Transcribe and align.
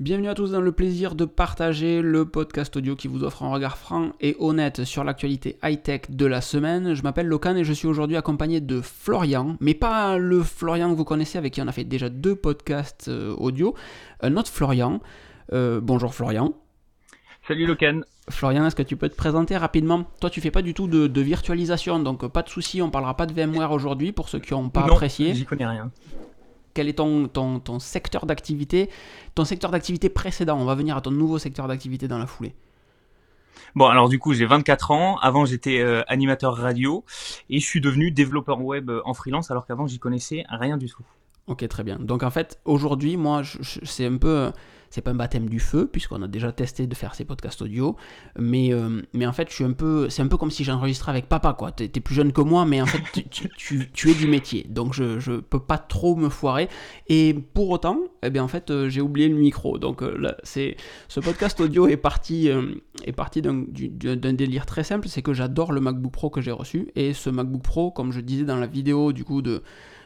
Bienvenue 0.00 0.30
à 0.30 0.34
tous 0.34 0.52
dans 0.52 0.62
le 0.62 0.72
plaisir 0.72 1.14
de 1.14 1.26
partager 1.26 2.00
le 2.00 2.24
podcast 2.24 2.74
audio 2.74 2.96
qui 2.96 3.06
vous 3.06 3.22
offre 3.22 3.42
un 3.42 3.50
regard 3.50 3.76
franc 3.76 4.12
et 4.18 4.34
honnête 4.38 4.84
sur 4.84 5.04
l'actualité 5.04 5.58
high-tech 5.62 6.04
de 6.08 6.24
la 6.24 6.40
semaine. 6.40 6.94
Je 6.94 7.02
m'appelle 7.02 7.26
Locan 7.26 7.54
et 7.54 7.64
je 7.64 7.72
suis 7.74 7.86
aujourd'hui 7.86 8.16
accompagné 8.16 8.62
de 8.62 8.80
Florian, 8.80 9.58
mais 9.60 9.74
pas 9.74 10.16
le 10.16 10.42
Florian 10.42 10.90
que 10.90 10.96
vous 10.96 11.04
connaissez 11.04 11.36
avec 11.36 11.52
qui 11.52 11.60
on 11.60 11.68
a 11.68 11.72
fait 11.72 11.84
déjà 11.84 12.08
deux 12.08 12.34
podcasts 12.34 13.08
euh, 13.08 13.34
audio, 13.36 13.74
un 14.22 14.38
autre 14.38 14.48
Florian. 14.48 15.02
Euh, 15.52 15.82
bonjour 15.82 16.14
Florian. 16.14 16.54
Salut 17.46 17.66
Locan. 17.66 18.00
Florian, 18.30 18.64
est-ce 18.64 18.76
que 18.76 18.82
tu 18.82 18.96
peux 18.96 19.10
te 19.10 19.16
présenter 19.16 19.58
rapidement? 19.58 20.04
Toi, 20.22 20.30
tu 20.30 20.40
fais 20.40 20.50
pas 20.50 20.62
du 20.62 20.72
tout 20.72 20.86
de, 20.86 21.20
virtualisation, 21.20 21.98
donc 21.98 22.26
pas 22.28 22.40
de 22.40 22.48
souci, 22.48 22.80
on 22.80 22.88
parlera 22.88 23.18
pas 23.18 23.26
de 23.26 23.34
VMware 23.34 23.72
aujourd'hui 23.72 24.12
pour 24.12 24.30
ceux 24.30 24.38
qui 24.38 24.54
n'ont 24.54 24.70
pas 24.70 24.86
non, 24.86 24.94
apprécié. 24.94 25.34
J'y 25.34 25.44
connais 25.44 25.66
rien 25.66 25.90
quel 26.80 26.88
est 26.88 26.94
ton, 26.94 27.28
ton, 27.28 27.60
ton 27.60 27.78
secteur 27.78 28.24
d'activité, 28.24 28.88
ton 29.34 29.44
secteur 29.44 29.70
d'activité 29.70 30.08
précédent. 30.08 30.56
On 30.58 30.64
va 30.64 30.74
venir 30.74 30.96
à 30.96 31.02
ton 31.02 31.10
nouveau 31.10 31.36
secteur 31.36 31.68
d'activité 31.68 32.08
dans 32.08 32.16
la 32.16 32.26
foulée. 32.26 32.54
Bon, 33.74 33.84
alors 33.84 34.08
du 34.08 34.18
coup, 34.18 34.32
j'ai 34.32 34.46
24 34.46 34.90
ans. 34.90 35.18
Avant, 35.18 35.44
j'étais 35.44 35.80
euh, 35.80 36.00
animateur 36.08 36.56
radio 36.56 37.04
et 37.50 37.60
je 37.60 37.66
suis 37.66 37.82
devenu 37.82 38.10
développeur 38.10 38.62
web 38.62 38.90
en 39.04 39.12
freelance 39.12 39.50
alors 39.50 39.66
qu'avant, 39.66 39.86
j'y 39.86 39.98
connaissais 39.98 40.44
rien 40.48 40.78
du 40.78 40.88
tout. 40.88 41.04
Ok, 41.48 41.68
très 41.68 41.84
bien. 41.84 41.98
Donc 41.98 42.22
en 42.22 42.30
fait, 42.30 42.58
aujourd'hui, 42.64 43.18
moi, 43.18 43.42
c'est 43.82 44.06
un 44.06 44.16
peu 44.16 44.50
c'est 44.90 45.02
pas 45.02 45.12
un 45.12 45.14
baptême 45.14 45.48
du 45.48 45.60
feu, 45.60 45.88
puisqu'on 45.90 46.20
a 46.22 46.28
déjà 46.28 46.50
testé 46.50 46.88
de 46.88 46.94
faire 46.96 47.14
ces 47.14 47.24
podcasts 47.24 47.62
audio, 47.62 47.96
mais, 48.36 48.74
euh, 48.74 49.00
mais 49.14 49.24
en 49.24 49.32
fait, 49.32 49.48
je 49.48 49.54
suis 49.54 49.64
un 49.64 49.72
peu, 49.72 50.10
c'est 50.10 50.20
un 50.20 50.26
peu 50.26 50.36
comme 50.36 50.50
si 50.50 50.64
j'enregistrais 50.64 51.12
avec 51.12 51.28
papa, 51.28 51.54
quoi. 51.54 51.70
T'es 51.70 51.84
es 51.84 52.00
plus 52.00 52.14
jeune 52.14 52.32
que 52.32 52.40
moi, 52.40 52.66
mais 52.66 52.82
en 52.82 52.86
fait, 52.86 53.00
tu, 53.30 54.10
es 54.10 54.14
du 54.14 54.26
métier, 54.26 54.66
donc 54.68 54.92
je, 54.92 55.20
je 55.20 55.34
peux 55.34 55.60
pas 55.60 55.78
trop 55.78 56.16
me 56.16 56.28
foirer. 56.28 56.68
Et 57.08 57.34
pour 57.54 57.70
autant, 57.70 57.98
eh 58.24 58.30
bien, 58.30 58.42
en 58.42 58.48
fait, 58.48 58.70
euh, 58.70 58.88
j'ai 58.88 59.00
oublié 59.00 59.28
le 59.28 59.36
micro. 59.36 59.78
Donc 59.78 60.02
euh, 60.02 60.32
c'est, 60.42 60.76
ce 61.08 61.20
podcast 61.20 61.60
audio 61.60 61.86
est 61.86 61.96
parti, 61.96 62.48
est 63.04 63.12
parti 63.12 63.42
d'un 63.42 64.32
délire 64.32 64.66
très 64.66 64.82
simple, 64.82 65.08
c'est 65.08 65.22
que 65.22 65.32
j'adore 65.32 65.70
le 65.70 65.80
MacBook 65.80 66.12
Pro 66.12 66.30
que 66.30 66.40
j'ai 66.40 66.50
reçu, 66.50 66.88
et 66.96 67.14
ce 67.14 67.30
MacBook 67.30 67.62
Pro, 67.62 67.90
comme 67.92 68.12
je 68.12 68.20
disais 68.20 68.44
dans 68.44 68.56
la 68.56 68.66
vidéo 68.66 69.12
du 69.12 69.24
coup 69.24 69.40
de 69.40 69.62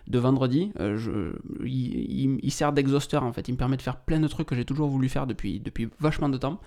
de 0.07 0.19
vendredi. 0.19 0.73
Euh, 0.81 1.33
il, 1.65 2.51
sert 2.51 2.73
d'exhausteur 2.73 3.23
en 3.23 3.33
fait. 3.33 3.49
Il 3.49 3.53
me 3.53 3.57
permet 3.57 3.77
de 3.77 3.83
faire 3.83 3.97
plein 3.97 4.21
de 4.21 4.29
trucs 4.29 4.49
que 4.49 4.55
j'ai 4.55 4.65
toujours 4.65 4.89
voulu 4.89 5.09
faire 5.09 5.27
depuis, 5.27 5.63
vachement 6.01 6.29
de 6.29 6.39
temps. 6.39 6.61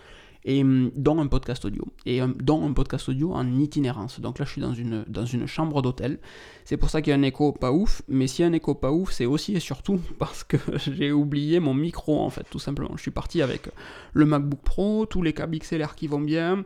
Et 0.45 0.61
hum, 0.61 0.91
dont 0.95 1.19
un 1.19 1.27
podcast 1.27 1.65
audio. 1.65 1.83
Et 2.05 2.21
hum, 2.21 2.33
dont 2.41 2.65
un 2.65 2.71
podcast 2.73 3.09
audio 3.09 3.33
en 3.33 3.59
itinérance. 3.59 4.19
Donc 4.19 4.39
là, 4.39 4.45
je 4.45 4.51
suis 4.51 4.61
dans 4.61 4.73
une, 4.73 5.47
chambre 5.47 5.81
d'hôtel. 5.81 6.19
C'est 6.63 6.77
pour 6.77 6.89
ça 6.89 7.01
qu'il 7.01 7.11
y 7.11 7.13
a 7.13 7.17
un 7.17 7.23
écho 7.23 7.51
pas 7.51 7.71
ouf. 7.71 8.01
Mais 8.07 8.27
s'il 8.27 8.43
y 8.43 8.45
a 8.45 8.49
un 8.49 8.53
écho 8.53 8.73
pas 8.73 8.91
ouf, 8.91 9.11
c'est 9.11 9.25
aussi 9.25 9.55
et 9.55 9.59
surtout 9.59 9.99
parce 10.19 10.43
que 10.43 10.57
j'ai 10.77 11.11
oublié 11.11 11.59
mon 11.59 11.73
micro 11.73 12.21
en 12.21 12.29
fait, 12.29 12.45
tout 12.49 12.59
simplement. 12.59 12.91
Je 12.95 13.01
suis 13.01 13.11
parti 13.11 13.41
avec 13.41 13.69
le 14.13 14.25
MacBook 14.25 14.61
Pro, 14.61 15.05
tous 15.05 15.21
les 15.21 15.33
câbles 15.33 15.57
XLR 15.59 15.95
qui 15.95 16.07
vont 16.07 16.21
bien, 16.21 16.63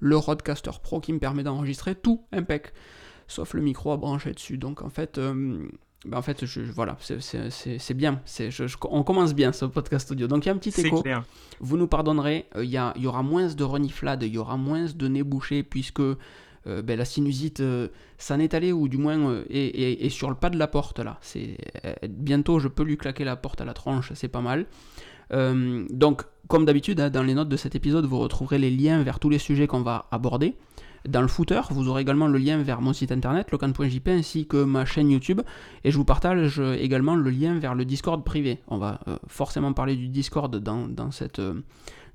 le 0.00 0.16
Rodecaster 0.16 0.72
Pro 0.82 1.00
qui 1.00 1.12
me 1.12 1.18
permet 1.18 1.42
d'enregistrer, 1.42 1.94
tout 1.94 2.24
impec. 2.32 2.72
Sauf 3.28 3.54
le 3.54 3.62
micro 3.62 3.92
à 3.92 3.96
brancher 3.96 4.32
dessus. 4.32 4.58
Donc 4.58 4.82
en 4.82 4.90
fait. 4.90 5.16
Hum, 5.18 5.70
bah, 6.06 6.16
en 6.16 6.22
fait, 6.22 6.46
je, 6.46 6.60
voilà, 6.62 6.96
c'est 7.00 7.94
bien. 7.94 8.20
Je, 8.26 8.76
on 8.90 9.02
commence 9.02 9.34
bien 9.34 9.52
ce 9.52 9.66
podcast 9.66 10.10
audio. 10.10 10.26
Donc 10.26 10.44
il 10.44 10.48
y 10.48 10.50
a 10.50 10.54
un 10.54 10.58
petit 10.58 10.78
écho. 10.80 11.02
Vous 11.60 11.76
nous 11.76 11.86
pardonnerez, 11.86 12.46
euh, 12.56 12.64
il 12.64 12.70
y, 12.70 13.02
y, 13.02 13.06
aura 13.06 13.22
moins 13.22 13.48
de 13.48 13.64
reniflades, 13.64 14.22
il 14.22 14.32
y 14.32 14.38
aura 14.38 14.56
moins 14.56 14.86
de 14.86 15.08
nez 15.08 15.22
bouché 15.22 15.62
puisque 15.62 16.00
euh, 16.00 16.16
ben, 16.64 16.98
la 16.98 17.04
sinusite 17.04 17.60
euh, 17.60 17.88
s'en 18.16 18.38
est 18.38 18.54
allée 18.54 18.72
ou 18.72 18.88
du 18.88 18.96
moins 18.96 19.42
est, 19.50 20.08
sur 20.08 20.30
le 20.30 20.36
pas 20.36 20.48
de 20.48 20.56
la 20.56 20.68
porte 20.68 21.00
là. 21.00 21.18
C'est 21.20 21.58
bientôt 22.08 22.60
je 22.60 22.68
peux 22.68 22.82
lui 22.82 22.96
claquer 22.96 23.24
la 23.24 23.36
porte 23.36 23.60
à 23.60 23.66
la 23.66 23.74
tronche, 23.74 24.12
c'est 24.14 24.28
pas 24.28 24.40
mal. 24.40 24.66
donc 25.30 26.22
comme 26.48 26.64
d'habitude, 26.64 26.98
hein, 26.98 27.10
dans 27.10 27.22
les 27.22 27.34
notes 27.34 27.50
de 27.50 27.56
cet 27.56 27.76
épisode, 27.76 28.06
vous 28.06 28.18
retrouverez 28.18 28.58
les 28.58 28.70
liens 28.70 29.02
vers 29.02 29.20
tous 29.20 29.28
les 29.28 29.38
sujets 29.38 29.66
qu'on 29.66 29.82
va 29.82 30.06
aborder. 30.10 30.56
Dans 31.08 31.22
le 31.22 31.28
footer, 31.28 31.62
vous 31.70 31.88
aurez 31.88 32.02
également 32.02 32.26
le 32.26 32.38
lien 32.38 32.62
vers 32.62 32.80
mon 32.80 32.92
site 32.92 33.12
internet, 33.12 33.50
locan.jp, 33.50 34.08
ainsi 34.08 34.46
que 34.46 34.62
ma 34.62 34.84
chaîne 34.84 35.10
YouTube. 35.10 35.40
Et 35.84 35.90
je 35.90 35.96
vous 35.96 36.04
partage 36.04 36.60
également 36.60 37.16
le 37.16 37.30
lien 37.30 37.58
vers 37.58 37.74
le 37.74 37.84
Discord 37.84 38.22
privé. 38.24 38.60
On 38.68 38.78
va 38.78 39.00
euh, 39.08 39.16
forcément 39.26 39.72
parler 39.72 39.96
du 39.96 40.08
Discord 40.08 40.54
dans, 40.56 41.10
cette, 41.10 41.38
euh, 41.38 41.62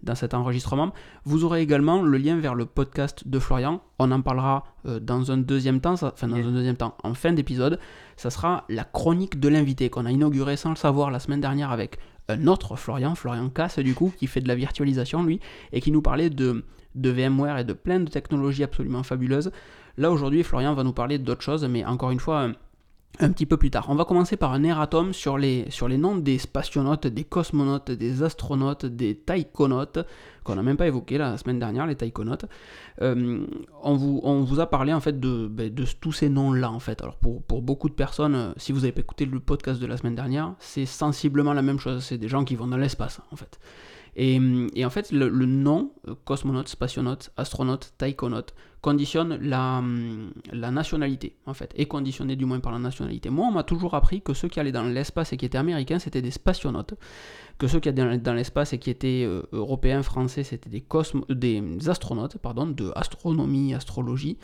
dans 0.04 0.16
cet 0.16 0.34
enregistrement. 0.34 0.94
Vous 1.24 1.44
aurez 1.44 1.62
également 1.62 2.02
le 2.02 2.18
lien 2.18 2.38
vers 2.38 2.56
le 2.56 2.66
podcast 2.66 3.28
de 3.28 3.40
Florian. 3.40 3.82
On 4.00 4.12
en 4.12 4.22
parlera 4.22 4.66
euh, 4.86 5.00
dans 5.00 5.32
un 5.32 5.38
deuxième 5.38 5.82
temps, 5.82 5.94
enfin 6.04 6.28
dans 6.28 6.36
un 6.36 6.52
deuxième 6.52 6.78
temps, 6.78 6.96
en 7.04 7.14
fin 7.14 7.34
d'épisode. 7.34 7.80
Ça 8.18 8.30
sera 8.30 8.66
la 8.70 8.84
chronique 8.84 9.40
de 9.40 9.50
l'invité 9.50 9.90
qu'on 9.90 10.06
a 10.06 10.12
inauguré 10.12 10.58
sans 10.58 10.70
le 10.70 10.76
savoir 10.76 11.12
la 11.12 11.20
semaine 11.20 11.42
dernière 11.42 11.72
avec 11.72 12.00
un 12.28 12.48
autre 12.48 12.76
Florian, 12.76 13.14
Florian 13.16 13.50
Casse 13.50 13.80
du 13.80 13.94
coup, 13.94 14.14
qui 14.18 14.28
fait 14.28 14.42
de 14.42 14.48
la 14.48 14.56
virtualisation 14.56 15.24
lui, 15.24 15.40
et 15.72 15.82
qui 15.82 15.92
nous 15.92 16.02
parlait 16.02 16.30
de 16.30 16.64
de 16.96 17.10
VMware 17.10 17.58
et 17.58 17.64
de 17.64 17.74
plein 17.74 18.00
de 18.00 18.10
technologies 18.10 18.64
absolument 18.64 19.04
fabuleuses. 19.04 19.52
Là 19.98 20.12
aujourd'hui, 20.12 20.44
Florian 20.44 20.74
va 20.74 20.84
nous 20.84 20.94
parler 20.94 21.20
d'autres 21.20 21.42
choses, 21.42 21.66
mais 21.66 21.86
encore 21.86 22.12
une 22.12 22.20
fois, 22.20 22.50
un, 23.20 23.32
petit 23.32 23.46
peu 23.46 23.58
plus 23.58 23.72
tard. 23.72 23.86
On 23.90 23.96
va 23.96 24.06
commencer 24.06 24.38
par 24.38 24.54
un 24.54 24.64
erratum 24.64 25.14
sur 25.14 25.38
les, 25.38 25.66
sur 25.70 25.88
les 25.88 25.98
noms 25.98 26.16
des 26.16 26.38
spationautes, 26.38 27.08
des 27.08 27.24
cosmonautes, 27.24 27.92
des 27.92 28.24
astronautes, 28.24 28.86
des 28.86 29.16
taïkonautes, 29.16 30.00
qu'on 30.44 30.56
n'a 30.56 30.64
même 30.64 30.78
pas 30.78 30.88
évoqué 30.88 31.18
la 31.18 31.38
semaine 31.38 31.60
dernière, 31.60 31.88
les 31.88 31.96
taïkonautes. 31.96 32.46
Euh, 33.02 33.46
on, 33.84 33.96
vous, 33.96 34.22
on 34.24 34.44
vous 34.44 34.60
a 34.60 34.70
parlé 34.70 34.94
en 34.94 35.00
fait 35.00 35.20
de, 35.20 35.48
ben, 35.48 35.74
de 35.74 35.86
tous 36.00 36.12
ces 36.12 36.30
noms-là 36.30 36.72
en 36.72 36.80
fait. 36.80 37.02
Alors 37.02 37.16
pour, 37.18 37.42
pour, 37.44 37.62
beaucoup 37.62 37.90
de 37.90 37.96
personnes, 37.96 38.36
euh, 38.36 38.54
si 38.58 38.72
vous 38.72 38.84
avez 38.84 38.92
pas 38.92 39.02
écouté 39.02 39.26
le 39.26 39.40
podcast 39.40 39.82
de 39.82 39.88
la 39.88 39.98
semaine 39.98 40.16
dernière, 40.16 40.54
c'est 40.60 40.86
sensiblement 40.86 41.54
la 41.54 41.62
même 41.62 41.80
chose. 41.80 42.04
C'est 42.04 42.18
des 42.18 42.28
gens 42.28 42.44
qui 42.44 42.56
vont 42.56 42.68
dans 42.68 42.78
l'espace 42.78 43.22
en 43.32 43.36
fait. 43.36 43.60
Et, 44.18 44.86
en 44.86 44.90
fait, 44.90 45.12
le, 45.12 45.30
nom, 45.30 45.92
euh, 46.08 46.16
cosmonaute, 46.24 46.70
spationaute, 46.70 47.32
astronaute, 47.36 47.94
taïkonaute, 47.98 48.54
conditionne 48.80 49.38
la, 49.42 49.84
la, 50.54 50.72
nationalité, 50.72 51.36
en 51.46 51.54
fait, 51.54 51.74
est 51.76 51.88
conditionné 51.88 52.36
du 52.36 52.46
moins 52.46 52.62
par 52.62 52.72
la 52.72 52.80
nationalité. 52.80 53.30
Moi, 53.30 53.48
on 53.48 53.52
m'a 53.52 53.64
toujours 53.64 53.94
appris 53.94 54.22
que 54.22 54.34
ceux 54.34 54.48
qui 54.48 54.60
allaient 54.60 54.72
dans 54.72 54.84
l'espace 54.84 55.34
et 55.34 55.38
qui 55.38 55.46
étaient 55.46 55.58
américains, 55.58 56.00
c'était 56.00 56.22
des 56.22 56.32
spationautes, 56.32 56.94
que 57.58 57.68
ceux 57.68 57.80
qui 57.80 57.90
allaient 57.90 58.18
dans 58.20 58.34
l'espace 58.34 58.72
et 58.72 58.78
qui 58.78 58.90
étaient 58.90 59.26
euh, 59.26 59.42
européens, 59.52 60.02
français, 60.02 60.44
c'était 60.44 60.70
des, 60.70 60.86
des 61.30 61.90
astronautes, 61.90 62.38
pardon, 62.38 62.68
de 62.68 62.92
astronomie, 62.96 63.74
astrologie, 63.74 64.38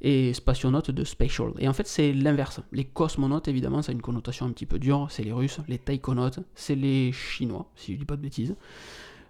et 0.00 0.34
spationautes 0.34 0.90
de 0.90 1.04
spatial. 1.04 1.52
Et 1.60 1.68
en 1.68 1.72
fait, 1.72 1.86
c'est 1.86 2.12
l'inverse. 2.12 2.60
Les 2.72 2.84
cosmonautes, 2.84 3.46
évidemment, 3.46 3.82
ça 3.82 3.92
a 3.92 3.94
une 3.94 4.02
connotation 4.02 4.46
un 4.46 4.50
petit 4.50 4.66
peu 4.66 4.80
dure, 4.80 5.06
c'est 5.10 5.22
les 5.22 5.32
Russes, 5.32 5.60
les 5.68 5.78
taïkonautes, 5.78 6.40
c'est 6.56 6.74
les 6.74 7.12
Chinois, 7.12 7.70
si 7.76 7.92
je 7.92 7.98
dis 7.98 8.04
pas 8.04 8.16
de 8.16 8.22
bêtises 8.22 8.56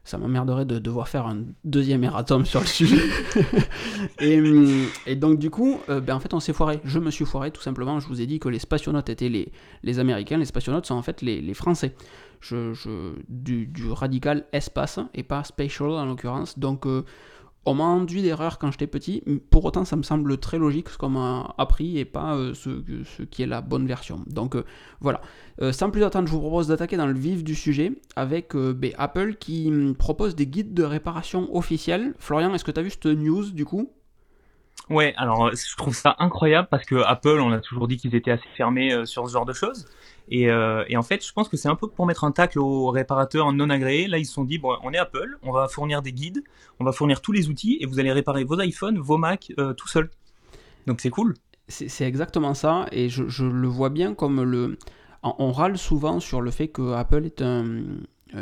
ça 0.05 0.19
m'emmerderait 0.19 0.65
de 0.65 0.79
devoir 0.79 1.09
faire 1.09 1.27
un 1.27 1.45
deuxième 1.65 2.03
erratum 2.03 2.45
sur 2.45 2.61
le 2.61 2.67
sujet. 2.67 3.03
et, 4.21 5.15
donc 5.15 5.39
du 5.39 5.49
coup, 5.49 5.79
euh, 5.89 6.01
ben, 6.01 6.17
en 6.17 6.21
fait 6.21 6.35
on 6.35 6.41
s'est 6.41 6.53
foiré. 6.53 6.81
Je 6.85 6.99
me 6.99 7.11
suis 7.11 7.25
foiré 7.25 7.51
tout 7.51 7.63
simplement. 7.63 8.01
Je 8.01 8.09
vous 8.09 8.21
ai 8.21 8.27
dit 8.27 8.41
que 8.41 8.49
les 8.49 8.59
spationautes 8.59 9.09
étaient 9.09 9.29
les, 9.29 9.53
les 9.83 9.99
Américains, 9.99 10.39
les 10.39 10.45
spationautes 10.45 10.87
sont 10.87 10.97
en 10.97 11.03
fait 11.03 11.23
les, 11.23 11.41
les 11.41 11.55
Français. 11.55 11.95
Je, 12.41 12.73
je, 12.73 13.13
du, 13.29 13.67
du, 13.67 13.91
radical 13.93 14.45
espace 14.53 14.99
et 15.15 15.23
pas 15.23 15.45
spatial 15.45 15.91
en 15.91 16.05
l'occurrence. 16.05 16.59
Donc 16.59 16.87
euh, 16.87 17.05
on 17.65 17.75
m'a 17.75 17.85
induit 17.85 18.23
d'erreur 18.23 18.59
quand 18.59 18.71
j'étais 18.71 18.87
petit, 18.87 19.23
pour 19.51 19.65
autant 19.65 19.85
ça 19.85 19.97
me 19.97 20.03
semble 20.03 20.39
très 20.39 20.59
logique 20.59 20.89
ce 20.89 20.99
qu'on 20.99 21.11
m'a 21.11 21.55
appris 21.59 21.99
et 21.99 22.05
pas 22.05 22.35
euh, 22.35 22.55
ce, 22.55 23.23
qui 23.23 23.43
est 23.43 23.47
la 23.47 23.61
bonne 23.61 23.87
version. 23.87 24.23
Donc 24.27 24.57
euh, 24.57 24.65
voilà. 25.01 25.21
Euh, 25.61 25.73
sans 25.73 25.91
plus 25.91 26.03
attendre, 26.03 26.27
je 26.27 26.33
vous 26.33 26.41
propose 26.41 26.69
d'attaquer 26.69 26.97
dans 26.97 27.07
le 27.07 27.15
vif 27.15 27.45
du 27.45 27.55
sujet 27.55 27.93
avec 28.17 28.57
ben, 28.57 28.93
Apple 28.99 29.35
qui 29.35 29.73
propose 29.99 30.35
des 30.35 30.47
guides 30.47 30.75
de 30.75 30.83
réparation 30.83 31.55
officiels. 31.55 32.15
Florian, 32.19 32.53
est-ce 32.55 32.65
que 32.65 32.73
tu 32.73 32.81
as 32.81 32.83
vu 32.83 32.91
cette 32.91 33.07
news 33.07 33.51
du 33.51 33.65
coup? 33.65 33.91
Ouais, 34.91 35.15
alors 35.17 35.53
je 35.55 35.77
trouve 35.77 35.95
ça 35.95 36.17
incroyable 36.19 36.67
parce 36.69 36.85
que 36.85 36.97
Apple, 36.97 37.39
on 37.41 37.53
a 37.53 37.61
toujours 37.61 37.87
dit 37.87 37.97
qu'ils 37.97 38.17
étaient 38.17 38.33
assez 38.33 38.49
fermés 38.57 39.07
sur 39.07 39.29
ce 39.29 39.33
genre 39.33 39.47
de 39.47 39.53
choses. 39.53 39.87
Euh, 40.33 40.85
et, 40.89 40.97
en 40.97 41.03
fait, 41.03 41.25
je 41.27 41.33
pense 41.33 41.49
que 41.49 41.57
c'est 41.57 41.69
un 41.69 41.77
peu 41.77 41.89
pour 41.89 42.07
mettre 42.07 42.25
un 42.25 42.33
tacle 42.33 42.59
aux 42.59 42.91
réparateurs 42.91 43.53
non 43.53 43.71
agréés. 43.71 44.09
Là, 44.09 44.19
ils 44.19 44.27
se 44.27 44.33
sont 44.33 44.45
dit, 44.45 44.59
bon, 44.59 44.77
on 44.83 44.93
est 44.93 44.99
Apple, 44.99 45.39
on 45.43 45.53
va 45.53 45.69
fournir 45.69 46.03
des 46.03 46.13
guides, 46.13 46.43
on 46.81 46.85
va 46.85 46.93
fournir 46.93 47.21
tous 47.21 47.33
les 47.33 47.49
outils 47.49 47.79
et 47.81 47.87
vous 47.87 47.99
allez 47.99 48.13
réparer 48.13 48.45
vos 48.45 48.61
iPhones, 48.61 48.99
vos 48.99 49.19
Mac 49.19 49.53
euh, 49.59 49.75
tout 49.75 49.89
seul. 49.89 50.11
Donc 50.87 51.01
c'est 51.01 51.11
cool. 51.11 51.35
C'est 51.69 52.05
exactement 52.05 52.55
ça, 52.55 52.87
et 52.93 53.09
je, 53.09 53.45
le 53.45 53.69
vois 53.69 53.89
bien 53.89 54.15
comme 54.15 54.43
le... 54.43 54.77
On 55.23 55.53
râle 55.53 55.79
souvent 55.79 56.19
sur 56.19 56.41
le 56.41 56.51
fait 56.51 56.69
que 56.69 56.93
Apple 56.93 57.25
est 57.25 57.41
un, 57.41 57.85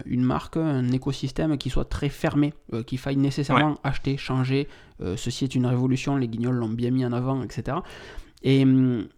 une 0.07 0.23
marque, 0.23 0.57
un 0.57 0.91
écosystème 0.91 1.59
qui 1.59 1.69
soit 1.69 1.85
très 1.85 2.09
fermé, 2.09 2.55
euh, 2.73 2.83
qu'il 2.83 2.99
faille 2.99 3.19
nécessairement 3.19 3.79
acheter, 3.85 4.17
changer. 4.17 4.67
ceci 5.17 5.45
est 5.45 5.55
une 5.55 5.67
révolution, 5.67 6.17
les 6.17 6.29
guignols 6.29 6.55
l'ont 6.55 6.71
bien 6.71 6.91
mis 6.91 7.05
en 7.05 7.13
avant, 7.13 7.43
etc. 7.43 7.77
Et, 8.43 8.65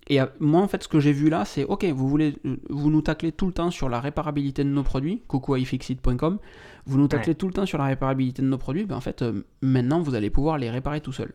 et, 0.09 0.21
moi, 0.41 0.61
en 0.61 0.69
fait, 0.69 0.83
ce 0.83 0.89
que 0.89 0.99
j'ai 0.99 1.13
vu 1.13 1.29
là, 1.29 1.45
c'est 1.45 1.65
ok, 1.65 1.85
vous 1.85 2.09
voulez, 2.09 2.35
vous 2.69 2.91
nous 2.91 3.03
taclez 3.03 3.31
tout 3.31 3.47
le 3.47 3.53
temps 3.53 3.71
sur 3.71 3.89
la 3.89 4.01
réparabilité 4.01 4.65
de 4.65 4.69
nos 4.69 4.83
produits, 4.83 5.23
coucou 5.29 5.57
ifixit.com, 5.57 6.39
vous 6.87 6.99
nous 6.99 7.09
taclez 7.09 7.35
tout 7.35 7.47
le 7.47 7.53
temps 7.53 7.67
sur 7.67 7.79
la 7.79 7.85
réparabilité 7.85 8.43
de 8.43 8.49
nos 8.49 8.59
produits, 8.59 8.85
ben 8.85 8.97
en 8.97 9.01
fait, 9.01 9.23
euh, 9.23 9.43
maintenant, 9.61 10.01
vous 10.01 10.17
allez 10.17 10.31
pouvoir 10.31 10.59
les 10.59 10.71
réparer 10.71 11.01
tout 11.01 11.13
seul. 11.13 11.33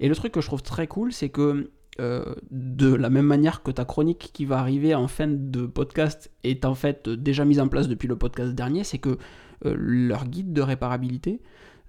Et 0.00 0.08
le 0.08 0.14
truc 0.14 0.32
que 0.32 0.40
je 0.40 0.46
trouve 0.46 0.62
très 0.62 0.86
cool, 0.86 1.12
c'est 1.12 1.28
que 1.28 1.70
euh, 2.00 2.34
de 2.50 2.92
la 2.94 3.10
même 3.10 3.26
manière 3.26 3.62
que 3.62 3.70
ta 3.70 3.84
chronique 3.84 4.30
qui 4.32 4.46
va 4.46 4.58
arriver 4.58 4.94
en 4.94 5.08
fin 5.08 5.28
de 5.28 5.66
podcast 5.66 6.30
est 6.42 6.64
en 6.64 6.74
fait 6.74 7.08
déjà 7.08 7.44
mise 7.44 7.60
en 7.60 7.68
place 7.68 7.88
depuis 7.88 8.08
le 8.08 8.16
podcast 8.16 8.52
dernier, 8.52 8.84
c'est 8.84 8.98
que 8.98 9.18
leurs 9.64 10.26
guides 10.26 10.52
de 10.52 10.60
réparabilité 10.60 11.40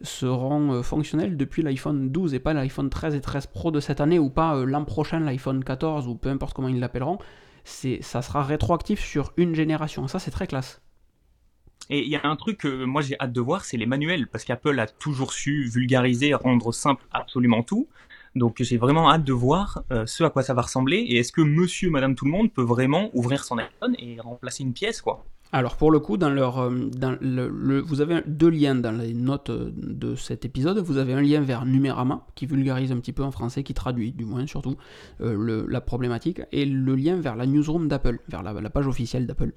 seront 0.01 0.83
fonctionnels 0.83 1.37
depuis 1.37 1.63
l'iPhone 1.63 2.09
12 2.09 2.33
et 2.33 2.39
pas 2.39 2.53
l'iPhone 2.53 2.89
13 2.89 3.15
et 3.15 3.21
13 3.21 3.47
Pro 3.47 3.71
de 3.71 3.79
cette 3.79 4.01
année 4.01 4.19
ou 4.19 4.29
pas 4.29 4.63
l'an 4.65 4.85
prochain 4.85 5.19
l'iPhone 5.19 5.63
14 5.63 6.07
ou 6.07 6.15
peu 6.15 6.29
importe 6.29 6.53
comment 6.53 6.67
ils 6.67 6.79
l'appelleront. 6.79 7.17
Ça 7.65 8.21
sera 8.21 8.43
rétroactif 8.43 9.03
sur 9.03 9.33
une 9.37 9.53
génération. 9.53 10.07
Ça, 10.07 10.19
c'est 10.19 10.31
très 10.31 10.47
classe. 10.47 10.81
Et 11.89 12.03
il 12.03 12.09
y 12.09 12.15
a 12.15 12.21
un 12.23 12.35
truc 12.35 12.59
que 12.59 12.83
moi 12.83 13.01
j'ai 13.01 13.15
hâte 13.19 13.31
de 13.31 13.41
voir, 13.41 13.63
c'est 13.63 13.77
les 13.77 13.85
manuels, 13.85 14.27
parce 14.27 14.43
qu'Apple 14.43 14.77
a 14.79 14.87
toujours 14.87 15.31
su 15.31 15.69
vulgariser, 15.69 16.33
rendre 16.33 16.73
simple 16.73 17.03
absolument 17.11 17.63
tout. 17.63 17.87
Donc 18.35 18.57
j'ai 18.59 18.77
vraiment 18.77 19.09
hâte 19.09 19.23
de 19.23 19.33
voir 19.33 19.83
euh, 19.91 20.05
ce 20.05 20.23
à 20.23 20.29
quoi 20.29 20.43
ça 20.43 20.53
va 20.53 20.63
ressembler, 20.63 20.97
et 20.97 21.19
est-ce 21.19 21.31
que 21.31 21.41
monsieur, 21.41 21.89
madame, 21.89 22.15
tout 22.15 22.25
le 22.25 22.31
monde 22.31 22.51
peut 22.51 22.63
vraiment 22.63 23.09
ouvrir 23.13 23.43
son 23.43 23.57
iPhone 23.57 23.95
et 23.99 24.19
remplacer 24.19 24.63
une 24.63 24.73
pièce, 24.73 25.01
quoi? 25.01 25.25
Alors 25.53 25.77
pour 25.77 25.91
le 25.91 25.99
coup, 25.99 26.17
dans 26.17 26.29
leur, 26.29 26.59
euh, 26.59 27.81
vous 27.85 28.01
avez 28.01 28.21
deux 28.27 28.49
liens 28.49 28.75
dans 28.75 28.91
les 28.91 29.13
notes 29.13 29.49
euh, 29.49 29.71
de 29.75 30.15
cet 30.15 30.43
épisode. 30.43 30.79
Vous 30.79 30.97
avez 30.97 31.13
un 31.13 31.21
lien 31.21 31.39
vers 31.41 31.65
Numérama 31.65 32.25
qui 32.35 32.45
vulgarise 32.45 32.91
un 32.91 32.97
petit 32.97 33.13
peu 33.13 33.23
en 33.23 33.31
français, 33.31 33.63
qui 33.63 33.73
traduit 33.73 34.11
du 34.11 34.25
moins 34.25 34.45
surtout 34.45 34.75
la 35.19 35.81
problématique, 35.81 36.41
et 36.51 36.65
le 36.65 36.95
lien 36.95 37.15
vers 37.15 37.35
la 37.35 37.45
newsroom 37.45 37.87
d'Apple, 37.87 38.19
vers 38.27 38.43
la, 38.43 38.69
page 38.69 38.87
officielle 38.87 39.25
d'Apple. 39.25 39.53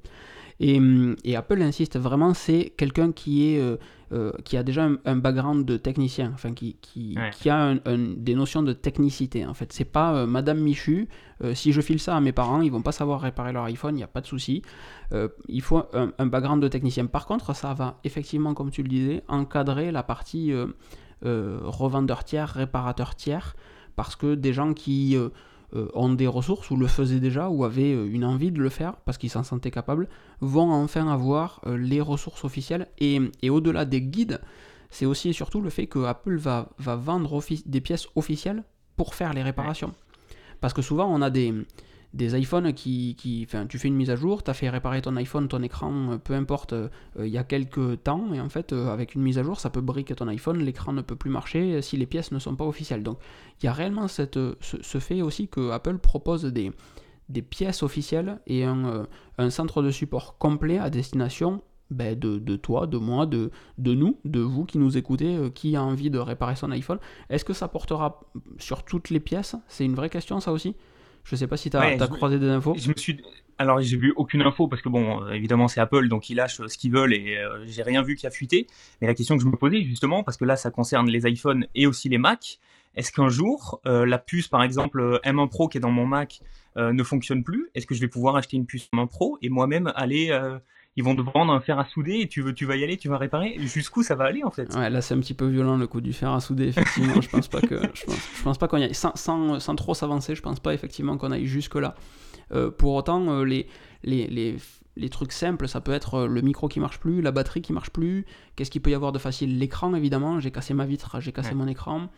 Et, 0.63 1.37
Apple 1.37 1.63
insiste 1.63 1.99
vraiment, 1.99 2.35
c'est 2.35 2.75
quelqu'un 2.77 3.13
qui 3.13 3.49
est 3.49 3.61
euh, 3.61 3.79
euh, 4.13 4.31
qui 4.45 4.59
a 4.59 4.63
déjà 4.63 4.91
un, 5.07 5.17
background 5.17 5.65
de 5.65 5.79
technicien, 5.79 6.33
enfin 6.35 6.53
qui, 6.53 6.77
qui, 6.83 7.17
a 7.49 7.75
des 7.87 8.35
notions 8.35 8.63
de 8.63 8.75
technicité. 8.75 9.47
En 9.47 9.55
fait, 9.55 9.73
c'est 9.73 9.87
pas 9.87 10.13
euh, 10.15 10.27
Madame 10.27 10.59
Michu. 10.59 11.09
si 11.55 11.73
je 11.73 11.81
file 11.81 11.99
ça 11.99 12.15
à 12.15 12.21
mes 12.21 12.33
parents, 12.33 12.61
ils 12.61 12.71
vont 12.71 12.83
pas 12.83 12.93
savoir 12.93 13.23
réparer 13.23 13.53
leur 13.53 13.65
iPhone, 13.65 13.95
il 13.95 13.99
n'y 13.99 14.05
a 14.05 14.09
pas 14.09 14.21
de 14.21 14.27
souci. 14.27 14.63
il 15.49 15.63
faut 15.63 15.83
un, 15.95 16.27
background 16.27 16.63
de 16.63 16.69
technicien. 16.69 17.07
Par 17.07 17.25
contre, 17.25 17.55
ça 17.57 17.73
va 17.73 17.99
effectivement, 18.05 18.53
comme 18.53 18.71
tu 18.71 18.83
le 18.83 18.89
disais, 18.89 19.23
encadrer 19.29 19.91
la 19.91 20.03
partie 20.03 20.53
revendeur 21.23 22.25
tiers, 22.25 22.51
réparateur 22.51 23.15
tiers, 23.15 23.57
parce 23.97 24.15
que 24.15 24.35
des 24.35 24.53
gens 24.53 24.75
qui 24.75 25.17
euh, 25.75 25.89
ont 25.95 26.13
des 26.13 26.27
ressources 26.27 26.71
ou 26.71 26.77
le 26.77 26.87
faisaient 26.87 27.21
déjà 27.21 27.49
ou 27.49 27.65
avaient 27.65 27.95
euh, 27.95 28.09
une 28.11 28.25
envie 28.25 28.51
de 28.51 28.61
le 28.61 28.71
faire 28.71 28.97
parce 29.05 29.19
qu'ils 29.19 29.31
s'en 29.31 29.45
sentaient 29.45 29.71
capables, 29.71 30.09
vont 30.41 30.73
enfin 30.73 31.07
avoir 31.09 31.61
euh, 31.67 31.77
les 31.77 32.01
ressources 32.01 32.45
officielles. 32.45 32.89
Et, 32.99 33.21
au-delà 33.49 33.85
des 33.85 34.03
guides, 34.03 34.41
c'est 34.91 35.07
aussi 35.07 35.29
et 35.29 35.33
surtout 35.33 35.61
le 35.61 35.71
fait 35.71 35.87
que 35.87 36.01
Apple 36.01 36.37
va, 36.37 36.71
va 36.79 36.97
vendre 36.97 37.41
des 37.67 37.81
pièces 37.81 38.09
officielles 38.17 38.65
pour 38.97 39.15
faire 39.15 39.33
les 39.33 39.43
réparations. 39.43 39.95
Parce 40.61 40.75
que 40.75 40.83
souvent, 40.83 41.07
on 41.07 41.23
a 41.23 41.31
des, 41.31 41.55
des 42.13 42.37
iPhones 42.37 42.73
qui, 42.73 43.47
enfin, 43.47 43.67
tu 43.67 43.79
fais 43.79 43.89
une 43.89 43.95
mise 43.95 44.11
à 44.11 44.17
jour, 44.17 44.43
tu 44.43 44.51
as 44.51 44.55
fait 44.55 44.69
réparer 44.69 45.01
ton 45.01 45.15
iPhone, 45.17 45.47
ton 45.47 45.63
écran, 45.63 46.13
euh, 46.13 46.19
peu 46.19 46.35
importe, 46.35 46.73
euh, 46.73 46.89
il 47.19 47.29
y 47.29 47.39
a 47.39 47.45
quelques 47.45 48.03
temps, 48.03 48.33
et 48.33 48.41
en 48.41 48.49
fait, 48.49 48.73
euh, 48.73 48.89
avec 48.89 49.15
une 49.15 49.23
mise 49.23 49.39
à 49.39 49.45
jour, 49.45 49.61
ça 49.61 49.71
peut 49.71 49.81
briquer 49.81 50.15
ton 50.15 50.27
iPhone, 50.27 50.59
l'écran 50.59 50.93
ne 50.93 51.03
peut 51.03 51.15
plus 51.15 51.31
marcher 51.31 51.81
si 51.83 51.97
les 51.97 52.07
pièces 52.07 52.33
ne 52.33 52.41
sont 52.41 52.57
pas 52.57 52.65
officielles. 52.65 53.05
Donc, 53.05 53.19
il 53.63 53.67
y 53.67 53.69
a 53.69 53.73
réellement 53.73 54.09
ce, 54.09 54.25
fait 54.99 55.23
aussi 55.23 55.47
que 55.47 55.71
Apple 55.71 55.99
propose 55.99 56.45
des, 56.45 56.73
pièces 57.43 57.85
officielles 57.85 58.41
et 58.49 58.65
un, 58.65 59.07
centre 59.51 59.83
de 59.83 59.91
support 59.91 60.37
complet 60.39 60.79
à 60.79 60.91
destination 60.91 61.63
ben, 61.91 62.19
de, 62.19 62.39
de, 62.39 62.57
toi, 62.57 62.89
de 62.89 62.99
moi, 62.99 63.27
de, 63.27 63.51
de 63.79 63.95
nous, 63.95 64.19
de 64.25 64.41
vous 64.41 64.65
qui 64.65 64.79
nous 64.79 64.97
écoutez, 64.97 65.39
qui 65.55 65.77
a 65.77 65.83
envie 65.83 66.11
de 66.11 66.19
réparer 66.19 66.57
son 66.57 66.73
iPhone. 66.73 66.99
Est-ce 67.29 67.45
que 67.45 67.53
ça 67.53 67.69
portera 67.69 68.21
sur 68.59 68.85
toutes 68.85 69.11
les 69.11 69.21
pièces? 69.21 69.55
C'est 69.69 69.85
une 69.85 69.95
vraie 69.95 70.11
question, 70.11 70.41
ça 70.41 70.53
aussi? 70.53 70.75
Je 71.25 71.37
sais 71.37 71.47
pas 71.47 71.57
si 71.57 71.71
tu 71.71 71.77
as, 71.77 71.97
croisé 72.09 72.39
des 72.39 72.49
infos. 72.49 72.75
Je 72.77 72.89
me 72.89 72.95
suis 72.97 73.23
alors 73.59 73.81
j'ai 73.83 73.99
vu 73.99 74.15
aucune 74.17 74.41
info 74.41 74.69
parce 74.69 74.81
que 74.81 74.89
bon 74.89 75.29
évidemment 75.29 75.69
c'est 75.69 75.81
Apple 75.81 76.09
donc 76.09 76.31
ils 76.31 76.35
lâchent 76.35 76.67
ce 76.67 76.79
qu'ils 76.79 76.93
veulent 76.93 77.13
et 77.13 77.37
euh, 77.37 77.63
j'ai 77.67 77.83
rien 77.83 78.03
vu 78.03 78.17
qui 78.17 78.27
a 78.27 78.31
fuité. 78.31 78.67
Mais 79.01 79.07
la 79.07 79.15
question 79.15 79.37
que 79.37 79.43
je 79.43 79.49
me 79.49 79.57
posais 79.57 79.83
justement 79.83 80.23
parce 80.23 80.39
que 80.39 80.47
là 80.47 80.57
ça 80.57 80.71
concerne 80.71 81.09
les 81.11 81.29
iPhones 81.29 81.67
et 81.75 81.87
aussi 81.87 82.09
les 82.09 82.19
Mac. 82.19 82.59
Est-ce 82.97 83.13
qu'un 83.13 83.29
jour 83.29 83.81
euh, 83.87 84.07
la 84.07 84.19
puce 84.19 84.49
par 84.49 84.63
exemple 84.63 85.21
M1 85.25 85.49
Pro 85.49 85.69
qui 85.69 85.79
est 85.79 85.81
dans 85.81 85.91
mon 85.91 86.07
Mac 86.07 86.41
euh, 86.77 86.93
ne 86.93 87.03
fonctionne 87.03 87.45
plus? 87.45 87.69
Est-ce 87.75 87.87
que 87.87 87.95
je 87.95 88.01
vais 88.01 88.09
pouvoir 88.09 88.37
acheter 88.37 88.57
une 88.57 88.67
puce 88.67 88.89
M1 88.95 89.07
Pro 89.09 89.39
et 89.43 89.51
moi-même 89.51 89.93
aller 89.95 90.31
ils 90.97 91.05
vont 91.05 91.15
te 91.15 91.23
vendre 91.23 91.53
un 91.53 91.61
fer 91.61 91.79
à 91.79 91.85
souder 91.85 92.21
et 92.21 92.29
tu 92.29 92.43
veux, 92.43 92.53
tu 92.53 92.67
vas 92.67 92.77
y 92.77 92.85
aller, 92.85 92.97
tu 92.97 93.09
vas 93.09 93.19
réparer. 93.19 93.57
Jusqu'où 93.59 94.03
ça 94.03 94.15
va 94.17 94.25
aller 94.25 94.43
en 94.43 94.51
fait? 94.51 94.75
Ouais, 94.75 94.91
là 94.91 95.01
c'est 95.01 95.15
un 95.15 95.21
petit 95.21 95.35
peu 95.35 95.47
violent 95.47 95.77
le 95.77 95.87
coup 95.87 96.01
du 96.01 96.13
fer 96.13 96.31
à 96.31 96.41
souder. 96.41 96.67
Effectivement, 96.69 97.21
je 97.21 97.29
pense 97.29 97.49
pas 97.49 97.61
que 97.61 97.81
je 97.95 98.43
pense, 98.43 98.59
pas 98.59 98.69
qu'on 98.69 98.79
y 98.79 98.85
aille 98.85 98.95
sans, 98.95 99.15
sans, 99.15 99.61
sans 99.61 99.77
trop 99.77 99.95
s'avancer. 99.95 100.35
Je 100.35 100.43
pense 100.43 100.61
pas 100.61 100.75
effectivement 100.75 101.17
qu'on 101.17 101.31
aille 101.31 101.47
jusque 101.47 101.77
là. 101.77 101.95
Euh, 102.53 102.71
pour 102.71 102.95
autant, 102.95 103.29
euh, 103.31 103.45
les, 103.45 103.69
les, 104.03 104.27
les, 104.27 104.57
les, 104.97 105.09
trucs 105.09 105.31
simples, 105.31 105.69
ça 105.69 105.81
peut 105.81 105.93
être 105.93 106.15
euh, 106.15 106.27
le 106.27 106.41
micro 106.41 106.67
qui 106.67 106.81
marche 106.81 106.99
plus, 106.99 107.23
la 107.23 107.31
batterie 107.31 107.63
qui 107.63 107.73
marche 107.73 107.91
plus. 107.91 108.27
Qu'est-ce 108.57 108.73
qu'il 108.73 108.83
peut 108.83 108.91
y 108.91 108.95
avoir 108.95 109.13
de 109.13 109.19
facile? 109.19 109.59
L'écran 109.59 109.95
évidemment. 109.95 110.41
J'ai 110.41 110.51
cassé 110.51 110.75
ma 110.75 110.87
vitre, 110.87 111.21
j'ai 111.21 111.33
cassé 111.33 111.55
mon 111.55 111.69
écran. 111.69 112.09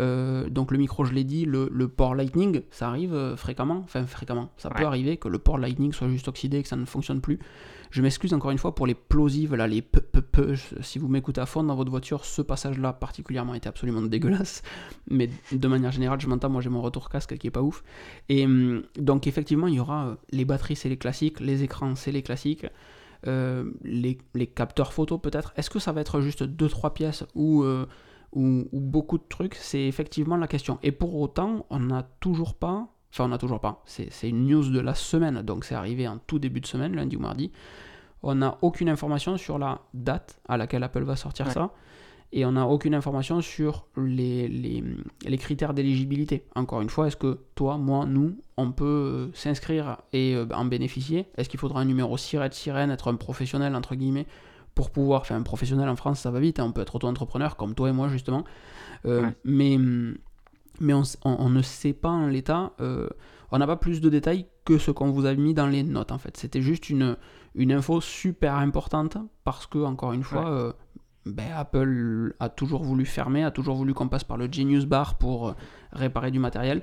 Euh, 0.00 0.48
donc 0.48 0.70
le 0.70 0.78
micro, 0.78 1.04
je 1.04 1.12
l'ai 1.12 1.24
dit, 1.24 1.44
le, 1.44 1.88
port 1.88 2.14
Lightning, 2.14 2.62
ça 2.70 2.88
arrive 2.88 3.14
euh, 3.14 3.36
fréquemment. 3.36 3.82
Enfin, 3.84 4.06
fréquemment. 4.06 4.50
Ça 4.56 4.70
peut 4.70 4.84
arriver 4.84 5.16
que 5.16 5.28
le 5.28 5.38
port 5.38 5.58
Lightning 5.58 5.92
soit 5.92 6.08
juste 6.08 6.28
oxydé 6.28 6.58
et 6.58 6.62
que 6.62 6.68
ça 6.68 6.76
ne 6.76 6.84
fonctionne 6.84 7.20
plus. 7.20 7.38
Je 7.90 8.02
m'excuse 8.02 8.34
encore 8.34 8.50
une 8.50 8.58
fois 8.58 8.74
pour 8.74 8.88
les 8.88 8.94
plosives, 8.94 9.54
là, 9.54 9.68
les 9.68 9.80
p, 9.80 10.00
p, 10.00 10.20
p 10.20 10.54
Si 10.80 10.98
vous 10.98 11.06
m'écoutez 11.06 11.40
à 11.40 11.46
fond 11.46 11.62
dans 11.62 11.76
votre 11.76 11.90
voiture, 11.90 12.24
ce 12.24 12.42
passage-là 12.42 12.92
particulièrement 12.92 13.54
était 13.54 13.68
absolument 13.68 14.02
dégueulasse. 14.02 14.62
Mais 15.08 15.30
de 15.52 15.68
manière 15.68 15.92
générale, 15.92 16.20
je 16.20 16.26
m'entends, 16.26 16.50
moi 16.50 16.60
j'ai 16.60 16.70
mon 16.70 16.82
retour 16.82 17.08
casque 17.08 17.36
qui 17.36 17.46
est 17.46 17.52
pas 17.52 17.62
ouf. 17.62 17.84
Et 18.28 18.44
hum, 18.44 18.82
donc 18.98 19.26
effectivement, 19.26 19.68
il 19.68 19.74
y 19.74 19.80
aura 19.80 20.06
euh, 20.06 20.14
les 20.32 20.44
batteries, 20.44 20.76
c'est 20.76 20.88
les 20.88 20.96
classiques, 20.96 21.40
les 21.40 21.62
écrans, 21.62 21.94
c'est 21.94 22.12
les 22.12 22.22
classiques. 22.22 22.66
les, 23.24 24.18
les, 24.34 24.46
capteurs 24.46 24.92
photo 24.92 25.16
peut-être. 25.16 25.54
Est-ce 25.56 25.70
que 25.70 25.78
ça 25.78 25.92
va 25.92 26.02
être 26.02 26.20
juste 26.20 26.42
2-3 26.42 26.92
pièces 26.92 27.24
ou 27.34 27.64
ou, 28.34 28.68
beaucoup 28.72 29.18
de 29.18 29.24
trucs, 29.28 29.54
c'est 29.54 29.82
effectivement 29.86 30.36
la 30.36 30.46
question. 30.46 30.78
Et 30.82 30.92
pour 30.92 31.14
autant, 31.16 31.66
on 31.70 31.80
n'a 31.80 32.02
toujours 32.20 32.54
pas, 32.54 32.88
enfin 33.12 33.24
on 33.24 33.28
n'a 33.28 33.38
toujours 33.38 33.60
pas, 33.60 33.82
c'est 33.86 34.28
une 34.28 34.46
news 34.46 34.68
de 34.68 34.80
la 34.80 34.94
semaine, 34.94 35.42
donc 35.42 35.64
c'est 35.64 35.74
arrivé 35.74 36.06
en 36.08 36.18
tout 36.18 36.38
début 36.38 36.60
de 36.60 36.66
semaine, 36.66 36.94
lundi 36.94 37.16
ou 37.16 37.20
mardi, 37.20 37.52
on 38.22 38.36
n'a 38.36 38.58
aucune 38.62 38.88
information 38.88 39.36
sur 39.36 39.58
la 39.58 39.80
date 39.92 40.40
à 40.48 40.56
laquelle 40.56 40.82
Apple 40.82 41.04
va 41.04 41.14
sortir 41.16 41.50
ça, 41.50 41.72
et 42.32 42.44
on 42.44 42.52
n'a 42.52 42.66
aucune 42.66 42.96
information 42.96 43.40
sur 43.40 43.86
les, 43.96 44.48
les, 44.48 45.38
critères 45.38 45.72
d'éligibilité. 45.72 46.44
Encore 46.56 46.80
une 46.80 46.90
fois, 46.90 47.06
est-ce 47.06 47.16
que 47.16 47.38
toi, 47.54 47.78
moi, 47.78 48.06
nous, 48.06 48.36
on 48.56 48.72
peut 48.72 48.84
euh, 48.84 49.30
s'inscrire 49.34 49.98
et 50.12 50.34
euh, 50.34 50.44
en 50.52 50.64
bénéficier? 50.64 51.26
Est-ce 51.36 51.48
qu'il 51.48 51.60
faudra 51.60 51.80
un 51.80 51.84
numéro 51.84 52.16
sirène, 52.16 52.50
sirène, 52.50 52.90
être 52.90 53.06
un 53.06 53.14
professionnel, 53.14 53.76
entre 53.76 53.94
guillemets? 53.94 54.26
Pour 54.74 54.90
pouvoir 54.90 55.26
faire 55.26 55.36
un 55.36 55.42
professionnel 55.42 55.88
en 55.88 55.96
France, 55.96 56.20
ça 56.20 56.30
va 56.30 56.40
vite, 56.40 56.58
hein, 56.58 56.66
on 56.66 56.72
peut 56.72 56.80
être 56.80 56.94
auto-entrepreneur 56.96 57.56
comme 57.56 57.74
toi 57.74 57.88
et 57.88 57.92
moi 57.92 58.08
justement, 58.08 58.44
euh, 59.06 59.30
mais, 59.44 59.78
mais 60.80 60.92
on, 61.24 61.48
ne 61.48 61.62
sait 61.62 61.92
pas 61.92 62.10
en 62.10 62.26
l'état, 62.26 62.72
euh, 62.80 63.08
on 63.52 63.58
n'a 63.58 63.66
pas 63.66 63.76
plus 63.76 64.00
de 64.00 64.08
détails 64.08 64.46
que 64.64 64.78
ce 64.78 64.90
qu'on 64.90 65.10
vous 65.10 65.26
a 65.26 65.34
mis 65.34 65.54
dans 65.54 65.66
les 65.66 65.82
notes 65.82 66.10
en 66.10 66.18
fait. 66.18 66.36
C'était 66.36 66.62
juste 66.62 66.90
une, 66.90 67.16
une 67.54 67.72
info 67.72 68.00
super 68.00 68.56
importante 68.56 69.16
parce 69.44 69.66
que, 69.66 69.78
encore 69.78 70.12
une 70.12 70.24
fois, 70.24 70.50
euh, 70.50 70.72
ben, 71.26 71.52
Apple 71.54 72.34
a 72.40 72.48
toujours 72.48 72.82
voulu 72.82 73.06
fermer, 73.06 73.44
a 73.44 73.50
toujours 73.50 73.76
voulu 73.76 73.94
qu'on 73.94 74.08
passe 74.08 74.24
par 74.24 74.36
le 74.36 74.48
Genius 74.50 74.86
Bar 74.86 75.18
pour 75.18 75.54
réparer 75.92 76.30
du 76.30 76.40
matériel. 76.40 76.82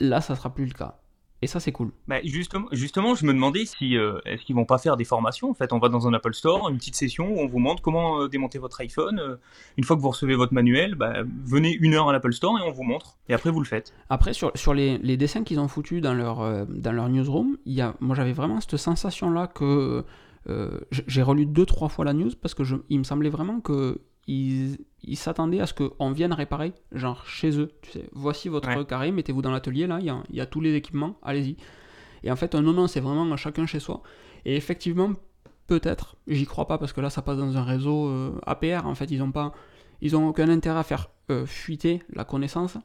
Là, 0.00 0.20
ça 0.20 0.34
sera 0.36 0.54
plus 0.54 0.64
le 0.64 0.72
cas. 0.72 0.98
Et 1.40 1.46
ça, 1.46 1.60
c'est 1.60 1.72
cool. 1.72 1.92
Bah, 2.08 2.16
justement, 2.24 2.66
justement, 2.72 3.14
je 3.14 3.24
me 3.24 3.32
demandais 3.32 3.64
si 3.64 3.96
euh, 3.96 4.18
est-ce 4.24 4.44
qu'ils 4.44 4.56
vont 4.56 4.64
pas 4.64 4.78
faire 4.78 4.96
des 4.96 5.04
formations. 5.04 5.50
En 5.50 5.54
fait, 5.54 5.72
on 5.72 5.78
va 5.78 5.88
dans 5.88 6.08
un 6.08 6.14
Apple 6.14 6.34
Store, 6.34 6.68
une 6.68 6.78
petite 6.78 6.96
session 6.96 7.30
où 7.30 7.38
on 7.38 7.46
vous 7.46 7.60
montre 7.60 7.80
comment 7.80 8.22
euh, 8.22 8.28
démonter 8.28 8.58
votre 8.58 8.80
iPhone. 8.80 9.20
Euh, 9.20 9.36
une 9.76 9.84
fois 9.84 9.96
que 9.96 10.02
vous 10.02 10.10
recevez 10.10 10.34
votre 10.34 10.52
manuel, 10.52 10.96
bah, 10.96 11.22
venez 11.44 11.72
une 11.80 11.94
heure 11.94 12.08
à 12.08 12.12
l'Apple 12.12 12.32
Store 12.32 12.58
et 12.58 12.62
on 12.62 12.72
vous 12.72 12.82
montre. 12.82 13.18
Et 13.28 13.34
après, 13.34 13.50
vous 13.50 13.60
le 13.60 13.66
faites. 13.66 13.94
Après, 14.10 14.32
sur, 14.32 14.50
sur 14.56 14.74
les, 14.74 14.98
les 14.98 15.16
dessins 15.16 15.44
qu'ils 15.44 15.60
ont 15.60 15.68
foutus 15.68 16.02
dans 16.02 16.14
leur, 16.14 16.66
dans 16.66 16.92
leur 16.92 17.08
newsroom, 17.08 17.56
y 17.66 17.80
a, 17.80 17.94
moi 18.00 18.16
j'avais 18.16 18.32
vraiment 18.32 18.60
cette 18.60 18.76
sensation-là 18.76 19.46
que 19.46 20.04
j'ai 20.90 21.22
relu 21.22 21.44
deux, 21.44 21.66
trois 21.66 21.88
fois 21.90 22.04
la 22.04 22.14
news 22.14 22.30
parce 22.40 22.54
que 22.54 22.64
je, 22.64 22.76
il 22.88 22.98
me 22.98 23.04
semblait 23.04 23.28
vraiment 23.28 23.60
que 23.60 24.00
ils 24.28 25.16
s'attendaient 25.16 25.60
à 25.60 25.66
ce 25.66 25.74
qu'on 25.74 26.12
vienne 26.12 26.32
réparer, 26.32 26.74
genre 26.92 27.26
chez 27.26 27.58
eux. 27.58 27.72
Tu 27.82 27.92
sais, 27.92 28.08
voici 28.12 28.48
votre 28.48 28.82
carré, 28.82 29.10
mettez-vous 29.10 29.42
dans 29.42 29.50
l'atelier, 29.50 29.86
là, 29.86 29.98
il 30.00 30.14
y, 30.30 30.36
y 30.36 30.40
a, 30.40 30.46
tous 30.46 30.60
les 30.60 30.74
équipements, 30.74 31.16
allez-y. 31.22 31.56
Et 32.22 32.30
en 32.30 32.36
fait, 32.36 32.54
non, 32.54 32.72
non, 32.72 32.86
c'est 32.86 33.00
vraiment 33.00 33.36
chacun 33.36 33.64
chez 33.66 33.80
soi. 33.80 34.02
Et 34.44 34.56
effectivement, 34.56 35.12
peut-être, 35.66 36.16
j'y 36.26 36.46
crois 36.46 36.66
pas 36.66 36.78
parce 36.78 36.92
que 36.92 37.00
là, 37.00 37.10
ça 37.10 37.22
passe 37.22 37.38
dans 37.38 37.56
un 37.56 37.62
réseau 37.62 38.08
euh, 38.08 38.40
APR. 38.46 38.86
En 38.86 38.94
fait, 38.94 39.10
ils 39.10 39.22
ont 39.22 39.32
pas, 39.32 39.52
ils 40.00 40.16
ont 40.16 40.28
aucun 40.28 40.48
intérêt 40.48 40.80
à 40.80 40.82
faire 40.82 41.08
euh, 41.30 41.46
fuiter 41.46 42.02
la 42.12 42.24
connaissance 42.24 42.76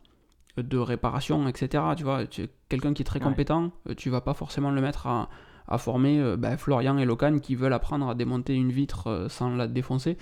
de 0.57 0.77
réparation, 0.77 1.47
etc. 1.47 1.83
Tu 1.97 2.03
vois, 2.03 2.25
quelqu'un 2.69 2.93
qui 2.93 3.01
est 3.01 3.05
très 3.05 3.19
compétent, 3.19 3.71
euh, 3.89 3.95
tu 3.95 4.09
vas 4.09 4.21
pas 4.21 4.35
forcément 4.35 4.69
le 4.69 4.81
mettre 4.81 5.07
à, 5.07 5.29
former 5.77 6.35
ben, 6.37 6.55
Florian 6.57 6.97
et 6.99 7.05
Locan 7.05 7.39
qui 7.39 7.55
veulent 7.55 7.73
apprendre 7.73 8.07
à 8.07 8.13
démonter 8.13 8.53
une 8.53 8.71
vitre 8.71 9.25
sans 9.29 9.55
la 9.55 9.67
défoncer 9.67 10.17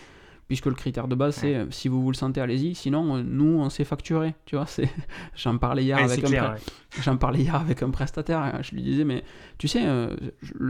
puisque 0.47 0.65
le 0.65 0.73
critère 0.73 1.07
de 1.07 1.15
base, 1.15 1.35
c'est 1.35 1.65
si 1.71 1.87
vous 1.87 2.01
vous 2.01 2.11
le 2.11 2.15
sentez, 2.15 2.41
allez-y. 2.41 2.75
Sinon, 2.75 3.23
nous, 3.23 3.59
on 3.59 3.69
s'est 3.69 3.83
facturé. 3.83 4.35
Tu 4.45 4.55
vois, 4.55 4.65
c'est... 4.65 4.89
j'en 5.35 5.57
parlais 5.57 5.83
hier 5.83 5.97
avec 5.97 6.23
un 6.23 6.55
j'en 7.01 7.17
parlais 7.17 7.39
hier 7.39 7.55
avec 7.55 7.83
un 7.83 7.89
prestataire. 7.89 8.61
Je 8.61 8.75
lui 8.75 8.81
disais, 8.81 9.05
mais 9.05 9.23
tu 9.57 9.67
sais, 9.67 9.81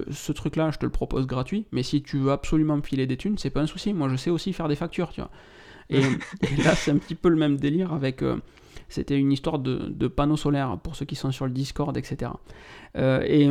ce 0.09 0.31
truc-là, 0.31 0.71
je 0.71 0.77
te 0.77 0.85
le 0.85 0.91
propose 0.91 1.25
gratuit, 1.25 1.65
mais 1.71 1.83
si 1.83 2.03
tu 2.03 2.17
veux 2.17 2.31
absolument 2.31 2.77
me 2.77 2.81
filer 2.81 3.07
des 3.07 3.17
thunes, 3.17 3.37
c'est 3.37 3.49
pas 3.49 3.61
un 3.61 3.67
souci. 3.67 3.93
Moi, 3.93 4.09
je 4.09 4.15
sais 4.15 4.29
aussi 4.29 4.53
faire 4.53 4.67
des 4.67 4.75
factures, 4.75 5.09
tu 5.11 5.21
vois. 5.21 5.31
Et, 5.89 6.01
là, 6.63 6.75
c'est 6.75 6.91
un 6.91 6.97
petit 6.97 7.15
peu 7.15 7.29
le 7.29 7.37
même 7.37 7.57
délire 7.57 7.93
avec. 7.93 8.23
c'était 8.87 9.17
une 9.17 9.31
histoire 9.31 9.59
de, 9.59 9.89
de, 9.89 10.07
panneaux 10.07 10.37
solaires 10.37 10.77
pour 10.77 10.95
ceux 10.95 11.05
qui 11.05 11.15
sont 11.15 11.31
sur 11.31 11.45
le 11.45 11.51
Discord, 11.51 11.95
etc. 11.97 12.31
et. 12.95 13.49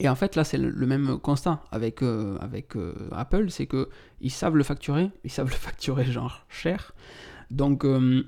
Et 0.00 0.08
en 0.08 0.14
fait, 0.14 0.36
là, 0.36 0.44
c'est 0.44 0.58
le, 0.58 0.86
même 0.86 1.18
constat 1.18 1.62
avec, 1.70 2.02
euh, 2.02 2.36
avec 2.40 2.76
euh, 2.76 2.94
Apple, 3.12 3.50
c'est 3.50 3.66
que 3.66 3.88
ils 4.20 4.30
savent 4.30 4.56
le 4.56 4.64
facturer, 4.64 5.10
ils 5.22 5.30
savent 5.30 5.48
le 5.48 5.54
facturer 5.54 6.04
genre 6.04 6.44
cher. 6.48 6.92
Donc, 7.50 7.84
euh, 7.84 8.24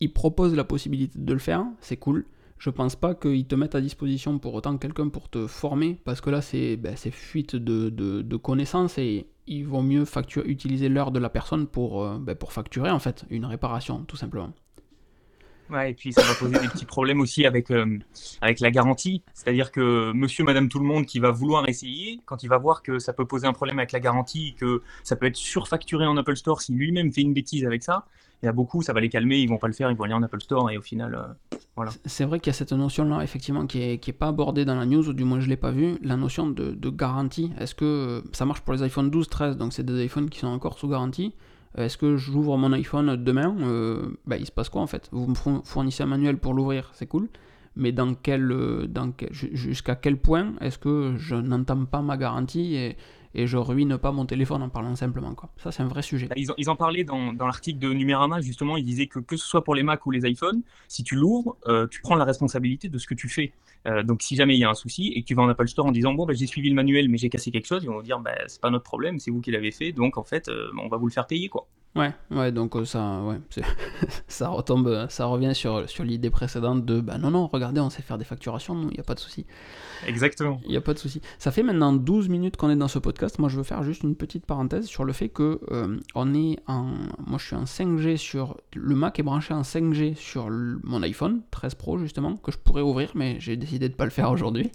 ils 0.00 0.12
proposent 0.12 0.54
la 0.54 0.64
possibilité 0.64 1.18
de 1.18 1.32
le 1.32 1.38
faire, 1.38 1.64
c'est 1.80 1.96
cool. 1.96 2.26
Je 2.58 2.70
pense 2.70 2.96
pas 2.96 3.14
qu'ils 3.14 3.46
te 3.46 3.54
mettent 3.54 3.76
à 3.76 3.80
disposition 3.80 4.38
pour 4.38 4.54
autant 4.54 4.76
quelqu'un 4.78 5.08
pour 5.08 5.28
te 5.28 5.46
former, 5.46 6.00
parce 6.04 6.20
que 6.20 6.30
là, 6.30 6.40
c'est 6.40 6.76
ben, 6.76 6.96
fuite 6.96 7.54
de, 7.54 7.88
de, 7.88 8.36
connaissances 8.36 8.98
et 8.98 9.28
il 9.46 9.64
vaut 9.64 9.82
mieux 9.82 10.04
facturer, 10.04 10.48
utiliser 10.48 10.88
l'heure 10.88 11.12
de 11.12 11.20
la 11.20 11.30
personne 11.30 11.68
pour, 11.68 12.08
ben, 12.18 12.34
pour 12.34 12.52
facturer 12.52 12.90
en 12.90 12.98
fait 12.98 13.24
une 13.30 13.44
réparation, 13.44 14.04
tout 14.08 14.16
simplement. 14.16 14.52
Et 15.86 15.94
puis 15.94 16.12
ça 16.12 16.22
va 16.22 16.34
poser 16.34 16.58
des 16.58 16.68
petits 16.68 16.86
problèmes 16.86 17.20
aussi 17.20 17.46
avec, 17.46 17.70
euh, 17.70 17.98
avec 18.40 18.60
la 18.60 18.70
garantie. 18.70 19.22
C'est-à-dire 19.34 19.70
que 19.70 20.12
monsieur, 20.12 20.44
madame, 20.44 20.68
tout 20.68 20.78
le 20.78 20.86
monde 20.86 21.06
qui 21.06 21.18
va 21.18 21.30
vouloir 21.30 21.68
essayer, 21.68 22.20
quand 22.24 22.42
il 22.42 22.48
va 22.48 22.58
voir 22.58 22.82
que 22.82 22.98
ça 22.98 23.12
peut 23.12 23.26
poser 23.26 23.46
un 23.46 23.52
problème 23.52 23.78
avec 23.78 23.92
la 23.92 24.00
garantie, 24.00 24.54
que 24.58 24.82
ça 25.02 25.16
peut 25.16 25.26
être 25.26 25.36
surfacturé 25.36 26.06
en 26.06 26.16
Apple 26.16 26.36
Store 26.36 26.62
si 26.62 26.72
lui-même 26.72 27.12
fait 27.12 27.20
une 27.20 27.34
bêtise 27.34 27.64
avec 27.64 27.82
ça, 27.82 28.06
il 28.42 28.46
y 28.46 28.48
a 28.48 28.52
beaucoup, 28.52 28.82
ça 28.82 28.92
va 28.92 29.00
les 29.00 29.08
calmer, 29.08 29.38
ils 29.38 29.48
vont 29.48 29.58
pas 29.58 29.66
le 29.66 29.72
faire, 29.72 29.90
ils 29.90 29.96
vont 29.96 30.04
aller 30.04 30.14
en 30.14 30.22
Apple 30.22 30.40
Store 30.40 30.70
et 30.70 30.78
au 30.78 30.82
final, 30.82 31.14
euh, 31.14 31.58
voilà. 31.74 31.90
C'est 32.04 32.24
vrai 32.24 32.38
qu'il 32.38 32.52
y 32.52 32.54
a 32.54 32.56
cette 32.56 32.72
notion-là, 32.72 33.22
effectivement, 33.22 33.66
qui 33.66 33.82
est, 33.82 33.98
qui 33.98 34.10
est 34.10 34.14
pas 34.14 34.28
abordée 34.28 34.64
dans 34.64 34.76
la 34.76 34.86
news, 34.86 35.08
ou 35.08 35.12
du 35.12 35.24
moins 35.24 35.40
je 35.40 35.48
l'ai 35.48 35.56
pas 35.56 35.72
vue, 35.72 35.98
la 36.02 36.16
notion 36.16 36.48
de, 36.48 36.70
de 36.70 36.90
garantie. 36.90 37.50
Est-ce 37.58 37.74
que 37.74 38.22
ça 38.32 38.44
marche 38.44 38.60
pour 38.60 38.74
les 38.74 38.82
iPhone 38.84 39.10
12, 39.10 39.28
13, 39.28 39.56
donc 39.56 39.72
c'est 39.72 39.84
des 39.84 40.04
iPhones 40.04 40.30
qui 40.30 40.38
sont 40.38 40.46
encore 40.46 40.78
sous 40.78 40.88
garantie? 40.88 41.34
Est-ce 41.76 41.98
que 41.98 42.16
j'ouvre 42.16 42.56
mon 42.56 42.72
iPhone 42.72 43.16
demain? 43.16 43.54
Euh, 43.60 44.08
bah, 44.26 44.36
Il 44.36 44.46
se 44.46 44.52
passe 44.52 44.68
quoi 44.68 44.82
en 44.82 44.86
fait? 44.86 45.08
Vous 45.12 45.26
me 45.26 45.34
fournissez 45.64 46.02
un 46.02 46.06
manuel 46.06 46.38
pour 46.38 46.54
l'ouvrir, 46.54 46.90
c'est 46.94 47.06
cool. 47.06 47.28
Mais 47.78 47.92
dans 47.92 48.14
quel, 48.14 48.50
euh, 48.50 48.86
dans 48.86 49.12
jusqu'à 49.30 49.94
quel 49.94 50.18
point 50.18 50.54
est-ce 50.60 50.78
que 50.78 51.14
je 51.16 51.36
n'entends 51.36 51.84
pas 51.84 52.02
ma 52.02 52.16
garantie 52.16 52.74
et, 52.74 52.96
et 53.34 53.46
je 53.46 53.56
ruine 53.56 53.96
pas 53.98 54.10
mon 54.12 54.26
téléphone 54.26 54.62
en 54.62 54.68
parlant 54.68 54.96
simplement. 54.96 55.34
Quoi. 55.34 55.50
Ça, 55.56 55.70
c'est 55.70 55.82
un 55.82 55.88
vrai 55.88 56.02
sujet. 56.02 56.28
Ils, 56.36 56.48
ils 56.58 56.68
en 56.68 56.76
parlaient 56.76 57.04
dans, 57.04 57.32
dans 57.32 57.46
l'article 57.46 57.78
de 57.78 57.92
Numérama, 57.92 58.40
justement, 58.40 58.76
ils 58.76 58.84
disaient 58.84 59.06
que 59.06 59.20
que 59.20 59.36
ce 59.36 59.46
soit 59.46 59.64
pour 59.64 59.74
les 59.74 59.82
Mac 59.82 60.04
ou 60.04 60.10
les 60.10 60.28
iPhones, 60.28 60.62
si 60.88 61.04
tu 61.04 61.14
l'ouvres, 61.14 61.56
tu 61.90 62.00
prends 62.02 62.16
la 62.16 62.24
responsabilité 62.24 62.88
de 62.88 62.98
ce 62.98 63.06
que 63.06 63.14
tu 63.14 63.28
fais. 63.28 63.52
donc, 64.04 64.22
si 64.22 64.34
jamais 64.34 64.56
il 64.56 64.60
y 64.60 64.64
a 64.64 64.70
un 64.70 64.74
souci 64.74 65.12
et 65.14 65.22
que 65.22 65.26
tu 65.26 65.34
vas 65.34 65.42
en 65.42 65.48
Apple 65.48 65.68
Store 65.68 65.86
en 65.86 65.92
disant, 65.92 66.14
bon, 66.14 66.26
bah, 66.26 66.34
j'ai 66.34 66.46
suivi 66.46 66.68
le 66.68 66.74
manuel, 66.74 67.08
mais 67.08 67.16
j'ai 67.16 67.30
cassé 67.30 67.50
quelque 67.50 67.66
chose, 67.66 67.84
ils 67.84 67.90
vont 67.90 68.02
dire, 68.02 68.18
bah, 68.18 68.34
c'est 68.48 68.60
pas 68.60 68.70
notre 68.70 68.84
problème, 68.84 69.18
c'est 69.20 69.30
vous 69.30 69.40
qui 69.40 69.50
l'avez 69.50 69.70
fait, 69.70 69.92
donc 69.92 70.18
en 70.18 70.24
fait, 70.24 70.50
on 70.82 70.88
va 70.88 70.96
vous 70.96 71.06
le 71.06 71.12
faire 71.12 71.26
payer. 71.26 71.48
quoi. 71.48 71.68
Ouais, 71.96 72.12
ouais, 72.30 72.52
donc 72.52 72.76
euh, 72.76 72.84
ça, 72.84 73.22
ouais, 73.22 73.40
ça 74.28 74.48
retombe, 74.48 75.06
ça 75.08 75.26
revient 75.26 75.54
sur, 75.54 75.88
sur 75.88 76.04
l'idée 76.04 76.30
précédente 76.30 76.84
de 76.84 77.00
bah 77.00 77.18
non, 77.18 77.30
non, 77.30 77.46
regardez, 77.46 77.80
on 77.80 77.90
sait 77.90 78.02
faire 78.02 78.18
des 78.18 78.24
facturations, 78.24 78.88
il 78.90 78.94
n'y 78.94 79.00
a 79.00 79.02
pas 79.02 79.14
de 79.14 79.20
souci. 79.20 79.46
Exactement. 80.06 80.60
Il 80.64 80.70
n'y 80.70 80.76
a 80.76 80.80
pas 80.80 80.94
de 80.94 80.98
souci. 80.98 81.20
Ça 81.38 81.50
fait 81.50 81.62
maintenant 81.62 81.92
12 81.92 82.28
minutes 82.28 82.56
qu'on 82.56 82.70
est 82.70 82.76
dans 82.76 82.88
ce 82.88 82.98
podcast. 82.98 83.38
Moi, 83.38 83.48
je 83.48 83.56
veux 83.56 83.62
faire 83.62 83.82
juste 83.82 84.02
une 84.02 84.14
petite 84.14 84.46
parenthèse 84.46 84.86
sur 84.86 85.04
le 85.04 85.12
fait 85.12 85.28
que 85.28 85.60
euh, 85.70 85.98
on 86.14 86.34
est 86.34 86.58
en. 86.66 86.92
Moi, 87.26 87.38
je 87.38 87.46
suis 87.46 87.56
en 87.56 87.64
5G 87.64 88.16
sur. 88.16 88.56
Le 88.74 88.94
Mac 88.94 89.18
est 89.18 89.22
branché 89.22 89.54
en 89.54 89.62
5G 89.62 90.14
sur 90.14 90.48
mon 90.50 91.02
iPhone 91.02 91.42
13 91.50 91.74
Pro, 91.74 91.98
justement, 91.98 92.36
que 92.36 92.52
je 92.52 92.58
pourrais 92.58 92.82
ouvrir, 92.82 93.10
mais 93.14 93.36
j'ai 93.40 93.56
décidé 93.56 93.88
de 93.88 93.94
ne 93.94 93.96
pas 93.96 94.04
le 94.04 94.10
faire 94.10 94.30
aujourd'hui. 94.30 94.70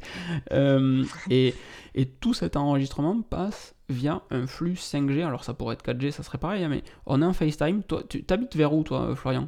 Euh, 0.51 1.03
et, 1.29 1.53
et 1.95 2.05
tout 2.05 2.33
cet 2.33 2.55
enregistrement 2.55 3.21
passe 3.21 3.75
via 3.89 4.23
un 4.31 4.47
flux 4.47 4.73
5G. 4.73 5.23
Alors 5.25 5.43
ça 5.43 5.53
pourrait 5.53 5.75
être 5.75 5.85
4G, 5.85 6.11
ça 6.11 6.23
serait 6.23 6.37
pareil, 6.37 6.63
hein, 6.63 6.69
mais 6.69 6.83
on 7.05 7.21
est 7.21 7.25
en 7.25 7.33
FaceTime. 7.33 7.83
Toi, 7.83 8.03
tu 8.09 8.25
habites 8.29 8.55
vers 8.55 8.73
où, 8.73 8.83
toi, 8.83 9.15
Florian? 9.15 9.47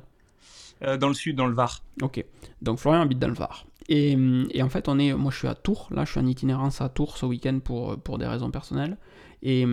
Euh, 0.84 0.98
Dans 0.98 1.08
le 1.08 1.14
sud, 1.14 1.36
dans 1.36 1.48
le 1.48 1.54
Var. 1.56 1.84
Ok. 2.02 2.24
Donc 2.62 2.80
Florian 2.80 3.02
habite 3.02 3.20
dans 3.20 3.28
le 3.28 3.34
Var. 3.34 3.66
Et, 3.88 4.18
et, 4.52 4.64
en 4.64 4.70
fait, 4.70 4.88
on 4.90 4.98
est, 4.98 5.14
moi 5.14 5.32
je 5.32 5.38
suis 5.38 5.48
à 5.48 5.54
Tours, 5.54 5.90
là 5.92 6.06
je 6.06 6.12
suis 6.12 6.20
en 6.20 6.26
itinérance 6.26 6.82
à 6.82 6.90
Tours 6.90 7.18
ce 7.18 7.26
week-end 7.28 7.60
pour, 7.64 7.98
pour 8.00 8.18
des 8.18 8.26
raisons 8.26 8.50
personnelles. 8.50 8.98
Et, 9.42 9.66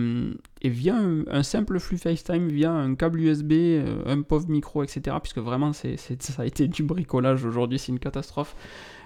et 0.61 0.69
via 0.69 0.95
un, 0.95 1.43
simple 1.43 1.79
flux 1.79 1.97
FaceTime, 1.97 2.47
via 2.49 2.71
un 2.71 2.95
câble 2.95 3.21
USB, 3.21 3.51
euh, 3.53 4.03
un 4.05 4.21
pauvre 4.21 4.49
micro, 4.49 4.83
etc., 4.83 5.17
puisque 5.21 5.39
vraiment 5.39 5.73
c'est, 5.73 5.97
ça 5.97 6.43
a 6.43 6.45
été 6.45 6.67
du 6.67 6.83
bricolage 6.83 7.43
aujourd'hui, 7.45 7.79
c'est 7.79 7.91
une 7.91 7.99
catastrophe. 7.99 8.55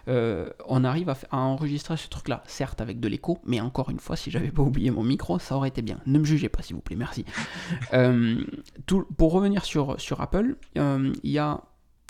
Euh, 0.08 0.50
on 0.66 0.84
arrive 0.86 1.10
à, 1.10 1.38
enregistrer 1.38 1.98
ce 1.98 2.08
truc-là, 2.08 2.42
certes 2.48 2.80
avec 2.80 3.00
de 3.00 3.08
l'écho, 3.08 3.40
mais 3.46 3.60
encore 3.60 3.90
une 3.90 4.00
fois, 4.00 4.16
si 4.16 4.32
j'avais 4.32 4.52
pas 4.52 4.62
oublié 4.62 4.90
mon 4.90 5.04
micro, 5.04 5.38
ça 5.40 5.56
aurait 5.56 5.68
été 5.68 5.82
bien. 5.82 6.00
Ne 6.06 6.20
me 6.20 6.24
jugez 6.24 6.50
pas, 6.50 6.62
s'il 6.62 6.76
vous 6.76 6.82
plaît, 6.82 6.96
merci. 6.96 7.26
Euh, 7.94 8.44
tout, 8.86 9.06
pour 9.18 9.32
revenir 9.32 9.64
sur, 9.64 10.00
sur 10.00 10.22
Apple, 10.22 10.56
euh, 10.78 11.14
il 11.24 11.32
y 11.32 11.38
a 11.38 11.62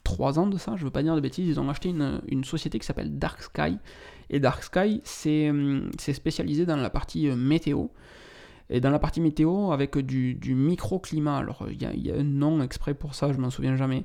trois 0.04 0.39
ans 0.39 0.48
de 0.48 0.58
ça, 0.58 0.75
je 0.75 0.84
veux 0.84 0.92
pas 0.92 1.04
dire 1.04 1.16
de 1.16 1.22
bêtises, 1.22 1.48
ils 1.48 1.60
ont 1.60 1.70
acheté 1.70 1.89
une, 1.89 2.44
société 2.44 2.80
qui 2.80 2.86
s'appelle 2.86 3.18
Dark 3.18 3.42
Sky. 3.42 3.77
Et 4.30 4.39
Dark 4.39 4.63
Sky, 4.63 5.01
c'est 5.04 5.54
spécialisé 6.13 6.66
dans 6.66 6.77
la 6.77 6.89
partie 6.89 7.27
météo. 7.27 7.88
Et 8.69 8.81
dans 8.81 8.89
la 8.91 9.00
partie 9.00 9.21
météo, 9.21 9.71
avec 9.71 9.97
du, 9.97 10.38
microclimat, 10.55 11.38
alors 11.38 11.65
il 11.71 11.81
y, 11.81 12.12
a 12.12 12.15
un 12.15 12.24
nom 12.24 12.62
exprès 12.62 12.93
pour 12.93 13.15
ça, 13.15 13.31
je 13.31 13.38
m'en 13.38 13.50
souviens 13.50 13.75
jamais. 13.75 14.03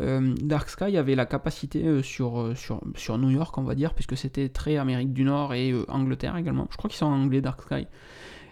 Euh, 0.00 0.34
Dark 0.42 0.68
Sky 0.70 0.96
avait 0.96 1.16
la 1.16 1.26
capacité 1.26 1.84
euh, 1.84 2.02
sur, 2.02 2.40
euh, 2.40 2.54
sur, 2.54 2.80
sur, 2.94 3.18
New 3.18 3.30
York, 3.30 3.56
on 3.58 3.62
va 3.62 3.74
dire, 3.74 3.94
puisque 3.94 4.16
c'était 4.16 4.48
très 4.48 4.76
Amérique 4.76 5.12
du 5.12 5.24
Nord 5.24 5.54
et 5.54 5.74
Angleterre 5.88 6.36
également. 6.36 6.68
Je 6.70 6.76
crois 6.76 6.88
qu'ils 6.88 6.98
sont 6.98 7.06
anglais, 7.06 7.40
Dark 7.40 7.60
Sky. 7.62 7.86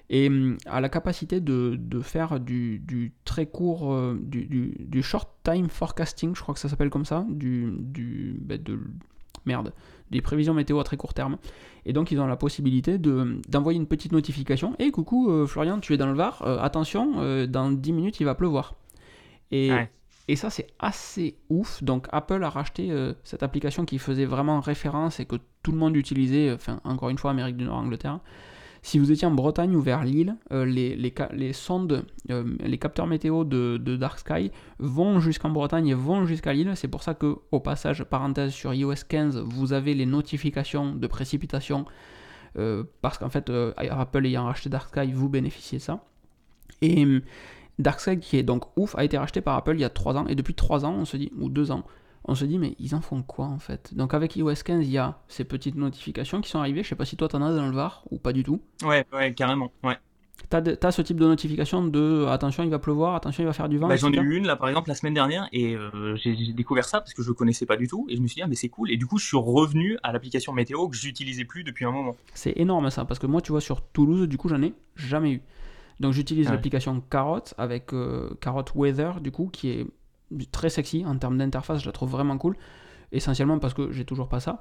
Et 0.08 0.30
a 0.66 0.80
la 0.80 0.88
capacité 0.88 1.40
de, 1.40 1.76
de 1.76 2.00
faire 2.00 2.38
du, 2.38 3.12
très 3.24 3.46
court, 3.46 3.96
du, 4.14 4.76
du, 4.78 5.02
short 5.02 5.28
time 5.42 5.68
forecasting, 5.68 6.36
je 6.36 6.42
crois 6.42 6.54
que 6.54 6.60
ça 6.60 6.68
s'appelle 6.68 6.90
comme 6.90 7.04
ça, 7.04 7.26
du, 7.28 7.74
du 7.80 8.36
ben, 8.40 8.62
de, 8.62 8.78
merde, 9.46 9.72
des 10.10 10.20
prévisions 10.20 10.54
météo 10.54 10.78
à 10.78 10.84
très 10.84 10.96
court 10.96 11.14
terme. 11.14 11.38
Et 11.84 11.92
donc 11.92 12.10
ils 12.10 12.20
ont 12.20 12.26
la 12.26 12.36
possibilité 12.36 12.98
d'envoyer 12.98 13.78
une 13.78 13.86
petite 13.86 14.12
notification. 14.12 14.74
Et 14.78 14.90
coucou 14.90 15.46
Florian, 15.46 15.78
tu 15.78 15.94
es 15.94 15.96
dans 15.96 16.06
le 16.06 16.14
Var, 16.14 16.42
attention, 16.60 17.46
dans 17.46 17.70
10 17.70 17.92
minutes 17.92 18.20
il 18.20 18.24
va 18.24 18.34
pleuvoir. 18.34 18.74
Et, 19.52 19.70
et 20.28 20.36
ça, 20.36 20.50
c'est 20.50 20.66
assez 20.78 21.36
ouf. 21.48 21.82
Donc, 21.82 22.08
Apple 22.10 22.42
a 22.42 22.50
racheté 22.50 22.90
euh, 22.90 23.12
cette 23.22 23.42
application 23.42 23.84
qui 23.84 23.98
faisait 23.98 24.24
vraiment 24.24 24.60
référence 24.60 25.20
et 25.20 25.24
que 25.24 25.36
tout 25.62 25.70
le 25.70 25.78
monde 25.78 25.96
utilisait, 25.96 26.52
enfin, 26.52 26.80
encore 26.84 27.10
une 27.10 27.18
fois, 27.18 27.30
Amérique 27.30 27.56
du 27.56 27.64
Nord, 27.64 27.76
Angleterre. 27.76 28.18
Si 28.82 28.98
vous 28.98 29.10
étiez 29.10 29.26
en 29.26 29.32
Bretagne 29.32 29.74
ou 29.74 29.80
vers 29.80 30.04
Lille, 30.04 30.36
euh, 30.52 30.64
les, 30.64 30.96
les, 30.96 31.12
les, 31.32 31.52
sondes, 31.52 32.04
euh, 32.30 32.44
les 32.60 32.78
capteurs 32.78 33.06
météo 33.06 33.44
de, 33.44 33.78
Dark 33.96 34.18
Sky 34.18 34.50
vont 34.78 35.20
jusqu'en 35.20 35.50
Bretagne 35.50 35.88
et 35.88 35.94
vont 35.94 36.26
jusqu'à 36.26 36.52
Lille. 36.52 36.70
C'est 36.74 36.88
pour 36.88 37.02
ça 37.02 37.14
que, 37.14 37.36
au 37.50 37.60
passage, 37.60 38.04
parenthèse, 38.04 38.52
sur 38.52 38.72
iOS 38.72 38.94
15, 39.08 39.38
vous 39.38 39.72
avez 39.72 39.94
les 39.94 40.06
notifications 40.06 40.94
de 40.94 41.06
précipitation. 41.06 41.84
parce 43.02 43.18
qu'en 43.18 43.28
fait, 43.28 43.50
Apple 43.76 44.26
ayant 44.26 44.44
racheté 44.44 44.68
Dark 44.68 44.88
Sky, 44.88 45.12
vous 45.12 45.28
bénéficiez 45.28 45.78
de 45.78 45.82
ça. 45.82 46.04
Et 46.82 47.06
Darkseid, 47.78 48.20
qui 48.20 48.36
est 48.38 48.42
donc 48.42 48.64
ouf, 48.76 48.94
a 48.96 49.04
été 49.04 49.18
racheté 49.18 49.40
par 49.40 49.56
Apple 49.56 49.74
il 49.74 49.80
y 49.80 49.84
a 49.84 49.90
3 49.90 50.16
ans, 50.16 50.26
et 50.26 50.34
depuis 50.34 50.54
3 50.54 50.84
ans, 50.84 50.94
on 50.94 51.04
se 51.04 51.16
dit, 51.16 51.30
ou 51.38 51.48
2 51.48 51.70
ans, 51.70 51.84
on 52.26 52.34
se 52.34 52.44
dit, 52.44 52.58
mais 52.58 52.74
ils 52.78 52.94
en 52.94 53.00
font 53.00 53.22
quoi 53.22 53.46
en 53.46 53.58
fait? 53.58 53.94
Donc 53.94 54.12
avec 54.12 54.36
iOS 54.36 54.54
15, 54.64 54.86
il 54.86 54.90
y 54.90 54.98
a 54.98 55.18
ces 55.28 55.44
petites 55.44 55.76
notifications 55.76 56.40
qui 56.40 56.50
sont 56.50 56.58
arrivées, 56.58 56.82
je 56.82 56.88
sais 56.88 56.96
pas 56.96 57.04
si 57.04 57.16
toi 57.16 57.28
t'en 57.28 57.40
as 57.40 57.54
dans 57.54 57.66
le 57.66 57.74
VAR 57.74 58.04
ou 58.10 58.18
pas 58.18 58.32
du 58.32 58.42
tout. 58.42 58.60
Ouais, 58.84 59.06
ouais, 59.12 59.32
carrément, 59.32 59.72
ouais. 59.84 59.96
T'as, 60.50 60.60
as 60.60 60.92
ce 60.92 61.02
type 61.02 61.18
de 61.18 61.26
notification 61.26 61.84
de 61.84 62.26
attention 62.26 62.62
il 62.62 62.70
va 62.70 62.78
pleuvoir, 62.78 63.14
attention 63.14 63.42
il 63.42 63.46
va 63.46 63.52
faire 63.52 63.68
du 63.68 63.78
vent. 63.78 63.88
Bah, 63.88 63.96
j'en 63.96 64.12
ai 64.12 64.18
eu 64.18 64.36
une 64.36 64.46
là 64.46 64.54
par 64.54 64.68
exemple 64.68 64.88
la 64.88 64.94
semaine 64.94 65.14
dernière 65.14 65.48
et 65.52 65.74
euh, 65.74 66.14
j'ai, 66.16 66.52
découvert 66.52 66.84
ça 66.84 67.00
parce 67.00 67.14
que 67.14 67.22
je 67.22 67.30
ne 67.30 67.34
connaissais 67.34 67.66
pas 67.66 67.76
du 67.76 67.88
tout 67.88 68.06
et 68.08 68.16
je 68.16 68.20
me 68.20 68.28
suis 68.28 68.36
dit 68.36 68.42
ah, 68.42 68.46
mais 68.46 68.54
c'est 68.54 68.68
cool 68.68 68.90
et 68.90 68.96
du 68.96 69.06
coup 69.06 69.18
je 69.18 69.26
suis 69.26 69.36
revenu 69.36 69.98
à 70.02 70.12
l'application 70.12 70.52
météo 70.52 70.88
que 70.88 70.96
j'utilisais 70.96 71.44
plus 71.44 71.64
depuis 71.64 71.84
un 71.84 71.90
moment. 71.90 72.16
C'est 72.34 72.52
énorme 72.56 72.90
ça 72.90 73.04
parce 73.04 73.18
que 73.18 73.26
moi 73.26 73.40
tu 73.40 73.50
vois 73.50 73.60
sur 73.60 73.82
Toulouse 73.82 74.28
du 74.28 74.36
coup 74.36 74.48
j'en 74.48 74.62
ai 74.62 74.74
jamais 74.94 75.32
eu. 75.32 75.42
Donc 75.98 76.12
j'utilise 76.12 76.50
l'application 76.50 77.02
Carrot 77.10 77.40
avec 77.56 77.92
euh, 77.92 78.30
Carrot 78.40 78.66
Weather 78.74 79.20
du 79.20 79.32
coup 79.32 79.48
qui 79.50 79.70
est 79.70 79.86
très 80.50 80.70
sexy 80.70 81.04
en 81.04 81.16
termes 81.16 81.38
d'interface, 81.38 81.80
je 81.80 81.86
la 81.86 81.92
trouve 81.92 82.10
vraiment 82.10 82.38
cool. 82.38 82.56
Essentiellement 83.12 83.58
parce 83.58 83.74
que 83.74 83.92
j'ai 83.92 84.04
toujours 84.04 84.28
pas 84.28 84.40
ça. 84.40 84.60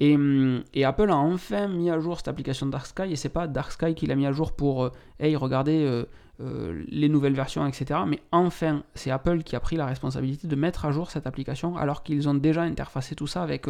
Et, 0.00 0.16
hum, 0.16 0.64
et, 0.74 0.84
Apple 0.84 1.10
a 1.10 1.16
enfin 1.16 1.68
mis 1.68 1.90
à 1.90 2.00
jour 2.00 2.16
cette 2.16 2.28
application 2.28 2.66
Dark 2.66 2.86
Sky 2.86 3.12
et 3.12 3.16
c'est 3.16 3.28
pas 3.28 3.46
Dark 3.46 3.70
Sky 3.70 3.94
qui 3.94 4.06
l'a 4.06 4.16
mis 4.16 4.26
à 4.26 4.32
jour 4.32 4.52
pour 4.52 4.84
euh, 4.84 4.90
hey 5.20 5.36
regardez 5.36 5.84
euh, 5.84 6.04
les 6.40 7.08
nouvelles 7.08 7.34
versions, 7.34 7.64
etc. 7.66 8.00
Mais 8.06 8.20
enfin, 8.32 8.82
c'est 8.94 9.10
Apple 9.10 9.42
qui 9.42 9.54
a 9.54 9.60
pris 9.60 9.76
la 9.76 9.86
responsabilité 9.86 10.48
de 10.48 10.56
mettre 10.56 10.84
à 10.84 10.90
jour 10.90 11.10
cette 11.10 11.26
application 11.26 11.76
alors 11.76 12.02
qu'ils 12.02 12.28
ont 12.28 12.34
déjà 12.34 12.62
interfacé 12.62 13.14
tout 13.14 13.28
ça 13.28 13.42
avec 13.42 13.66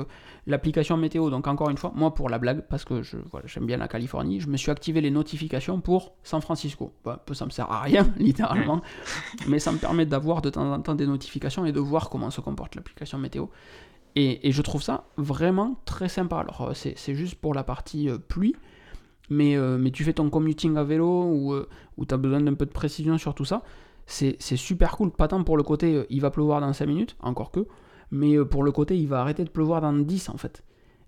l'application 0.47 0.97
météo. 0.97 1.29
Donc 1.29 1.47
encore 1.47 1.69
une 1.69 1.77
fois, 1.77 1.93
moi 1.95 2.15
pour 2.15 2.31
la 2.31 2.39
blague, 2.39 2.63
parce 2.63 2.85
que 2.85 3.03
je, 3.03 3.19
j'aime 3.45 3.67
bien 3.67 3.77
la 3.77 3.89
Californie, 3.89 4.41
je 4.41 4.49
me 4.49 4.57
suis 4.57 4.71
activé 4.71 5.01
les 5.01 5.11
notifications 5.11 5.81
pour 5.81 6.15
San 6.23 6.41
Francisco. 6.41 6.93
Bah, 7.05 7.23
ça 7.33 7.45
me 7.45 7.51
sert 7.51 7.71
à 7.71 7.83
rien, 7.83 8.09
littéralement, 8.17 8.81
mais 9.47 9.59
ça 9.59 9.71
me 9.71 9.79
permet 9.79 10.07
d'avoir 10.07 10.41
de 10.41 10.51
temps 10.51 10.73
en 10.73 10.81
temps 10.81 10.95
des 10.95 11.07
notifications 11.07 11.67
et 11.67 11.73
de 11.73 11.81
voir 11.81 12.09
comment 12.09 12.31
se 12.31 12.41
comporte 12.41 12.75
l'application 12.77 13.19
météo. 13.19 13.47
Et, 14.17 14.53
je 14.53 14.63
trouve 14.63 14.83
ça 14.83 15.05
vraiment 15.17 15.81
très 15.85 16.09
sympa. 16.09 16.39
Alors, 16.39 16.69
euh, 16.69 16.73
c'est 16.75 17.15
juste 17.15 17.35
pour 17.35 17.53
la 17.53 17.65
partie 17.65 18.09
euh, 18.09 18.19
pluie, 18.19 18.55
mais, 19.31 19.57
euh, 19.57 19.79
mais 19.79 19.91
tu 19.91 20.05
fais 20.05 20.13
ton 20.13 20.31
commuting 20.31 20.77
à 20.77 20.85
vélo 20.85 21.25
ou, 21.25 21.55
ou 21.97 22.05
tu 22.05 22.15
as 22.15 22.19
besoin 22.19 22.41
d'un 22.41 22.55
peu 22.55 22.67
de 22.67 22.73
précision 22.73 23.19
sur 23.19 23.35
tout 23.35 23.45
ça. 23.45 23.63
C'est 24.07 24.39
super 24.41 24.97
cool. 24.97 25.11
Pas 25.11 25.29
tant 25.29 25.43
pour 25.45 25.57
le 25.57 25.63
côté 25.63 26.05
il 26.11 26.21
va 26.21 26.31
pleuvoir 26.31 26.61
dans 26.61 26.73
5 26.73 26.87
minutes, 26.87 27.17
encore 27.21 27.51
que, 27.51 27.67
mais 28.11 28.43
pour 28.45 28.63
le 28.63 28.73
côté 28.73 28.99
il 28.99 29.09
va 29.09 29.21
arrêter 29.21 29.45
de 29.45 29.51
pleuvoir 29.51 29.81
dans 29.81 29.93
10 29.93 30.29
en 30.29 30.37
fait. 30.37 30.63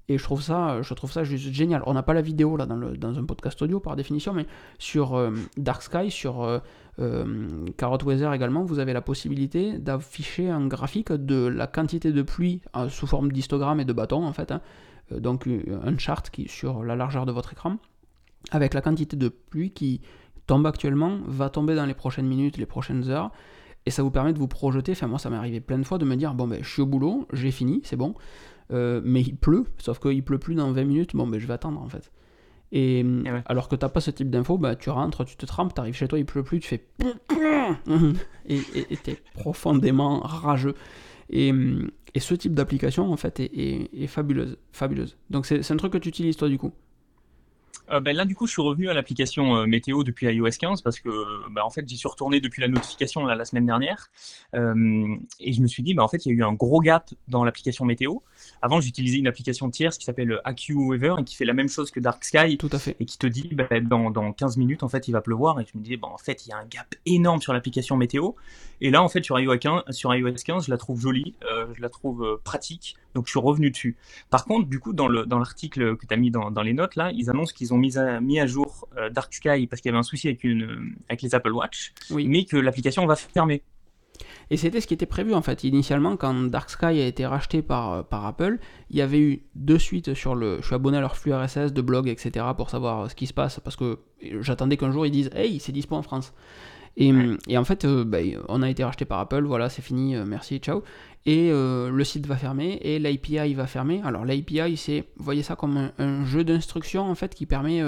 Et 0.09 0.19
je 0.19 0.23
trouve 0.23 0.41
ça, 0.41 0.83
je 0.83 0.95
trouve 0.95 1.11
ça 1.11 1.25
juste 1.25 1.53
génial. 1.53 1.83
On 1.87 1.95
n'a 1.95 2.03
pas 2.03 2.15
la 2.15 2.21
vidéo 2.21 2.57
là 2.57 2.67
dans, 2.67 2.77
le, 2.77 2.97
dans, 2.97 3.19
un 3.19 3.25
podcast 3.25 3.61
audio 3.63 3.81
par 3.81 3.97
définition, 3.97 4.33
mais 4.33 4.47
sur 4.79 5.15
euh, 5.15 5.33
Dark 5.57 5.83
Sky, 5.83 6.11
sur 6.13 6.45
euh, 6.45 6.59
euh, 7.01 7.67
Carrot 7.77 7.99
Weather 8.05 8.33
également, 8.33 8.63
vous 8.63 8.79
avez 8.79 8.93
la 8.93 9.01
possibilité 9.01 9.79
d'afficher 9.79 10.49
un 10.49 10.67
graphique 10.69 11.13
de 11.13 11.47
la 11.47 11.67
quantité 11.67 12.13
de 12.13 12.23
pluie 12.23 12.63
sous 12.89 13.07
forme 13.07 13.33
d'histogramme 13.33 13.81
et 13.81 13.85
de 13.85 13.93
bâton 13.93 14.25
en 14.25 14.33
fait. 14.33 14.53
Hein. 14.53 14.61
donc 15.11 15.49
un 15.49 15.99
chart 15.99 16.31
qui 16.31 16.49
sur 16.49 16.85
la 16.85 16.95
largeur 16.95 17.27
de 17.27 17.33
votre 17.33 17.53
écran, 17.53 17.79
avec 18.51 18.75
la 18.75 18.81
quantité 18.81 19.17
de 19.17 19.29
pluie 19.29 19.71
qui 19.71 20.01
tombe 20.47 20.67
actuellement, 20.67 21.19
va 21.27 21.51
tomber 21.51 21.75
dans 21.75 21.87
les 21.87 21.95
prochaines 21.95 22.27
minutes, 22.27 22.57
les 22.57 22.67
prochaines 22.67 23.09
heures. 23.09 23.33
Et 23.85 23.91
ça 23.91 24.03
vous 24.03 24.11
permet 24.11 24.33
de 24.33 24.39
vous 24.39 24.49
projeter. 24.49 24.93
Enfin, 24.93 25.07
moi, 25.07 25.19
ça 25.19 25.31
m'est 25.31 25.37
arrivé 25.37 25.61
plein 25.61 25.79
de 25.79 25.85
fois 25.85 25.99
de 25.99 26.05
me 26.05 26.17
dire 26.17 26.35
bon, 26.35 26.47
ben, 26.47 26.63
je 26.63 26.69
suis 26.69 26.83
au 26.83 26.87
boulot, 26.87 27.27
j'ai 27.33 27.51
fini, 27.51 27.81
c'est 27.85 27.97
bon. 27.97 28.15
Euh, 28.73 29.01
mais 29.05 29.23
il 29.23 29.37
pleut, 29.37 29.65
sauf 29.79 30.01
qu'il 30.01 30.25
pleut 30.25 30.39
plus 30.39 30.55
dans 30.55 30.73
20 30.73 30.85
minutes, 30.85 31.15
bon 31.15 31.27
ben 31.27 31.39
je 31.39 31.47
vais 31.47 31.55
attendre 31.55 31.81
en 31.81 31.89
fait. 31.89 32.11
Et 32.73 33.01
eh 33.01 33.29
alors 33.47 33.69
que 33.69 33.77
t'as 33.77 33.89
pas 33.89 34.01
ce 34.01 34.11
type 34.11 34.29
d'info, 34.29 34.59
bah, 34.59 34.75
tu 34.75 34.91
rentres, 34.91 35.25
tu 35.25 35.37
te 35.37 35.47
trempes, 35.47 35.73
t'arrives 35.73 35.95
chez 35.95 36.09
toi, 36.09 36.19
il 36.19 36.27
pleut 36.27 36.43
plus, 36.43 36.59
tu 36.59 36.69
fais 36.69 36.85
et 38.49 38.97
t'es 39.05 39.23
profondément 39.35 40.19
rageux. 40.19 40.75
Et, 41.31 41.53
et, 42.15 42.21
ce 42.21 42.35
type 42.35 42.55
d'application 42.55 43.13
en 43.13 43.17
fait 43.17 43.41
est, 43.41 43.51
est, 43.55 43.91
est 44.03 44.07
fabuleuse, 44.07 44.59
fabuleuse. 44.73 45.17
Donc 45.31 45.47
c'est 45.47 45.71
un 45.71 45.77
truc 45.77 45.93
que 45.93 45.99
tu 45.99 46.09
utilises 46.09 46.37
toi 46.37 46.49
du 46.49 46.59
coup? 46.59 46.73
Euh, 47.91 48.01
ben 48.01 48.17
là, 48.17 48.25
du 48.25 48.35
coup, 48.35 48.47
je 48.47 48.53
suis 48.53 48.63
revenu 48.63 48.89
à 48.89 48.95
l'application 48.95 49.57
euh, 49.57 49.67
météo 49.67 50.03
depuis 50.03 50.27
iOS 50.27 50.51
15 50.59 50.83
parce 50.83 50.99
que, 50.99 51.09
ben, 51.51 51.63
en 51.63 51.71
fait, 51.71 51.89
j'y 51.89 51.97
suis 51.97 52.09
retourné 52.09 52.41
depuis 52.41 52.61
la 52.61 52.69
notification 52.69 53.25
la 53.27 53.45
semaine 53.45 53.67
dernière. 53.67 54.11
Euh, 54.55 55.17
et 55.41 55.53
je 55.53 55.61
me 55.61 55.67
suis 55.67 55.83
dit, 55.83 55.95
ben, 55.95 56.03
en 56.03 56.09
fait, 56.09 56.27
il 56.27 56.31
y 56.31 56.33
a 56.33 56.35
eu 56.35 56.43
un 56.43 56.53
gros 56.53 56.81
gap 56.81 57.11
dans 57.29 57.45
l'application 57.45 57.85
météo. 57.85 58.17
Avant, 58.63 58.81
j'utilisais 58.81 59.19
une 59.19 59.29
application 59.29 59.71
tierce 59.71 59.99
qui 59.99 60.05
s'appelle 60.05 60.41
AccuWeather 60.45 61.21
et 61.21 61.25
qui 61.25 61.37
fait 61.37 61.45
la 61.45 61.53
même 61.53 61.69
chose 61.69 61.91
que 61.91 62.01
Dark 62.01 62.25
Sky. 62.25 62.59
Tout 62.59 62.71
à 62.73 62.79
fait. 62.79 62.97
Et 62.99 63.05
qui 63.05 63.19
te 63.19 63.27
dit, 63.27 63.49
ben, 63.53 63.87
dans, 63.87 64.11
dans 64.11 64.33
15 64.33 64.57
minutes, 64.57 64.83
en 64.83 64.89
fait, 64.89 65.07
il 65.09 65.13
va 65.13 65.21
pleuvoir. 65.21 65.61
Et 65.61 65.67
je 65.73 65.79
me 65.79 65.83
disais, 65.83 65.97
ben, 65.97 66.09
en 66.09 66.19
fait, 66.19 66.47
il 66.47 66.51
y 66.51 66.53
a 66.53 66.59
un 66.59 66.67
gap 66.67 66.95
énorme 67.07 67.41
sur 67.41 67.53
l'application 67.53 67.97
météo. 67.97 68.33
Et 68.81 68.91
là, 68.91 69.03
en 69.03 69.09
fait, 69.09 69.25
sur 69.25 69.39
iOS 69.39 69.59
15, 69.59 69.83
sur 69.91 70.15
iOS 70.15 70.35
15 70.45 70.67
je 70.67 70.71
la 70.71 70.77
trouve 70.77 71.01
jolie, 71.01 71.35
je 71.75 71.81
la 71.81 71.89
trouve 71.89 72.41
pratique. 72.45 72.97
Donc, 73.15 73.27
je 73.27 73.31
suis 73.31 73.41
revenu 73.41 73.71
dessus. 73.71 73.97
Par 74.29 74.45
contre, 74.45 74.69
du 74.69 74.79
coup, 74.81 74.93
dans 74.93 75.09
l'article 75.09 75.97
que 75.97 76.07
tu 76.07 76.13
as 76.13 76.17
mis 76.19 76.31
dans, 76.31 76.51
dans 76.51 76.63
les 76.63 76.75
notes, 76.75 76.97
là, 76.97 77.11
ils 77.13 77.31
annoncent 77.31 77.55
qu'ils 77.55 77.73
ont 77.73 77.76
mis 77.77 77.99
à, 77.99 78.21
mis 78.21 78.41
à 78.41 78.47
jour 78.47 78.89
euh, 78.97 79.11
Dark 79.11 79.33
Sky 79.33 79.67
parce 79.67 79.81
qu'il 79.81 79.91
y 79.91 79.91
avait 79.91 79.99
un 79.99 80.03
souci 80.03 80.29
avec, 80.29 80.45
une, 80.45 80.95
avec 81.09 81.23
les 81.23 81.35
Apple 81.35 81.53
Watch, 81.53 81.93
mais 82.11 82.45
que 82.45 82.57
l'application 82.57 83.07
va 83.07 83.17
fermer. 83.17 83.63
Et 84.51 84.57
c'était 84.57 84.81
ce 84.81 84.87
qui 84.87 84.95
était 84.95 85.07
prévu 85.07 85.35
en 85.35 85.43
fait. 85.43 85.65
Initialement, 85.65 86.17
quand 86.17 86.35
Dark 86.35 86.71
Sky 86.71 86.87
a 86.87 87.07
été 87.07 87.27
racheté 87.27 87.63
par, 87.63 87.93
euh, 87.93 88.03
par 88.03 88.25
Apple, 88.27 88.59
il 88.91 88.97
y 88.97 89.03
avait 89.03 89.21
eu 89.21 89.43
de 89.55 89.77
suite 89.77 90.15
sur 90.15 90.35
le. 90.35 90.59
Je 90.61 90.67
suis 90.67 90.75
abonné 90.75 90.99
à 90.99 91.01
leur 91.01 91.17
flux 91.17 91.35
RSS 91.35 91.73
de 91.73 91.83
blog, 91.83 92.09
etc. 92.09 92.47
pour 92.57 92.71
savoir 92.71 93.11
ce 93.11 93.15
qui 93.15 93.27
se 93.27 93.35
passe 93.35 93.61
parce 93.61 93.77
que 93.77 93.99
j'attendais 94.41 94.77
qu'un 94.77 94.93
jour 94.93 95.05
ils 95.05 95.11
disent 95.11 95.31
Hey, 95.35 95.59
c'est 95.59 95.73
dispo 95.73 95.97
en 95.97 96.03
France. 96.03 96.33
Et, 96.97 97.13
et 97.49 97.59
en 97.59 97.65
fait, 97.65 97.85
euh, 97.85 98.05
bah, 98.05 98.19
on 98.49 98.63
a 98.63 98.71
été 98.71 98.83
racheté 98.83 99.05
par 99.05 99.19
Apple, 99.19 99.45
voilà, 99.45 99.69
c'est 99.69 99.83
fini, 99.83 100.17
merci, 100.27 100.59
ciao. 100.59 100.83
Et 101.27 101.51
le 101.51 102.05
site 102.05 102.25
va 102.29 102.37
fermer 102.37 102.79
et 102.83 103.01
l'API 103.01 103.53
va 103.55 103.67
fermer. 103.67 104.01
Alors 104.05 104.25
l'API, 104.25 104.77
c'est, 104.77 105.09
vous 105.17 105.25
voyez 105.25 105.43
ça 105.43 105.57
comme 105.57 105.91
un, 105.99 106.25
jeu 106.25 106.45
d'instructions 106.45 107.03
en 107.03 107.17
fait 107.17 107.35
qui 107.35 107.47
permet 107.47 107.83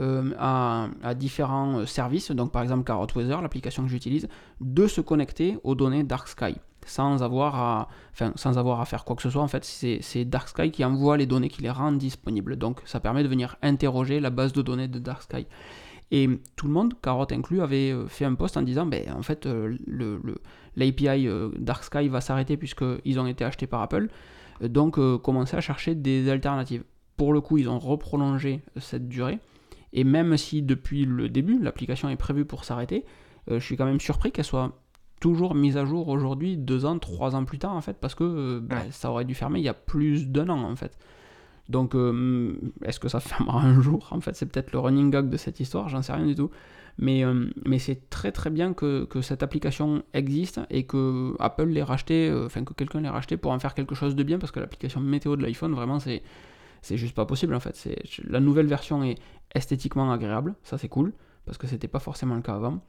euh, 0.00 0.32
à, 0.40 1.14
différents 1.14 1.78
euh, 1.78 1.86
services, 1.86 2.32
donc 2.32 2.50
par 2.50 2.62
exemple 2.62 2.82
Carrot 2.82 3.06
Weather, 3.14 3.40
l'application 3.40 3.84
que 3.84 3.88
j'utilise, 3.88 4.26
de 4.60 4.88
se 4.88 5.00
connecter 5.00 5.56
aux 5.62 5.76
données 5.76 6.02
Dark 6.02 6.26
Sky 6.26 6.56
sans 6.84 7.22
avoir 7.22 7.54
à, 7.54 7.88
enfin, 8.12 8.32
sans 8.34 8.58
avoir 8.58 8.80
à 8.80 8.84
faire 8.86 9.04
quoi 9.04 9.14
que 9.16 9.22
ce 9.22 9.30
soit. 9.30 9.40
En 9.40 9.48
fait, 9.48 9.64
c'est 9.64 10.24
Dark 10.26 10.48
Sky 10.48 10.70
qui 10.70 10.84
envoie 10.84 11.16
les 11.16 11.24
données, 11.24 11.48
qui 11.48 11.62
les 11.62 11.70
rend 11.70 11.92
disponibles. 11.92 12.56
Donc, 12.56 12.82
ça 12.84 13.00
permet 13.00 13.22
de 13.22 13.28
venir 13.28 13.56
interroger 13.62 14.20
la 14.20 14.28
base 14.28 14.52
de 14.52 14.60
données 14.60 14.88
de 14.88 14.98
Dark 14.98 15.22
Sky. 15.22 15.46
Et 16.10 16.28
tout 16.56 16.66
le 16.66 16.72
monde, 16.72 16.94
Carrot 17.02 17.26
inclus, 17.30 17.60
avait 17.60 17.90
euh, 17.90 18.06
fait 18.06 18.24
un 18.24 18.34
post 18.34 18.56
en 18.56 18.62
disant, 18.62 18.86
ben, 18.86 19.10
en 19.12 19.22
fait, 19.22 19.48
l'API 20.76 21.28
Dark 21.58 21.84
Sky 21.84 22.08
va 22.08 22.20
s'arrêter 22.20 22.56
puisqu'ils 22.56 23.18
ont 23.18 23.26
été 23.26 23.44
achetés 23.44 23.66
par 23.66 23.82
Apple. 23.82 24.08
Donc, 24.60 24.98
commencez 25.22 25.56
à 25.56 25.60
chercher 25.60 25.94
des 25.94 26.28
alternatives. 26.28 26.84
Pour 27.16 27.32
le 27.32 27.40
coup, 27.40 27.58
ils 27.58 27.68
ont 27.68 27.78
reprolongé 27.78 28.60
cette 28.76 29.08
durée. 29.08 29.38
Et 29.94 30.04
même 30.04 30.36
si 30.36 30.60
depuis 30.60 31.06
le 31.06 31.28
début, 31.28 31.58
l'application 31.58 32.08
est 32.10 32.16
prévue 32.16 32.44
pour 32.44 32.64
s'arrêter, 32.64 33.04
euh, 33.50 33.60
je 33.60 33.64
suis 33.64 33.76
quand 33.76 33.86
même 33.86 34.00
surpris 34.00 34.32
qu'elle 34.32 34.44
soit 34.44 34.72
toujours 35.20 35.54
mise 35.54 35.76
à 35.76 35.84
jour 35.84 36.08
aujourd'hui, 36.08 36.56
deux 36.56 36.84
ans, 36.84 36.98
trois 36.98 37.36
ans 37.36 37.44
plus 37.44 37.58
tard, 37.58 37.74
en 37.74 37.80
fait, 37.80 37.96
parce 37.98 38.14
que 38.14 38.24
euh, 38.24 38.60
bah, 38.60 38.82
ça 38.90 39.10
aurait 39.10 39.24
dû 39.24 39.34
fermer 39.34 39.60
il 39.60 39.64
y 39.64 39.68
a 39.68 39.74
plus 39.74 40.28
d'un 40.28 40.48
an, 40.48 40.62
en 40.62 40.76
fait. 40.76 40.98
Donc, 41.68 41.94
euh, 41.94 42.54
est-ce 42.84 43.00
que 43.00 43.08
ça 43.08 43.20
fermera 43.20 43.62
un 43.62 43.80
jour 43.80 44.08
En 44.10 44.20
fait, 44.20 44.36
c'est 44.36 44.46
peut-être 44.46 44.72
le 44.72 44.78
running 44.78 45.10
gag 45.10 45.28
de 45.28 45.36
cette 45.36 45.60
histoire, 45.60 45.88
j'en 45.88 46.02
sais 46.02 46.12
rien 46.12 46.26
du 46.26 46.34
tout. 46.34 46.50
Mais, 46.96 47.24
mais 47.66 47.80
c'est 47.80 48.08
très 48.08 48.30
très 48.30 48.50
bien 48.50 48.72
que, 48.72 49.04
que, 49.04 49.20
cette 49.20 49.42
application 49.42 50.04
existe 50.12 50.60
et 50.70 50.84
que 50.84 51.34
Apple 51.40 51.64
l'ait 51.64 51.82
racheté, 51.82 52.32
enfin 52.46 52.62
que 52.62 52.72
quelqu'un 52.72 53.00
l'ait 53.00 53.08
racheté 53.08 53.36
pour 53.36 53.50
en 53.50 53.58
faire 53.58 53.74
quelque 53.74 53.96
chose 53.96 54.14
de 54.14 54.22
bien, 54.22 54.38
parce 54.38 54.52
que 54.52 54.60
l'application 54.60 55.00
météo 55.00 55.34
de 55.34 55.42
l'iPhone, 55.42 55.74
vraiment, 55.74 55.98
c'est 55.98 56.22
c'est 56.84 56.98
juste 56.98 57.14
pas 57.14 57.24
possible 57.24 57.54
en 57.54 57.60
fait. 57.60 57.74
C'est, 57.76 57.96
la 58.24 58.40
nouvelle 58.40 58.66
version 58.66 59.02
est 59.02 59.16
esthétiquement 59.54 60.12
agréable, 60.12 60.54
ça 60.62 60.76
c'est 60.76 60.90
cool, 60.90 61.14
parce 61.46 61.56
que 61.56 61.66
c'était 61.66 61.88
pas 61.88 61.98
forcément 61.98 62.34
le 62.36 62.42
cas 62.42 62.54
avant. 62.54 62.80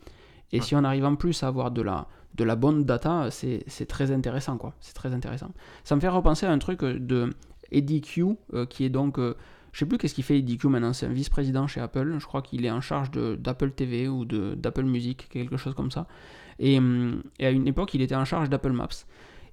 Et 0.52 0.62
si 0.62 0.76
on 0.76 0.84
arrive 0.84 1.06
en 1.06 1.16
plus 1.16 1.44
à 1.44 1.48
avoir 1.48 1.72
de 1.72 1.82
la, 1.82 2.08
de 2.36 2.44
la 2.44 2.56
bonne 2.56 2.84
data, 2.84 3.32
c'est, 3.32 3.64
très 3.88 4.12
intéressant 4.12 4.58
quoi. 4.58 4.74
C'est 4.82 4.94
très 4.94 5.14
intéressant. 5.14 5.52
Ça 5.86 5.96
me 5.96 6.02
fait 6.02 6.10
repenser 6.10 6.46
à 6.46 6.52
un 6.52 6.60
truc 6.60 6.82
de 6.82 7.34
Eddie 7.72 8.02
Q, 8.02 8.26
euh, 8.54 8.66
qui 8.66 8.84
est 8.86 8.90
donc. 8.90 9.20
Euh, 9.20 9.36
je 9.72 9.80
sais 9.80 9.86
plus 9.86 9.98
qu'est-ce 9.98 10.16
qu'il 10.16 10.24
fait 10.24 10.40
Eddie 10.40 10.58
Q 10.58 10.70
maintenant, 10.70 10.94
c'est 10.94 11.06
un 11.06 11.12
vice-président 11.12 11.68
chez 11.68 11.82
Apple. 11.82 12.16
Je 12.18 12.26
crois 12.26 12.42
qu'il 12.42 12.66
est 12.66 12.72
en 12.72 12.80
charge 12.80 13.12
d'Apple 13.12 13.72
TV 13.72 14.08
ou 14.08 14.24
d'Apple 14.24 14.86
Music, 14.86 15.28
quelque 15.30 15.58
chose 15.58 15.76
comme 15.76 15.92
ça. 15.92 16.08
Et, 16.60 16.78
hum, 16.78 17.22
et, 17.40 17.46
à 17.46 17.52
une 17.52 17.68
époque, 17.68 17.94
il 17.94 18.02
était 18.02 18.16
en 18.16 18.24
charge 18.24 18.50
d'Apple 18.50 18.72
Maps. 18.72 18.88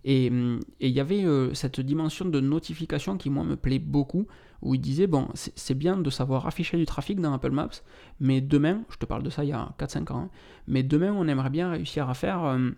Hum, 0.06 0.60
et 0.80 0.88
il 0.88 0.92
y 0.92 1.00
avait 1.00 1.24
euh, 1.24 1.54
cette 1.54 1.80
dimension 1.80 2.24
de 2.24 2.40
notification 2.40 3.16
qui, 3.16 3.30
moi, 3.30 3.42
me 3.42 3.56
plaît 3.56 3.80
beaucoup, 3.80 4.28
où 4.60 4.74
il 4.76 4.80
disait, 4.80 5.08
bon, 5.08 5.28
c'est 5.34 5.74
bien 5.74 5.96
de 5.96 6.10
savoir 6.10 6.46
afficher 6.46 6.76
du 6.76 6.86
trafic 6.86 7.20
dans 7.20 7.32
Apple 7.32 7.50
Maps, 7.50 7.82
mais 8.20 8.40
demain, 8.40 8.82
je 8.90 8.98
te 8.98 9.06
parle 9.06 9.24
de 9.24 9.30
ça 9.30 9.42
il 9.42 9.50
y 9.50 9.52
a 9.52 9.74
4-5 9.78 10.12
ans, 10.12 10.18
hein, 10.18 10.30
mais 10.68 10.84
demain, 10.84 11.12
on 11.12 11.26
aimerait 11.26 11.50
bien 11.50 11.70
réussir 11.70 12.08
à 12.08 12.14
faire... 12.14 12.44
Euh, 12.44 12.70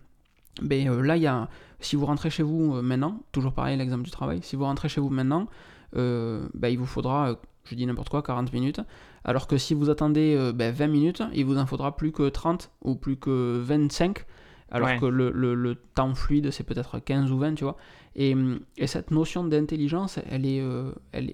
ben, 0.62 0.88
euh, 0.88 1.02
là, 1.02 1.16
il 1.16 1.22
y 1.22 1.26
a, 1.26 1.48
si 1.80 1.96
vous 1.96 2.06
rentrez 2.06 2.30
chez 2.30 2.42
vous 2.42 2.80
maintenant, 2.82 3.20
toujours 3.32 3.52
pareil 3.52 3.76
l'exemple 3.76 4.02
du 4.02 4.10
travail, 4.10 4.40
si 4.42 4.56
vous 4.56 4.64
rentrez 4.64 4.88
chez 4.88 5.00
vous 5.00 5.10
maintenant, 5.10 5.48
ben, 5.94 6.68
il 6.68 6.78
vous 6.78 6.86
faudra, 6.86 7.36
je 7.64 7.74
dis 7.74 7.86
n'importe 7.86 8.08
quoi, 8.08 8.22
40 8.22 8.52
minutes, 8.52 8.80
alors 9.24 9.46
que 9.46 9.56
si 9.56 9.74
vous 9.74 9.90
attendez 9.90 10.36
20 10.36 10.52
ben, 10.52 10.90
minutes, 10.90 11.22
il 11.32 11.44
vous 11.44 11.58
en 11.58 11.66
faudra 11.66 11.96
plus 11.96 12.10
que 12.10 12.28
30 12.28 12.70
ou 12.82 12.96
plus 12.96 13.16
que 13.16 13.60
25 13.62 14.26
alors 14.74 14.98
que 14.98 15.06
le, 15.06 15.30
le, 15.30 15.74
temps 15.94 16.14
fluide, 16.14 16.50
c'est 16.50 16.64
peut-être 16.64 16.98
15 16.98 17.30
ou 17.30 17.38
20, 17.38 17.54
tu 17.54 17.64
vois. 17.64 17.76
Et, 18.16 18.34
et 18.76 18.86
cette 18.86 19.12
notion 19.12 19.44
d'intelligence, 19.44 20.18
elle 20.28 20.46
est, 20.46 20.60
euh, 20.60 20.92
elle, 21.12 21.32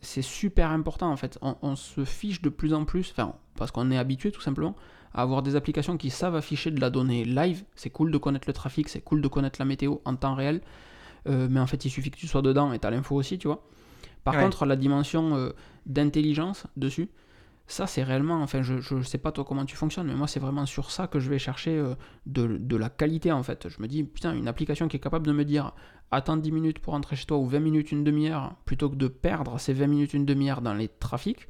c'est 0.00 0.22
super 0.22 0.70
important, 0.70 1.10
en 1.10 1.16
fait. 1.16 1.38
On, 1.42 1.76
se 1.76 2.04
fiche 2.04 2.42
de 2.42 2.48
plus 2.48 2.74
en 2.74 2.84
plus, 2.84 3.12
enfin, 3.12 3.34
parce 3.56 3.70
qu'on 3.70 3.90
est 3.92 3.98
habitué, 3.98 4.32
tout 4.32 4.40
simplement, 4.40 4.74
avoir 5.14 5.42
des 5.42 5.56
applications 5.56 5.96
qui 5.96 6.10
savent 6.10 6.36
afficher 6.36 6.70
de 6.70 6.80
la 6.80 6.90
donnée 6.90 7.24
live. 7.24 7.64
C'est 7.74 7.90
cool 7.90 8.10
de 8.10 8.18
connaître 8.18 8.48
le 8.48 8.52
trafic, 8.52 8.88
c'est 8.88 9.00
cool 9.00 9.20
de 9.20 9.28
connaître 9.28 9.58
la 9.58 9.64
météo 9.64 9.96
en 10.04 10.16
temps 10.16 10.34
réel. 10.34 10.60
Euh, 11.28 11.48
mais 11.50 11.60
en 11.60 11.66
fait, 11.66 11.84
il 11.84 11.90
suffit 11.90 12.10
que 12.10 12.16
tu 12.18 12.26
sois 12.26 12.42
dedans 12.42 12.72
et 12.72 12.78
tu 12.78 12.86
as 12.86 12.90
l'info 12.90 13.14
aussi, 13.14 13.38
tu 13.38 13.46
vois. 13.46 13.64
Par 14.24 14.38
contre, 14.38 14.66
la 14.66 14.76
dimension 14.76 15.36
euh, 15.36 15.50
d'intelligence 15.86 16.66
dessus, 16.76 17.08
ça 17.66 17.86
c'est 17.86 18.02
réellement, 18.02 18.42
enfin 18.42 18.62
je 18.62 18.94
ne 18.94 19.02
sais 19.02 19.18
pas 19.18 19.32
toi 19.32 19.44
comment 19.44 19.64
tu 19.64 19.76
fonctionnes, 19.76 20.06
mais 20.06 20.14
moi 20.14 20.26
c'est 20.26 20.40
vraiment 20.40 20.66
sur 20.66 20.90
ça 20.90 21.06
que 21.06 21.20
je 21.20 21.30
vais 21.30 21.38
chercher 21.38 21.78
euh, 21.78 21.94
de, 22.26 22.76
la 22.76 22.90
qualité 22.90 23.32
en 23.32 23.42
fait. 23.42 23.68
Je 23.68 23.80
me 23.80 23.88
dis, 23.88 24.04
putain, 24.04 24.34
une 24.34 24.48
application 24.48 24.88
qui 24.88 24.96
est 24.96 25.00
capable 25.00 25.26
de 25.26 25.32
me 25.32 25.44
dire, 25.44 25.72
attends 26.10 26.36
10 26.36 26.52
minutes 26.52 26.78
pour 26.80 26.92
rentrer 26.92 27.16
chez 27.16 27.26
toi 27.26 27.38
ou 27.38 27.46
20 27.46 27.60
minutes, 27.60 27.92
une 27.92 28.04
demi-heure, 28.04 28.54
plutôt 28.64 28.90
que 28.90 28.96
de 28.96 29.08
perdre 29.08 29.58
ces 29.58 29.72
20 29.72 29.86
minutes, 29.86 30.14
une 30.14 30.26
demi-heure 30.26 30.60
dans 30.60 30.74
les 30.74 30.88
trafics, 30.88 31.48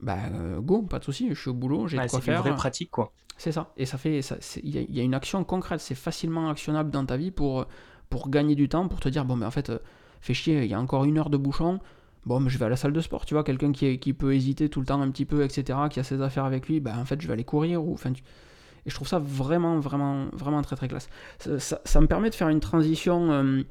bah 0.00 0.16
go, 0.60 0.82
pas 0.82 0.98
de 0.98 1.04
souci, 1.04 1.28
je 1.30 1.40
suis 1.40 1.50
au 1.50 1.54
boulot, 1.54 1.88
j'ai 1.88 1.96
de 1.96 2.02
quoi 2.02 2.20
c'est 2.20 2.24
faire. 2.24 2.42
C'est 2.44 2.54
pratique 2.54 2.90
quoi. 2.90 3.12
C'est 3.36 3.52
ça. 3.52 3.72
Et 3.76 3.86
ça 3.86 3.98
fait, 3.98 4.20
il 4.62 4.76
y, 4.76 4.96
y, 4.96 5.00
a 5.00 5.02
une 5.02 5.14
action 5.14 5.44
concrète, 5.44 5.80
c'est 5.80 5.94
facilement 5.94 6.50
actionnable 6.50 6.90
dans 6.90 7.06
ta 7.06 7.16
vie 7.16 7.30
pour, 7.30 7.66
pour 8.10 8.30
gagner 8.30 8.56
du 8.56 8.68
temps, 8.68 8.88
pour 8.88 9.00
te 9.00 9.08
dire 9.08 9.24
bon, 9.24 9.36
mais 9.36 9.46
en 9.46 9.50
fait, 9.50 9.72
fais 10.20 10.34
chier, 10.34 10.64
il 10.64 10.70
y 10.70 10.74
a 10.74 10.80
encore 10.80 11.04
une 11.04 11.18
heure 11.18 11.30
de 11.30 11.36
bouchon. 11.36 11.80
Bon, 12.26 12.40
mais 12.40 12.50
je 12.50 12.58
vais 12.58 12.66
à 12.66 12.68
la 12.68 12.76
salle 12.76 12.92
de 12.92 13.00
sport, 13.00 13.24
tu 13.24 13.34
vois, 13.34 13.44
quelqu'un 13.44 13.72
qui, 13.72 13.98
qui 13.98 14.12
peut 14.12 14.34
hésiter 14.34 14.68
tout 14.68 14.80
le 14.80 14.86
temps 14.86 15.00
un 15.00 15.10
petit 15.10 15.24
peu, 15.24 15.44
etc., 15.44 15.78
qui 15.88 16.00
a 16.00 16.02
ses 16.02 16.20
affaires 16.20 16.44
avec 16.44 16.68
lui, 16.68 16.80
bah 16.80 16.92
en 16.98 17.04
fait, 17.04 17.20
je 17.22 17.26
vais 17.26 17.32
aller 17.32 17.44
courir. 17.44 17.82
Ou, 17.82 17.94
enfin, 17.94 18.10
Et 18.10 18.90
je 18.90 18.94
trouve 18.94 19.08
ça 19.08 19.18
vraiment, 19.18 19.78
vraiment, 19.78 20.26
vraiment 20.32 20.60
très, 20.62 20.76
très 20.76 20.88
classe. 20.88 21.08
Ça, 21.38 21.80
ça, 21.82 22.00
me 22.00 22.06
permet 22.06 22.28
de 22.28 22.34
faire 22.34 22.48
une 22.48 22.60
transition. 22.60 23.30
Euh, 23.30 23.62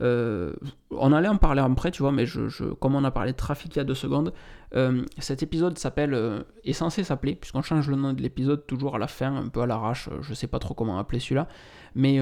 euh, 0.00 0.52
on 0.90 1.12
allait 1.12 1.28
en 1.28 1.36
parler 1.36 1.60
après, 1.60 1.90
tu 1.90 2.02
vois, 2.02 2.12
mais 2.12 2.26
je, 2.26 2.48
je, 2.48 2.64
comme 2.64 2.94
on 2.94 3.04
a 3.04 3.10
parlé 3.10 3.32
de 3.32 3.36
trafic 3.36 3.74
il 3.74 3.78
y 3.78 3.80
a 3.80 3.84
deux 3.84 3.94
secondes, 3.94 4.32
euh, 4.74 5.04
cet 5.18 5.42
épisode 5.42 5.78
s'appelle, 5.78 6.44
est 6.64 6.72
censé 6.72 7.04
s'appeler, 7.04 7.34
puisqu'on 7.34 7.62
change 7.62 7.88
le 7.88 7.96
nom 7.96 8.12
de 8.12 8.22
l'épisode 8.22 8.66
toujours 8.66 8.96
à 8.96 8.98
la 8.98 9.08
fin, 9.08 9.34
un 9.34 9.48
peu 9.48 9.60
à 9.60 9.66
l'arrache, 9.66 10.08
je 10.20 10.34
sais 10.34 10.46
pas 10.46 10.58
trop 10.58 10.74
comment 10.74 10.98
appeler 10.98 11.20
celui-là, 11.20 11.48
mais 11.94 12.20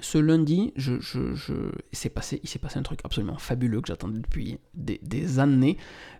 ce 0.00 0.18
lundi, 0.18 0.72
je, 0.76 1.00
je, 1.00 2.08
passé, 2.08 2.40
il 2.42 2.48
s'est 2.48 2.58
passé 2.58 2.78
un 2.78 2.82
truc 2.82 3.00
absolument 3.04 3.38
fabuleux 3.38 3.80
que 3.80 3.88
j'attendais 3.88 4.18
depuis 4.18 4.58
des, 4.74 5.38
années. 5.38 5.76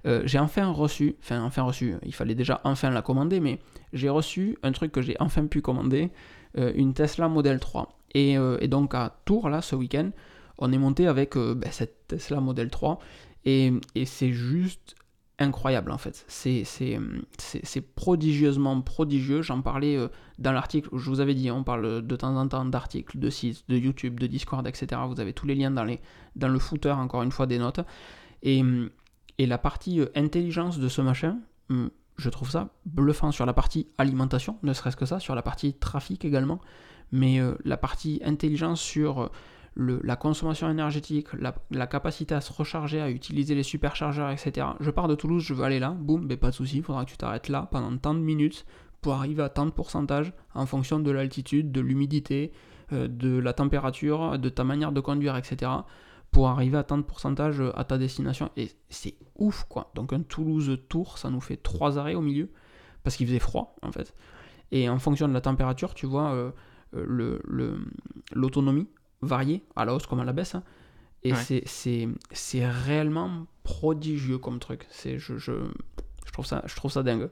Euh, 0.07 0.23
j'ai 0.25 0.39
enfin 0.39 0.71
reçu, 0.71 1.17
enfin 1.21 1.43
enfin 1.43 1.63
reçu, 1.63 1.95
il 2.05 2.15
fallait 2.15 2.35
déjà 2.35 2.61
enfin 2.65 2.91
la 2.91 3.03
commander, 3.03 3.41
mais 3.41 3.61
j'ai 3.93 4.09
reçu 4.09 4.59
un 4.63 4.73
truc 4.73 4.93
que 4.93 5.03
j'ai 5.03 5.17
enfin 5.19 5.47
pu 5.47 5.61
commander, 5.61 6.11
euh, 6.59 6.73
une 6.75 6.95
Tesla 6.95 7.29
Model 7.29 7.59
3. 7.59 7.99
Euh, 8.17 8.59
et, 8.61 8.69
donc 8.69 8.95
à 8.95 9.17
Tours, 9.25 9.49
là, 9.49 9.61
ce 9.61 9.75
week-end, 9.75 10.11
on 10.59 10.73
est 10.73 10.79
monté 10.79 11.07
avec 11.07 11.37
ben, 11.37 11.71
cette 11.71 12.09
Tesla 12.09 12.41
Model 12.41 12.71
3, 12.71 12.99
et, 13.45 13.73
c'est 14.05 14.33
juste 14.33 14.95
incroyable 15.39 15.91
en 15.91 15.99
fait. 15.99 16.25
C'est 16.29 17.81
prodigieusement 17.95 18.81
prodigieux. 18.81 19.43
J'en 19.43 19.63
parlais 19.63 19.97
euh, 19.97 20.09
dans 20.39 20.53
l'article, 20.53 20.89
je 20.93 21.11
vous 21.11 21.21
avais 21.21 21.35
dit, 21.35 21.51
on 21.51 21.65
parle 21.65 22.07
de 22.07 22.17
temps 22.17 22.37
en 22.37 22.47
temps 22.49 22.65
d'articles, 22.65 23.19
de 23.19 23.31
sites, 23.31 23.65
de 23.69 23.77
YouTube, 23.77 24.21
de 24.21 24.27
Discord, 24.27 24.67
etc. 24.67 25.01
Vous 25.09 25.21
avez 25.21 25.33
tous 25.33 25.47
les 25.47 25.55
liens 25.55 25.71
dans, 25.71 25.85
le 25.85 26.59
footer, 26.59 26.91
encore 26.91 27.23
une 27.23 27.33
fois, 27.33 27.47
des 27.47 27.59
notes. 27.59 27.81
Et, 28.43 28.63
et 29.39 29.47
la 29.47 29.59
partie 29.59 30.01
euh, 30.01 30.07
intelligence 30.15 30.79
de 30.79 30.89
ce 30.89 31.03
machin, 31.03 31.39
hum, 31.69 31.91
je 32.17 32.31
trouve 32.31 32.51
ça 32.51 32.69
bluffant 32.87 33.33
sur 33.33 33.45
la 33.45 33.53
partie 33.53 33.89
alimentation, 33.99 34.59
ne 34.63 34.73
serait-ce 34.73 34.97
que 34.97 35.07
ça, 35.07 35.19
sur 35.19 35.35
la 35.35 35.43
partie 35.43 35.75
trafic 35.75 36.25
également. 36.25 36.61
Mais 37.11 37.41
euh, 37.41 37.55
la 37.65 37.77
partie 37.77 38.21
intelligence 38.25 38.81
sur 38.81 39.31
la 39.77 40.17
consommation 40.17 40.71
énergétique, 40.71 41.29
la, 41.33 41.87
capacité 41.87 42.35
à 42.35 42.41
se 42.41 42.53
recharger, 42.53 43.01
à 43.01 43.11
utiliser 43.11 43.55
les 43.55 43.63
superchargeurs, 43.63 44.31
etc. 44.31 44.69
Je 44.81 44.91
pars 44.91 45.09
de 45.09 45.15
Toulouse, 45.15 45.43
je 45.43 45.55
veux 45.55 45.65
aller 45.65 45.81
là, 45.81 45.91
boum, 45.91 46.27
mais 46.27 46.37
pas 46.37 46.51
de 46.51 46.55
souci, 46.55 46.79
il 46.79 46.83
faudra 46.83 47.05
que 47.05 47.11
tu 47.11 47.17
t'arrêtes 47.17 47.49
là 47.49 47.69
pendant 47.71 47.97
tant 47.97 48.15
de 48.15 48.21
minutes 48.21 48.67
pour 49.01 49.15
arriver 49.15 49.43
à 49.43 49.49
tant 49.49 49.67
de 49.67 49.71
pourcentage 49.71 50.33
en 50.55 50.67
fonction 50.67 51.01
de 51.01 51.11
l'altitude, 51.11 51.73
de 51.73 51.81
l'humidité, 51.81 52.53
euh, 52.93 53.09
de 53.09 53.37
la 53.37 53.53
température, 53.53 54.39
de 54.39 54.49
ta 54.49 54.65
manière 54.65 54.93
de 54.93 55.01
conduire, 55.01 55.37
etc. 55.37 55.71
pour 56.31 56.49
arriver 56.49 56.79
à 56.79 56.85
tant 56.85 56.97
de 56.97 57.03
pourcentage 57.03 57.61
euh, 57.61 57.77
à 57.79 57.85
ta 57.85 57.99
destination. 57.99 58.51
Et 58.57 58.71
c'est 58.89 59.17
ouf, 59.37 59.65
quoi. 59.69 59.91
Donc 59.95 60.13
un 60.13 60.23
Toulouse-Tours, 60.23 61.19
ça 61.19 61.31
nous 61.31 61.41
fait 61.41 61.57
trois 61.57 61.99
arrêts 61.99 62.15
au 62.15 62.23
milieu, 62.23 62.49
parce 63.03 63.17
qu'il 63.17 63.27
faisait 63.27 63.41
froid, 63.41 63.77
en 63.83 63.91
fait. 63.91 64.15
Et 64.71 64.89
en 64.89 64.99
fonction 64.99 65.29
de 65.29 65.35
la 65.35 65.41
température, 65.41 65.95
tu 65.95 66.07
vois, 66.07 66.33
euh, 66.33 66.53
l'autonomie 68.33 68.89
varié, 69.25 69.63
à 69.77 69.85
la 69.85 69.95
hausse 69.95 70.07
comme 70.07 70.21
à 70.21 70.25
la 70.25 70.33
baisse. 70.33 70.55
Hein. 70.55 70.63
Et 71.23 71.33
c'est 71.65 72.67
réellement 72.67 73.47
prodigieux 73.63 74.39
comme 74.39 74.59
truc. 74.59 74.87
Je, 75.05 75.19
je, 75.19 75.39
je, 75.39 75.53
trouve 76.33 76.47
ça, 76.47 76.63
je 76.67 76.77
trouve 76.77 76.93
ça 76.93 77.03
dingue. 77.03 77.31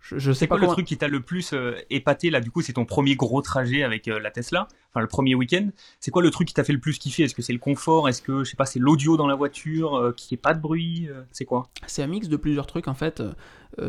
Je, 0.00 0.32
sais 0.32 0.46
pas 0.46 0.58
quoi 0.58 0.66
le 0.66 0.72
truc 0.72 0.86
qui 0.86 0.98
t'a 0.98 1.08
le 1.08 1.22
plus 1.22 1.54
euh, 1.54 1.76
épaté 1.88 2.28
là? 2.28 2.40
Du 2.40 2.50
coup, 2.50 2.60
c'est 2.60 2.74
ton 2.74 2.84
premier 2.84 3.16
gros 3.16 3.40
trajet 3.40 3.82
avec 3.82 4.06
euh, 4.06 4.20
la 4.20 4.30
Tesla, 4.30 4.68
enfin 4.90 5.00
le 5.00 5.06
premier 5.06 5.34
week-end. 5.34 5.70
C'est 5.98 6.10
quoi 6.10 6.20
le 6.20 6.30
truc 6.30 6.48
qui 6.48 6.52
t'a 6.52 6.62
fait 6.62 6.74
le 6.74 6.78
plus 6.78 6.98
kiffer? 6.98 7.22
Est-ce 7.22 7.34
que 7.34 7.40
c'est 7.40 7.54
le 7.54 7.58
confort? 7.58 8.06
Est-ce 8.06 8.20
que 8.20 8.44
je 8.44 8.50
sais 8.50 8.56
pas, 8.56 8.66
c'est 8.66 8.78
l'audio 8.78 9.16
dans 9.16 9.26
la 9.26 9.34
voiture 9.34 9.94
euh, 9.94 10.12
qui 10.12 10.34
est 10.34 10.38
pas 10.38 10.52
de 10.52 10.60
bruit 10.60 11.08
C'est 11.32 11.46
quoi? 11.46 11.70
C'est 11.86 12.02
un 12.02 12.06
mix 12.06 12.28
de 12.28 12.36
plusieurs 12.36 12.66
trucs 12.66 12.86
en 12.86 12.92
fait. 12.92 13.22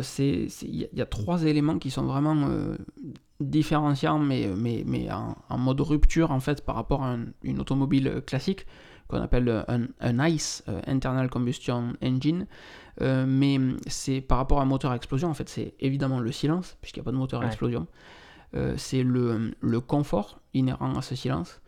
c'est 0.02 0.48
il 0.62 0.88
y, 0.94 1.02
a 1.02 1.06
trois 1.06 1.44
éléments 1.44 1.80
qui 1.80 1.92
sont 1.92 2.06
vraiment 2.06 2.50
différenciants, 3.40 4.20
mais 4.20 4.48
mais 4.56 4.84
mais 4.86 5.10
en, 5.12 5.58
mode 5.58 5.82
rupture 5.82 6.32
en 6.32 6.40
fait 6.40 6.66
par 6.66 6.76
rapport 6.76 7.04
à 7.04 7.18
une 7.44 7.60
automobile 7.60 8.22
classique 8.26 8.66
qu'on 9.08 9.22
appelle 9.22 9.64
un, 9.68 9.88
un 10.00 10.28
ICE, 10.28 10.64
Internal 10.88 11.30
Combustion 11.30 11.94
Engine. 12.02 12.48
Euh, 13.02 13.26
mais 13.28 13.58
c'est 13.88 14.22
par 14.22 14.38
rapport 14.38 14.60
à 14.60 14.64
un 14.64 14.66
moteur 14.66 14.92
à 14.92 14.96
explosion, 14.96 15.30
en 15.30 15.34
fait, 15.34 15.50
c'est 15.50 15.74
évidemment 15.80 16.20
le 16.20 16.32
silence, 16.32 16.78
puisqu'il 16.82 17.00
n'y 17.00 17.04
a 17.04 17.06
pas 17.06 17.12
de 17.12 17.18
moteur 17.18 17.42
à 17.42 17.48
explosion. 17.48 17.88
Euh, 18.56 18.76
c'est 18.78 19.04
le, 19.04 19.54
le, 19.60 19.82
confort 19.82 20.40
inhérent 20.54 20.94
à 20.96 21.02
ce 21.02 21.16
silence. 21.16 21.62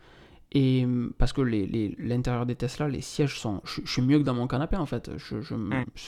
Et 0.52 0.86
parce 1.18 1.34
que 1.34 1.42
l'intérieur 1.42 2.44
les, 2.44 2.54
des 2.54 2.56
Tesla, 2.56 2.88
les 2.88 3.02
sièges 3.02 3.38
sont. 3.38 3.60
Je, 3.64 3.82
suis 3.84 4.00
mieux 4.00 4.18
que 4.18 4.24
dans 4.24 4.32
mon 4.32 4.46
canapé 4.46 4.76
en 4.76 4.86
fait. 4.86 5.10
Je, 5.18 5.42
je, 5.42 5.54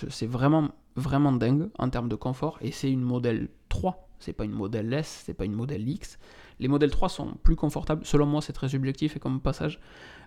c'est 0.09 0.27
vraiment, 0.27 0.71
vraiment 0.97 1.33
dingue 1.33 1.69
en 1.79 1.91
termes 1.91 2.09
de 2.09 2.15
confort. 2.17 2.57
Et 2.63 2.73
c'est 2.73 2.91
une 2.91 3.03
modèle 3.03 3.51
3. 3.69 4.09
C'est 4.21 4.33
pas 4.33 4.45
une 4.45 4.53
modèle 4.53 4.93
S, 4.93 5.23
c'est 5.27 5.35
pas 5.35 5.45
une 5.45 5.55
modèle 5.55 5.89
X. 5.89 6.19
Les 6.61 6.69
modèles 6.69 6.91
3 6.91 7.09
sont 7.09 7.35
plus 7.43 7.57
confortables. 7.57 8.05
Selon 8.05 8.27
moi, 8.27 8.43
c'est 8.43 8.53
très 8.53 8.69
subjectif 8.69 9.17
et 9.17 9.19
comme 9.19 9.41
passage, 9.41 9.81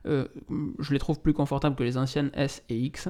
euh, 0.08 0.28
je 0.80 0.92
les 0.92 1.00
trouve 1.00 1.22
plus 1.22 1.34
confortables 1.34 1.76
que 1.76 1.84
les 1.84 1.98
anciennes 1.98 2.32
S 2.34 2.64
et 2.70 2.78
X. 2.78 3.10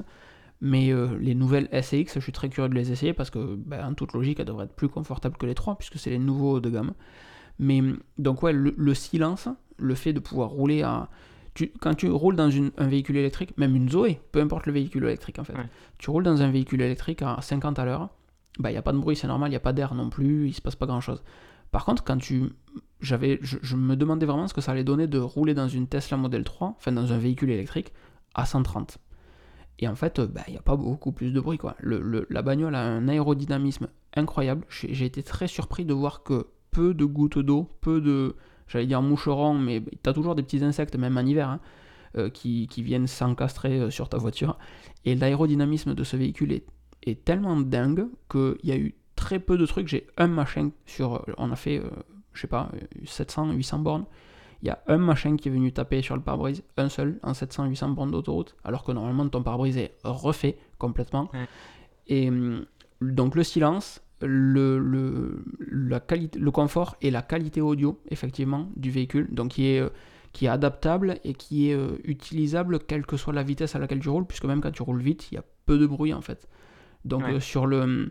Mais 0.60 0.92
euh, 0.92 1.18
les 1.18 1.34
nouvelles 1.34 1.68
SX, 1.72 2.14
je 2.14 2.20
suis 2.20 2.32
très 2.32 2.48
curieux 2.48 2.68
de 2.68 2.74
les 2.74 2.92
essayer 2.92 3.12
parce 3.12 3.30
que, 3.30 3.56
ben, 3.56 3.84
en 3.84 3.94
toute 3.94 4.12
logique, 4.12 4.40
elles 4.40 4.46
devraient 4.46 4.66
être 4.66 4.74
plus 4.74 4.88
confortables 4.88 5.36
que 5.36 5.46
les 5.46 5.54
3 5.54 5.76
puisque 5.76 5.98
c'est 5.98 6.10
les 6.10 6.18
nouveaux 6.18 6.60
de 6.60 6.70
gamme. 6.70 6.92
Mais 7.58 7.82
donc, 8.18 8.42
ouais, 8.42 8.52
le, 8.52 8.94
silence, 8.94 9.48
le 9.76 9.94
fait 9.94 10.12
de 10.12 10.20
pouvoir 10.20 10.50
rouler 10.50 10.82
à. 10.82 11.08
quand 11.80 11.94
tu 11.94 12.08
roules 12.08 12.36
dans 12.36 12.50
un 12.78 12.86
véhicule 12.86 13.16
électrique, 13.16 13.56
même 13.58 13.76
une 13.76 13.88
Zoé, 13.88 14.20
peu 14.32 14.40
importe 14.40 14.66
le 14.66 14.72
véhicule 14.72 15.04
électrique 15.04 15.38
en 15.38 15.44
fait, 15.44 15.54
tu 15.98 16.10
roules 16.10 16.24
dans 16.24 16.42
un 16.42 16.50
véhicule 16.50 16.82
électrique 16.82 17.22
à 17.22 17.38
50 17.40 17.78
à 17.78 17.84
l'heure, 17.84 18.08
il 18.58 18.62
bah, 18.62 18.70
n'y 18.70 18.76
a 18.76 18.82
pas 18.82 18.92
de 18.92 18.98
bruit, 18.98 19.16
c'est 19.16 19.26
normal, 19.26 19.48
il 19.48 19.52
n'y 19.52 19.56
a 19.56 19.60
pas 19.60 19.72
d'air 19.72 19.94
non 19.94 20.10
plus, 20.10 20.48
il 20.48 20.52
se 20.52 20.60
passe 20.60 20.76
pas 20.76 20.86
grand 20.86 21.00
chose. 21.00 21.22
Par 21.70 21.84
contre, 21.84 22.04
quand 22.04 22.18
tu. 22.18 22.52
Je, 23.00 23.16
me 23.76 23.96
demandais 23.96 24.26
vraiment 24.26 24.48
ce 24.48 24.54
que 24.54 24.60
ça 24.60 24.72
allait 24.72 24.84
donner 24.84 25.06
de 25.06 25.18
rouler 25.18 25.54
dans 25.54 25.68
une 25.68 25.88
Tesla 25.88 26.16
Model 26.16 26.44
3, 26.44 26.74
enfin 26.76 26.92
dans 26.92 27.12
un 27.12 27.18
véhicule 27.18 27.50
électrique, 27.50 27.92
à 28.34 28.46
130. 28.46 28.98
Et 29.80 29.88
en 29.88 29.94
fait, 29.96 30.20
bah, 30.20 30.42
il 30.46 30.52
n'y 30.52 30.58
a 30.58 30.62
pas 30.62 30.76
beaucoup 30.76 31.12
plus 31.12 31.32
de 31.32 31.40
bruit. 31.40 31.58
Quoi. 31.58 31.76
La 31.82 32.42
bagnole 32.42 32.74
a 32.76 32.82
un 32.82 33.08
aérodynamisme 33.08 33.88
incroyable. 34.14 34.64
J'ai 34.68 35.04
été 35.04 35.22
très 35.22 35.48
surpris 35.48 35.84
de 35.84 35.92
voir 35.92 36.22
que 36.22 36.46
peu 36.70 36.94
de 36.94 37.04
gouttes 37.04 37.40
d'eau, 37.40 37.68
peu 37.80 38.00
de, 38.00 38.36
j'allais 38.68 38.86
dire 38.86 39.02
moucherons, 39.02 39.54
mais 39.54 39.82
tu 39.82 40.08
as 40.08 40.12
toujours 40.12 40.34
des 40.34 40.42
petits 40.42 40.62
insectes, 40.64 40.96
même 40.96 41.18
en 41.18 41.22
hiver, 41.22 41.48
hein, 41.48 41.60
euh, 42.16 42.30
qui, 42.30 42.68
qui, 42.68 42.82
viennent 42.82 43.08
s'encastrer 43.08 43.80
euh, 43.80 43.90
sur 43.90 44.08
ta 44.08 44.18
voiture. 44.18 44.58
Et 45.04 45.16
l'aérodynamisme 45.16 45.94
de 45.94 46.04
ce 46.04 46.16
véhicule 46.16 46.52
est, 46.52 46.64
est 47.04 47.24
tellement 47.24 47.56
dingue 47.56 48.06
qu'il 48.30 48.56
y 48.64 48.72
a 48.72 48.76
eu 48.76 48.94
très 49.16 49.38
peu 49.38 49.56
de 49.56 49.66
trucs. 49.66 49.88
J'ai 49.88 50.06
un 50.16 50.28
machin 50.28 50.70
sur. 50.86 51.24
On 51.38 51.50
a 51.50 51.56
fait, 51.56 51.76
je 51.76 51.82
euh, 51.82 51.90
je 52.32 52.40
sais 52.42 52.46
pas, 52.46 52.70
700, 53.04 53.52
800 53.52 53.78
bornes 53.80 54.06
il 54.64 54.68
y 54.68 54.70
a 54.70 54.82
un 54.86 54.96
machin 54.96 55.36
qui 55.36 55.48
est 55.48 55.52
venu 55.52 55.72
taper 55.72 56.00
sur 56.00 56.16
le 56.16 56.22
pare-brise, 56.22 56.62
un 56.78 56.88
seul, 56.88 57.20
en 57.22 57.32
700-800 57.32 57.92
bornes 57.92 58.10
d'autoroute, 58.10 58.56
alors 58.64 58.82
que 58.82 58.92
normalement 58.92 59.28
ton 59.28 59.42
pare-brise 59.42 59.76
est 59.76 59.94
refait 60.04 60.56
complètement. 60.78 61.30
Et 62.06 62.30
hum, 62.30 62.64
donc 63.02 63.34
le 63.34 63.44
silence, 63.44 64.02
le, 64.22 64.78
le, 64.78 65.44
la 65.58 66.00
qualité, 66.00 66.38
le 66.38 66.50
confort 66.50 66.96
et 67.02 67.10
la 67.10 67.20
qualité 67.20 67.60
audio, 67.60 68.00
effectivement, 68.08 68.70
du 68.74 68.90
véhicule, 68.90 69.28
donc 69.34 69.50
qui 69.50 69.66
est, 69.66 69.80
euh, 69.80 69.90
qui 70.32 70.46
est 70.46 70.48
adaptable 70.48 71.18
et 71.24 71.34
qui 71.34 71.68
est 71.68 71.74
euh, 71.74 71.98
utilisable 72.04 72.78
quelle 72.78 73.04
que 73.04 73.18
soit 73.18 73.34
la 73.34 73.42
vitesse 73.42 73.76
à 73.76 73.78
laquelle 73.78 74.00
tu 74.00 74.08
roules, 74.08 74.26
puisque 74.26 74.46
même 74.46 74.62
quand 74.62 74.72
tu 74.72 74.82
roules 74.82 75.02
vite, 75.02 75.30
il 75.30 75.34
y 75.34 75.38
a 75.38 75.44
peu 75.66 75.76
de 75.76 75.86
bruit 75.86 76.14
en 76.14 76.22
fait. 76.22 76.48
Donc 77.04 77.24
euh, 77.24 77.40
sur 77.40 77.66
le 77.66 78.10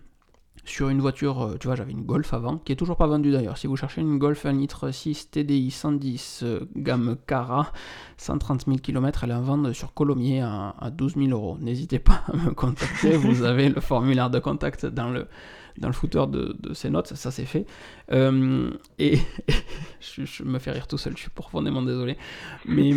sur 0.66 0.88
une 0.88 1.02
voiture, 1.02 1.42
euh, 1.42 1.58
tu 1.60 1.68
vois, 1.68 1.76
j'avais 1.76 1.92
une 1.92 2.04
Golf 2.04 2.34
avant, 2.34 2.58
qui 2.58 2.72
est 2.72 2.76
toujours 2.76 2.96
pas 2.96 3.08
vendue 3.08 3.32
d'ailleurs. 3.32 3.58
Si 3.58 3.68
vous 3.68 3.76
cherchez 3.76 4.00
une 4.00 4.18
Golf 4.18 4.46
1 4.46 4.54
litre 4.54 4.92
6 4.92 5.32
TDI 5.32 5.72
110 5.72 6.46
gamme 6.78 7.18
Cara, 7.28 7.74
130 8.18 8.66
000 8.66 8.78
km, 8.78 9.26
elle 9.26 9.32
est 9.32 9.34
en 9.34 9.42
vente 9.42 9.74
sur 9.74 9.94
Colomiers 9.94 10.42
à, 10.42 10.90
12 10.92 11.16
000 11.16 11.30
euros. 11.32 11.58
N'hésitez 11.60 12.00
pas 12.00 12.24
à 12.32 12.38
me 12.38 12.52
contacter, 12.52 13.18
vous 13.18 13.44
avez 13.44 13.68
le 13.70 13.82
formulaire 13.82 14.30
de 14.30 14.40
contact 14.40 14.86
dans 14.86 15.10
le, 15.10 15.28
dans 15.78 15.90
le 15.90 15.94
footer 15.94 16.26
de, 16.28 16.56
ces 16.74 16.90
notes, 16.90 17.14
ça 17.14 17.30
c'est 17.30 17.46
fait. 17.46 17.66
Euh, 18.14 18.72
et 19.00 19.18
je, 20.00 20.44
me 20.44 20.60
fais 20.60 20.72
rire 20.72 20.88
tout 20.88 20.98
seul, 20.98 21.14
je 21.18 21.24
suis 21.24 21.30
profondément 21.30 21.82
désolé. 21.82 22.18
Mais, 22.66 22.92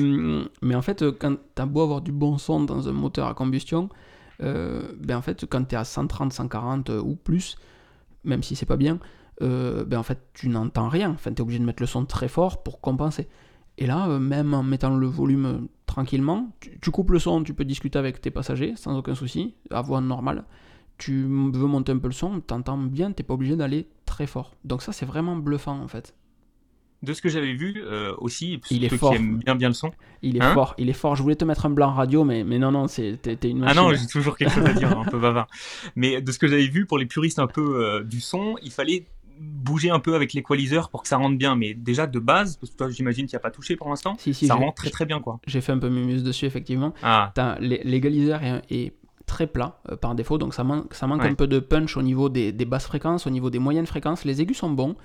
mais 0.63 0.75
en 0.77 0.83
fait, 0.83 1.05
quand 1.19 1.37
t'as 1.57 1.67
beau 1.67 1.83
avoir 1.83 2.01
du 2.01 2.13
bon 2.13 2.39
son 2.39 2.61
dans 2.61 2.89
un 2.89 2.93
moteur 2.93 3.27
à 3.27 3.35
combustion, 3.35 3.89
euh, 4.43 4.93
ben 4.99 5.17
en 5.17 5.23
fait, 5.23 5.47
quand 5.47 5.65
tu 5.65 5.75
es 5.75 5.79
à 5.79 5.85
130, 5.85 6.33
140 6.33 6.91
euh, 6.91 7.01
ou 7.01 7.17
plus, 7.17 7.57
même 8.25 8.43
si 8.43 8.57
c'est 8.57 8.67
pas 8.67 8.77
bien, 8.77 8.99
euh, 9.43 9.85
ben 9.85 9.99
en 9.99 10.03
fait, 10.03 10.19
tu 10.35 10.49
n'entends 10.49 10.89
rien. 10.89 11.11
Enfin, 11.11 11.33
tu 11.33 11.37
es 11.37 11.41
obligé 11.41 11.59
de 11.59 11.65
mettre 11.65 11.83
le 11.83 11.87
son 11.87 12.05
très 12.05 12.29
fort 12.29 12.63
pour 12.63 12.81
compenser. 12.81 13.29
Et 13.79 13.87
là, 13.87 14.07
même 14.19 14.55
en 14.55 14.63
mettant 14.63 14.97
le 14.97 15.07
volume 15.07 15.69
tranquillement, 15.85 16.51
tu, 16.81 16.91
coupes 16.91 17.11
le 17.11 17.19
son, 17.19 17.43
tu 17.43 17.53
peux 17.53 17.65
discuter 17.65 17.99
avec 17.99 18.21
tes 18.23 18.31
passagers 18.31 18.75
sans 18.77 18.97
aucun 18.97 19.15
souci, 19.15 19.55
à 19.71 19.83
voix 19.83 20.01
normale. 20.01 20.45
tu 20.97 21.23
veux 21.23 21.67
monter 21.67 21.93
un 21.93 21.99
peu 21.99 22.09
le 22.09 22.15
son, 22.15 22.41
t'entends 22.41 22.79
bien, 22.79 23.13
t'es 23.13 23.23
pas 23.23 23.35
obligé 23.35 23.55
d'aller 23.55 23.87
très 24.07 24.27
fort. 24.27 24.55
Donc 24.65 24.81
ça, 24.81 24.93
c'est 24.93 25.05
vraiment 25.05 25.37
bluffant 25.37 25.79
en 25.79 25.89
fait. 25.89 26.15
De 27.03 27.13
ce 27.13 27.21
que 27.23 27.29
j'avais 27.29 27.53
vu 27.53 27.83
euh, 27.85 28.15
aussi, 28.19 28.59
il 28.71 28.85
est 28.85 28.89
fort. 28.97 29.11
qui 29.11 29.17
aiment 29.17 29.37
bien 29.39 29.55
bien 29.55 29.69
le 29.69 29.75
son. 29.75 29.91
Il 30.23 30.37
est 30.39 30.43
Hein 30.43 30.55
fort, 30.55 30.75
il 30.79 30.89
est 30.89 30.95
fort. 30.95 31.15
Je 31.15 31.23
voulais 31.23 31.37
te 31.37 31.45
mettre 31.45 31.67
un 31.67 31.71
blanc 31.71 31.93
radio, 31.93 32.25
mais, 32.25 32.43
mais 32.43 32.59
non, 32.59 32.73
non, 32.73 32.87
t'es, 32.87 33.13
une 33.45 33.63
Ah 33.63 33.67
machine. 33.67 33.83
non, 33.83 33.93
j'ai 33.95 34.07
toujours 34.07 34.37
quelque 34.39 34.53
chose 34.55 34.65
à 34.65 34.73
dire, 34.73 34.99
un 34.99 35.05
peu 35.05 35.19
bavard. 35.19 35.47
Mais 35.95 36.21
de 36.23 36.33
ce 36.33 36.39
que 36.39 36.47
j'avais 36.49 36.67
vu, 36.67 36.87
pour 36.87 36.99
les 36.99 37.07
puristes 37.07 37.39
un 37.39 37.47
peu 37.47 37.85
euh, 37.85 38.03
du 38.03 38.21
son, 38.21 38.57
il 38.63 38.71
fallait 38.73 39.07
bouger 39.39 39.91
un 39.91 40.01
peu 40.01 40.15
avec 40.15 40.33
l'équaliseur 40.33 40.89
pour 40.89 41.03
que 41.03 41.09
ça 41.09 41.19
rentre 41.19 41.37
bien. 41.37 41.55
Mais 41.55 41.75
déjà 41.75 42.07
de 42.07 42.19
base, 42.19 42.57
parce 42.57 42.73
que 42.73 42.77
toi 42.79 42.89
j'imagine 42.89 43.27
qu'il 43.27 43.35
n'y 43.37 43.41
a 43.41 43.43
pas 43.43 43.51
touché 43.51 43.77
pour 43.77 43.91
l'instant, 43.91 44.17
si, 44.19 44.33
si, 44.33 44.47
ça 44.47 44.55
rend 44.55 44.73
très 44.73 44.89
très 44.89 45.05
bien 45.05 45.21
quoi. 45.21 45.39
j'ai 45.47 45.61
fait 45.61 45.73
un 45.73 45.79
peu 45.79 45.91
mumuse 45.91 46.23
dessus, 46.25 46.47
effectivement. 46.47 46.95
Ah, 47.03 47.33
l'égaliseur 47.61 48.43
est, 48.43 48.63
est 48.71 48.95
très 49.27 49.47
plat 49.47 49.81
euh, 49.91 49.97
par 49.97 50.15
défaut, 50.15 50.39
donc 50.39 50.55
ça, 50.55 50.65
manque 50.65 50.95
ça 50.95 51.07
manque 51.07 51.21
Ouais. 51.23 51.29
un 51.29 51.35
peu 51.35 51.47
de 51.47 51.59
punch 51.59 51.97
au 51.99 52.03
niveau 52.03 52.29
des, 52.31 52.53
des 52.53 52.65
basses 52.65 52.87
fréquences, 52.87 53.27
au 53.27 53.31
niveau 53.31 53.51
des 53.51 53.59
moyennes 53.59 53.87
fréquences. 53.87 54.25
Les 54.25 54.41
aigus 54.41 54.57
sont 54.57 54.71
bons, 54.71 54.97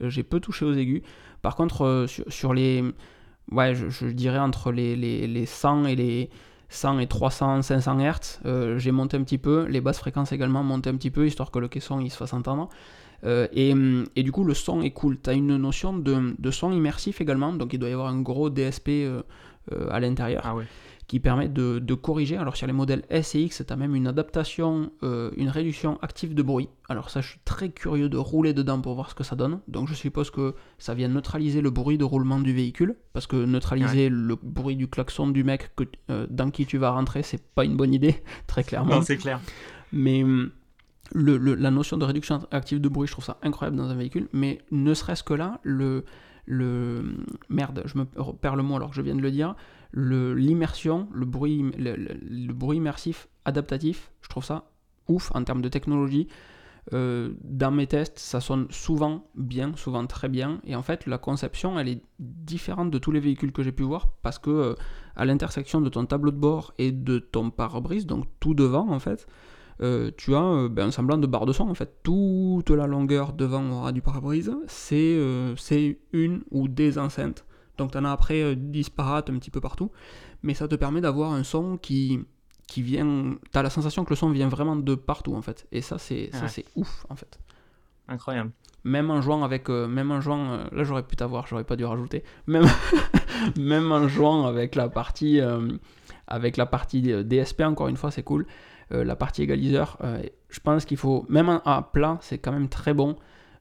j'ai 0.00 0.22
peu 0.22 0.38
touché 0.40 0.64
aux 0.64 0.72
aigus. 0.74 1.02
Par 1.42 1.56
contre, 1.56 1.84
euh, 1.84 2.06
sur, 2.06 2.54
les. 2.54 2.84
Ouais, 3.50 3.74
je, 3.74 4.06
dirais 4.06 4.38
entre 4.38 4.72
les, 4.72 4.96
les, 4.96 5.26
les 5.26 5.46
100 5.46 5.86
et 5.86 5.96
les. 5.96 6.30
100 6.72 7.00
et 7.00 7.08
300, 7.08 7.62
500 7.62 7.98
Hz, 7.98 8.78
j'ai 8.78 8.92
monté 8.92 9.16
un 9.16 9.24
petit 9.24 9.38
peu, 9.38 9.66
les 9.68 9.80
basses 9.80 9.98
fréquences 9.98 10.30
également 10.30 10.62
monté 10.62 10.88
un 10.88 10.94
petit 10.94 11.10
peu, 11.10 11.26
histoire 11.26 11.50
que 11.50 11.58
le 11.58 11.66
caisson 11.66 11.98
il 11.98 12.10
se 12.10 12.16
fasse 12.16 12.32
entendre. 12.32 12.68
Euh, 13.24 13.46
et, 13.52 13.72
hum, 13.72 14.06
et 14.16 14.22
du 14.22 14.32
coup, 14.32 14.44
le 14.44 14.54
son 14.54 14.80
est 14.82 14.90
cool. 14.90 15.18
Tu 15.20 15.30
as 15.30 15.34
une 15.34 15.56
notion 15.56 15.96
de, 15.96 16.34
de 16.38 16.50
son 16.50 16.72
immersif 16.72 17.20
également, 17.20 17.52
donc 17.52 17.72
il 17.72 17.78
doit 17.78 17.88
y 17.88 17.92
avoir 17.92 18.08
un 18.08 18.20
gros 18.20 18.50
DSP 18.50 18.88
euh, 18.88 19.22
à 19.90 20.00
l'intérieur 20.00 20.42
ah 20.44 20.54
ouais. 20.54 20.64
Qui 21.10 21.18
permet 21.18 21.48
de, 21.48 21.80
de 21.80 21.94
corriger. 21.94 22.36
Alors 22.36 22.54
sur 22.54 22.68
les 22.68 22.72
modèles 22.72 23.02
S 23.10 23.34
et 23.34 23.40
X, 23.42 23.64
tu 23.66 23.72
as 23.72 23.74
même 23.74 23.96
une 23.96 24.06
adaptation, 24.06 24.92
euh, 25.02 25.32
une 25.36 25.48
réduction 25.48 25.98
active 26.02 26.36
de 26.36 26.42
bruit. 26.42 26.68
Alors 26.88 27.10
ça, 27.10 27.20
je 27.20 27.30
suis 27.30 27.40
très 27.44 27.70
curieux 27.70 28.08
de 28.08 28.16
rouler 28.16 28.54
dedans 28.54 28.80
pour 28.80 28.94
voir 28.94 29.10
ce 29.10 29.16
que 29.16 29.24
ça 29.24 29.34
donne. 29.34 29.58
Donc 29.66 29.88
je 29.88 29.94
suppose 29.94 30.30
que 30.30 30.54
ça 30.78 30.94
vient 30.94 31.08
neutraliser 31.08 31.62
le 31.62 31.70
bruit 31.70 31.98
de 31.98 32.04
roulement 32.04 32.38
du 32.38 32.52
véhicule, 32.52 32.94
parce 33.12 33.26
que 33.26 33.34
neutraliser 33.44 34.08
le 34.08 34.36
bruit 34.40 34.76
du 34.76 34.86
klaxon 34.86 35.26
du 35.26 35.42
mec 35.42 35.72
que, 35.74 35.82
euh, 36.10 36.28
dans 36.30 36.52
qui 36.52 36.64
tu 36.64 36.78
vas 36.78 36.90
rentrer, 36.92 37.24
c'est 37.24 37.42
pas 37.56 37.64
une 37.64 37.76
bonne 37.76 37.92
idée, 37.92 38.22
très 38.46 38.62
clairement. 38.62 38.94
Non, 38.94 39.02
c'est 39.02 39.16
clair. 39.16 39.40
Mais 39.92 40.22
hum, 40.22 40.50
le- 41.12 41.38
le- 41.38 41.56
la 41.56 41.72
notion 41.72 41.96
de 41.96 42.04
réduction 42.04 42.38
active 42.52 42.80
de 42.80 42.88
bruit, 42.88 43.08
je 43.08 43.12
trouve 43.14 43.24
ça 43.24 43.36
incroyable 43.42 43.76
dans 43.76 43.88
un 43.90 43.96
véhicule. 43.96 44.28
Mais 44.32 44.60
ne 44.70 44.94
serait-ce 44.94 45.24
que 45.24 45.34
là, 45.34 45.58
le, 45.64 46.04
le 46.46 47.16
merde, 47.48 47.82
je 47.86 47.98
me 47.98 48.04
perds 48.04 48.54
le 48.54 48.62
mot 48.62 48.76
alors 48.76 48.90
que 48.90 48.96
je 48.96 49.02
viens 49.02 49.16
de 49.16 49.20
le 49.22 49.32
dire. 49.32 49.56
L'immersion, 49.92 51.08
le 51.12 51.26
bruit, 51.26 51.64
le, 51.76 52.52
bruit 52.52 52.76
immersif 52.76 53.28
adaptatif, 53.44 54.12
je 54.22 54.28
trouve 54.28 54.44
ça 54.44 54.70
ouf 55.08 55.30
en 55.34 55.44
termes 55.44 55.62
de 55.62 55.68
technologie. 55.68 56.28
Euh, 56.94 57.34
dans 57.42 57.70
mes 57.70 57.86
tests, 57.86 58.18
ça 58.18 58.40
sonne 58.40 58.66
souvent 58.70 59.28
bien, 59.34 59.72
souvent 59.76 60.06
très 60.06 60.28
bien. 60.28 60.60
Et 60.64 60.74
en 60.74 60.82
fait, 60.82 61.06
la 61.06 61.18
conception, 61.18 61.78
elle 61.78 61.88
est 61.88 62.02
différente 62.18 62.90
de 62.90 62.98
tous 62.98 63.12
les 63.12 63.20
véhicules 63.20 63.52
que 63.52 63.62
j'ai 63.62 63.72
pu 63.72 63.82
voir 63.82 64.12
parce 64.22 64.38
que 64.38 64.50
euh, 64.50 64.74
à 65.14 65.24
l'intersection 65.24 65.80
de 65.80 65.88
ton 65.88 66.06
tableau 66.06 66.30
de 66.30 66.38
bord 66.38 66.72
et 66.78 66.92
de 66.92 67.18
ton 67.18 67.50
pare-brise, 67.50 68.06
donc 68.06 68.26
tout 68.40 68.54
devant 68.54 68.90
en 68.90 68.98
fait, 68.98 69.26
euh, 69.82 70.10
tu 70.16 70.34
as 70.34 70.68
ben, 70.68 70.88
un 70.88 70.90
semblant 70.90 71.18
de 71.18 71.26
barre 71.26 71.46
de 71.46 71.52
son 71.52 71.68
en 71.68 71.74
fait. 71.74 72.02
Toute 72.02 72.70
la 72.70 72.86
longueur 72.86 73.34
devant 73.34 73.68
aura 73.70 73.92
du 73.92 74.00
pare-brise, 74.00 74.52
c'est 74.66 75.18
une 76.12 76.42
ou 76.50 76.68
des 76.68 76.98
enceintes. 76.98 77.44
Donc 77.80 77.92
tu 77.92 77.98
en 77.98 78.04
as 78.04 78.12
après 78.12 78.42
euh, 78.42 78.54
disparates 78.54 79.30
un 79.30 79.38
petit 79.38 79.50
peu 79.50 79.60
partout, 79.60 79.90
mais 80.42 80.54
ça 80.54 80.68
te 80.68 80.74
permet 80.76 81.00
d'avoir 81.00 81.32
un 81.32 81.42
son 81.44 81.76
qui, 81.78 82.20
qui 82.68 82.82
vient. 82.82 83.34
Tu 83.52 83.58
as 83.58 83.62
la 83.62 83.70
sensation 83.70 84.04
que 84.04 84.10
le 84.10 84.16
son 84.16 84.30
vient 84.30 84.48
vraiment 84.48 84.76
de 84.76 84.94
partout 84.94 85.34
en 85.34 85.42
fait. 85.42 85.66
Et 85.72 85.80
ça, 85.80 85.98
c'est 85.98 86.28
ça 86.32 86.42
Ouais. 86.42 86.48
c'est 86.48 86.64
ouf 86.76 87.06
en 87.08 87.16
fait. 87.16 87.38
Incroyable. 88.06 88.50
Même 88.84 89.10
en 89.10 89.20
jouant 89.22 89.42
avec. 89.44 89.68
euh, 89.70 89.86
même 89.88 90.10
en 90.10 90.20
jouant. 90.20 90.52
euh, 90.52 90.64
là, 90.72 90.84
j'aurais 90.84 91.02
pu 91.02 91.16
t'avoir, 91.16 91.46
j'aurais 91.46 91.64
pas 91.64 91.76
dû 91.76 91.84
rajouter. 91.84 92.22
Même, 92.46 92.64
même 93.56 93.90
en 93.92 94.08
jouant 94.08 94.46
avec 94.46 94.74
la 94.74 94.88
partie. 94.88 95.40
avec 96.26 96.56
la 96.56 96.66
partie 96.66 97.02
DSP, 97.24 97.62
encore 97.62 97.88
une 97.88 97.96
fois, 97.96 98.10
c'est 98.10 98.22
cool. 98.22 98.46
La 98.90 99.14
partie 99.16 99.42
égaliseur, 99.42 99.98
je 100.48 100.60
pense 100.60 100.84
qu'il 100.84 100.96
faut. 100.96 101.24
Même 101.28 101.60
à 101.64 101.88
plat, 101.92 102.18
c'est 102.20 102.38
quand 102.38 102.52
même 102.52 102.68
très 102.68 102.92
bon. 102.94 103.16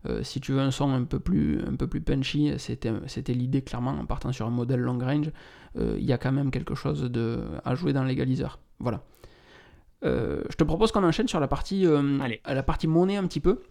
Euh, 0.05 0.23
si 0.23 0.39
tu 0.39 0.53
veux 0.53 0.61
un 0.61 0.71
son 0.71 0.91
un 0.91 1.03
peu 1.03 1.19
plus, 1.19 1.61
un 1.67 1.75
peu 1.75 1.87
plus 1.87 1.99
punchy, 2.01 2.53
c'était 2.57 3.33
l'idée 3.33 3.61
clairement 3.61 3.91
en 3.91 4.05
partant 4.05 4.31
sur 4.31 4.47
un 4.47 4.49
modèle 4.49 4.79
long 4.79 4.97
range. 4.97 5.31
euh, 5.77 5.97
Il 5.99 6.05
y 6.05 6.13
a 6.13 6.17
quand 6.17 6.31
même 6.31 6.51
quelque 6.51 6.73
chose 6.75 7.01
de, 7.03 7.41
à 7.65 7.75
jouer 7.75 7.91
dans 7.91 8.03
l'égaliseur. 8.03 8.59
Voilà. 8.79 9.03
Euh, 10.05 10.41
je 10.49 10.55
te 10.55 10.63
propose 10.63 10.93
qu'on 10.93 11.03
enchaîne 11.03 11.27
sur 11.27 11.41
la 11.41 11.47
partie, 11.49 11.85
la 12.45 12.63
partie 12.63 12.87
monnaie 12.87 13.17
un 13.17 13.27
petit 13.27 13.41
peu. 13.41 13.61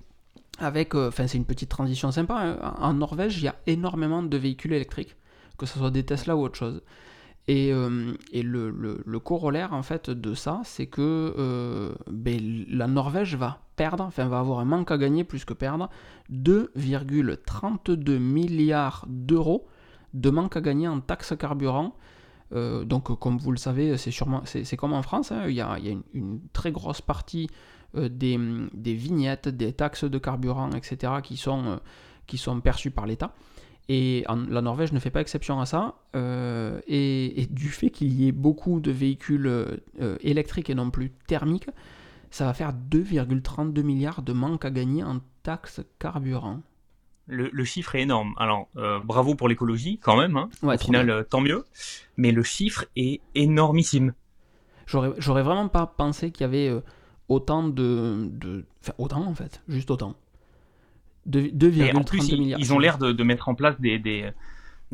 Avec, 0.60 0.94
enfin, 0.94 1.26
c'est 1.28 1.38
une 1.38 1.44
petite 1.44 1.70
transition 1.70 2.10
sympa. 2.10 2.34
hein. 2.36 2.74
En 2.80 2.92
Norvège, 2.92 3.38
il 3.38 3.44
y 3.44 3.48
a 3.48 3.54
énormément 3.66 4.22
de 4.22 4.36
véhicules 4.36 4.72
électriques, 4.72 5.14
que 5.56 5.66
ce 5.66 5.78
soit 5.78 5.90
des 5.90 6.04
Tesla 6.04 6.36
ou 6.36 6.42
autre 6.42 6.56
chose. 6.56 6.82
Et, 7.48 7.72
euh, 7.72 8.12
le, 8.34 9.18
corollaire 9.18 9.72
en 9.72 9.82
fait 9.82 10.10
de 10.10 10.34
ça, 10.34 10.60
c'est 10.64 10.86
que 10.86 11.34
euh, 11.38 11.94
ben, 12.06 12.38
la 12.68 12.86
Norvège 12.86 13.36
va 13.36 13.62
perdre, 13.74 14.04
enfin 14.04 14.26
va 14.26 14.38
avoir 14.38 14.60
un 14.60 14.66
manque 14.66 14.90
à 14.90 14.98
gagner 14.98 15.24
plus 15.24 15.46
que 15.46 15.54
perdre, 15.54 15.88
2,32 16.30 18.18
milliards 18.18 19.06
d'euros 19.08 19.66
de 20.12 20.28
manque 20.28 20.58
à 20.58 20.60
gagner 20.60 20.88
en 20.88 21.00
taxes 21.00 21.34
carburant. 21.38 21.94
Euh, 22.52 22.84
donc, 22.84 23.18
comme 23.18 23.38
vous 23.38 23.50
le 23.50 23.58
savez, 23.58 23.96
c'est 23.96 24.10
sûrement, 24.10 24.42
c'est, 24.44 24.76
comme 24.76 24.92
en 24.92 25.02
France, 25.02 25.32
hein, 25.32 25.44
il 25.48 25.54
y 25.54 25.62
a, 25.62 25.78
une, 26.12 26.40
très 26.52 26.70
grosse 26.70 27.00
partie 27.00 27.48
des, 27.94 28.36
vignettes, 28.94 29.48
des 29.48 29.72
taxes 29.72 30.04
de 30.04 30.18
carburant, 30.18 30.70
etc., 30.72 31.14
qui 31.22 31.38
sont 31.38 32.60
perçues 32.60 32.90
par 32.90 33.06
l'État. 33.06 33.32
Et 33.90 34.24
en- 34.28 34.36
la 34.36 34.60
Norvège 34.60 34.92
ne 34.92 34.98
fait 34.98 35.10
pas 35.10 35.20
exception 35.20 35.60
à 35.60 35.66
ça. 35.66 35.94
euh, 36.14 36.80
et, 36.86 37.40
et 37.42 37.46
du 37.46 37.68
fait 37.68 37.90
qu'il 37.90 38.12
y 38.12 38.28
ait 38.28 38.32
beaucoup 38.32 38.80
de 38.80 38.90
véhicules 38.90 39.46
euh, 39.46 40.16
électriques 40.20 40.68
et 40.70 40.74
non 40.74 40.90
plus 40.90 41.10
thermiques, 41.26 41.68
ça 42.30 42.44
va 42.44 42.52
faire 42.54 42.72
2,32 42.74 43.82
milliards 43.82 44.22
de 44.22 44.32
manque 44.34 44.64
à 44.64 44.70
gagner 44.70 45.02
en 45.04 45.20
taxes 45.42 45.80
carburant. 45.98 46.60
Le, 47.26 47.48
le 47.52 47.64
chiffre 47.64 47.94
est 47.94 48.02
énorme. 48.02 48.34
Alors, 48.38 48.68
euh, 48.76 49.00
bravo 49.00 49.34
pour 49.34 49.48
l'écologie, 49.48 49.98
quand 49.98 50.16
même. 50.16 50.36
Hein. 50.36 50.48
Ouais, 50.62 50.74
Au 50.76 50.78
final, 50.78 51.08
euh, 51.10 51.22
tant 51.22 51.40
mieux. 51.42 51.64
Mais 52.16 52.32
le 52.32 52.42
chiffre 52.42 52.84
est 52.96 53.20
énormissime. 53.34 54.14
J'aurais, 54.86 55.42
vraiment 55.42 55.68
pas 55.68 55.86
pensé 55.86 56.30
qu'il 56.30 56.42
y 56.42 56.44
avait 56.44 56.68
euh, 56.68 56.80
autant 57.28 57.62
de, 57.68 58.28
de. 58.32 58.64
Enfin, 58.82 58.92
autant 58.98 59.26
en 59.26 59.34
fait, 59.34 59.62
juste 59.68 59.90
autant. 59.90 60.14
De- 61.28 61.40
Et 61.68 61.92
en 61.94 62.02
plus, 62.02 62.18
2,32 62.20 62.32
ils, 62.34 62.40
milliards. 62.40 62.60
ils 62.60 62.72
ont 62.72 62.78
l'air 62.78 62.98
de, 62.98 63.12
de 63.12 63.22
mettre 63.22 63.48
en 63.48 63.54
place 63.54 63.78
des, 63.80 63.98
des, 63.98 64.30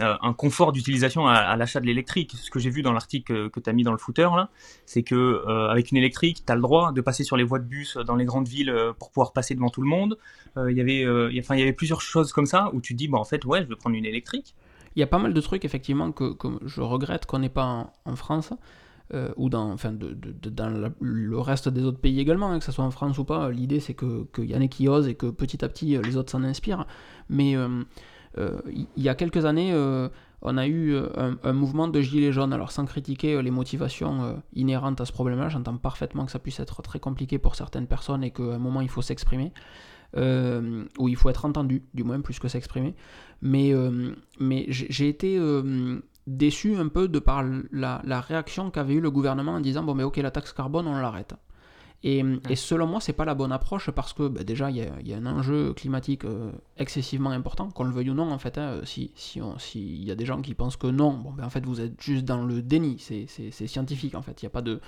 euh, 0.03 0.15
un 0.21 0.33
confort 0.33 0.73
d'utilisation 0.73 1.27
à, 1.29 1.35
à 1.35 1.57
l'achat 1.57 1.79
de 1.81 1.87
l'électrique. 1.87 2.33
Ce 2.37 2.51
que 2.51 2.59
j'ai 2.59 2.71
vu 2.71 2.83
dans 2.83 2.93
l'article 2.93 3.33
que, 3.33 3.49
que 3.49 3.61
tu 3.61 3.71
as 3.71 3.73
mis 3.73 3.85
dans 3.85 3.93
le 3.93 3.99
footer, 3.99 4.29
là, 4.35 4.51
c'est 4.85 5.03
que 5.05 5.15
euh, 5.15 5.69
avec 5.71 5.93
une 5.93 5.97
électrique, 5.97 6.43
tu 6.45 6.53
as 6.53 6.57
le 6.57 6.61
droit 6.63 6.93
de 6.93 7.01
passer 7.01 7.23
sur 7.25 7.37
les 7.37 7.45
voies 7.45 7.61
de 7.61 7.65
bus 7.65 7.97
dans 7.99 8.17
les 8.17 8.25
grandes 8.25 8.49
villes 8.49 8.71
euh, 8.71 8.93
pour 8.93 9.11
pouvoir 9.11 9.33
passer 9.33 9.55
devant 9.55 9.71
tout 9.71 9.81
le 9.83 9.89
monde. 9.89 10.19
Euh, 10.57 10.71
Il 10.73 10.77
y 10.77 10.81
avait, 10.81 11.07
enfin, 11.39 11.55
il 11.55 11.61
y 11.61 11.63
avait 11.63 11.73
plusieurs 11.73 12.01
choses 12.01 12.33
comme 12.33 12.47
ça 12.47 12.71
où 12.75 12.81
tu 12.81 12.95
te 12.95 12.99
dis, 12.99 13.07
bah, 13.09 13.19
en 13.19 13.25
fait, 13.25 13.45
ouais, 13.45 13.63
je 13.63 13.69
vais 13.69 13.77
prendre 13.77 13.95
une 13.97 14.05
électrique. 14.07 14.55
Il 14.97 15.01
y 15.01 15.03
a 15.03 15.07
pas 15.09 15.19
mal 15.19 15.35
de 15.35 15.41
trucs, 15.41 15.65
effectivement, 15.65 16.13
que, 16.13 16.33
que 16.35 16.49
je 16.67 16.81
regrette 16.81 17.27
qu'on 17.27 17.41
n'ait 17.41 17.49
pas 17.49 17.65
en, 17.65 17.93
en 18.05 18.17
France, 18.17 18.53
euh, 19.15 19.33
ou 19.37 19.49
dans, 19.49 19.71
enfin, 19.73 19.93
dans 19.93 20.93
le 21.01 21.39
reste 21.39 21.69
des 21.69 21.85
autres 21.85 22.01
pays 22.01 22.21
également, 22.21 22.51
hein, 22.51 22.59
que 22.59 22.65
ce 22.65 22.73
soit 22.73 22.85
en 22.85 22.91
France 22.91 23.17
ou 23.19 23.25
pas. 23.25 23.51
L'idée, 23.51 23.81
c'est 23.81 23.95
qu'il 23.95 24.51
y 24.51 24.57
en 24.57 24.61
ait 24.61 24.69
qui 24.69 24.89
osent 24.89 25.09
et 25.09 25.15
que 25.15 25.27
petit 25.27 25.65
à 25.65 25.69
petit, 25.69 25.97
euh, 25.97 26.03
les 26.03 26.17
autres 26.17 26.31
s'en 26.31 26.43
inspirent. 26.43 26.87
Mais 27.29 27.57
euh, 27.57 27.83
euh, 28.39 28.61
il 28.67 29.03
y 29.03 29.09
a 29.09 29.15
quelques 29.15 29.45
années, 29.45 29.73
euh, 29.73 30.09
on 30.43 30.59
a 30.59 30.67
eu 30.67 30.95
euh, 30.95 31.35
un, 31.43 31.53
mouvement 31.53 31.89
de 31.89 32.01
gilets 32.01 32.33
jaunes. 32.33 32.53
Alors, 32.53 32.71
sans 32.71 32.85
critiquer 32.85 33.35
euh, 33.35 33.43
les 33.43 33.51
motivations 33.51 34.23
euh, 34.23 34.35
inhérentes 34.53 35.01
à 35.01 35.07
ce 35.07 35.13
problème-là, 35.13 35.49
j'entends 35.49 35.77
parfaitement 35.77 36.27
que 36.27 36.33
ça 36.33 36.39
puisse 36.39 36.61
être 36.61 36.83
très 36.83 37.01
compliqué 37.01 37.39
pour 37.39 37.55
certaines 37.55 37.87
personnes 37.87 38.23
et 38.23 38.31
qu'à 38.31 38.43
un 38.43 38.59
moment, 38.59 38.81
il 38.81 38.91
faut 38.91 39.03
s'exprimer. 39.03 39.53
Euh, 40.17 40.85
ou 40.99 41.09
il 41.09 41.17
faut 41.17 41.29
être 41.29 41.45
entendu, 41.45 41.83
du 41.93 42.05
moins 42.05 42.21
plus 42.21 42.39
que 42.39 42.47
s'exprimer. 42.47 42.95
Mais, 43.43 43.73
euh, 43.73 44.15
mais 44.39 44.67
j'ai 44.69 45.09
été 45.09 45.37
euh, 45.39 46.01
déçu 46.27 46.77
un 46.77 46.89
peu 46.89 47.09
de 47.09 47.19
par 47.19 47.43
la, 47.73 48.01
la 48.05 48.21
réaction 48.21 48.71
qu'avait 48.71 48.95
eu 48.95 49.01
le 49.01 49.11
gouvernement 49.11 49.53
en 49.53 49.61
disant 49.61 49.83
bon 49.83 49.95
mais 49.95 50.05
ok 50.05 50.17
la 50.19 50.31
taxe 50.31 50.53
carbone 50.53 50.87
on 50.87 50.97
l'arrête. 50.97 51.35
Et, 52.07 52.23
et 52.51 52.57
selon 52.57 52.87
moi 52.87 53.01
c'est 53.01 53.15
pas 53.15 53.25
la 53.25 53.35
bonne 53.35 53.51
approche 53.53 53.91
parce 53.91 54.13
que 54.13 54.29
bah, 54.29 54.45
déjà 54.45 54.71
il 54.71 54.77
y, 54.77 54.83
a- 54.83 55.01
il 55.01 55.09
y 55.09 55.15
a 55.15 55.17
un 55.17 55.25
enjeu 55.27 55.73
climatique 55.73 56.25
euh, 56.27 56.53
excessivement 56.77 57.31
important, 57.31 57.71
qu'on 57.71 57.85
le 57.85 57.93
veuille 57.93 58.11
ou 58.11 58.15
non 58.15 58.31
en 58.31 58.39
fait. 58.39 58.59
hein, 58.59 58.81
si 58.85 59.13
s'il 59.17 60.05
y 60.05 60.11
a 60.11 60.15
des 60.15 60.27
gens 60.27 60.43
qui 60.43 60.55
pensent 60.55 60.77
que 60.77 60.87
non, 60.87 61.13
bon 61.15 61.33
ben 61.33 61.45
en 61.47 61.51
fait 61.51 61.65
vous 61.65 61.81
êtes 61.81 61.99
juste 62.03 62.25
dans 62.27 62.45
le 62.45 62.61
déni, 62.61 62.99
c'est 62.99 63.27
scientifique 63.67 64.15
en 64.15 64.23
fait. 64.23 64.43
Il 64.43 64.45
y 64.45 64.49
a 64.49 64.51
pas 64.51 64.61
de 64.63 64.81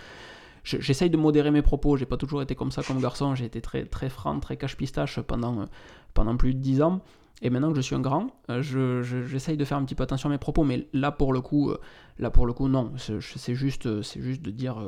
je- 0.65 0.79
J'essaye 0.81 1.09
de 1.11 1.17
modérer 1.17 1.51
mes 1.51 1.63
propos, 1.63 1.97
j'ai 1.97 2.07
pas 2.07 2.17
toujours 2.19 2.43
été 2.43 2.55
comme 2.55 2.71
ça 2.71 2.83
comme 2.83 3.01
garçon, 3.01 3.35
j'ai 3.35 3.45
été 3.47 3.61
très, 3.63 3.87
très 3.87 4.11
franc, 4.11 4.39
très 4.41 4.57
cache-pistache 4.57 5.21
pendant, 5.21 5.61
euh, 5.61 5.65
pendant 6.13 6.37
plus 6.37 6.55
de 6.55 6.59
10 6.61 6.83
ans. 6.83 7.01
Et 7.43 7.51
maintenant 7.51 7.71
que 7.71 7.77
je 7.77 7.83
suis 7.83 7.95
un 7.95 8.01
grand, 8.01 8.29
euh, 8.49 8.63
je- 8.63 9.03
je- 9.03 9.25
j'essaye 9.27 9.59
de 9.59 9.65
faire 9.65 9.77
un 9.77 9.85
petit 9.85 9.95
peu 9.95 10.03
attention 10.03 10.31
à 10.31 10.33
mes 10.33 10.39
propos, 10.39 10.65
mais 10.65 10.89
là 10.95 11.13
pour 11.13 11.35
le 11.35 11.43
coup, 11.43 11.71
euh, 11.71 11.79
là 12.19 12.31
pour 12.31 12.47
le 12.47 12.55
coup 12.55 12.67
non, 12.69 12.93
c'est 12.97 13.55
juste, 13.55 13.87
euh, 13.87 14.03
c'est 14.03 14.23
juste 14.23 14.41
de 14.41 14.51
dire, 14.51 14.79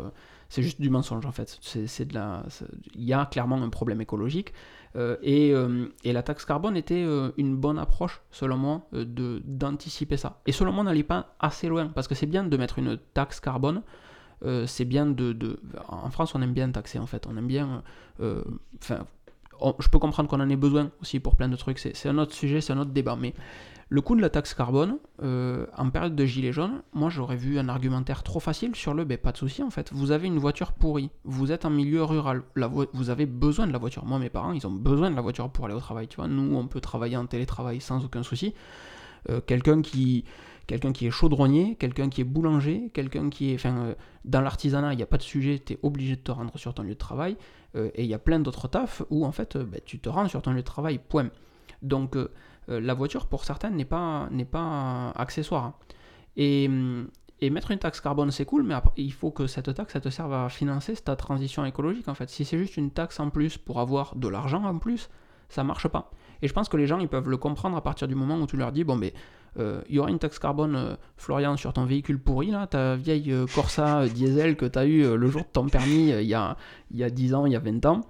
c'est 0.48 0.62
juste 0.62 0.80
du 0.80 0.88
mensonge 0.88 1.26
en 1.26 1.32
fait. 1.32 1.58
C'est 1.60 2.06
de 2.06 2.14
la, 2.14 2.44
il 2.94 3.04
y 3.04 3.12
a 3.12 3.26
clairement 3.26 3.62
un 3.62 3.68
problème 3.68 4.00
écologique 4.00 4.54
et, 5.22 5.52
et, 6.04 6.12
la 6.12 6.22
taxe 6.22 6.44
carbone 6.46 6.76
était 6.76 7.04
une 7.36 7.54
bonne 7.56 7.78
approche 7.78 8.22
selon 8.30 8.56
moi 8.56 8.88
de 8.92 9.42
d'anticiper 9.44 10.16
ça. 10.16 10.40
Et 10.46 10.52
selon 10.52 10.72
moi, 10.72 10.80
on 10.80 10.84
n'allait 10.84 11.02
pas 11.02 11.36
assez 11.40 11.68
loin 11.68 11.88
parce 11.88 12.08
que 12.08 12.14
c'est 12.14 12.26
bien 12.26 12.44
de 12.44 12.56
mettre 12.56 12.78
une 12.78 12.98
taxe 13.12 13.40
carbone. 13.40 13.82
c'est 14.66 14.86
bien 14.86 15.04
de, 15.06 15.34
de, 15.34 15.60
En 15.88 16.10
France, 16.10 16.34
on 16.34 16.40
aime 16.40 16.54
bien 16.54 16.70
taxer 16.70 16.98
en 16.98 17.06
fait. 17.06 17.26
On 17.26 17.36
aime 17.36 17.46
bien. 17.46 17.82
Enfin, 18.80 19.06
je 19.78 19.88
peux 19.88 19.98
comprendre 19.98 20.28
qu'on 20.28 20.40
en 20.40 20.48
ait 20.48 20.56
besoin 20.56 20.90
aussi 21.00 21.20
pour 21.20 21.36
plein 21.36 21.48
de 21.48 21.56
trucs. 21.56 21.78
C'est 21.78 22.08
un 22.08 22.18
autre 22.18 22.34
sujet, 22.34 22.60
c'est 22.60 22.72
un 22.72 22.78
autre 22.78 22.90
débat. 22.90 23.16
Mais 23.16 23.34
le 23.90 24.00
coût 24.02 24.14
de 24.14 24.20
la 24.20 24.28
taxe 24.28 24.52
carbone, 24.52 24.98
euh, 25.22 25.66
en 25.76 25.88
période 25.88 26.14
de 26.14 26.24
gilet 26.26 26.52
jaune, 26.52 26.82
moi 26.92 27.08
j'aurais 27.08 27.36
vu 27.36 27.58
un 27.58 27.68
argumentaire 27.68 28.22
trop 28.22 28.38
facile 28.38 28.74
sur 28.74 28.92
le 28.92 29.04
ben, 29.04 29.16
pas 29.16 29.32
de 29.32 29.38
souci 29.38 29.62
en 29.62 29.70
fait. 29.70 29.90
Vous 29.92 30.10
avez 30.10 30.26
une 30.26 30.38
voiture 30.38 30.72
pourrie, 30.72 31.10
vous 31.24 31.52
êtes 31.52 31.64
en 31.64 31.70
milieu 31.70 32.04
rural, 32.04 32.42
vous 32.92 33.10
avez 33.10 33.24
besoin 33.26 33.66
de 33.66 33.72
la 33.72 33.78
voiture. 33.78 34.04
Moi, 34.04 34.18
mes 34.18 34.30
parents, 34.30 34.52
ils 34.52 34.66
ont 34.66 34.72
besoin 34.72 35.10
de 35.10 35.16
la 35.16 35.22
voiture 35.22 35.48
pour 35.48 35.64
aller 35.64 35.74
au 35.74 35.80
travail. 35.80 36.06
Tu 36.08 36.16
vois, 36.16 36.28
nous, 36.28 36.56
on 36.56 36.66
peut 36.66 36.80
travailler 36.80 37.16
en 37.16 37.26
télétravail 37.26 37.80
sans 37.80 38.04
aucun 38.04 38.22
souci. 38.22 38.54
Euh, 39.30 39.40
quelqu'un 39.40 39.82
qui 39.82 40.24
quelqu'un 40.68 40.92
qui 40.92 41.08
est 41.08 41.10
chaudronnier, 41.10 41.74
quelqu'un 41.74 42.08
qui 42.08 42.20
est 42.20 42.24
boulanger, 42.24 42.90
quelqu'un 42.94 43.28
qui 43.30 43.50
est. 43.50 43.54
Enfin, 43.56 43.76
euh, 43.78 43.94
dans 44.24 44.40
l'artisanat, 44.40 44.92
il 44.92 44.96
n'y 44.98 45.02
a 45.02 45.06
pas 45.06 45.18
de 45.18 45.22
sujet, 45.22 45.58
tu 45.58 45.72
es 45.72 45.78
obligé 45.82 46.14
de 46.14 46.20
te 46.20 46.30
rendre 46.30 46.56
sur 46.56 46.72
ton 46.74 46.84
lieu 46.84 46.94
de 46.94 46.94
travail. 46.94 47.36
et 47.74 48.04
il 48.04 48.08
y 48.08 48.14
a 48.14 48.18
plein 48.18 48.40
d'autres 48.40 48.68
tafs 48.68 49.02
où 49.10 49.26
en 49.26 49.32
fait, 49.32 49.56
ben, 49.56 49.80
tu 49.84 49.98
te 49.98 50.08
rends 50.08 50.28
sur 50.28 50.40
ton 50.42 50.52
lieu 50.52 50.60
de 50.60 50.62
travail, 50.62 51.00
point. 51.08 51.30
Donc, 51.82 52.16
euh, 52.68 52.80
la 52.80 52.94
voiture, 52.94 53.26
pour 53.26 53.44
certaines, 53.44 53.76
n'est 53.76 53.84
pas, 53.84 54.28
n'est 54.30 54.44
pas 54.44 55.10
accessoire. 55.16 55.72
Et, 56.36 56.68
mm, 56.68 57.08
et, 57.40 57.50
mettre 57.50 57.70
une 57.70 57.78
taxe 57.78 58.00
carbone, 58.00 58.30
c'est 58.30 58.44
cool, 58.44 58.62
mais 58.62 58.74
il 58.96 59.12
faut 59.12 59.30
que 59.30 59.46
cette 59.46 59.72
taxe, 59.74 59.92
ça 59.92 60.00
te 60.00 60.08
serve 60.10 60.32
à 60.32 60.48
financer 60.48 60.94
ta 60.96 61.16
transition 61.16 61.64
écologique, 61.64 62.08
en 62.08 62.14
fait. 62.14 62.28
Si 62.28 62.44
c'est 62.44 62.58
juste 62.58 62.76
une 62.76 62.90
taxe 62.90 63.20
en 63.20 63.30
plus 63.30 63.58
pour 63.58 63.80
avoir 63.80 64.14
de 64.16 64.28
l'argent 64.28 64.64
en 64.64 64.78
plus, 64.78 65.08
ça 65.48 65.64
marche 65.64 65.88
pas. 65.88 66.10
Et 66.42 66.48
je 66.48 66.52
pense 66.52 66.68
que 66.68 66.76
les 66.76 66.86
gens, 66.86 66.98
ils 66.98 67.08
peuvent 67.08 67.28
le 67.28 67.36
comprendre 67.36 67.76
à 67.76 67.82
partir 67.82 68.06
du 68.06 68.14
moment 68.14 68.38
où 68.38 68.46
tu 68.46 68.56
leur 68.56 68.72
dis, 68.72 68.84
bon, 68.84 68.96
mais 68.96 69.14
euh, 69.58 69.80
il 69.88 69.96
y 69.96 69.98
aura 69.98 70.10
une 70.10 70.18
taxe 70.18 70.38
carbone, 70.38 70.76
euh, 70.76 70.96
Florian, 71.16 71.56
sur 71.56 71.72
ton 71.72 71.84
véhicule 71.84 72.18
pourri, 72.18 72.50
là, 72.50 72.66
ta 72.66 72.96
vieille 72.96 73.34
Corsa 73.54 74.08
diesel 74.08 74.56
que 74.56 74.66
tu 74.66 74.78
as 74.78 74.86
eu 74.86 75.16
le 75.16 75.28
jour 75.28 75.42
de 75.42 75.48
ton 75.52 75.68
permis 75.68 76.10
il, 76.10 76.26
y 76.26 76.34
a, 76.34 76.56
il 76.90 76.96
y 76.98 77.04
a 77.04 77.10
10 77.10 77.34
ans, 77.34 77.46
il 77.46 77.52
y 77.52 77.56
a 77.56 77.60
20 77.60 77.86
ans. 77.86 78.02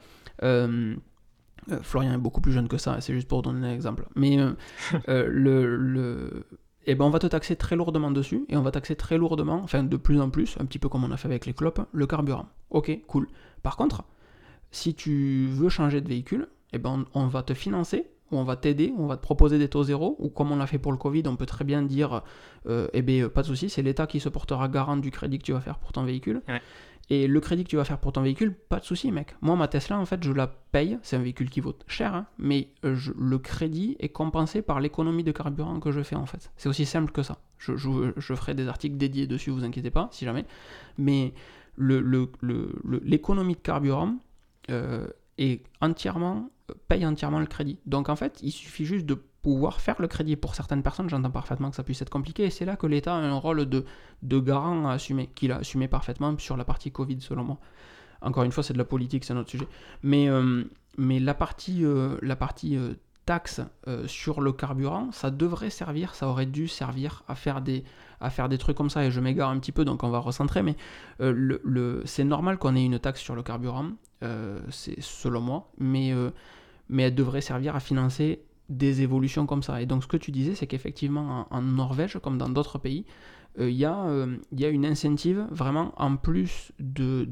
Euh, 1.70 1.78
Florian 1.82 2.14
est 2.14 2.18
beaucoup 2.18 2.40
plus 2.40 2.52
jeune 2.52 2.68
que 2.68 2.78
ça, 2.78 3.00
c'est 3.00 3.12
juste 3.12 3.28
pour 3.28 3.42
donner 3.42 3.68
un 3.68 3.72
exemple. 3.72 4.06
Mais 4.14 4.38
euh, 4.38 4.52
euh, 5.08 5.26
le, 5.30 5.76
le... 5.76 6.46
Eh 6.86 6.94
ben, 6.94 7.04
on 7.04 7.10
va 7.10 7.18
te 7.18 7.26
taxer 7.26 7.56
très 7.56 7.76
lourdement 7.76 8.10
dessus, 8.10 8.44
et 8.48 8.56
on 8.56 8.62
va 8.62 8.70
taxer 8.70 8.96
très 8.96 9.18
lourdement, 9.18 9.60
enfin 9.62 9.82
de 9.82 9.96
plus 9.96 10.20
en 10.20 10.30
plus, 10.30 10.56
un 10.58 10.64
petit 10.64 10.78
peu 10.78 10.88
comme 10.88 11.04
on 11.04 11.10
a 11.10 11.16
fait 11.16 11.28
avec 11.28 11.44
les 11.44 11.52
clopes, 11.52 11.80
le 11.92 12.06
carburant. 12.06 12.46
Ok, 12.70 12.98
cool. 13.06 13.28
Par 13.62 13.76
contre, 13.76 14.04
si 14.70 14.94
tu 14.94 15.48
veux 15.48 15.68
changer 15.68 16.00
de 16.00 16.08
véhicule, 16.08 16.48
eh 16.72 16.78
ben, 16.78 17.04
on, 17.14 17.26
va 17.26 17.42
te 17.42 17.52
financer, 17.52 18.10
on 18.30 18.44
va 18.44 18.56
t'aider, 18.56 18.92
on 18.98 19.06
va 19.06 19.16
te 19.16 19.22
proposer 19.22 19.58
des 19.58 19.68
taux 19.68 19.82
zéro, 19.82 20.16
ou 20.18 20.28
comme 20.28 20.52
on 20.52 20.56
l'a 20.56 20.66
fait 20.66 20.78
pour 20.78 20.92
le 20.92 20.98
Covid, 20.98 21.22
on 21.26 21.36
peut 21.36 21.46
très 21.46 21.64
bien 21.64 21.82
dire, 21.82 22.22
eh 22.68 23.02
ben, 23.02 23.28
pas 23.28 23.42
de 23.42 23.46
souci, 23.46 23.70
c'est 23.70 23.82
l'État 23.82 24.06
qui 24.06 24.20
se 24.20 24.28
portera 24.28 24.68
garant 24.68 24.96
du 24.96 25.10
crédit 25.10 25.38
que 25.38 25.44
tu 25.44 25.52
vas 25.52 25.60
faire 25.60 25.78
pour 25.78 25.92
ton 25.92 26.04
véhicule. 26.04 26.42
Et 27.10 27.26
le 27.26 27.40
crédit 27.40 27.64
que 27.64 27.70
tu 27.70 27.76
vas 27.76 27.84
faire 27.84 27.98
pour 27.98 28.12
ton 28.12 28.22
véhicule, 28.22 28.54
pas 28.54 28.80
de 28.80 28.84
souci, 28.84 29.10
mec. 29.12 29.34
Moi, 29.40 29.56
ma 29.56 29.66
Tesla, 29.66 29.98
en 29.98 30.04
fait, 30.04 30.22
je 30.22 30.30
la 30.30 30.46
paye. 30.46 30.98
C'est 31.02 31.16
un 31.16 31.22
véhicule 31.22 31.48
qui 31.48 31.60
vaut 31.60 31.74
cher, 31.86 32.14
hein, 32.14 32.26
mais 32.36 32.68
euh, 32.84 32.96
le 33.16 33.38
crédit 33.38 33.96
est 33.98 34.10
compensé 34.10 34.60
par 34.60 34.78
l'économie 34.80 35.24
de 35.24 35.32
carburant 35.32 35.80
que 35.80 35.90
je 35.90 36.02
fais, 36.02 36.16
en 36.16 36.26
fait. 36.26 36.52
C'est 36.56 36.68
aussi 36.68 36.84
simple 36.84 37.10
que 37.10 37.22
ça. 37.22 37.38
Je, 37.56 37.76
je, 37.76 38.34
ferai 38.34 38.54
des 38.54 38.68
articles 38.68 38.98
dédiés 38.98 39.26
dessus, 39.26 39.50
vous 39.50 39.64
inquiétez 39.64 39.90
pas, 39.90 40.08
si 40.12 40.26
jamais. 40.26 40.44
Mais 40.98 41.32
l'économie 41.78 43.52
le, 43.52 43.58
de 43.58 43.62
carburant 43.62 44.16
euh, 44.70 45.06
est 45.38 45.64
entièrement, 45.80 46.50
paye 46.88 47.06
entièrement 47.06 47.40
le 47.40 47.46
crédit. 47.46 47.78
Donc, 47.86 48.08
en 48.08 48.16
fait, 48.16 48.38
il 48.42 48.50
suffit 48.50 48.84
juste 48.84 49.06
de 49.06 49.14
pouvoir 49.42 49.80
faire 49.80 49.96
le 50.00 50.08
crédit. 50.08 50.36
Pour 50.36 50.54
certaines 50.54 50.82
personnes, 50.82 51.08
j'entends 51.08 51.30
parfaitement 51.30 51.70
que 51.70 51.76
ça 51.76 51.82
puisse 51.82 52.02
être 52.02 52.10
compliqué, 52.10 52.44
et 52.44 52.50
c'est 52.50 52.64
là 52.64 52.76
que 52.76 52.86
l'État 52.86 53.14
a 53.14 53.18
un 53.18 53.34
rôle 53.34 53.66
de, 53.66 53.84
de 54.22 54.40
garant 54.40 54.88
à 54.88 54.92
assumer, 54.94 55.28
qu'il 55.34 55.52
a 55.52 55.56
assumé 55.58 55.88
parfaitement 55.88 56.36
sur 56.38 56.56
la 56.56 56.64
partie 56.64 56.90
Covid, 56.90 57.20
selon 57.20 57.44
moi. 57.44 57.58
Encore 58.20 58.42
une 58.42 58.52
fois, 58.52 58.64
c'est 58.64 58.72
de 58.72 58.78
la 58.78 58.84
politique, 58.84 59.24
c'est 59.24 59.32
un 59.32 59.36
autre 59.36 59.50
sujet. 59.50 59.68
Mais, 60.02 60.28
euh, 60.28 60.64
mais 60.96 61.20
la 61.20 61.34
partie, 61.34 61.84
euh, 61.84 62.18
la 62.20 62.34
partie 62.34 62.76
euh, 62.76 62.94
taxe 63.26 63.60
sur 64.06 64.40
le 64.40 64.52
carburant, 64.52 65.12
ça 65.12 65.30
devrait 65.30 65.70
servir, 65.70 66.14
ça 66.14 66.28
aurait 66.28 66.46
dû 66.46 66.66
servir 66.66 67.24
à 67.28 67.34
faire 67.34 67.60
des, 67.60 67.84
à 68.20 68.30
faire 68.30 68.48
des 68.48 68.58
trucs 68.58 68.76
comme 68.76 68.90
ça, 68.90 69.04
et 69.04 69.10
je 69.10 69.20
m'égare 69.20 69.50
un 69.50 69.58
petit 69.58 69.72
peu, 69.72 69.84
donc 69.84 70.02
on 70.02 70.08
va 70.08 70.18
recentrer, 70.18 70.62
mais 70.62 70.76
le, 71.20 71.60
le 71.62 72.02
c'est 72.06 72.24
normal 72.24 72.56
qu'on 72.56 72.74
ait 72.74 72.84
une 72.84 72.98
taxe 72.98 73.20
sur 73.20 73.34
le 73.34 73.42
carburant, 73.42 73.90
c'est 74.70 74.98
selon 75.02 75.42
moi, 75.42 75.70
mais, 75.76 76.14
mais 76.88 77.04
elle 77.04 77.14
devrait 77.14 77.40
servir 77.40 77.76
à 77.76 77.80
financer 77.80 78.42
des 78.68 79.02
évolutions 79.02 79.46
comme 79.46 79.62
ça. 79.62 79.80
Et 79.80 79.86
donc 79.86 80.02
ce 80.02 80.08
que 80.08 80.16
tu 80.16 80.30
disais, 80.30 80.54
c'est 80.54 80.66
qu'effectivement 80.66 81.46
en, 81.50 81.62
Norvège, 81.62 82.18
comme 82.22 82.38
dans 82.38 82.48
d'autres 82.48 82.78
pays, 82.78 83.04
euh, 83.58 83.70
il 83.70 83.84
euh, 83.84 84.36
y, 84.52 84.64
a 84.64 84.68
une 84.68 84.84
incentive 84.84 85.46
vraiment 85.50 85.92
en 85.96 86.16
plus 86.16 86.72
de, 86.78 87.26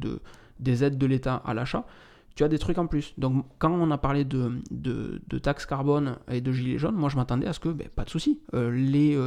des 0.58 0.84
aides 0.84 0.98
de 0.98 1.06
l'État 1.06 1.36
à 1.44 1.54
l'achat. 1.54 1.86
Tu 2.34 2.44
as 2.44 2.48
des 2.48 2.58
trucs 2.58 2.78
en 2.78 2.86
plus. 2.86 3.14
Donc 3.16 3.46
quand 3.58 3.70
on 3.70 3.90
a 3.90 3.98
parlé 3.98 4.24
de, 4.24 4.60
de, 4.70 5.38
taxes 5.38 5.66
carbone 5.66 6.18
et 6.30 6.40
de 6.40 6.52
gilets 6.52 6.78
jaunes, 6.78 6.96
moi 6.96 7.08
je 7.08 7.16
m'attendais 7.16 7.46
à 7.46 7.52
ce 7.52 7.60
que, 7.60 7.70
ben, 7.70 7.88
pas 7.88 8.04
de 8.04 8.10
souci, 8.10 8.40
euh, 8.54 8.70
les, 8.70 9.18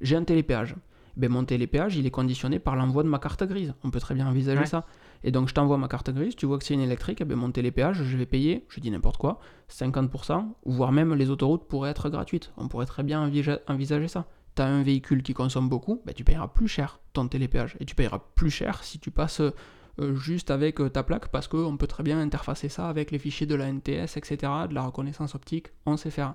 j'ai 0.00 0.16
un 0.16 0.24
télépéage. 0.24 0.74
Ben, 1.16 1.30
mon 1.30 1.44
télépéage, 1.44 1.96
il 1.96 2.06
est 2.06 2.10
conditionné 2.10 2.58
par 2.58 2.76
l'envoi 2.76 3.02
de 3.02 3.08
ma 3.08 3.18
carte 3.18 3.42
grise. 3.42 3.74
On 3.82 3.90
peut 3.90 4.00
très 4.00 4.14
bien 4.14 4.26
envisager 4.26 4.64
ça. 4.66 4.86
Et 5.24 5.30
donc 5.30 5.48
je 5.48 5.54
t'envoie 5.54 5.78
ma 5.78 5.88
carte 5.88 6.10
grise, 6.10 6.36
tu 6.36 6.46
vois 6.46 6.58
que 6.58 6.64
c'est 6.64 6.74
une 6.74 6.80
électrique, 6.80 7.20
eh 7.20 7.24
bien 7.24 7.36
mon 7.36 7.50
télépéage, 7.50 8.02
je 8.02 8.16
vais 8.16 8.26
payer, 8.26 8.64
je 8.68 8.80
dis 8.80 8.90
n'importe 8.90 9.16
quoi, 9.16 9.40
50%, 9.70 10.46
ou 10.64 10.72
voire 10.72 10.92
même 10.92 11.14
les 11.14 11.30
autoroutes 11.30 11.66
pourraient 11.66 11.90
être 11.90 12.08
gratuites. 12.08 12.52
On 12.56 12.68
pourrait 12.68 12.86
très 12.86 13.02
bien 13.02 13.30
envisager 13.66 14.08
ça. 14.08 14.26
Tu 14.54 14.62
as 14.62 14.66
un 14.66 14.82
véhicule 14.82 15.22
qui 15.22 15.34
consomme 15.34 15.68
beaucoup, 15.68 16.02
ben 16.06 16.14
tu 16.14 16.24
payeras 16.24 16.48
plus 16.48 16.68
cher 16.68 17.00
ton 17.12 17.28
télépéage. 17.28 17.76
Et 17.80 17.84
tu 17.84 17.94
payeras 17.94 18.20
plus 18.34 18.50
cher 18.50 18.82
si 18.84 18.98
tu 18.98 19.10
passes 19.10 19.40
euh, 19.40 20.14
juste 20.14 20.50
avec 20.50 20.80
euh, 20.80 20.88
ta 20.88 21.02
plaque, 21.02 21.28
parce 21.28 21.48
qu'on 21.48 21.76
peut 21.76 21.86
très 21.86 22.02
bien 22.02 22.20
interfacer 22.20 22.68
ça 22.68 22.88
avec 22.88 23.10
les 23.10 23.18
fichiers 23.18 23.46
de 23.46 23.54
la 23.54 23.72
NTS, 23.72 24.16
etc., 24.16 24.52
de 24.68 24.74
la 24.74 24.82
reconnaissance 24.82 25.34
optique, 25.34 25.68
on 25.86 25.96
sait 25.96 26.10
faire. 26.10 26.34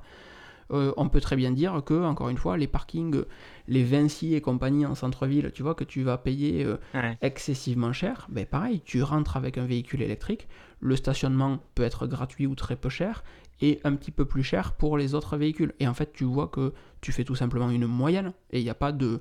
Euh, 0.71 0.93
on 0.97 1.09
peut 1.09 1.21
très 1.21 1.35
bien 1.35 1.51
dire 1.51 1.81
que, 1.85 1.93
encore 1.93 2.29
une 2.29 2.37
fois, 2.37 2.57
les 2.57 2.67
parkings, 2.67 3.23
les 3.67 3.83
Vinci 3.83 4.33
et 4.33 4.41
compagnie 4.41 4.85
en 4.85 4.95
centre-ville, 4.95 5.51
tu 5.53 5.63
vois 5.63 5.75
que 5.75 5.83
tu 5.83 6.03
vas 6.03 6.17
payer 6.17 6.65
euh, 6.65 6.77
excessivement 7.21 7.93
cher. 7.93 8.27
Ben 8.29 8.45
pareil, 8.45 8.81
tu 8.85 9.03
rentres 9.03 9.37
avec 9.37 9.57
un 9.57 9.65
véhicule 9.65 10.01
électrique, 10.01 10.47
le 10.79 10.95
stationnement 10.95 11.59
peut 11.75 11.83
être 11.83 12.07
gratuit 12.07 12.47
ou 12.47 12.55
très 12.55 12.75
peu 12.75 12.89
cher, 12.89 13.23
et 13.61 13.79
un 13.83 13.95
petit 13.95 14.11
peu 14.11 14.25
plus 14.25 14.43
cher 14.43 14.73
pour 14.73 14.97
les 14.97 15.15
autres 15.15 15.37
véhicules. 15.37 15.73
Et 15.79 15.87
en 15.87 15.93
fait, 15.93 16.11
tu 16.13 16.23
vois 16.23 16.47
que 16.47 16.73
tu 17.01 17.11
fais 17.11 17.23
tout 17.23 17.35
simplement 17.35 17.69
une 17.69 17.85
moyenne, 17.85 18.33
et 18.51 18.59
il 18.59 18.63
n'y 18.63 18.69
a 18.69 18.75
pas 18.75 18.91
de... 18.91 19.19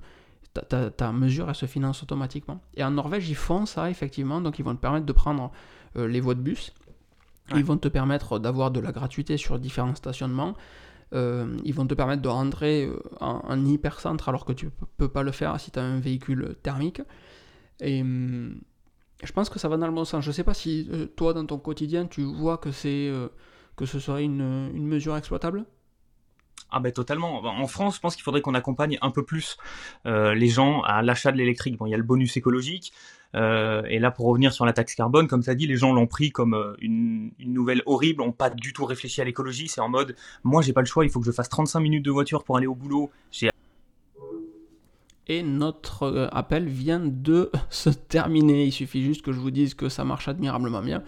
Ta, 0.68 1.12
mesure, 1.12 1.48
elle 1.48 1.54
se 1.54 1.64
finance 1.64 2.02
automatiquement. 2.02 2.60
Et 2.74 2.84
en 2.84 2.90
Norvège, 2.90 3.26
ils 3.30 3.34
font 3.34 3.64
ça, 3.64 3.88
effectivement, 3.88 4.42
donc 4.42 4.58
ils 4.58 4.62
vont 4.62 4.74
te 4.74 4.80
permettre 4.80 5.06
de 5.06 5.12
prendre 5.12 5.50
euh, 5.96 6.06
les 6.06 6.20
voies 6.20 6.34
de 6.34 6.42
bus. 6.42 6.74
Ils 7.54 7.64
vont 7.64 7.76
te 7.78 7.88
permettre 7.88 8.38
d'avoir 8.38 8.70
de 8.70 8.80
la 8.80 8.92
gratuité 8.92 9.36
sur 9.36 9.58
différents 9.58 9.94
stationnements. 9.94 10.54
Euh, 11.12 11.56
ils 11.64 11.74
vont 11.74 11.86
te 11.86 11.94
permettre 11.94 12.22
de 12.22 12.28
rentrer 12.28 12.86
euh, 12.86 12.98
en, 13.20 13.64
hypercentre 13.66 14.28
alors 14.30 14.46
que 14.46 14.52
tu 14.52 14.70
peux 14.96 15.08
pas 15.08 15.22
le 15.22 15.30
faire 15.30 15.60
si 15.60 15.70
tu 15.70 15.78
as 15.78 15.82
un 15.82 16.00
véhicule 16.00 16.56
thermique. 16.62 17.02
Et 17.80 18.00
hum, 18.00 18.60
je 19.22 19.32
pense 19.32 19.50
que 19.50 19.58
ça 19.58 19.68
va 19.68 19.76
dans 19.76 19.86
le 19.86 19.92
bon 19.92 20.04
sens. 20.04 20.24
Je 20.24 20.32
sais 20.32 20.44
pas 20.44 20.54
si 20.54 20.88
euh, 20.92 21.06
toi, 21.06 21.34
dans 21.34 21.44
ton 21.44 21.58
quotidien, 21.58 22.06
tu 22.06 22.22
vois 22.22 22.58
que, 22.58 22.70
c'est, 22.70 23.12
que 23.76 23.86
ce 23.86 23.98
serait 23.98 24.24
une, 24.24 24.70
une 24.74 24.86
mesure 24.86 25.16
exploitable? 25.16 25.64
Ah 26.72 26.80
ben 26.80 26.92
totalement. 26.92 27.44
En 27.44 27.66
France, 27.66 27.96
je 27.96 28.00
pense 28.00 28.16
qu'il 28.16 28.24
faudrait 28.24 28.40
qu'on 28.40 28.54
accompagne 28.54 28.98
un 29.02 29.10
peu 29.10 29.24
plus 29.24 29.56
les 30.04 30.48
gens 30.48 30.82
à 30.82 31.02
l'achat 31.02 31.32
de 31.32 31.36
l'électrique. 31.36 31.76
Bon, 31.76 31.86
il 31.86 31.90
y 31.90 31.94
a 31.94 31.98
le 31.98 32.02
bonus 32.02 32.36
écologique, 32.36 32.92
euh, 33.34 33.82
et 33.88 33.98
là, 33.98 34.10
pour 34.10 34.26
revenir 34.26 34.52
sur 34.52 34.66
la 34.66 34.72
taxe 34.72 34.94
carbone, 34.94 35.26
comme 35.26 35.42
ça 35.42 35.54
dit, 35.54 35.66
les 35.66 35.76
gens 35.76 35.92
l'ont 35.92 36.06
pris 36.06 36.30
comme 36.30 36.54
euh, 36.54 36.74
une, 36.80 37.32
nouvelle 37.38 37.82
horrible, 37.86 38.22
n'ont 38.22 38.32
pas 38.32 38.50
du 38.50 38.72
tout 38.72 38.84
réfléchi 38.84 39.20
à 39.20 39.24
l'écologie. 39.24 39.68
C'est 39.68 39.80
en 39.80 39.88
mode, 39.88 40.14
moi, 40.44 40.62
j'ai 40.62 40.72
pas 40.72 40.80
le 40.80 40.86
choix, 40.86 41.04
il 41.04 41.10
faut 41.10 41.20
que 41.20 41.26
je 41.26 41.32
fasse 41.32 41.48
35 41.48 41.80
minutes 41.80 42.04
de 42.04 42.10
voiture 42.10 42.44
pour 42.44 42.56
aller 42.56 42.66
au 42.66 42.74
boulot. 42.74 43.10
Et 45.28 45.42
notre 45.42 46.02
euh, 46.02 46.28
appel 46.32 46.68
vient 46.68 47.00
de 47.00 47.50
se 47.70 47.90
terminer. 47.90 48.66
Il 48.66 48.72
suffit 48.72 49.02
juste 49.02 49.22
que 49.22 49.32
je 49.32 49.38
vous 49.38 49.50
dise 49.50 49.74
que 49.74 49.88
ça 49.88 50.04
marche 50.04 50.28
admirablement 50.28 50.82
bien 50.82 51.02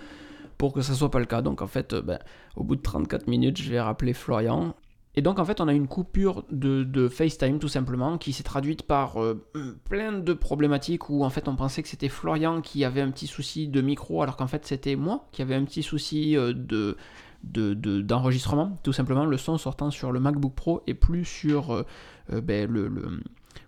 pour 0.57 0.73
que 0.73 0.83
ça 0.83 0.95
soit 0.95 1.11
pas 1.11 1.19
le 1.19 1.27
cas. 1.27 1.43
Donc 1.43 1.63
en 1.63 1.67
fait, 1.67 1.95
ben, 1.95 2.19
au 2.57 2.65
bout 2.65 2.77
de 2.77 2.83
34 2.83 3.27
minutes, 3.27 3.61
je 3.61 3.71
vais 3.71 3.81
rappeler 3.81 4.15
Florian. 4.15 4.75
Et 5.17 5.23
donc 5.23 5.39
en 5.39 5.45
fait 5.45 5.61
on 5.61 5.69
a 5.69 5.73
une 5.73 5.87
coupure 5.87 6.45
de, 6.51 7.09
FaceTime 7.09 7.59
tout 7.59 7.69
simplement 7.69 8.19
qui 8.19 8.33
s'est 8.33 8.43
traduite 8.43 8.83
par 8.83 9.23
euh, 9.23 9.45
plein 9.89 10.13
de 10.13 10.33
problématiques 10.33 11.09
où 11.09 11.25
en 11.25 11.31
fait 11.31 11.47
on 11.47 11.55
pensait 11.55 11.83
que 11.83 11.89
c'était 11.89 12.09
Florian 12.09 12.61
qui 12.61 12.85
avait 12.85 13.01
un 13.01 13.11
petit 13.11 13.27
souci 13.27 13.69
de 13.69 13.81
micro 13.81 14.23
alors 14.23 14.37
qu'en 14.37 14.47
fait 14.47 14.67
c'était 14.67 14.97
moi 14.97 15.29
qui 15.31 15.43
avait 15.43 15.55
un 15.55 15.65
petit 15.65 15.83
souci 15.83 16.37
euh, 16.37 16.53
de 16.53 16.97
d'enregistrement, 17.45 18.79
tout 18.83 18.95
simplement 18.95 19.27
le 19.27 19.37
son 19.37 19.59
sortant 19.59 19.91
sur 19.91 20.13
le 20.13 20.19
MacBook 20.19 20.55
Pro 20.55 20.83
et 20.87 20.95
plus 20.95 21.27
sur 21.27 21.75
euh, 21.75 21.85
ben, 22.41 22.71
le, 22.71 22.89
le, 22.89 23.21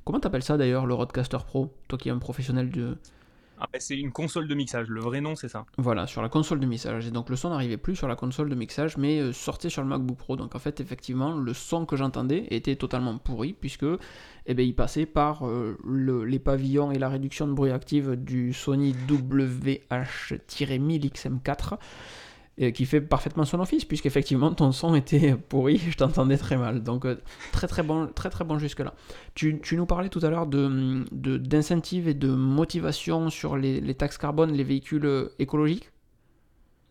Comment 0.06 0.20
t'appelles 0.20 0.44
ça 0.44 0.56
d'ailleurs, 0.56 0.86
le 0.86 0.94
Roadcaster 0.94 1.38
Pro? 1.44 1.74
Toi 1.88 1.98
qui 1.98 2.08
es 2.08 2.12
un 2.12 2.18
professionnel 2.18 2.70
de... 2.70 2.96
Ah, 3.58 3.66
c'est 3.78 3.96
une 3.96 4.12
console 4.12 4.48
de 4.48 4.54
mixage, 4.54 4.88
le 4.88 5.00
vrai 5.00 5.20
nom 5.20 5.34
c'est 5.34 5.48
ça. 5.48 5.64
Voilà, 5.78 6.06
sur 6.06 6.22
la 6.22 6.28
console 6.28 6.60
de 6.60 6.66
mixage. 6.66 7.06
Et 7.06 7.10
donc 7.10 7.30
le 7.30 7.36
son 7.36 7.50
n'arrivait 7.50 7.76
plus 7.76 7.96
sur 7.96 8.08
la 8.08 8.16
console 8.16 8.48
de 8.48 8.54
mixage, 8.54 8.96
mais 8.96 9.20
euh, 9.20 9.32
sortait 9.32 9.70
sur 9.70 9.82
le 9.82 9.88
MacBook 9.88 10.18
Pro. 10.18 10.36
Donc 10.36 10.54
en 10.54 10.58
fait, 10.58 10.80
effectivement, 10.80 11.34
le 11.34 11.54
son 11.54 11.86
que 11.86 11.96
j'entendais 11.96 12.46
était 12.50 12.76
totalement 12.76 13.16
pourri, 13.18 13.54
puisque 13.54 13.86
eh 14.46 14.54
ben, 14.54 14.66
il 14.66 14.74
passait 14.74 15.06
par 15.06 15.46
euh, 15.46 15.78
les 15.86 16.38
pavillons 16.38 16.92
et 16.92 16.98
la 16.98 17.08
réduction 17.08 17.46
de 17.46 17.52
bruit 17.52 17.70
active 17.70 18.16
du 18.16 18.52
Sony 18.52 18.94
WH-1000 19.08 21.10
XM4 21.10 21.78
qui 22.58 22.86
fait 22.86 23.00
parfaitement 23.02 23.44
son 23.44 23.60
office, 23.60 23.84
puisqu'effectivement 23.84 24.52
ton 24.52 24.72
son 24.72 24.94
était 24.94 25.34
pourri, 25.34 25.78
je 25.90 25.96
t'entendais 25.96 26.38
très 26.38 26.56
mal. 26.56 26.82
Donc 26.82 27.04
euh, 27.04 27.16
très 27.52 27.66
très 27.66 27.82
bon, 27.82 28.06
très 28.06 28.30
très 28.30 28.44
bon 28.44 28.58
jusque-là. 28.58 28.94
Tu, 29.34 29.60
tu, 29.60 29.76
nous 29.76 29.86
parlais 29.86 30.08
tout 30.08 30.20
à 30.22 30.30
l'heure 30.30 30.46
d'incentives 30.46 31.06
de, 31.12 31.36
d'incentives 31.36 32.08
et 32.08 32.14
de 32.14 32.28
motivation 32.28 33.28
sur 33.28 33.56
les, 33.56 33.80
les, 33.80 33.94
taxes 33.94 34.18
carbone, 34.18 34.52
les 34.52 34.64
véhicules 34.64 35.04
euh, 35.04 35.34
écologiques? 35.38 35.90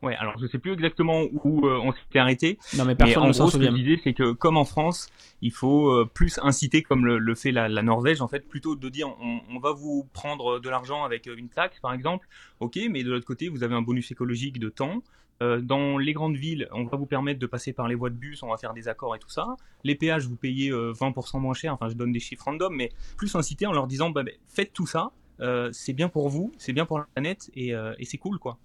Ouais, 0.04 0.16
alors 0.18 0.38
je 0.40 0.46
sais 0.46 0.60
plus 0.60 0.72
exactement 0.72 1.24
où 1.44 1.66
euh, 1.66 1.80
on 1.82 1.92
s'était 1.92 2.20
arrêté. 2.20 2.60
Non, 2.78 2.86
mais 2.86 2.94
personne 2.94 3.24
en 3.24 3.28
ne 3.28 3.34
s'en 3.34 3.48
souvient. 3.48 3.72
Ce 3.72 3.72
que 3.72 3.78
je 3.80 3.84
disais, 3.84 4.02
c'est 4.04 4.14
que 4.14 4.34
comme 4.34 4.58
en 4.58 4.66
France, 4.66 5.10
il 5.42 5.52
faut 5.52 6.06
plus 6.14 6.40
inciter, 6.44 6.84
comme 6.84 7.08
le, 7.08 7.34
fait 7.34 7.52
la, 7.52 7.68
la, 7.70 7.82
Norvège, 7.82 8.22
en 8.22 8.28
fait, 8.28 8.48
plutôt 8.48 8.76
de 8.76 8.90
dire 8.90 9.08
on, 9.20 9.40
on 9.50 9.58
va 9.58 9.72
vous 9.72 10.08
prendre 10.14 10.60
de 10.60 10.70
l'argent 10.70 11.04
avec 11.06 11.26
une 11.26 11.50
taxe, 11.50 11.80
par 11.80 11.92
exemple. 11.92 12.28
Ok, 12.60 12.78
mais 12.92 13.04
de 13.04 13.10
l'autre 13.10 13.26
côté, 13.26 13.50
vous 13.50 13.64
avez 13.64 13.74
un 13.74 13.82
bonus 13.82 14.12
écologique 14.12 14.60
de 14.60 14.70
temps. 14.70 15.02
Euh, 15.42 15.60
dans 15.60 15.98
les 15.98 16.14
grandes 16.14 16.38
villes, 16.38 16.68
on 16.72 16.86
va 16.86 16.98
vous 16.98 17.06
permettre 17.06 17.40
de 17.40 17.46
passer 17.46 17.74
par 17.74 17.88
les 17.88 17.96
voies 17.96 18.10
de 18.10 18.16
bus, 18.16 18.42
on 18.44 18.50
va 18.50 18.58
faire 18.58 18.74
des 18.74 18.88
accords 18.88 19.16
et 19.16 19.20
tout 19.20 19.30
ça. 19.30 19.56
Les 19.84 19.96
péages, 19.96 20.28
vous 20.28 20.38
payez 20.38 20.72
20% 20.72 21.38
euh, 21.38 21.40
moins 21.40 21.54
cher, 21.54 21.74
enfin 21.74 21.90
je 21.90 21.96
donne 21.96 22.12
des 22.12 22.20
chiffres 22.20 22.46
random, 22.46 22.74
mais 22.74 22.92
plus 23.18 23.36
inciter 23.36 23.66
en 23.66 23.74
leur 23.74 23.88
disant 23.88 24.10
bah, 24.10 24.24
bah, 24.24 24.32
faites 24.48 24.72
tout 24.72 24.88
ça, 24.88 25.12
euh, 25.42 25.70
c'est 25.74 25.94
bien 25.94 26.08
pour 26.08 26.30
vous, 26.30 26.54
c'est 26.58 26.74
bien 26.74 26.86
pour 26.86 27.00
la 27.00 27.06
planète 27.14 27.52
et, 27.56 27.74
c'est 28.04 28.18
cool 28.18 28.40
quoi. 28.40 28.58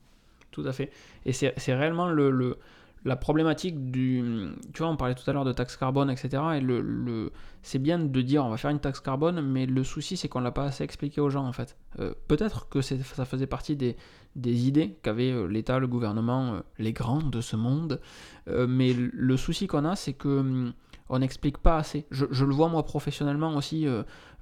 Tout 0.53 0.65
à 0.67 0.73
fait. 0.73 0.91
Et 1.27 1.33
c'est 1.33 1.75
réellement 1.75 2.09
le, 2.09 2.31
le, 2.31 2.59
la 3.05 3.17
problématique 3.17 3.91
du. 3.91 4.53
Tu 4.75 4.83
vois, 4.83 4.91
on 4.91 4.97
parlait 4.97 5.15
tout 5.15 5.29
à 5.29 5.33
l'heure 5.33 5.45
de 5.45 5.53
taxe 5.53 5.77
carbone, 5.77 6.11
etc. 6.11 6.43
Et 6.57 6.61
le, 6.61 7.33
c'est 7.63 7.79
bien 7.79 7.99
de 7.99 8.21
dire 8.21 8.45
on 8.45 8.51
va 8.51 8.57
faire 8.57 8.71
une 8.71 8.81
taxe 8.81 9.01
carbone, 9.01 9.41
mais 9.41 9.67
le 9.67 9.85
souci 9.85 10.17
c'est 10.17 10.29
qu'on 10.29 10.41
l'a 10.41 10.51
pas 10.51 10.65
assez 10.65 10.85
expliqué 10.85 11.21
aux 11.21 11.31
gens 11.31 11.47
en 11.47 11.53
fait. 11.53 11.77
Euh, 11.99 12.13
peut-être 12.29 12.69
que 12.69 12.81
ça 12.83 13.25
faisait 13.25 13.47
partie 13.47 13.77
des, 13.77 13.97
idées 14.37 14.99
qu'avait 15.03 15.33
euh, 15.33 15.47
l'État, 15.47 15.79
le 15.79 15.87
gouvernement, 15.87 16.55
euh, 16.55 16.61
les 16.79 16.93
grands 16.93 17.23
de 17.23 17.41
ce 17.41 17.57
monde. 17.57 18.01
mais 18.47 18.93
le 18.93 19.37
souci 19.37 19.67
qu'on 19.67 19.85
a, 19.85 19.97
c'est 19.97 20.15
que 20.15 20.41
hum, 20.41 20.73
on 21.09 21.19
n'explique 21.19 21.59
pas 21.59 21.77
assez. 21.77 22.07
Je, 22.11 22.27
le 22.45 22.55
vois 22.55 22.69
moi 22.69 22.85
professionnellement 22.85 23.57
aussi, 23.57 23.87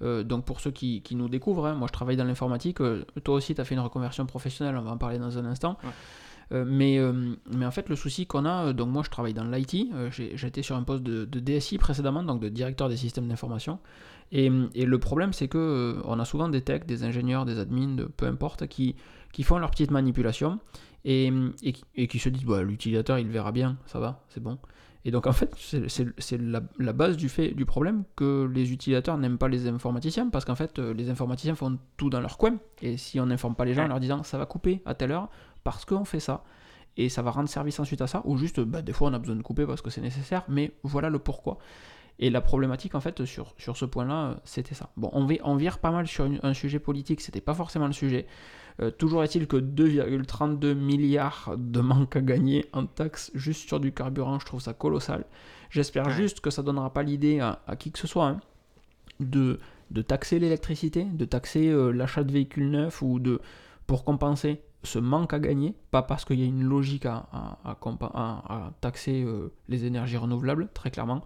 donc 0.03 0.45
pour 0.45 0.61
ceux 0.61 0.71
qui, 0.71 1.03
nous 1.13 1.29
découvrent, 1.29 1.67
hein, 1.67 1.75
moi 1.75 1.87
je 1.89 1.93
travaille 1.93 2.17
dans 2.17 2.25
l'informatique, 2.25 2.79
toi 3.25 3.35
aussi 3.35 3.55
tu 3.55 3.61
as 3.61 3.65
fait 3.65 3.75
une 3.75 3.81
reconversion 3.81 4.27
professionnelle, 4.27 4.77
on 4.77 4.83
va 4.83 4.91
en 4.91 4.99
parler 4.99 5.19
dans 5.19 5.39
un 5.39 5.47
instant. 5.47 5.79
Euh, 5.85 5.89
mais, 6.51 6.99
euh, 6.99 7.35
mais 7.51 7.67
en 7.67 7.71
fait, 7.71 7.89
le 7.89 7.97
souci 7.97 8.27
qu'on 8.27 8.45
a, 8.47 8.69
euh, 8.69 8.73
donc 8.73 8.89
moi 8.89 9.03
je 9.05 9.11
travaille 9.11 9.35
dans 9.35 9.45
l'IT, 9.45 9.89
j'étais 10.11 10.63
sur 10.63 10.77
un 10.77 10.83
poste 10.83 11.03
de, 11.03 11.25
DSI 11.25 11.79
précédemment, 11.79 12.23
donc 12.23 12.41
de 12.41 12.49
directeur 12.49 12.89
des 12.89 12.97
systèmes 12.97 13.29
d'information. 13.29 13.79
Et, 14.33 14.51
et, 14.75 14.85
le 14.85 14.99
problème, 14.99 15.33
c'est 15.33 15.49
que 15.49 16.01
on 16.05 16.19
a 16.19 16.25
souvent 16.25 16.49
des 16.49 16.63
techs, 16.63 16.87
des 16.87 17.05
ingénieurs, 17.05 17.45
des 17.45 17.59
admins, 17.59 17.97
peu 18.17 18.27
importe, 18.27 18.67
qui, 18.67 18.95
qui 19.33 19.43
font 19.43 19.59
leurs 19.59 19.71
petites 19.71 19.91
manipulations 19.91 20.59
et, 21.05 21.31
et, 21.95 22.07
qui 22.07 22.19
se 22.19 22.29
disent 22.29 22.45
bah, 22.45 22.63
l'utilisateur 22.63 23.19
il 23.19 23.29
verra 23.29 23.53
bien, 23.53 23.79
ça 23.87 23.99
va, 23.99 24.23
c'est 24.29 24.43
bon. 24.43 24.59
Et 25.05 25.11
donc 25.11 25.27
en 25.27 25.33
fait, 25.33 25.55
c'est 25.57 26.39
la, 26.39 26.61
la, 26.79 26.93
base 26.93 27.17
du, 27.17 27.29
fait, 27.29 27.55
du 27.55 27.65
problème 27.65 28.05
que 28.17 28.51
les 28.53 28.73
utilisateurs 28.73 29.17
n'aiment 29.17 29.39
pas 29.39 29.49
les 29.49 29.67
informaticiens, 29.67 30.29
parce 30.29 30.45
qu'en 30.45 30.57
fait, 30.57 30.79
les 30.79 31.09
informaticiens 31.09 31.55
font 31.55 31.79
tout 31.97 32.11
dans 32.11 32.21
leur 32.21 32.37
coin, 32.37 32.57
et 32.83 32.97
si 32.97 33.19
on 33.21 33.27
n'informe 33.27 33.55
pas 33.55 33.65
les 33.65 33.75
gens 33.75 33.85
en 33.85 33.89
leur 33.89 34.01
disant 34.01 34.23
ça 34.23 34.37
va 34.39 34.45
couper 34.45 34.83
à 34.85 34.95
telle 34.95 35.13
heure, 35.13 35.31
parce 35.65 35.85
qu'on 35.85 36.05
fait 36.05 36.21
ça, 36.21 36.45
et 36.97 37.09
ça 37.09 37.23
va 37.23 37.31
rendre 37.31 37.49
service 37.49 37.79
ensuite 37.81 38.01
à 38.01 38.07
ça, 38.07 38.23
ou 38.25 38.37
juste, 38.37 38.61
bah, 38.61 38.83
des 38.83 38.93
fois 38.93 39.11
on 39.11 39.15
a 39.15 39.19
besoin 39.19 39.37
de 39.37 39.43
couper 39.43 39.67
parce 39.67 39.83
que 39.83 39.91
c'est 39.91 40.01
nécessaire, 40.01 40.45
mais 40.49 40.73
voilà 40.83 41.11
le 41.11 41.19
pourquoi. 41.19 41.59
Et 42.21 42.31
la 42.31 42.41
problématique, 42.41 42.97
en 42.97 43.01
fait, 43.01 43.25
sur, 43.25 43.55
sur 43.59 43.77
ce 43.77 43.85
point-là, 43.85 44.41
c'était 44.45 44.75
ça. 44.75 44.91
Bon, 44.97 45.09
on, 45.13 45.29
on 45.45 45.55
vire 45.55 45.79
pas 45.79 45.93
mal 45.93 46.09
sur 46.09 46.29
un 46.43 46.53
sujet 46.53 46.81
politique, 46.81 47.21
c'était 47.21 47.41
pas 47.41 47.55
forcément 47.55 47.87
le 47.87 47.93
sujet. 47.93 48.27
Euh, 48.81 48.91
toujours 48.91 49.23
est-il 49.23 49.47
que 49.47 49.57
2,32 49.57 50.75
milliards 50.75 51.55
de 51.57 51.81
manque 51.81 52.17
à 52.17 52.21
gagner 52.21 52.67
en 52.73 52.87
taxes 52.87 53.31
juste 53.35 53.69
sur 53.69 53.79
du 53.79 53.93
carburant, 53.93 54.39
je 54.41 54.47
trouve 54.47 54.61
ça 54.61 54.73
colossal. 54.73 55.25
J'espère 55.71 56.11
juste 56.11 56.41
que 56.41 56.51
ça 56.51 56.63
donnera 56.63 56.93
pas 56.93 57.03
l'idée 57.03 57.41
à, 57.41 57.61
qui 57.79 57.93
que 57.93 57.99
ce 57.99 58.07
soit 58.07 58.27
hein, 58.27 58.41
de, 59.21 59.61
de 59.91 60.03
taxer 60.03 60.39
l'électricité, 60.39 61.05
de 61.05 61.25
taxer 61.25 61.69
euh, 61.69 61.91
l'achat 61.91 62.25
de 62.25 62.33
véhicules 62.33 62.71
neufs 62.71 63.03
ou 63.03 63.19
de 63.21 63.41
pour 63.87 64.05
compenser 64.05 64.61
ce 64.83 64.99
manque 64.99 65.33
à 65.33 65.39
gagner, 65.39 65.75
pas 65.91 66.03
parce 66.03 66.25
qu'il 66.25 66.41
y 66.41 66.43
a 66.43 66.47
une 66.47 66.63
logique 66.63 67.07
à, 67.07 67.27
taxer 68.81 69.25
euh, 69.25 69.53
les 69.69 69.85
énergies 69.85 70.17
renouvelables, 70.17 70.69
très 70.73 70.91
clairement. 70.91 71.25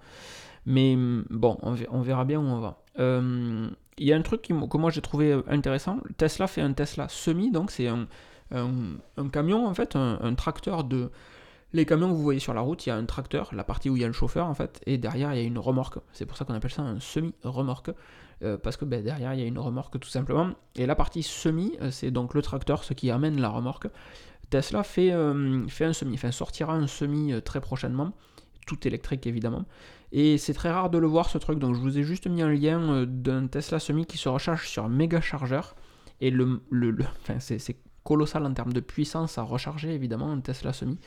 Mais 0.66 0.96
mm, 0.96 1.26
bon, 1.30 1.58
on, 1.62 2.00
verra 2.02 2.24
bien 2.24 2.38
où 2.38 2.44
on 2.44 2.60
va. 2.60 2.82
Euh, 2.98 3.68
il 3.98 4.06
y 4.06 4.12
a 4.12 4.16
un 4.16 4.22
truc 4.22 4.42
qui, 4.42 4.52
que 4.52 4.76
moi 4.76 4.90
j'ai 4.90 5.02
trouvé 5.02 5.38
intéressant. 5.48 5.98
Tesla 6.16 6.46
fait 6.46 6.62
un 6.62 6.72
Tesla 6.72 7.08
semi, 7.08 7.50
donc 7.50 7.70
c'est 7.70 7.88
un, 7.88 8.06
camion 9.32 9.66
en 9.66 9.74
fait, 9.74 9.96
un, 9.96 10.34
tracteur 10.34 10.84
de. 10.84 11.10
Les 11.74 11.86
camions 11.86 12.08
que 12.08 12.14
vous 12.14 12.22
voyez 12.22 12.40
sur 12.40 12.52
la 12.52 12.60
route, 12.60 12.84
il 12.84 12.90
y 12.90 12.92
a 12.92 12.96
un 12.96 13.06
tracteur, 13.06 13.54
la 13.54 13.64
partie 13.64 13.88
où 13.88 13.96
il 13.96 14.02
y 14.02 14.04
a 14.04 14.06
le 14.06 14.12
chauffeur 14.12 14.46
en 14.46 14.54
fait, 14.54 14.80
et 14.86 14.98
derrière 14.98 15.32
il 15.32 15.40
y 15.40 15.42
a 15.42 15.46
une 15.46 15.58
remorque. 15.58 15.98
C'est 16.12 16.26
pour 16.26 16.36
ça 16.36 16.44
qu'on 16.44 16.54
appelle 16.54 16.70
ça 16.70 16.82
un 16.82 17.00
semi-remorque. 17.00 17.90
Euh, 18.42 18.58
parce 18.58 18.76
que 18.76 18.84
ben, 18.84 19.04
derrière 19.04 19.34
il 19.34 19.40
y 19.40 19.44
a 19.44 19.46
une 19.46 19.58
remorque 19.58 19.98
tout 20.00 20.08
simplement. 20.08 20.50
Et 20.74 20.86
la 20.86 20.96
partie 20.96 21.22
semi, 21.22 21.76
euh, 21.80 21.90
c'est 21.90 22.10
donc 22.10 22.34
le 22.34 22.42
tracteur, 22.42 22.82
ce 22.82 22.92
qui 22.92 23.10
amène 23.10 23.40
la 23.40 23.48
remorque. 23.48 23.86
Tesla 24.50 24.82
fait, 24.82 25.12
euh, 25.12 25.66
un 25.80 25.92
semi, 25.92 26.14
enfin 26.14 26.30
sortira 26.32 26.74
un 26.74 26.86
semi 26.86 27.32
très 27.42 27.60
prochainement, 27.60 28.12
tout 28.66 28.86
électrique 28.86 29.26
évidemment. 29.26 29.64
Et 30.10 30.36
c'est 30.36 30.52
très 30.52 30.70
rare 30.70 30.90
de 30.90 30.98
le 30.98 31.06
voir 31.06 31.30
ce 31.30 31.38
truc, 31.38 31.58
donc 31.58 31.74
je 31.74 31.80
vous 31.80 31.98
ai 31.98 32.02
juste 32.02 32.26
mis 32.26 32.42
un 32.42 32.52
lien 32.52 33.06
d'un 33.06 33.46
Tesla 33.46 33.78
semi 33.78 34.04
qui 34.04 34.18
se 34.18 34.28
recharge 34.28 34.68
sur 34.68 34.84
un 34.84 34.90
méga 34.90 35.22
chargeur. 35.22 35.74
Et 36.20 36.30
le, 36.30 36.60
le, 36.70 36.94
c'est 37.38 37.76
colossal 38.04 38.44
en 38.44 38.52
termes 38.52 38.72
de 38.72 38.80
puissance 38.80 39.38
à 39.38 39.42
recharger 39.42 39.94
évidemment 39.94 40.30
un 40.30 40.40
Tesla 40.40 40.72
semi. 40.72 40.98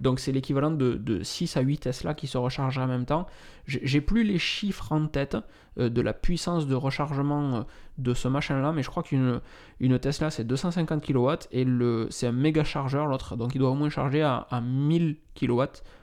Donc 0.00 0.18
c'est 0.18 0.32
l'équivalent 0.32 0.70
de, 0.70 1.22
6 1.22 1.56
à 1.56 1.60
8 1.60 1.78
Tesla 1.78 2.14
qui 2.14 2.26
se 2.26 2.38
rechargeraient 2.38 2.84
en 2.84 2.88
même 2.88 3.06
temps. 3.06 3.26
J'ai 3.66 4.00
plus 4.00 4.24
les 4.24 4.38
chiffres 4.38 4.92
en 4.92 5.06
tête 5.06 5.36
euh, 5.78 5.88
de 5.88 6.00
la 6.00 6.12
puissance 6.12 6.66
de 6.66 6.74
rechargement 6.74 7.56
euh, 7.56 7.62
de 7.98 8.14
ce 8.14 8.26
machin-là, 8.26 8.72
mais 8.72 8.82
je 8.82 8.90
crois 8.90 9.02
qu'une 9.02 9.40
une 9.78 9.98
Tesla 9.98 10.30
c'est 10.30 10.44
250 10.44 11.04
kW 11.04 11.30
et 11.52 11.66
c'est 12.10 12.26
un 12.26 12.32
méga 12.32 12.64
chargeur 12.64 13.06
l'autre, 13.06 13.36
donc 13.36 13.54
il 13.54 13.58
doit 13.58 13.70
au 13.70 13.74
moins 13.74 13.90
charger 13.90 14.22
à, 14.22 14.60
1000 14.62 15.16
kW 15.34 15.62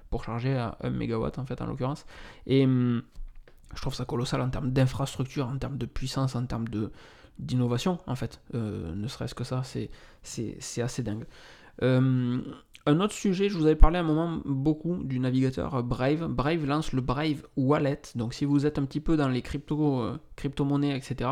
pour 0.10 0.24
charger 0.24 0.56
à 0.56 0.78
1 0.82 0.92
MW 0.92 1.28
en 1.38 1.46
fait 1.46 1.62
en 1.62 1.66
l'occurrence. 1.66 2.06
Et 2.46 2.64
hum, 2.66 3.02
je 3.76 3.82
trouve 3.82 3.94
ça 3.94 4.06
colossal 4.06 4.42
en 4.42 4.50
termes 4.50 4.72
d'infrastructure, 4.72 5.48
en 5.48 5.58
termes 5.58 5.78
de 5.78 5.86
puissance, 5.86 6.36
en 6.36 6.46
termes 6.46 6.68
de 6.68 6.92
d'innovation 7.40 8.00
en 8.08 8.16
fait. 8.16 8.42
Euh, 8.56 8.96
ne 8.96 9.08
serait-ce 9.08 9.36
que 9.36 9.44
ça, 9.44 9.62
c'est 9.64 10.82
assez 10.82 11.04
dingue. 11.04 11.26
Euh, 11.84 12.42
un 12.88 13.02
autre 13.02 13.14
sujet, 13.14 13.50
je 13.50 13.58
vous 13.58 13.66
avais 13.66 13.76
parlé 13.76 13.98
à 13.98 14.00
un 14.00 14.04
moment 14.04 14.40
beaucoup 14.46 15.04
du 15.04 15.20
navigateur 15.20 15.84
Brave. 15.84 16.28
Brave 16.28 16.66
lance 16.66 16.94
le 16.94 17.02
Brave 17.02 17.44
Wallet. 17.58 18.02
Donc 18.16 18.34
si 18.34 18.46
vous 18.46 18.66
êtes 18.66 18.80
un 18.80 18.86
petit 18.86 19.02
peu 19.02 19.18
dans 19.18 19.28
les 19.28 19.42
crypto, 19.42 20.00
euh, 20.00 20.18
crypto-monnaies, 20.38 20.96
etc., 20.96 21.32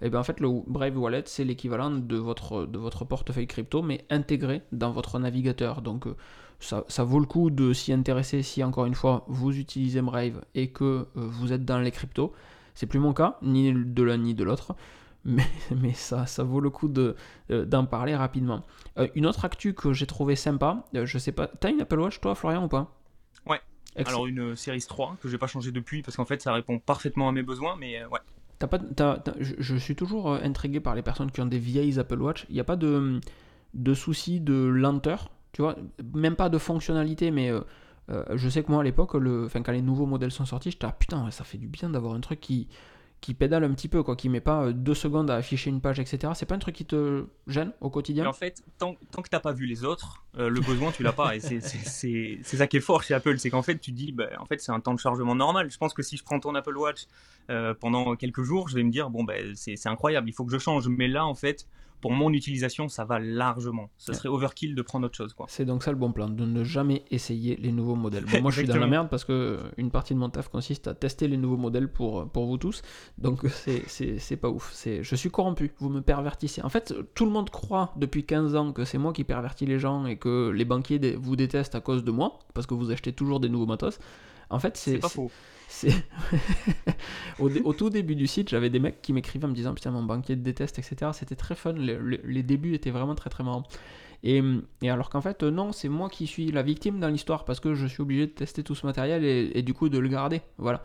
et 0.00 0.06
eh 0.06 0.10
bien 0.10 0.20
en 0.20 0.22
fait 0.22 0.38
le 0.38 0.48
Brave 0.66 0.96
Wallet 0.96 1.24
c'est 1.26 1.44
l'équivalent 1.44 1.90
de 1.90 2.16
votre, 2.16 2.66
portefeuille 3.04 3.48
crypto, 3.48 3.82
mais 3.82 4.04
intégré 4.10 4.62
dans 4.70 4.92
votre 4.92 5.18
navigateur. 5.18 5.82
Donc 5.82 6.06
euh, 6.06 6.14
ça, 6.60 6.84
ça, 6.86 7.02
vaut 7.02 7.18
le 7.18 7.26
coup 7.26 7.50
de 7.50 7.72
s'y 7.72 7.92
intéresser 7.92 8.42
si 8.42 8.62
encore 8.62 8.86
une 8.86 8.94
fois 8.94 9.24
vous 9.26 9.58
utilisez 9.58 10.02
Brave 10.02 10.44
et 10.54 10.68
que 10.68 10.84
euh, 10.84 11.06
vous 11.14 11.52
êtes 11.52 11.64
dans 11.64 11.80
les 11.80 11.90
cryptos. 11.90 12.32
C'est 12.74 12.86
plus 12.86 13.00
mon 13.00 13.12
cas, 13.12 13.38
ni 13.42 13.72
de 13.72 14.02
l'un 14.04 14.18
ni 14.18 14.34
de 14.34 14.44
l'autre 14.44 14.76
mais, 15.24 15.46
mais 15.76 15.92
ça, 15.92 16.26
ça 16.26 16.42
vaut 16.42 16.60
le 16.60 16.70
coup 16.70 16.88
de, 16.88 17.16
euh, 17.50 17.64
d'en 17.64 17.86
parler 17.86 18.14
rapidement. 18.14 18.64
Euh, 18.98 19.08
une 19.14 19.26
autre 19.26 19.44
actu 19.44 19.74
que 19.74 19.92
j'ai 19.92 20.06
trouvé 20.06 20.36
sympa, 20.36 20.84
euh, 20.94 21.06
je 21.06 21.18
sais 21.18 21.32
pas, 21.32 21.46
t'as 21.46 21.70
une 21.70 21.80
Apple 21.80 21.98
Watch 21.98 22.20
toi 22.20 22.34
Florian 22.34 22.64
ou 22.64 22.68
pas? 22.68 22.94
Ouais. 23.46 23.60
Alors 23.96 24.26
une 24.26 24.56
Series 24.56 24.84
3 24.86 25.18
que 25.20 25.28
j'ai 25.28 25.38
pas 25.38 25.46
changé 25.46 25.70
depuis 25.70 26.02
parce 26.02 26.16
qu'en 26.16 26.24
fait 26.24 26.40
ça 26.40 26.52
répond 26.52 26.78
parfaitement 26.78 27.28
à 27.28 27.32
mes 27.32 27.42
besoins, 27.42 27.76
mais 27.78 28.04
ouais. 28.06 28.20
T'as 28.58 28.68
pas, 28.68 29.24
je, 29.40 29.74
suis 29.76 29.96
toujours 29.96 30.32
intrigué 30.34 30.78
par 30.78 30.94
les 30.94 31.02
personnes 31.02 31.32
qui 31.32 31.40
ont 31.40 31.46
des 31.46 31.58
vieilles 31.58 31.98
Apple 31.98 32.22
Watch. 32.22 32.46
Il 32.48 32.54
n'y 32.54 32.60
a 32.60 32.64
pas 32.64 32.76
de, 32.76 33.20
de 33.74 33.92
souci 33.92 34.38
de 34.38 34.54
lenteur, 34.54 35.32
tu 35.50 35.62
vois, 35.62 35.74
même 36.14 36.36
pas 36.36 36.48
de 36.48 36.58
fonctionnalité, 36.58 37.32
mais 37.32 37.50
je 38.08 38.48
sais 38.48 38.62
que 38.62 38.70
moi 38.70 38.82
à 38.82 38.84
l'époque, 38.84 39.14
le, 39.14 39.48
quand 39.52 39.72
les 39.72 39.82
nouveaux 39.82 40.06
modèles 40.06 40.30
sont 40.30 40.46
sortis, 40.46 40.70
j'étais 40.70 40.86
ah 40.86 40.94
putain, 40.96 41.28
ça 41.32 41.42
fait 41.42 41.58
du 41.58 41.66
bien 41.66 41.90
d'avoir 41.90 42.14
un 42.14 42.20
truc 42.20 42.38
qui, 42.38 42.68
qui 43.22 43.34
pédale 43.34 43.64
un 43.64 43.72
petit 43.72 43.88
peu, 43.88 44.02
quoi, 44.02 44.16
qui 44.16 44.28
met 44.28 44.40
pas 44.40 44.64
euh, 44.64 44.72
deux 44.72 44.94
secondes 44.94 45.30
à 45.30 45.36
afficher 45.36 45.70
une 45.70 45.80
page, 45.80 45.98
etc. 46.00 46.32
C'est 46.34 46.44
pas 46.44 46.56
un 46.56 46.58
truc 46.58 46.74
qui 46.74 46.84
te 46.84 47.24
gêne 47.46 47.72
au 47.80 47.88
quotidien 47.88 48.26
En 48.26 48.32
fait, 48.34 48.62
tant, 48.78 48.94
que 48.94 49.28
t'as 49.30 49.40
pas 49.40 49.52
vu 49.52 49.64
les 49.64 49.84
autres, 49.84 50.24
le 50.36 50.60
besoin, 50.60 50.90
tu 50.90 51.02
l'as 51.02 51.12
pas. 51.12 51.36
Et 51.36 51.40
c'est 51.40 52.42
ça 52.42 52.66
qui 52.66 52.76
est 52.76 52.80
fort 52.80 53.02
chez 53.02 53.14
Apple, 53.14 53.38
c'est 53.38 53.48
qu'en 53.48 53.62
fait, 53.62 53.78
tu 53.78 53.92
dis, 53.92 54.12
bah, 54.12 54.28
en 54.38 54.44
fait, 54.44 54.60
c'est 54.60 54.72
un 54.72 54.80
temps 54.80 54.92
de 54.92 54.98
chargement 54.98 55.34
normal. 55.34 55.70
Je 55.70 55.78
pense 55.78 55.94
que 55.94 56.02
si 56.02 56.16
je 56.16 56.24
prends 56.24 56.40
ton 56.40 56.54
Apple 56.54 56.76
Watch 56.76 57.06
pendant 57.80 58.16
quelques 58.16 58.42
jours, 58.42 58.68
je 58.68 58.74
vais 58.74 58.82
me 58.82 58.90
dire, 58.90 59.08
bon, 59.08 59.24
ben, 59.24 59.54
c'est 59.54 59.86
incroyable, 59.86 60.28
il 60.28 60.32
faut 60.32 60.44
que 60.44 60.52
je 60.52 60.58
change. 60.58 60.88
Mais 60.88 61.06
là, 61.08 61.24
en 61.24 61.34
fait, 61.34 61.66
pour 62.02 62.12
mon 62.12 62.32
utilisation, 62.32 62.88
ça 62.88 63.04
va 63.04 63.20
largement. 63.20 63.88
Ce 63.96 64.12
serait 64.12 64.28
overkill 64.28 64.74
de 64.74 64.82
prendre 64.82 65.06
autre 65.06 65.16
chose. 65.16 65.32
Quoi. 65.32 65.46
C'est 65.48 65.64
donc 65.64 65.84
ça 65.84 65.92
le 65.92 65.96
bon 65.96 66.12
plan, 66.12 66.28
de 66.28 66.44
ne 66.44 66.64
jamais 66.64 67.04
essayer 67.12 67.56
les 67.56 67.70
nouveaux 67.70 67.94
modèles. 67.94 68.24
moi, 68.42 68.50
je 68.50 68.58
suis 68.58 68.68
dans 68.68 68.76
la 68.76 68.88
merde 68.88 69.08
parce 69.08 69.24
que 69.24 69.32
euh, 69.32 69.58
une 69.76 69.90
partie 69.90 70.12
de 70.12 70.18
mon 70.18 70.28
taf 70.28 70.48
consiste 70.48 70.88
à 70.88 70.94
tester 70.94 71.28
les 71.28 71.36
nouveaux 71.36 71.56
modèles 71.56 71.90
pour, 71.90 72.20
euh, 72.20 72.24
pour 72.26 72.46
vous 72.46 72.58
tous. 72.58 72.82
Donc, 73.18 73.46
c'est 73.86 74.36
pas 74.36 74.50
ouf. 74.50 74.74
Je 74.84 75.14
suis 75.14 75.30
corrompu. 75.30 75.72
Vous 75.78 75.88
me 75.88 76.00
pervertissez. 76.00 76.60
En 76.62 76.68
fait, 76.68 76.92
tout 77.14 77.24
le 77.24 77.30
monde 77.30 77.50
croit 77.50 77.92
depuis 77.96 78.24
15 78.24 78.56
ans 78.56 78.72
que 78.72 78.84
c'est 78.84 78.98
moi 78.98 79.12
qui 79.12 79.22
pervertis 79.22 79.66
les 79.66 79.78
gens 79.78 80.04
et 80.04 80.16
que 80.16 80.50
les 80.50 80.64
banquiers 80.64 81.16
vous 81.16 81.36
détestent 81.36 81.76
à 81.76 81.80
cause 81.80 82.02
de 82.02 82.10
moi 82.10 82.40
parce 82.52 82.66
que 82.66 82.74
vous 82.74 82.90
achetez 82.90 83.12
toujours 83.12 83.38
des 83.38 83.48
nouveaux 83.48 83.66
matos. 83.66 84.00
En 84.50 84.58
fait, 84.58 84.76
c'est. 84.76 84.98
pas 84.98 85.08
faux. 85.08 85.30
au, 87.38 87.72
tout 87.72 87.90
début 87.90 88.14
du 88.14 88.26
site, 88.26 88.48
j'avais 88.48 88.70
des 88.70 88.78
mecs 88.78 89.02
qui 89.02 89.12
m'écrivaient 89.12 89.46
en 89.46 89.48
me 89.48 89.54
disant 89.54 89.74
Putain, 89.74 89.90
mon 89.90 90.02
banquier 90.02 90.36
te 90.36 90.42
déteste, 90.42 90.78
etc. 90.78 91.10
C'était 91.14 91.36
très 91.36 91.54
fun. 91.54 91.74
Les, 91.74 92.42
débuts 92.42 92.74
étaient 92.74 92.90
vraiment 92.90 93.14
très 93.14 93.30
très 93.30 93.44
marrants. 93.44 93.64
Et, 94.24 94.40
alors 94.84 95.10
qu'en 95.10 95.20
fait, 95.20 95.42
non, 95.42 95.72
c'est 95.72 95.88
moi 95.88 96.08
qui 96.08 96.26
suis 96.26 96.52
la 96.52 96.62
victime 96.62 97.00
dans 97.00 97.08
l'histoire 97.08 97.44
parce 97.44 97.60
que 97.60 97.74
je 97.74 97.86
suis 97.86 98.02
obligé 98.02 98.26
de 98.26 98.32
tester 98.32 98.62
tout 98.62 98.74
ce 98.74 98.86
matériel 98.86 99.24
et, 99.24 99.62
du 99.62 99.74
coup 99.74 99.88
de 99.88 99.98
le 99.98 100.08
garder. 100.08 100.42
Voilà. 100.58 100.82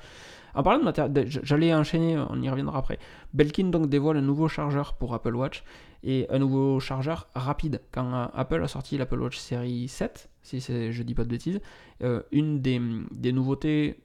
En 0.56 0.64
parlant 0.64 0.80
de 0.80 0.86
matériel, 0.86 1.28
j'allais 1.28 1.74
enchaîner, 1.74 2.18
on 2.30 2.42
y 2.42 2.50
reviendra 2.50 2.80
après. 2.80 2.98
Belkin 3.34 3.66
donc 3.66 3.90
dévoile 3.90 4.18
un 4.18 4.22
nouveau 4.22 4.48
chargeur 4.48 4.96
pour 4.96 5.14
Apple 5.14 5.36
Watch 5.36 5.64
et 6.04 6.26
un 6.32 6.40
nouveau 6.40 6.80
chargeur 6.80 7.28
rapide. 7.36 7.82
Quand 7.92 8.12
euh, 8.12 8.26
Apple 8.34 8.64
a 8.64 8.68
sorti 8.68 8.98
l'Apple 8.98 9.20
Watch 9.20 9.38
série 9.38 9.88
7, 9.88 10.30
si 10.42 10.60
je 10.60 11.04
dis 11.04 11.14
pas 11.14 11.24
de 11.24 11.30
bêtises, 11.30 11.60
euh, 12.02 12.24
une 12.32 12.60
des 12.60 13.32
nouveautés 13.32 14.00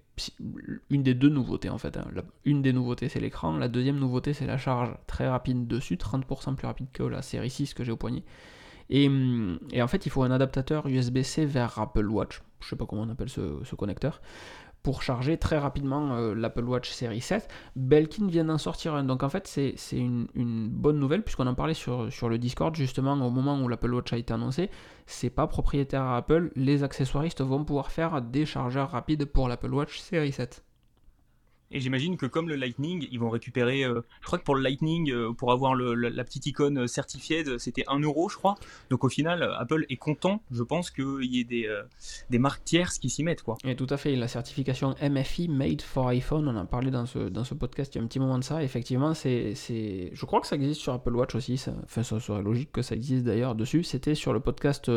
une 0.90 1.02
des 1.02 1.14
deux 1.14 1.28
nouveautés 1.28 1.70
en 1.70 1.78
fait. 1.78 1.96
Hein. 1.96 2.06
une 2.44 2.62
des 2.62 2.72
nouveautés 2.72 3.08
c'est 3.08 3.20
l'écran, 3.20 3.56
la 3.56 3.68
deuxième 3.68 3.98
nouveauté 3.98 4.34
c'est 4.34 4.46
la 4.46 4.58
charge 4.58 4.94
très 5.06 5.28
rapide 5.28 5.66
dessus, 5.66 5.96
30% 5.96 6.54
plus 6.54 6.66
rapide 6.66 6.88
que 6.92 7.02
la 7.02 7.22
série 7.22 7.50
6 7.50 7.74
que 7.74 7.84
j'ai 7.84 7.92
au 7.92 7.96
poignet. 7.96 8.22
Et, 8.90 9.08
en 9.08 9.88
fait 9.88 10.04
il 10.04 10.10
faut 10.10 10.22
un 10.22 10.30
adaptateur 10.30 10.86
USB-C 10.86 11.46
vers 11.46 11.78
Apple 11.78 12.06
Watch, 12.06 12.42
je 12.60 12.68
sais 12.68 12.76
pas 12.76 12.84
comment 12.84 13.02
on 13.02 13.08
appelle 13.08 13.30
ce 13.30 13.74
connecteur, 13.74 14.20
pour 14.82 15.02
charger 15.02 15.36
très 15.36 15.58
rapidement 15.58 16.14
euh, 16.14 16.34
l'Apple 16.34 16.64
Watch 16.64 16.90
série 16.90 17.20
7. 17.20 17.48
Belkin 17.76 18.26
vient 18.26 18.44
d'en 18.44 18.58
sortir 18.58 18.94
un. 18.94 19.04
Donc 19.04 19.22
en 19.22 19.28
fait, 19.28 19.46
c'est 19.46 19.76
une, 19.92 20.68
bonne 20.68 20.98
nouvelle, 20.98 21.22
puisqu'on 21.22 21.46
en 21.46 21.54
parlait 21.54 21.74
sur, 21.74 22.12
sur 22.12 22.28
le 22.28 22.38
Discord 22.38 22.74
justement 22.74 23.12
au 23.12 23.30
moment 23.30 23.60
où 23.60 23.68
l'Apple 23.68 23.92
Watch 23.92 24.12
a 24.12 24.16
été 24.16 24.32
annoncé. 24.34 24.70
C'est 25.06 25.30
pas 25.30 25.46
propriétaire 25.46 26.02
à 26.02 26.16
Apple. 26.16 26.50
Les 26.56 26.82
accessoiristes 26.82 27.42
vont 27.42 27.64
pouvoir 27.64 27.90
faire 27.90 28.20
des 28.22 28.46
chargeurs 28.46 28.90
rapides 28.90 29.24
pour 29.24 29.48
l'Apple 29.48 29.72
Watch 29.72 30.00
série 30.00 30.32
7. 30.32 30.64
Et 31.72 31.80
j'imagine 31.80 32.16
que 32.16 32.26
comme 32.26 32.48
le 32.48 32.56
Lightning, 32.56 33.08
ils 33.10 33.18
vont 33.18 33.30
récupérer. 33.30 33.82
Euh, 33.82 34.02
je 34.20 34.26
crois 34.26 34.38
que 34.38 34.44
pour 34.44 34.54
le 34.54 34.62
Lightning, 34.62 35.10
euh, 35.10 35.32
pour 35.32 35.52
avoir 35.52 35.74
la, 35.74 36.24
petite 36.24 36.46
icône 36.46 36.80
euh, 36.80 36.86
certifiée, 36.86 37.44
c'était 37.58 37.84
1 37.88 38.00
euro, 38.00 38.28
je 38.28 38.36
crois. 38.36 38.56
Donc 38.90 39.04
au 39.04 39.08
final, 39.08 39.42
Apple 39.58 39.86
est 39.88 39.96
content, 39.96 40.42
je 40.50 40.62
pense, 40.62 40.90
qu'il 40.90 41.24
y 41.24 41.40
ait 41.40 41.44
des, 41.44 41.68
des 42.30 42.38
marques 42.38 42.64
tierces 42.64 42.98
qui 42.98 43.08
s'y 43.08 43.24
mettent. 43.24 43.42
Quoi. 43.42 43.56
Et 43.64 43.74
tout 43.74 43.86
à 43.88 43.96
fait. 43.96 44.14
La 44.14 44.28
certification 44.28 44.94
MFI 45.02 45.48
Made 45.48 45.80
for 45.80 46.08
iPhone, 46.08 46.46
on 46.46 46.56
en 46.56 46.62
a 46.62 46.64
parlé 46.66 46.90
dans 46.90 47.06
ce, 47.06 47.18
dans 47.18 47.44
ce 47.44 47.54
podcast 47.54 47.94
il 47.94 47.98
y 47.98 48.00
a 48.00 48.04
un 48.04 48.06
petit 48.06 48.20
moment 48.20 48.38
de 48.38 48.44
ça. 48.44 48.62
Effectivement, 48.62 49.14
c'est, 49.14 49.54
je 50.12 50.26
crois 50.26 50.40
que 50.40 50.46
ça 50.46 50.56
existe 50.56 50.80
sur 50.80 50.92
Apple 50.92 51.14
Watch 51.16 51.34
aussi. 51.34 51.56
Ça, 51.56 51.72
enfin, 51.84 52.02
ça 52.02 52.20
serait 52.20 52.42
logique 52.42 52.70
que 52.70 52.82
ça 52.82 52.94
existe 52.94 53.24
d'ailleurs 53.24 53.54
dessus. 53.54 53.82
C'était 53.82 54.14
sur 54.14 54.34
le 54.34 54.40
podcast 54.40 54.90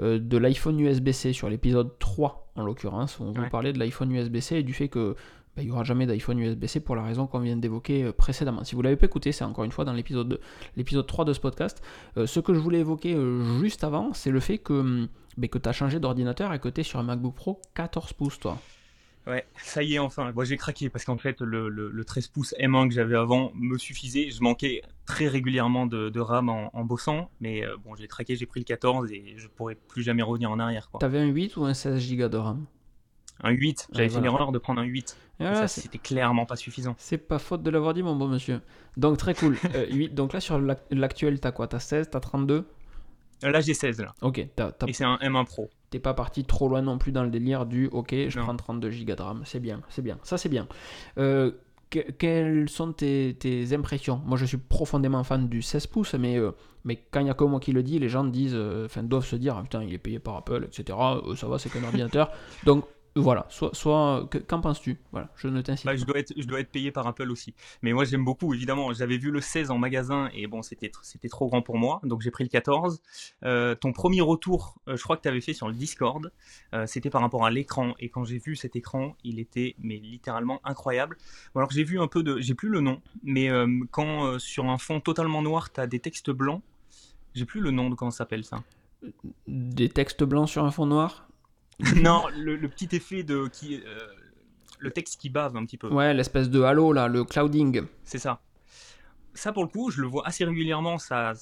de 0.00 0.36
l'iPhone 0.36 0.78
USB-C, 0.78 1.32
sur 1.32 1.48
l'épisode 1.48 1.98
3 1.98 2.52
en 2.54 2.64
l'occurrence. 2.64 3.18
On 3.20 3.32
vous 3.32 3.48
parlait 3.50 3.72
de 3.72 3.78
l'iPhone 3.78 4.12
USB-C 4.12 4.56
et 4.56 4.62
du 4.62 4.74
fait 4.74 4.88
que 4.88 5.16
bah, 5.54 5.62
il 5.62 5.66
n'y 5.66 5.70
aura 5.70 5.84
jamais 5.84 6.06
d'iPhone 6.06 6.38
USB-C 6.38 6.80
pour 6.80 6.96
la 6.96 7.02
raison 7.02 7.26
qu'on 7.26 7.40
vient 7.40 7.56
d'évoquer 7.56 8.04
euh, 8.04 8.12
précédemment. 8.12 8.64
Si 8.64 8.74
vous 8.74 8.80
ne 8.80 8.84
l'avez 8.84 8.96
pas 8.96 9.04
écouté, 9.04 9.32
c'est 9.32 9.44
encore 9.44 9.64
une 9.64 9.72
fois 9.72 9.84
dans 9.84 9.92
l'épisode, 9.92 10.40
l'épisode 10.76 11.06
3 11.06 11.26
de 11.26 11.34
ce 11.34 11.40
podcast. 11.40 11.82
Euh, 12.16 12.26
ce 12.26 12.40
que 12.40 12.54
je 12.54 12.58
voulais 12.58 12.78
évoquer 12.78 13.14
euh, 13.14 13.60
juste 13.60 13.84
avant, 13.84 14.14
c'est 14.14 14.30
le 14.30 14.40
fait 14.40 14.56
que, 14.56 15.08
bah, 15.36 15.48
que 15.48 15.58
tu 15.58 15.68
as 15.68 15.72
changé 15.72 16.00
d'ordinateur 16.00 16.54
et 16.54 16.58
que 16.58 16.70
tu 16.70 16.80
es 16.80 16.84
sur 16.84 17.00
un 17.00 17.02
MacBook 17.02 17.34
Pro 17.34 17.60
14 17.74 18.14
pouces, 18.14 18.40
toi. 18.40 18.58
Ouais, 19.26 19.44
ça 19.56 19.82
y 19.82 19.94
est, 19.94 19.98
enfin. 19.98 20.32
Moi, 20.32 20.44
j'ai 20.44 20.56
craqué 20.56 20.88
parce 20.88 21.04
qu'en 21.04 21.18
fait, 21.18 21.42
le, 21.42 22.02
13 22.02 22.28
pouces 22.28 22.54
M1 22.58 22.88
que 22.88 22.94
j'avais 22.94 23.14
avant 23.14 23.52
me 23.54 23.76
suffisait. 23.76 24.30
Je 24.30 24.42
manquais 24.42 24.82
très 25.04 25.28
régulièrement 25.28 25.86
de, 25.86 26.18
RAM 26.18 26.48
en, 26.48 26.84
bossant, 26.84 27.30
mais 27.40 27.62
bon, 27.84 27.94
j'ai 27.94 28.08
craqué, 28.08 28.34
j'ai 28.34 28.46
pris 28.46 28.58
le 28.58 28.64
14 28.64 29.12
et 29.12 29.34
je 29.36 29.46
pourrais 29.46 29.76
plus 29.76 30.02
jamais 30.02 30.22
revenir 30.22 30.50
en 30.50 30.58
arrière. 30.58 30.88
Tu 30.98 31.06
avais 31.06 31.18
un 31.20 31.26
8 31.26 31.56
ou 31.56 31.64
un 31.66 31.74
16 31.74 32.16
Go 32.16 32.28
de 32.28 32.36
RAM? 32.36 32.66
Un 33.42 33.50
8. 33.50 33.88
J'avais 33.92 34.08
fait 34.08 34.20
l'erreur 34.20 34.52
de 34.52 34.58
prendre 34.58 34.80
un 34.80 34.84
8. 34.84 35.16
ça, 35.40 35.68
c'était 35.68 35.98
clairement 35.98 36.46
pas 36.46 36.56
suffisant. 36.56 36.94
C'est 36.98 37.18
pas 37.18 37.38
faute 37.38 37.62
de 37.62 37.70
l'avoir 37.70 37.94
dit, 37.94 38.02
mon 38.02 38.16
bon 38.16 38.28
monsieur. 38.28 38.60
Donc, 38.96 39.18
très 39.18 39.34
cool. 39.34 39.56
8. 39.62 39.62
Euh, 39.74 40.08
donc 40.08 40.32
là, 40.32 40.40
sur 40.40 40.60
l'actuel, 40.90 41.40
t'as 41.40 41.52
quoi? 41.52 41.66
T'as 41.66 41.78
16 41.78 42.10
T'as 42.10 42.20
32 42.20 42.66
euh, 43.44 43.50
Là, 43.50 43.60
j'ai 43.60 43.74
16. 43.74 44.00
Là. 44.00 44.14
Ok. 44.20 44.38
Et 44.38 44.92
c'est 44.92 45.04
un 45.04 45.16
M1 45.16 45.44
Pro. 45.46 45.70
T'es 45.90 45.98
pas 45.98 46.14
parti 46.14 46.44
trop 46.44 46.68
loin 46.68 46.82
non 46.82 46.98
plus 46.98 47.12
dans 47.12 47.22
le 47.22 47.30
délire 47.30 47.66
du 47.66 47.86
ok, 47.88 48.14
je 48.28 48.40
prends 48.40 48.56
32 48.56 48.90
Go 49.04 49.14
de 49.14 49.22
RAM. 49.22 49.42
C'est 49.44 49.60
bien, 49.60 49.80
c'est 49.88 50.02
bien. 50.02 50.18
Ça, 50.22 50.38
c'est 50.38 50.48
bien. 50.48 50.66
Euh, 51.18 51.52
quelles 51.90 52.68
sont 52.68 52.92
tes, 52.92 53.36
impressions? 53.72 54.22
Moi, 54.24 54.38
je 54.38 54.46
suis 54.46 54.56
profondément 54.56 55.22
fan 55.24 55.48
du 55.48 55.60
16 55.60 55.86
pouces, 55.88 56.14
mais, 56.14 56.38
mais 56.84 57.04
quand 57.10 57.20
il 57.20 57.24
n'y 57.24 57.30
a 57.30 57.34
que 57.34 57.44
moi 57.44 57.60
qui 57.60 57.72
le 57.72 57.82
dis, 57.82 57.98
les 57.98 58.08
gens 58.08 58.24
disent, 58.24 58.56
enfin, 58.84 59.02
doivent 59.02 59.26
se 59.26 59.36
dire, 59.36 59.56
ah, 59.58 59.62
putain, 59.62 59.82
il 59.82 59.92
est 59.92 59.98
payé 59.98 60.18
par 60.18 60.36
Apple, 60.36 60.64
etc. 60.66 60.98
ça 61.36 61.46
va, 61.48 61.58
c'est 61.58 61.70
qu'un 61.70 61.84
ordinateur. 61.84 62.30
Donc, 62.64 62.86
voilà, 63.14 63.44
soit, 63.50 63.74
soit 63.74 64.28
qu'en 64.48 64.60
penses-tu? 64.60 64.98
Voilà, 65.10 65.28
je 65.36 65.48
ne 65.48 65.60
t'incite 65.60 65.84
bah, 65.84 65.96
je 65.96 66.04
dois 66.04 66.18
être, 66.18 66.32
je 66.34 66.46
dois 66.46 66.60
être 66.60 66.70
payé 66.70 66.90
par 66.90 67.06
Apple 67.06 67.30
aussi. 67.30 67.54
Mais 67.82 67.92
moi 67.92 68.04
j'aime 68.04 68.24
beaucoup, 68.24 68.54
évidemment. 68.54 68.92
J'avais 68.94 69.18
vu 69.18 69.30
le 69.30 69.40
16 69.42 69.70
en 69.70 69.76
magasin 69.76 70.30
et 70.32 70.46
bon, 70.46 70.62
c'était, 70.62 70.90
trop 71.28 71.48
grand 71.48 71.60
pour 71.60 71.76
moi, 71.76 72.00
donc 72.04 72.22
j'ai 72.22 72.30
pris 72.30 72.44
le 72.44 72.48
14. 72.48 73.02
Euh, 73.44 73.74
ton 73.74 73.92
premier 73.92 74.22
retour, 74.22 74.78
euh, 74.88 74.96
je 74.96 75.02
crois 75.02 75.16
que 75.16 75.22
tu 75.22 75.28
avais 75.28 75.42
fait 75.42 75.52
sur 75.52 75.68
le 75.68 75.74
Discord, 75.74 76.32
euh, 76.72 76.86
c'était 76.86 77.10
par 77.10 77.20
rapport 77.20 77.44
à 77.44 77.50
l'écran. 77.50 77.94
Et 77.98 78.08
quand 78.08 78.24
j'ai 78.24 78.38
vu 78.38 78.56
cet 78.56 78.76
écran, 78.76 79.14
il 79.24 79.38
était 79.38 79.74
mais 79.78 79.96
littéralement 79.96 80.60
incroyable. 80.64 81.18
Bon, 81.54 81.60
alors 81.60 81.70
j'ai 81.70 81.84
vu 81.84 82.00
un 82.00 82.08
peu 82.08 82.22
de, 82.22 82.38
j'ai 82.40 82.54
plus 82.54 82.70
le 82.70 82.80
nom, 82.80 83.02
mais 83.22 83.50
quand 83.90 84.38
sur 84.38 84.66
un 84.66 84.78
fond 84.78 85.00
totalement 85.00 85.42
noir, 85.42 85.70
tu 85.70 85.80
as 85.80 85.86
des 85.86 86.00
textes 86.00 86.30
blancs, 86.30 86.62
j'ai 87.34 87.44
plus 87.44 87.60
le 87.60 87.70
nom 87.70 87.90
de 87.90 87.94
comment 87.94 88.10
ça 88.10 88.18
s'appelle 88.18 88.44
ça. 88.44 88.62
Des 89.46 89.88
textes 89.88 90.24
blancs 90.24 90.48
sur 90.48 90.64
un 90.64 90.70
fond 90.70 90.86
noir? 90.86 91.26
non, 92.02 92.24
le, 92.36 92.56
petit 92.68 92.88
effet 92.92 93.22
de 93.22 93.48
qui, 93.48 93.76
euh, 93.76 93.98
le 94.78 94.90
texte 94.90 95.20
qui 95.20 95.30
bave 95.30 95.56
un 95.56 95.64
petit 95.64 95.76
peu. 95.76 95.88
Ouais, 95.88 96.14
l'espèce 96.14 96.50
de 96.50 96.62
halo 96.62 96.92
là, 96.92 97.08
le 97.08 97.24
clouding. 97.24 97.82
C'est 98.04 98.18
ça. 98.18 98.40
Ça 99.34 99.52
pour 99.52 99.62
le 99.62 99.68
coup, 99.68 99.90
je 99.90 100.02
le 100.02 100.06
vois 100.06 100.26
assez 100.26 100.44
régulièrement, 100.44 100.98
ça, 100.98 101.32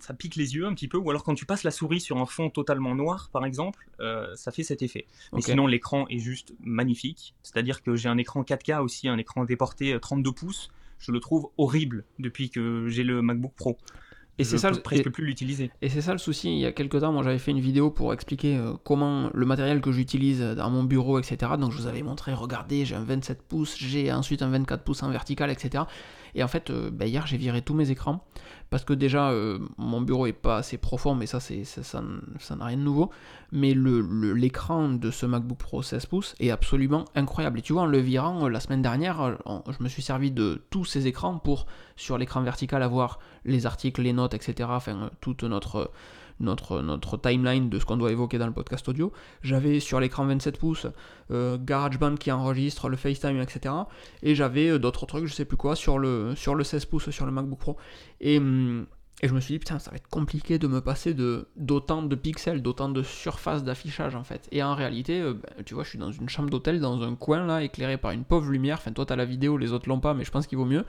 ça 0.00 0.12
pique 0.12 0.36
les 0.36 0.54
yeux 0.54 0.66
un 0.66 0.74
petit 0.74 0.88
peu. 0.88 0.98
Ou 0.98 1.08
alors 1.08 1.24
quand 1.24 1.34
tu 1.34 1.46
passes 1.46 1.62
la 1.62 1.70
souris 1.70 2.00
sur 2.00 2.18
un 2.18 2.26
fond 2.26 2.50
totalement 2.50 2.94
noir, 2.94 3.30
par 3.32 3.46
exemple, 3.46 3.88
euh, 4.00 4.34
ça 4.36 4.52
fait 4.52 4.62
cet 4.62 4.82
effet. 4.82 5.06
Mais 5.32 5.40
sinon, 5.40 5.66
l'écran 5.66 6.06
est 6.10 6.18
juste 6.18 6.52
magnifique. 6.60 7.34
C'est-à-dire 7.42 7.82
que 7.82 7.96
j'ai 7.96 8.10
un 8.10 8.18
écran 8.18 8.42
4K 8.42 8.82
aussi, 8.82 9.08
un 9.08 9.16
écran 9.16 9.44
déporté 9.44 9.98
32 9.98 10.28
euh, 10.28 10.32
pouces. 10.32 10.70
Je 10.98 11.10
le 11.10 11.20
trouve 11.20 11.48
horrible 11.56 12.04
depuis 12.18 12.50
que 12.50 12.86
j'ai 12.88 13.02
le 13.02 13.22
MacBook 13.22 13.54
Pro. 13.54 13.78
Et 14.38 14.44
c'est 14.44 14.58
ça 14.58 14.70
presque 14.70 15.10
plus 15.10 15.24
l'utiliser. 15.24 15.70
Et 15.82 15.88
c'est 15.88 16.00
ça 16.00 16.12
le 16.12 16.18
souci. 16.18 16.52
Il 16.52 16.58
y 16.58 16.66
a 16.66 16.72
quelques 16.72 17.00
temps, 17.00 17.12
moi 17.12 17.22
j'avais 17.22 17.38
fait 17.38 17.50
une 17.50 17.60
vidéo 17.60 17.90
pour 17.90 18.12
expliquer 18.12 18.56
euh, 18.56 18.72
comment 18.82 19.30
le 19.32 19.46
matériel 19.46 19.80
que 19.80 19.92
j'utilise 19.92 20.40
dans 20.40 20.70
mon 20.70 20.84
bureau, 20.84 21.18
etc. 21.18 21.52
Donc 21.58 21.70
je 21.72 21.76
vous 21.76 21.86
avais 21.86 22.02
montré, 22.02 22.32
regardez, 22.32 22.84
j'ai 22.84 22.94
un 22.94 23.04
27 23.04 23.42
pouces, 23.42 23.76
j'ai 23.78 24.12
ensuite 24.12 24.42
un 24.42 24.48
24 24.48 24.82
pouces 24.82 25.02
en 25.02 25.10
vertical, 25.10 25.50
etc. 25.50 25.84
Et 26.34 26.42
en 26.42 26.48
fait, 26.48 26.70
euh, 26.70 26.90
bah, 26.90 27.06
hier 27.06 27.26
j'ai 27.26 27.36
viré 27.36 27.62
tous 27.62 27.74
mes 27.74 27.90
écrans 27.90 28.24
parce 28.70 28.84
que 28.84 28.92
déjà 28.94 29.30
euh, 29.30 29.58
mon 29.76 30.00
bureau 30.00 30.26
est 30.26 30.32
pas 30.32 30.56
assez 30.56 30.78
profond, 30.78 31.14
mais 31.14 31.26
ça 31.26 31.40
c'est 31.40 31.64
ça 31.64 32.00
n'a 32.02 32.64
rien 32.64 32.76
de 32.76 32.82
nouveau. 32.82 33.10
Mais 33.52 33.74
l'écran 33.74 34.88
de 34.88 35.10
ce 35.10 35.26
MacBook 35.26 35.58
Pro 35.58 35.82
16 35.82 36.06
pouces 36.06 36.34
est 36.40 36.50
absolument 36.50 37.04
incroyable. 37.14 37.58
Et 37.58 37.62
tu 37.62 37.74
vois, 37.74 37.82
en 37.82 37.86
le 37.86 37.98
virant 37.98 38.48
la 38.48 38.60
semaine 38.60 38.82
dernière, 38.82 39.36
je 39.46 39.82
me 39.82 39.88
suis 39.88 40.02
servi 40.02 40.30
de 40.30 40.62
tous 40.70 40.84
ces 40.84 41.06
écrans 41.06 41.38
pour 41.38 41.66
sur 41.96 42.16
l'écran 42.16 42.42
vertical 42.42 42.82
avoir 42.82 43.18
les 43.44 43.66
articles, 43.66 44.00
les 44.00 44.14
notes, 44.14 44.34
etc. 44.34 44.70
Enfin, 44.72 45.10
toute 45.20 45.42
notre 45.42 45.90
notre, 46.40 46.80
notre 46.80 47.16
timeline 47.16 47.68
de 47.68 47.78
ce 47.78 47.84
qu'on 47.84 47.96
doit 47.96 48.12
évoquer 48.12 48.38
dans 48.38 48.46
le 48.46 48.52
podcast 48.52 48.88
audio. 48.88 49.12
J'avais 49.42 49.80
sur 49.80 50.00
l'écran 50.00 50.24
27 50.24 50.58
pouces 50.58 50.86
euh, 51.30 51.58
GarageBand 51.58 52.16
qui 52.16 52.30
enregistre 52.30 52.88
le 52.88 52.96
FaceTime, 52.96 53.40
etc. 53.40 53.74
Et 54.22 54.34
j'avais 54.34 54.68
euh, 54.68 54.78
d'autres 54.78 55.06
trucs, 55.06 55.26
je 55.26 55.34
sais 55.34 55.44
plus 55.44 55.56
quoi, 55.56 55.76
sur 55.76 55.98
le, 55.98 56.34
sur 56.36 56.54
le 56.54 56.64
16 56.64 56.86
pouces 56.86 57.10
sur 57.10 57.26
le 57.26 57.32
MacBook 57.32 57.58
Pro. 57.58 57.76
Et, 58.20 58.38
hum, 58.38 58.86
et 59.24 59.28
je 59.28 59.34
me 59.34 59.40
suis 59.40 59.54
dit, 59.54 59.58
putain, 59.60 59.78
ça 59.78 59.90
va 59.92 59.96
être 59.96 60.08
compliqué 60.08 60.58
de 60.58 60.66
me 60.66 60.80
passer 60.80 61.14
d'autant 61.56 62.02
de 62.02 62.16
pixels, 62.16 62.60
d'autant 62.60 62.88
de 62.88 63.04
surface 63.04 63.62
d'affichage 63.62 64.16
en 64.16 64.24
fait. 64.24 64.48
Et 64.50 64.64
en 64.64 64.74
réalité, 64.74 65.20
euh, 65.20 65.34
ben, 65.34 65.62
tu 65.64 65.74
vois, 65.74 65.84
je 65.84 65.90
suis 65.90 65.98
dans 65.98 66.10
une 66.10 66.28
chambre 66.28 66.50
d'hôtel, 66.50 66.80
dans 66.80 67.00
un 67.02 67.14
coin 67.14 67.46
là, 67.46 67.62
éclairé 67.62 67.98
par 67.98 68.10
une 68.10 68.24
pauvre 68.24 68.50
lumière. 68.50 68.78
Enfin, 68.78 68.90
toi, 68.90 69.06
t'as 69.06 69.14
la 69.14 69.24
vidéo, 69.24 69.58
les 69.58 69.72
autres 69.72 69.88
l'ont 69.88 70.00
pas, 70.00 70.12
mais 70.14 70.24
je 70.24 70.30
pense 70.32 70.48
qu'il 70.48 70.58
vaut 70.58 70.64
mieux. 70.64 70.84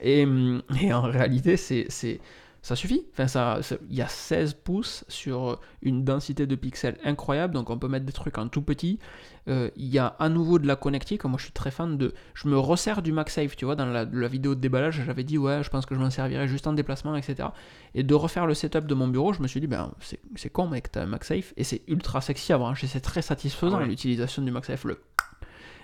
Et, 0.00 0.24
hum, 0.24 0.62
et 0.80 0.92
en 0.92 1.02
réalité, 1.02 1.56
c'est 1.56 2.20
ça 2.66 2.74
suffit. 2.74 3.06
Enfin, 3.12 3.28
ça, 3.28 3.60
il 3.88 3.94
y 3.94 4.02
a 4.02 4.08
16 4.08 4.54
pouces 4.54 5.04
sur 5.06 5.60
une 5.82 6.02
densité 6.02 6.48
de 6.48 6.56
pixels 6.56 6.98
incroyable, 7.04 7.54
donc 7.54 7.70
on 7.70 7.78
peut 7.78 7.86
mettre 7.86 8.04
des 8.04 8.12
trucs 8.12 8.38
en 8.38 8.48
tout 8.48 8.60
petit. 8.60 8.98
Euh, 9.46 9.70
il 9.76 9.86
y 9.86 10.00
a 10.00 10.08
à 10.18 10.28
nouveau 10.28 10.58
de 10.58 10.66
la 10.66 10.74
connectique. 10.74 11.22
Moi, 11.26 11.38
je 11.38 11.44
suis 11.44 11.52
très 11.52 11.70
fan 11.70 11.96
de. 11.96 12.12
Je 12.34 12.48
me 12.48 12.58
resserre 12.58 13.02
du 13.02 13.12
MagSafe, 13.12 13.54
tu 13.54 13.66
vois, 13.66 13.76
dans 13.76 13.86
la, 13.86 14.04
vidéo 14.26 14.56
de 14.56 14.60
déballage, 14.60 15.00
j'avais 15.06 15.22
dit, 15.22 15.38
ouais, 15.38 15.62
je 15.62 15.70
pense 15.70 15.86
que 15.86 15.94
je 15.94 16.00
m'en 16.00 16.10
servirai 16.10 16.48
juste 16.48 16.66
en 16.66 16.72
déplacement, 16.72 17.14
etc. 17.14 17.50
Et 17.94 18.02
de 18.02 18.14
refaire 18.16 18.46
le 18.46 18.54
setup 18.54 18.88
de 18.88 18.94
mon 18.96 19.06
bureau, 19.06 19.32
je 19.32 19.42
me 19.42 19.46
suis 19.46 19.60
dit, 19.60 19.68
ben, 19.68 19.92
c'est 20.34 20.50
con, 20.50 20.66
mec, 20.66 20.90
t'as 20.90 21.02
un 21.02 21.06
MagSafe, 21.06 21.54
et 21.56 21.62
c'est 21.62 21.82
ultra 21.86 22.20
sexy 22.20 22.52
à 22.52 22.56
voir. 22.56 22.76
C'est 22.76 22.98
très 22.98 23.22
satisfaisant 23.22 23.78
ah 23.78 23.84
l'utilisation 23.84 24.42
du 24.42 24.50
MagSafe, 24.50 24.82
le. 24.82 25.00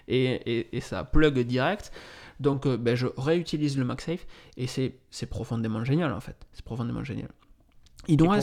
Et, 0.09 0.76
et, 0.76 0.80
ça 0.80 1.05
plug 1.05 1.39
direct. 1.47 1.93
Donc 2.43 2.66
euh, 2.66 2.76
ben, 2.76 2.97
je 2.97 3.07
réutilise 3.16 3.78
le 3.78 3.84
MagSafe 3.84 4.26
et 4.57 4.66
c'est 4.66 5.26
profondément 5.26 5.84
génial 5.84 6.12
en 6.12 6.20
fait. 6.20 6.36
C'est 6.53 6.64
profondément 6.64 7.05
génial. 7.05 7.30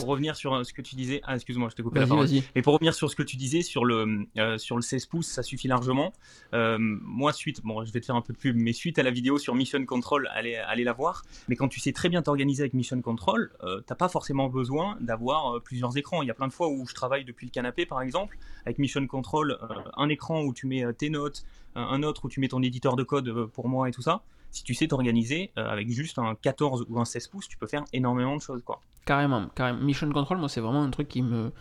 pour 0.00 0.12
revenir 0.12 0.36
sur 0.36 0.54
euh, 0.54 0.64
ce 0.64 0.72
que 0.72 0.82
tu 0.82 0.96
disais, 0.96 1.20
ah 1.24 1.34
excuse-moi, 1.34 1.68
je 1.70 1.76
t'ai 1.76 1.82
coupé 1.82 2.00
la 2.00 2.06
parole. 2.06 2.26
Mais 2.54 2.62
pour 2.62 2.74
revenir 2.74 2.94
sur 2.94 3.10
ce 3.10 3.16
que 3.16 3.22
tu 3.22 3.36
disais 3.36 3.62
sur 3.62 3.84
le 3.84 4.26
euh, 4.38 4.58
sur 4.58 4.76
le 4.76 4.82
16 4.82 5.06
pouces, 5.06 5.28
ça 5.28 5.42
suffit 5.42 5.68
largement. 5.68 6.12
moi 6.52 7.32
suite, 7.32 7.60
bon, 7.62 7.84
je 7.84 7.92
vais 7.92 8.00
te 8.00 8.06
faire 8.06 8.16
un 8.16 8.22
peu 8.22 8.32
de 8.32 8.38
pub, 8.38 8.56
mais 8.56 8.72
suite 8.72 8.98
à 8.98 9.02
la 9.02 9.10
vidéo 9.10 9.38
sur 9.38 9.54
Mission 9.54 9.84
Control, 9.84 10.28
allez 10.32 10.56
allez 10.56 10.84
la 10.84 10.92
voir. 10.92 11.24
Mais 11.48 11.56
quand 11.56 11.68
tu 11.68 11.80
sais 11.80 11.92
très 11.92 12.08
bien 12.08 12.22
t'organiser 12.22 12.62
avec 12.62 12.74
Mission 12.74 13.00
Control, 13.00 13.52
euh, 13.62 13.80
t'as 13.86 13.94
pas 13.94 14.08
forcément 14.08 14.48
besoin 14.48 14.96
d'avoir 15.00 15.60
plusieurs 15.62 15.96
écrans. 15.96 16.22
Il 16.22 16.28
y 16.28 16.30
a 16.30 16.34
plein 16.34 16.48
de 16.48 16.52
fois 16.52 16.68
où 16.68 16.86
je 16.86 16.94
travaille 16.94 17.24
depuis 17.24 17.46
le 17.46 17.50
canapé, 17.50 17.86
par 17.86 18.02
exemple, 18.02 18.38
avec 18.64 18.78
Mission 18.78 19.06
Control, 19.06 19.58
un 19.96 20.08
écran 20.08 20.42
où 20.42 20.52
tu 20.52 20.66
mets 20.66 20.84
tes 20.94 21.10
notes, 21.10 21.44
un 21.74 22.02
autre 22.02 22.24
où 22.24 22.28
tu 22.28 22.40
mets 22.40 22.48
ton 22.48 22.62
éditeur 22.62 22.96
de 22.96 23.02
code 23.02 23.28
euh, 23.28 23.46
pour 23.46 23.68
moi 23.68 23.88
et 23.88 23.92
tout 23.92 24.02
ça, 24.02 24.22
si 24.50 24.64
tu 24.64 24.74
sais 24.74 24.88
t'organiser 24.88 25.52
euh, 25.58 25.68
avec 25.68 25.90
juste 25.90 26.18
un 26.18 26.34
14 26.34 26.86
ou 26.88 27.00
un 27.00 27.04
16 27.04 27.28
pouces, 27.28 27.48
tu 27.48 27.56
peux 27.56 27.66
faire 27.66 27.84
énormément 27.92 28.36
de 28.36 28.40
choses 28.40 28.62
quoi. 28.62 28.80
Carrément, 29.04 29.48
carrément. 29.54 29.80
Mission 29.80 30.10
Control, 30.10 30.38
moi 30.38 30.48
c'est 30.48 30.60
vraiment 30.60 30.82
un 30.82 30.90
truc 30.90 31.08
qui 31.08 31.22
me 31.22 31.52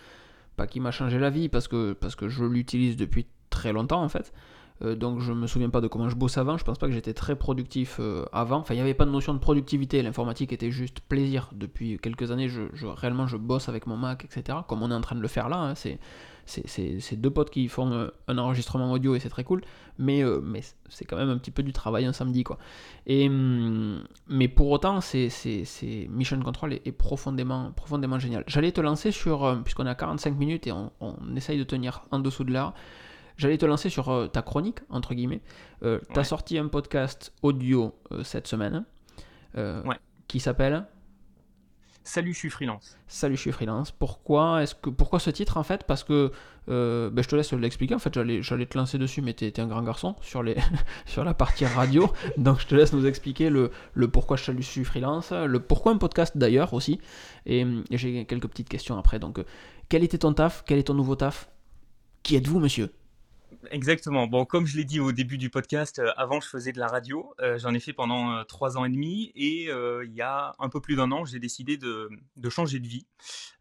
pas 0.55 0.67
qui 0.67 0.79
m'a 0.79 0.91
changé 0.91 1.19
la 1.19 1.29
vie 1.29 1.49
parce 1.49 1.67
que 1.67 1.93
parce 1.93 2.15
que 2.15 2.27
je 2.27 2.43
l'utilise 2.43 2.97
depuis 2.97 3.27
très 3.49 3.71
longtemps 3.71 4.03
en 4.03 4.09
fait. 4.09 4.33
Euh, 4.81 4.95
donc 4.95 5.19
je 5.19 5.33
me 5.33 5.45
souviens 5.45 5.69
pas 5.69 5.81
de 5.81 5.87
comment 5.87 6.09
je 6.09 6.15
bosse 6.15 6.37
avant, 6.37 6.57
je 6.57 6.63
pense 6.63 6.77
pas 6.77 6.87
que 6.87 6.93
j'étais 6.93 7.13
très 7.13 7.35
productif 7.35 7.99
avant. 8.31 8.57
Enfin, 8.57 8.73
il 8.73 8.77
n'y 8.77 8.81
avait 8.81 8.93
pas 8.93 9.05
de 9.05 9.11
notion 9.11 9.33
de 9.33 9.39
productivité, 9.39 10.01
l'informatique 10.01 10.53
était 10.53 10.71
juste 10.71 11.01
plaisir. 11.01 11.49
Depuis 11.53 11.99
quelques 11.99 12.31
années, 12.31 12.49
je, 12.49 12.61
réellement 12.85 13.27
je 13.27 13.37
bosse 13.37 13.69
avec 13.69 13.87
mon 13.87 13.97
Mac, 13.97 14.25
etc. 14.25 14.59
Comme 14.67 14.81
on 14.81 14.91
est 14.91 14.95
en 14.95 15.01
train 15.01 15.15
de 15.15 15.21
le 15.21 15.27
faire 15.27 15.49
là, 15.49 15.57
hein. 15.57 15.75
c'est 15.75 15.99
c'est 16.49 17.15
deux 17.15 17.29
potes 17.29 17.49
qui 17.49 17.67
font 17.67 17.91
euh, 17.91 18.07
un 18.27 18.37
enregistrement 18.37 18.91
audio 18.91 19.15
et 19.15 19.19
c'est 19.19 19.29
très 19.29 19.43
cool, 19.43 19.61
mais, 19.97 20.23
euh, 20.23 20.39
mais 20.43 20.61
c'est 20.89 21.05
quand 21.05 21.17
même 21.17 21.29
un 21.29 21.37
petit 21.37 21.51
peu 21.51 21.63
du 21.63 21.73
travail 21.73 22.05
un 22.05 22.13
samedi 22.13 22.43
quoi. 22.43 22.57
Et, 23.05 23.27
hum, 23.27 24.03
mais 24.27 24.47
pour 24.47 24.69
autant, 24.71 25.01
c'est 25.01 25.29
Mission 26.09 26.39
Control 26.41 26.73
est, 26.73 26.91
profondément, 26.91 27.71
profondément 27.71 28.19
génial. 28.19 28.43
J'allais 28.47 28.71
te 28.71 28.81
lancer 28.81 29.11
sur, 29.11 29.45
euh, 29.45 29.55
puisqu'on 29.57 29.85
à 29.85 29.95
45 29.95 30.37
minutes 30.37 30.67
et 30.67 30.71
on, 30.71 30.91
essaye 31.35 31.57
de 31.57 31.63
tenir 31.63 32.03
en 32.11 32.19
dessous 32.19 32.43
de 32.43 32.51
l'heure, 32.51 32.73
j'allais 33.37 33.57
te 33.57 33.65
lancer 33.65 33.89
sur 33.89 34.29
ta 34.31 34.41
chronique, 34.41 34.79
entre 34.89 35.13
guillemets. 35.13 35.41
tu 35.81 36.19
as 36.19 36.23
sorti 36.23 36.57
un 36.57 36.67
podcast 36.67 37.33
audio 37.41 37.93
cette 38.23 38.47
semaine 38.47 38.83
qui 40.27 40.39
s'appelle 40.39 40.85
Salut, 42.11 42.33
je 42.33 42.39
suis 42.39 42.49
freelance. 42.49 42.97
Salut, 43.07 43.35
je 43.35 43.41
suis 43.41 43.51
freelance. 43.51 43.91
Pourquoi 43.91 44.63
est-ce 44.63 44.73
que 44.73 44.89
pourquoi 44.89 45.19
ce 45.19 45.29
titre 45.29 45.57
en 45.57 45.63
fait? 45.63 45.83
Parce 45.83 46.03
que 46.03 46.31
euh, 46.67 47.11
ben, 47.11 47.21
je 47.21 47.29
te 47.29 47.35
laisse 47.35 47.53
l'expliquer. 47.53 47.93
En 47.93 47.99
fait, 47.99 48.11
j'allais 48.11 48.41
j'allais 48.41 48.65
te 48.65 48.75
lancer 48.75 48.97
dessus, 48.97 49.21
mais 49.21 49.35
tu 49.35 49.45
es 49.45 49.59
un 49.59 49.67
grand 49.67 49.83
garçon 49.83 50.15
sur 50.21 50.41
les 50.41 50.55
sur 51.05 51.23
la 51.23 51.35
partie 51.35 51.67
radio. 51.67 52.11
donc 52.37 52.61
je 52.61 52.65
te 52.65 52.73
laisse 52.73 52.93
nous 52.93 53.05
expliquer 53.05 53.51
le, 53.51 53.69
le 53.93 54.07
pourquoi 54.07 54.37
je 54.37 54.51
suis 54.61 54.85
freelance, 54.85 55.31
le 55.31 55.59
pourquoi 55.59 55.91
un 55.91 55.97
podcast 55.97 56.35
d'ailleurs 56.35 56.73
aussi. 56.73 56.99
Et, 57.45 57.61
et 57.91 57.97
j'ai 57.99 58.25
quelques 58.25 58.47
petites 58.47 58.69
questions 58.69 58.97
après. 58.97 59.19
Donc, 59.19 59.39
quel 59.87 60.03
était 60.03 60.17
ton 60.17 60.33
taf? 60.33 60.63
Quel 60.65 60.79
est 60.79 60.85
ton 60.85 60.95
nouveau 60.95 61.15
taf? 61.15 61.47
Qui 62.23 62.37
êtes-vous, 62.37 62.59
monsieur? 62.59 62.89
Exactement. 63.71 64.25
Bon, 64.25 64.45
comme 64.45 64.65
je 64.65 64.77
l'ai 64.77 64.85
dit 64.85 65.01
au 65.01 65.11
début 65.11 65.37
du 65.37 65.49
podcast, 65.49 65.99
euh, 65.99 66.11
avant 66.15 66.39
je 66.39 66.47
faisais 66.47 66.71
de 66.71 66.79
la 66.79 66.87
radio. 66.87 67.33
Euh, 67.41 67.57
j'en 67.59 67.73
ai 67.73 67.81
fait 67.81 67.91
pendant 67.91 68.31
euh, 68.31 68.43
trois 68.45 68.77
ans 68.77 68.85
et 68.85 68.89
demi 68.89 69.33
et 69.35 69.65
il 69.65 70.13
y 70.13 70.21
a 70.21 70.55
un 70.59 70.69
peu 70.69 70.79
plus 70.79 70.95
d'un 70.95 71.11
an, 71.11 71.25
j'ai 71.25 71.39
décidé 71.39 71.75
de, 71.75 72.09
changer 72.49 72.79
de 72.79 72.87
vie 72.87 73.05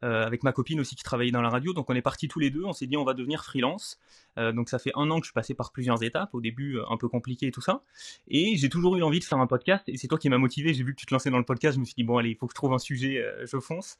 avec 0.01 0.45
ma 0.45 0.53
copine 0.53 0.79
aussi 0.79 0.95
qui 0.95 1.03
travaillait 1.03 1.33
dans 1.33 1.43
la 1.43 1.49
radio. 1.49 1.73
Donc 1.73 1.91
on 1.91 1.95
est 1.95 2.03
partis 2.03 2.29
tous 2.29 2.39
les 2.39 2.51
deux. 2.51 2.65
On 2.65 2.73
s'est 2.73 2.87
dit 2.87 2.97
on 2.97 3.05
va 3.05 3.15
devenir 3.15 3.45
freelance. 3.45 3.99
donc 4.37 4.69
ça 4.69 4.79
fait 4.79 4.93
un 4.95 5.11
an 5.11 5.19
que 5.19 5.25
je 5.25 5.31
suis 5.31 5.35
passé 5.35 5.55
par 5.55 5.73
plusieurs 5.73 6.03
étapes. 6.03 6.35
Au 6.35 6.41
début 6.41 6.79
un 6.89 6.97
peu 6.97 7.09
compliqué 7.09 7.49
et 7.49 7.51
tout 7.51 7.61
ça. 7.61 7.83
Et 8.29 8.57
j'ai 8.57 8.69
toujours 8.69 8.97
eu 8.97 9.03
envie 9.03 9.19
de 9.19 9.25
faire 9.25 9.39
un 9.39 9.47
podcast. 9.47 9.89
Et 9.89 9.97
c'est 9.97 10.09
toi 10.09 10.19
qui 10.19 10.29
m'as 10.29 10.39
motivé. 10.39 10.75
J'ai 10.75 10.85
vu 10.85 10.95
que 10.95 11.01
tu 11.01 11.07
te 11.07 11.15
lançais 11.15 11.31
dans 11.31 11.39
le 11.39 11.45
podcast. 11.45 11.75
Je 11.75 11.81
me 11.81 11.85
suis 11.85 11.95
dit 11.97 12.05
bon 12.05 12.19
allez, 12.19 12.31
il 12.31 12.37
faut 12.37 12.47
que 12.47 12.53
je 12.53 12.57
trouve 12.57 12.73
un 12.73 12.79
sujet. 12.79 13.25
je 13.45 13.59
fonce. 13.59 13.99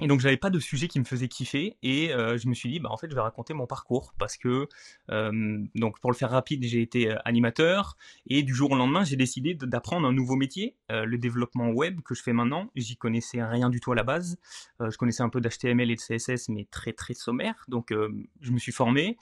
Et 0.00 0.06
donc 0.06 0.20
j'avais 0.20 0.36
pas 0.36 0.50
de 0.50 0.60
sujet 0.60 0.86
qui 0.86 1.00
me 1.00 1.04
faisait 1.04 1.26
kiffer 1.26 1.76
et 1.82 2.12
euh, 2.12 2.38
je 2.38 2.46
me 2.46 2.54
suis 2.54 2.70
dit 2.70 2.78
bah 2.78 2.88
en 2.88 2.96
fait 2.96 3.10
je 3.10 3.16
vais 3.16 3.20
raconter 3.20 3.52
mon 3.52 3.66
parcours 3.66 4.14
parce 4.16 4.36
que 4.36 4.68
euh, 5.10 5.58
donc 5.74 5.98
pour 5.98 6.12
le 6.12 6.16
faire 6.16 6.30
rapide 6.30 6.62
j'ai 6.62 6.82
été 6.82 7.10
euh, 7.10 7.16
animateur 7.24 7.96
et 8.28 8.44
du 8.44 8.54
jour 8.54 8.70
au 8.70 8.76
lendemain 8.76 9.02
j'ai 9.02 9.16
décidé 9.16 9.54
d'apprendre 9.54 10.06
un 10.06 10.12
nouveau 10.12 10.36
métier 10.36 10.76
le 10.90 11.18
développement 11.18 11.70
web 11.70 12.00
que 12.02 12.14
je 12.14 12.22
fais 12.22 12.32
maintenant. 12.32 12.70
J'y 12.74 12.96
connaissais 12.96 13.42
rien 13.42 13.68
du 13.68 13.80
tout 13.80 13.92
à 13.92 13.94
la 13.94 14.04
base. 14.04 14.38
Je 14.80 14.96
connaissais 14.96 15.22
un 15.22 15.28
peu 15.28 15.40
d'HTML 15.40 15.90
et 15.90 15.96
de 15.96 16.00
CSS 16.00 16.48
mais 16.48 16.66
très 16.70 16.92
très 16.92 17.12
sommaire. 17.12 17.64
Donc 17.68 17.92
je 18.40 18.50
me 18.50 18.58
suis 18.58 18.72
formé 18.72 19.18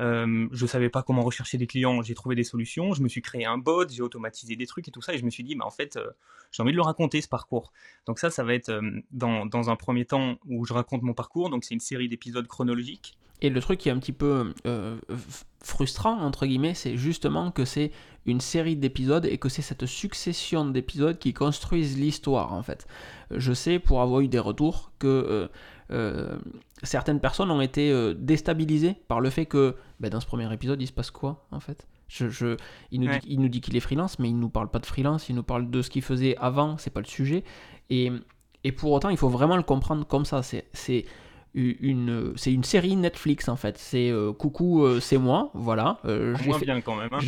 euh, 0.00 0.48
je 0.52 0.66
savais 0.66 0.88
pas 0.88 1.02
comment 1.02 1.22
rechercher 1.22 1.58
des 1.58 1.66
clients, 1.66 2.02
j'ai 2.02 2.14
trouvé 2.14 2.34
des 2.34 2.44
solutions, 2.44 2.94
je 2.94 3.02
me 3.02 3.08
suis 3.08 3.22
créé 3.22 3.44
un 3.44 3.58
bot, 3.58 3.88
j'ai 3.88 4.02
automatisé 4.02 4.56
des 4.56 4.66
trucs 4.66 4.88
et 4.88 4.90
tout 4.90 5.02
ça, 5.02 5.14
et 5.14 5.18
je 5.18 5.24
me 5.24 5.30
suis 5.30 5.44
dit, 5.44 5.54
bah, 5.54 5.64
en 5.66 5.70
fait, 5.70 5.98
j'ai 6.50 6.62
envie 6.62 6.72
de 6.72 6.76
le 6.76 6.82
raconter 6.82 7.20
ce 7.20 7.28
parcours. 7.28 7.72
Donc 8.06 8.18
ça, 8.18 8.30
ça 8.30 8.42
va 8.42 8.54
être 8.54 8.72
dans, 9.10 9.46
dans, 9.46 9.70
un 9.70 9.76
premier 9.76 10.04
temps 10.04 10.36
où 10.46 10.64
je 10.64 10.72
raconte 10.72 11.02
mon 11.02 11.14
parcours, 11.14 11.50
donc 11.50 11.64
c'est 11.64 11.74
une 11.74 11.80
série 11.80 12.08
d'épisodes 12.08 12.46
chronologiques. 12.46 13.16
Et 13.42 13.48
le 13.48 13.60
truc 13.60 13.78
qui 13.78 13.88
est 13.88 13.92
un 13.92 13.98
petit 13.98 14.12
peu 14.12 14.52
frustrant, 15.62 16.20
entre 16.20 16.46
guillemets, 16.46 16.74
c'est 16.74 16.96
justement 16.96 17.50
que 17.50 17.64
c'est 17.64 17.90
une 18.26 18.40
série 18.40 18.76
d'épisodes 18.76 19.24
et 19.24 19.38
que 19.38 19.48
c'est 19.48 19.62
cette 19.62 19.86
succession 19.86 20.66
d'épisodes 20.66 21.18
qui 21.18 21.32
construisent 21.32 21.98
l'histoire, 21.98 22.52
en 22.52 22.62
fait. 22.62 22.86
Je 23.30 23.52
sais, 23.52 23.78
pour 23.78 24.02
avoir 24.02 24.20
eu 24.20 24.28
des 24.28 24.38
retours, 24.38 24.92
que 24.98 25.48
euh, 25.92 26.36
certaines 26.82 27.20
personnes 27.20 27.50
ont 27.50 27.60
été 27.60 27.90
euh, 27.90 28.14
déstabilisées 28.14 28.96
par 29.08 29.20
le 29.20 29.30
fait 29.30 29.46
que 29.46 29.76
ben, 29.98 30.10
dans 30.10 30.20
ce 30.20 30.26
premier 30.26 30.52
épisode, 30.52 30.80
il 30.80 30.86
se 30.86 30.92
passe 30.92 31.10
quoi 31.10 31.46
en 31.50 31.60
fait? 31.60 31.86
Je, 32.08 32.56
il, 32.90 33.00
nous 33.00 33.48
dit, 33.48 33.60
qu'il 33.60 33.76
est 33.76 33.80
freelance, 33.80 34.18
mais 34.18 34.28
il 34.28 34.34
ne 34.34 34.40
nous 34.40 34.48
parle 34.48 34.68
pas 34.68 34.80
de 34.80 34.86
freelance, 34.86 35.28
il 35.28 35.36
nous 35.36 35.44
parle 35.44 35.70
de 35.70 35.80
ce 35.80 35.90
qu'il 35.90 36.02
faisait 36.02 36.36
avant, 36.38 36.76
c'est 36.76 36.90
pas 36.90 36.98
le 36.98 37.06
sujet. 37.06 37.44
Et, 37.88 38.10
et, 38.64 38.72
pour 38.72 38.90
autant, 38.90 39.10
il 39.10 39.16
faut 39.16 39.28
vraiment 39.28 39.56
le 39.56 39.62
comprendre 39.62 40.04
comme 40.04 40.24
ça. 40.24 40.42
C'est 40.42 41.04
une, 41.54 42.32
c'est 42.34 42.52
une 42.52 42.64
série 42.64 42.96
Netflix 42.96 43.48
en 43.48 43.54
fait. 43.54 43.78
C'est 43.78 44.10
euh, 44.10 44.32
coucou, 44.32 44.98
c'est 44.98 45.18
moi, 45.18 45.52
voilà. 45.54 46.00
Moins 46.02 46.58
bien 46.58 46.80
quand 46.80 46.96
même. 46.96 47.10
Hein. 47.12 47.20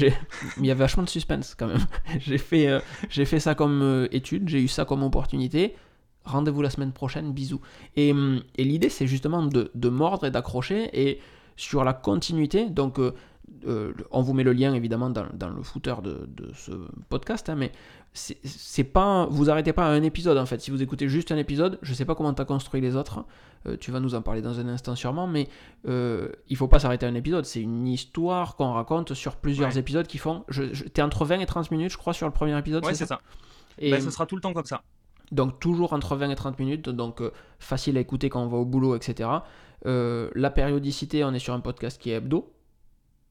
Il 0.59 0.67
y 0.67 0.71
avait 0.73 0.81
vachement 0.81 1.05
de 1.05 1.09
suspense 1.09 1.55
quand 1.55 1.69
même. 1.69 1.87
j'ai 2.19 2.39
fait, 2.39 2.83
j'ai 3.09 3.25
fait 3.25 3.39
ça 3.39 3.55
comme 3.55 4.09
étude, 4.11 4.49
j'ai 4.49 4.63
eu 4.63 4.69
ça 4.69 4.85
comme 4.85 5.05
opportunité 5.05 5.77
rendez-vous 6.25 6.63
la 6.63 6.71
semaine 6.71 6.93
prochaine, 6.93 7.33
bisous. 7.33 7.61
Et, 7.97 8.13
hum, 8.13 8.43
et 8.57 8.65
l'idée, 8.65 8.89
c'est 8.89 9.07
justement 9.07 9.43
de, 9.45 9.71
de 9.75 9.89
mordre 9.89 10.27
et 10.27 10.31
d'accrocher, 10.31 10.91
et 10.93 11.21
sur 11.57 11.85
la 11.85 11.93
continuité, 11.93 12.71
donc 12.71 12.99
euh, 12.99 13.13
euh, 13.67 13.93
on 14.11 14.23
vous 14.23 14.33
met 14.33 14.43
le 14.43 14.53
lien 14.53 14.75
évidemment 14.75 15.11
dans, 15.11 15.27
dans 15.35 15.49
le 15.51 15.63
footer 15.63 15.95
de, 16.03 16.29
de 16.35 16.51
ce 16.55 16.73
podcast, 17.09 17.49
hein, 17.49 17.57
mais 17.57 17.73
c'est 18.15 18.85
pas, 18.85 19.27
vous 19.31 19.49
arrêtez 19.49 19.73
pas 19.73 19.87
à 19.87 19.91
un 19.91 20.03
épisode 20.03 20.37
en 20.37 20.45
fait. 20.45 20.61
Si 20.61 20.71
vous 20.71 20.83
écoutez 20.83 21.09
juste 21.09 21.33
un 21.33 21.39
épisode, 21.39 21.79
je 21.81 21.95
sais 21.95 22.05
pas 22.05 22.15
comment 22.15 22.35
tu 22.35 22.43
as 22.43 22.45
construit 22.45 22.81
les 22.81 22.95
autres, 22.95 23.25
euh, 23.67 23.77
tu 23.79 23.91
vas 23.91 24.01
nous 24.01 24.15
en 24.15 24.21
parler 24.21 24.43
dans 24.43 24.59
un 24.61 24.69
instant 24.69 24.95
sûrement, 24.97 25.27
mais 25.27 25.49
il 25.87 26.57
faut 26.57 26.69
pas 26.69 26.79
s'arrêter 26.79 27.07
à 27.07 27.09
un 27.09 27.15
épisode. 27.15 27.45
C'est 27.47 27.63
une 27.63 27.87
histoire 27.87 28.57
qu'on 28.57 28.73
raconte 28.73 29.15
sur 29.15 29.37
plusieurs 29.37 29.79
épisodes 29.79 30.07
qui 30.07 30.19
font. 30.19 30.45
Je, 30.49 30.65
T'es 30.89 31.01
entre 31.01 31.25
20 31.25 31.41
et 31.41 31.47
30 31.47 31.71
minutes, 31.71 31.93
je 31.93 31.97
crois, 31.97 32.13
sur 32.13 32.27
le 32.27 32.33
premier 32.33 32.59
épisode. 32.59 32.85
Ouais, 32.85 32.95
c'est 32.95 33.07
ça. 33.07 33.21
Et 33.79 33.91
ben, 33.91 34.01
ce 34.01 34.11
sera 34.11 34.27
tout 34.27 34.37
le 34.37 34.43
temps 34.43 34.53
comme 34.53 34.67
ça. 34.67 34.83
Donc 35.31 35.61
toujours 35.61 35.93
entre 35.93 36.17
20 36.17 36.31
et 36.31 36.35
30 36.35 36.59
minutes, 36.59 36.89
donc 36.89 37.21
euh, 37.21 37.31
facile 37.59 37.97
à 37.97 38.01
écouter 38.01 38.29
quand 38.29 38.43
on 38.43 38.49
va 38.49 38.59
au 38.59 38.65
boulot, 38.65 38.97
etc. 38.97 39.29
Euh, 39.87 40.31
la 40.35 40.51
périodicité, 40.51 41.25
on 41.25 41.33
est 41.33 41.39
sur 41.39 41.55
un 41.55 41.61
podcast 41.61 42.01
qui 42.01 42.11
est 42.11 42.15
hebdo. 42.15 42.53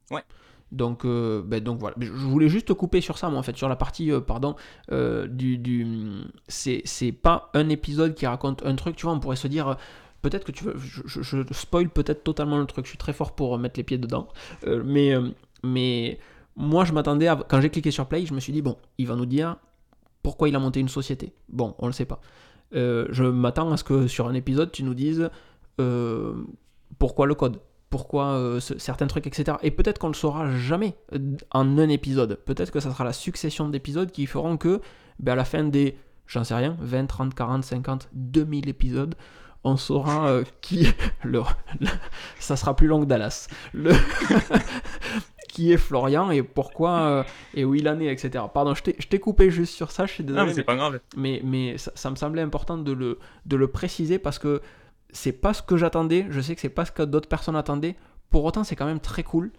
Ouais. 0.10 0.24
Donc, 0.72 1.06
euh, 1.06 1.44
ben, 1.46 1.62
donc 1.62 1.80
voilà. 1.80 1.96
Je 2.00 2.10
voulais 2.12 2.50
juste 2.50 2.74
couper 2.74 3.02
sur 3.02 3.18
ça, 3.18 3.30
moi, 3.30 3.40
en 3.40 3.44
fait, 3.44 3.58
sur 3.58 3.70
la 3.70 3.76
partie, 3.76 4.12
pardon, 4.26 4.56
du. 4.90 5.58
du 5.58 5.88
c'est 6.48 7.12
pas 7.12 7.50
un 7.54 7.70
épisode 7.70 8.16
qui 8.16 8.26
raconte 8.26 8.66
un 8.66 8.76
truc, 8.76 8.96
tu 8.96 9.06
vois, 9.06 9.14
on 9.14 9.20
pourrait 9.20 9.36
se 9.36 9.48
dire. 9.48 9.78
Peut-être 10.22 10.46
que 10.46 10.52
tu 10.52 10.64
veux. 10.64 10.78
Je, 10.78 11.22
je, 11.22 11.42
spoil 11.52 11.90
peut-être 11.90 12.24
totalement 12.24 12.58
le 12.58 12.66
truc, 12.66 12.86
je 12.86 12.90
suis 12.90 12.98
très 12.98 13.14
fort 13.14 13.36
pour 13.36 13.58
mettre 13.58 13.80
les 13.80 13.84
pieds 13.84 13.98
dedans. 13.98 14.28
mais, 14.66 15.16
mais 15.64 16.20
moi, 16.56 16.86
je 16.86 16.94
m'attendais 16.94 17.28
à. 17.28 17.36
Quand 17.36 17.62
j'ai 17.62 17.70
cliqué 17.70 17.92
sur 17.92 18.08
play, 18.08 18.26
je 18.26 18.34
me 18.34 18.40
suis 18.40 18.54
dit, 18.54 18.62
bon, 18.62 18.78
il 18.98 19.08
va 19.08 19.16
nous 19.16 19.26
dire 19.26 19.58
pourquoi 20.24 20.50
il 20.50 20.56
a 20.56 20.60
monté 20.60 20.80
une 20.80 20.90
société 20.90 21.34
Bon, 21.50 21.76
on 21.80 21.86
ne 21.86 21.90
le 21.90 21.94
sait 21.94 22.06
pas. 22.06 22.22
Euh, 22.74 23.08
je 23.10 23.24
m'attends 23.24 23.72
à 23.72 23.78
ce 23.78 23.84
que 23.84 24.08
sur 24.08 24.28
un 24.28 24.34
épisode, 24.34 24.72
tu 24.72 24.84
nous 24.84 24.94
dises 24.94 25.30
euh, 25.80 26.34
pourquoi 27.00 27.26
le 27.26 27.36
code, 27.36 27.60
pourquoi 27.90 28.34
euh, 28.34 28.60
certains 28.60 29.08
trucs, 29.08 29.28
etc. 29.28 29.58
Et 29.64 29.72
peut-être 29.72 30.00
qu'on 30.00 30.08
ne 30.08 30.14
le 30.14 30.18
saura 30.18 30.56
jamais 30.58 30.96
en 31.52 31.78
un 31.78 31.90
épisode. 31.90 32.36
Peut-être 32.46 32.72
que 32.72 32.80
ça 32.80 32.92
sera 32.92 33.04
la 33.04 33.14
succession 33.14 33.70
d'épisodes 33.70 34.12
qui 34.12 34.26
feront 34.26 34.58
que, 34.58 34.82
ben, 35.20 35.34
à 35.34 35.36
la 35.36 35.46
fin 35.46 35.64
des, 35.64 35.98
j'en 36.28 36.44
sais 36.44 36.56
rien, 36.56 36.78
20, 36.80 37.08
30, 37.08 37.34
40, 37.34 37.64
50, 37.64 38.10
2000 38.14 38.70
épisodes, 38.70 39.16
on 39.64 39.78
saura 39.78 40.40
qui. 40.62 40.88
Le, 41.24 41.42
ça 42.40 42.56
sera 42.56 42.76
plus 42.76 42.88
long 42.88 43.02
que 43.02 43.06
Dallas. 43.06 43.48
Le, 43.74 43.92
qui 45.52 45.72
est 45.72 45.78
Florian 45.78 46.32
et 46.32 46.44
pourquoi 46.44 47.02
euh, 47.02 47.24
et 47.54 47.66
où 47.66 47.76
il 47.76 47.88
en 47.88 48.00
est, 48.00 48.08
etc. 48.08 48.46
Pardon, 48.54 48.74
je 48.74 48.82
t'ai 48.82 49.20
coupé 49.20 49.50
juste 49.50 49.74
sur 49.74 49.92
ça, 49.92 50.06
je 50.06 50.14
suis 50.14 50.24
désolé. 50.24 50.42
Non, 50.42 50.48
mais 50.48 50.54
c'est 50.54 50.64
pas 50.64 50.76
grave. 50.76 51.00
Mais, 51.16 51.42
mais 51.44 51.78
ça, 51.78 52.10
me 52.10 52.16
semblait 52.16 52.42
important 52.42 52.78
de 52.78 52.92
le, 52.92 53.20
de 53.46 53.56
le 53.56 53.68
préciser 53.68 54.20
parce 54.20 54.40
que 54.40 54.62
c'est 55.12 55.34
pas 55.34 55.54
ce 55.54 55.62
que 55.62 55.78
j'attendais. 55.78 56.26
Je 56.30 56.42
sais 56.42 56.56
que 56.56 56.62
c'est 56.62 56.70
pas 56.70 56.86
ce 56.86 56.92
que 56.92 57.04
d'autres 57.04 57.30
personnes 57.30 57.56
attendaient. 57.56 57.96
Pour 58.30 58.46
autant, 58.46 58.64
c'est 58.64 58.76
quand 58.76 58.86
même 58.86 59.02
très 59.02 59.24
cool. 59.24 59.52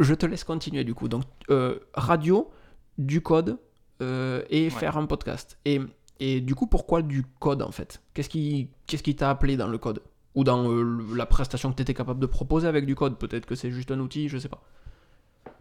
Je 0.00 0.14
te 0.14 0.26
laisse 0.26 0.44
continuer 0.44 0.84
du 0.84 0.94
coup. 0.94 1.08
Donc, 1.08 1.24
euh, 1.50 1.78
radio, 1.94 2.50
du 2.98 3.20
code 3.20 3.58
et 4.00 4.70
faire 4.70 4.96
un 4.96 5.06
podcast. 5.06 5.58
Et 5.64 5.80
et 6.18 6.40
du 6.40 6.54
coup, 6.54 6.66
pourquoi 6.66 7.02
du 7.02 7.24
code 7.38 7.62
en 7.62 7.70
fait? 7.70 8.02
Qu'est-ce 8.14 8.28
qui 8.28 8.70
qu'est-ce 8.86 9.02
qui 9.02 9.14
t'a 9.16 9.30
appelé 9.30 9.56
dans 9.56 9.68
le 9.68 9.78
code? 9.78 10.02
Ou 10.34 10.44
dans 10.44 10.70
euh, 10.70 11.14
la 11.14 11.26
prestation 11.26 11.70
que 11.70 11.76
tu 11.76 11.82
étais 11.82 11.94
capable 11.94 12.20
de 12.20 12.26
proposer 12.26 12.66
avec 12.68 12.86
du 12.86 12.94
code? 12.94 13.18
Peut-être 13.18 13.46
que 13.46 13.54
c'est 13.54 13.70
juste 13.70 13.90
un 13.90 14.00
outil, 14.00 14.28
je 14.28 14.38
sais 14.38 14.48
pas. 14.48 14.62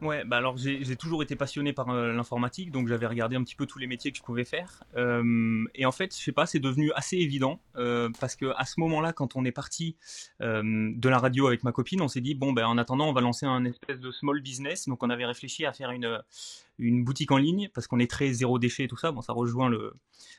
Ouais, 0.02 0.24
bah 0.26 0.38
alors 0.38 0.58
j'ai 0.58 0.96
toujours 0.96 1.24
été 1.24 1.36
passionné 1.36 1.74
par 1.74 1.90
euh, 1.90 2.14
l'informatique, 2.14 2.72
donc 2.72 2.88
j'avais 2.88 3.08
regardé 3.08 3.36
un 3.36 3.44
petit 3.44 3.56
peu 3.56 3.66
tous 3.66 3.80
les 3.80 3.88
métiers 3.88 4.12
que 4.12 4.18
je 4.18 4.24
pouvais 4.24 4.44
faire. 4.44 4.84
Euh, 4.96 5.64
et 5.74 5.86
en 5.86 5.92
fait, 5.92 6.16
je 6.16 6.22
sais 6.22 6.32
pas, 6.32 6.46
c'est 6.46 6.60
devenu 6.60 6.92
assez 6.94 7.18
évident 7.18 7.60
parce 8.20 8.36
que 8.36 8.54
à 8.58 8.66
ce 8.66 8.80
moment-là, 8.80 9.14
quand 9.14 9.36
on 9.36 9.46
est 9.46 9.52
parti 9.52 9.96
de 10.40 11.10
la 11.10 11.18
radio 11.18 11.48
avec 11.48 11.64
ma 11.64 11.72
copine, 11.72 12.02
on 12.02 12.08
s'est 12.08 12.22
dit 12.22 12.36
bon, 12.36 12.54
ben 12.54 12.66
en 12.66 12.78
attendant, 12.78 13.10
on 13.10 13.14
va 13.14 13.22
lancer 13.22 13.46
un 13.46 13.66
espèce 13.66 14.00
de 14.00 14.12
small 14.12 14.42
business. 14.42 14.88
Donc 14.88 15.04
on 15.04 15.10
avait 15.10 15.26
réfléchi 15.26 15.66
à 15.66 15.74
faire 15.74 15.92
une 15.92 16.22
une 16.78 17.04
boutique 17.04 17.32
en 17.32 17.38
ligne 17.38 17.70
parce 17.74 17.88
qu'on 17.88 18.00
est 18.00 18.10
très 18.10 18.34
zéro 18.34 18.60
déchet 18.60 18.84
et 18.84 18.88
tout 18.88 18.98
ça. 18.98 19.12
Bon, 19.12 19.22
ça 19.22 19.34
rejoint 19.34 19.72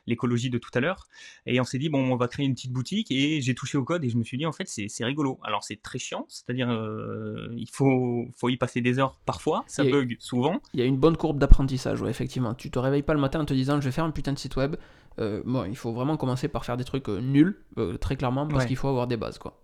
l'écologie 0.05 0.49
de 0.49 0.57
tout 0.57 0.69
à 0.73 0.79
l'heure. 0.79 1.07
Et 1.45 1.59
on 1.59 1.63
s'est 1.63 1.77
dit, 1.77 1.89
bon, 1.89 2.11
on 2.11 2.15
va 2.15 2.27
créer 2.27 2.45
une 2.45 2.53
petite 2.53 2.71
boutique 2.71 3.11
et 3.11 3.41
j'ai 3.41 3.55
touché 3.55 3.77
au 3.77 3.83
code 3.83 4.03
et 4.03 4.09
je 4.09 4.17
me 4.17 4.23
suis 4.23 4.37
dit, 4.37 4.45
en 4.45 4.51
fait, 4.51 4.67
c'est 4.67 5.05
rigolo. 5.05 5.39
Alors, 5.43 5.63
c'est 5.63 5.81
très 5.81 5.99
chiant, 5.99 6.25
c'est-à-dire, 6.29 6.69
euh, 6.69 7.47
il 7.57 7.69
faut, 7.69 8.27
faut 8.35 8.49
y 8.49 8.57
passer 8.57 8.81
des 8.81 8.99
heures 8.99 9.19
parfois, 9.25 9.63
ça 9.67 9.83
bug 9.83 10.15
souvent. 10.19 10.61
Il 10.73 10.79
y 10.79 10.83
a 10.83 10.85
une 10.85 10.97
bonne 10.97 11.17
courbe 11.17 11.39
d'apprentissage, 11.39 12.01
ouais, 12.01 12.09
effectivement. 12.09 12.53
Tu 12.53 12.71
te 12.71 12.79
réveilles 12.79 13.03
pas 13.03 13.13
le 13.13 13.19
matin 13.19 13.41
en 13.41 13.45
te 13.45 13.53
disant, 13.53 13.79
je 13.81 13.85
vais 13.85 13.91
faire 13.91 14.05
un 14.05 14.11
putain 14.11 14.33
de 14.33 14.39
site 14.39 14.55
web. 14.55 14.75
Euh, 15.19 15.41
bon, 15.45 15.65
il 15.65 15.75
faut 15.75 15.93
vraiment 15.93 16.17
commencer 16.17 16.47
par 16.47 16.63
faire 16.63 16.77
des 16.77 16.83
trucs 16.83 17.09
euh, 17.09 17.19
nuls, 17.19 17.63
très 17.99 18.15
clairement, 18.15 18.47
parce 18.47 18.65
qu'il 18.65 18.75
faut 18.77 18.87
avoir 18.87 19.07
des 19.07 19.17
bases, 19.17 19.37
quoi. 19.37 19.59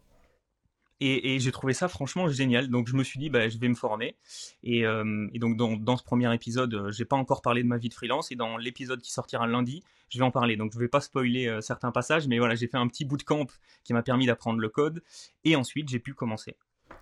Et, 1.00 1.40
j'ai 1.40 1.52
trouvé 1.52 1.74
ça 1.74 1.88
franchement 1.88 2.30
génial. 2.30 2.70
Donc 2.70 2.88
je 2.88 2.96
me 2.96 3.04
suis 3.04 3.20
dit, 3.20 3.30
bah, 3.30 3.50
je 3.50 3.58
vais 3.58 3.68
me 3.68 3.76
former. 3.76 4.16
Et, 4.64 4.86
euh, 4.86 5.28
donc 5.36 5.58
dans, 5.58 5.98
ce 5.98 6.04
premier 6.04 6.34
épisode, 6.34 6.74
euh, 6.74 6.92
j'ai 6.92 7.06
pas 7.06 7.16
encore 7.16 7.42
parlé 7.42 7.64
de 7.64 7.68
ma 7.68 7.78
vie 7.78 7.90
de 7.90 7.94
freelance. 7.94 8.32
Et 8.32 8.36
dans 8.36 8.58
l'épisode 8.58 9.02
qui 9.02 9.12
sortira 9.12 9.48
lundi, 9.48 9.84
je 10.10 10.20
vais 10.20 10.26
en 10.26 10.32
parler. 10.32 10.56
Donc 10.56 10.72
je 10.74 10.80
vais 10.80 10.88
pas 10.88 11.02
spoiler 11.02 11.48
euh, 11.48 11.62
certains 11.62 11.92
passages, 11.92 12.28
mais 12.28 12.40
voilà, 12.40 12.56
j'ai 12.56 12.68
fait 12.68 12.78
un 12.78 12.88
petit 12.88 13.06
bootcamp 13.06 13.48
qui 13.84 13.94
m'a 13.94 14.04
permis 14.04 14.26
d'apprendre 14.26 14.60
le 14.60 14.70
code. 14.70 15.04
Et 15.44 15.56
ensuite, 15.56 15.90
j'ai 15.90 16.00
pu 16.00 16.14
commencer. 16.14 16.56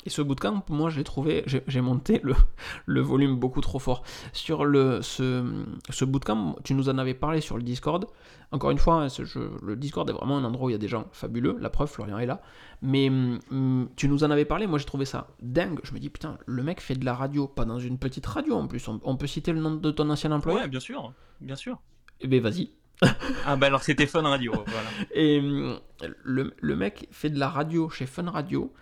Et 0.06 0.10
ce 0.10 0.22
bootcamp, 0.22 0.64
moi, 0.70 0.90
j'ai 0.90 1.04
trouvé, 1.04 1.44
j'ai 1.46 1.82
monté 1.82 2.20
le, 2.24 2.34
le, 2.86 3.02
volume 3.02 3.36
beaucoup 3.36 3.62
trop 3.62 3.78
fort. 3.78 4.04
Sur 4.34 4.66
le, 4.66 5.02
ce, 5.02 5.46
ce 5.90 6.06
bootcamp, 6.06 6.56
tu 6.64 6.74
nous 6.74 6.90
en 6.90 6.98
avais 6.98 7.14
parlé 7.14 7.40
sur 7.40 7.58
le 7.58 7.64
Discord. 7.64 8.08
Encore 8.52 8.72
une 8.72 8.80
fois, 8.80 9.08
le 9.62 9.76
Discord 9.76 10.10
est 10.10 10.14
vraiment 10.14 10.38
un 10.38 10.44
endroit 10.44 10.68
où 10.68 10.70
il 10.70 10.74
y 10.74 10.76
a 10.76 10.80
des 10.80 10.88
gens 10.88 11.06
fabuleux. 11.12 11.56
La 11.60 11.70
preuve, 11.70 11.90
Florian 11.90 12.18
est 12.18 12.26
là. 12.26 12.42
Mais 12.82 13.10
hum, 13.10 13.90
tu 13.96 14.08
nous 14.08 14.24
en 14.24 14.32
avais 14.32 14.46
parlé, 14.46 14.66
moi 14.66 14.80
j'ai 14.80 14.86
trouvé 14.86 15.06
ça 15.06 15.28
dingue. 15.42 15.80
Je 15.84 15.94
me 15.94 16.00
dis, 16.00 16.10
putain, 16.10 16.38
le 16.48 16.64
mec 16.64 16.82
fait 16.82 16.96
de 16.96 17.06
la 17.06 17.14
radio, 17.14 17.48
pas 17.48 17.66
dans 17.66 17.80
une 17.80 18.00
petite 18.00 18.26
radio 18.26 18.56
en 18.56 18.68
plus. 18.68 18.88
On, 18.88 19.18
peut 19.18 19.28
citer 19.28 19.54
le 19.54 19.62
nom 19.62 19.76
de 19.76 19.92
ton 19.92 20.10
ancien 20.10 20.32
employeur 20.32 20.64
Ouais, 20.64 20.68
bien 20.68 20.80
sûr, 20.80 21.14
bien 21.40 21.56
sûr. 21.56 21.80
Eh 22.22 22.28
ben 22.28 22.42
vas-y. 22.42 22.72
ah 23.46 23.56
bah 23.56 23.68
alors 23.68 23.82
c'était 23.82 24.06
Fun 24.06 24.22
Radio, 24.22 24.52
voilà. 24.52 24.90
Et 25.16 25.40
hum, 25.40 25.80
le, 26.24 26.54
le, 26.60 26.76
mec 26.76 27.08
fait 27.12 27.30
de 27.30 27.40
la 27.40 27.50
radio 27.50 27.90
chez 27.90 28.06
Fun 28.06 28.30
Radio. 28.30 28.74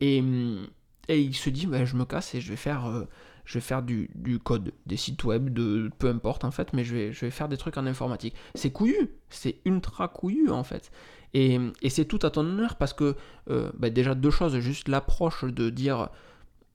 Et, 0.00 0.20
hum, 0.20 0.66
et 1.08 1.20
il 1.20 1.34
se 1.34 1.50
dit, 1.50 1.66
bah, 1.66 1.84
je 1.84 1.96
me 1.96 2.04
casse 2.04 2.34
et 2.34 2.40
je 2.40 2.50
vais 2.50 2.56
faire... 2.56 2.86
Euh, 2.86 3.04
je 3.46 3.54
vais 3.54 3.62
faire 3.62 3.82
du, 3.82 4.08
code, 4.44 4.72
des 4.86 4.96
sites 4.96 5.24
web, 5.24 5.52
de 5.52 5.90
peu 5.98 6.08
importe 6.08 6.44
en 6.44 6.52
fait, 6.52 6.72
mais 6.72 6.84
je 6.84 6.94
vais, 6.94 7.12
je 7.12 7.22
vais 7.22 7.32
faire 7.32 7.48
des 7.48 7.56
trucs 7.56 7.76
en 7.78 7.86
informatique. 7.86 8.36
C'est 8.54 8.70
couillu, 8.70 9.10
c'est 9.28 9.56
ultra 9.64 10.06
couillu 10.06 10.50
en 10.50 10.62
fait. 10.62 10.92
Et, 11.34 11.58
c'est 11.88 12.04
tout 12.04 12.20
à 12.22 12.30
ton 12.30 12.42
honneur 12.42 12.76
parce 12.76 12.92
que 12.92 13.16
euh, 13.48 13.72
bah, 13.76 13.90
déjà 13.90 14.14
deux 14.14 14.30
choses, 14.30 14.56
juste 14.60 14.86
l'approche 14.86 15.44
de 15.44 15.68
dire 15.68 16.10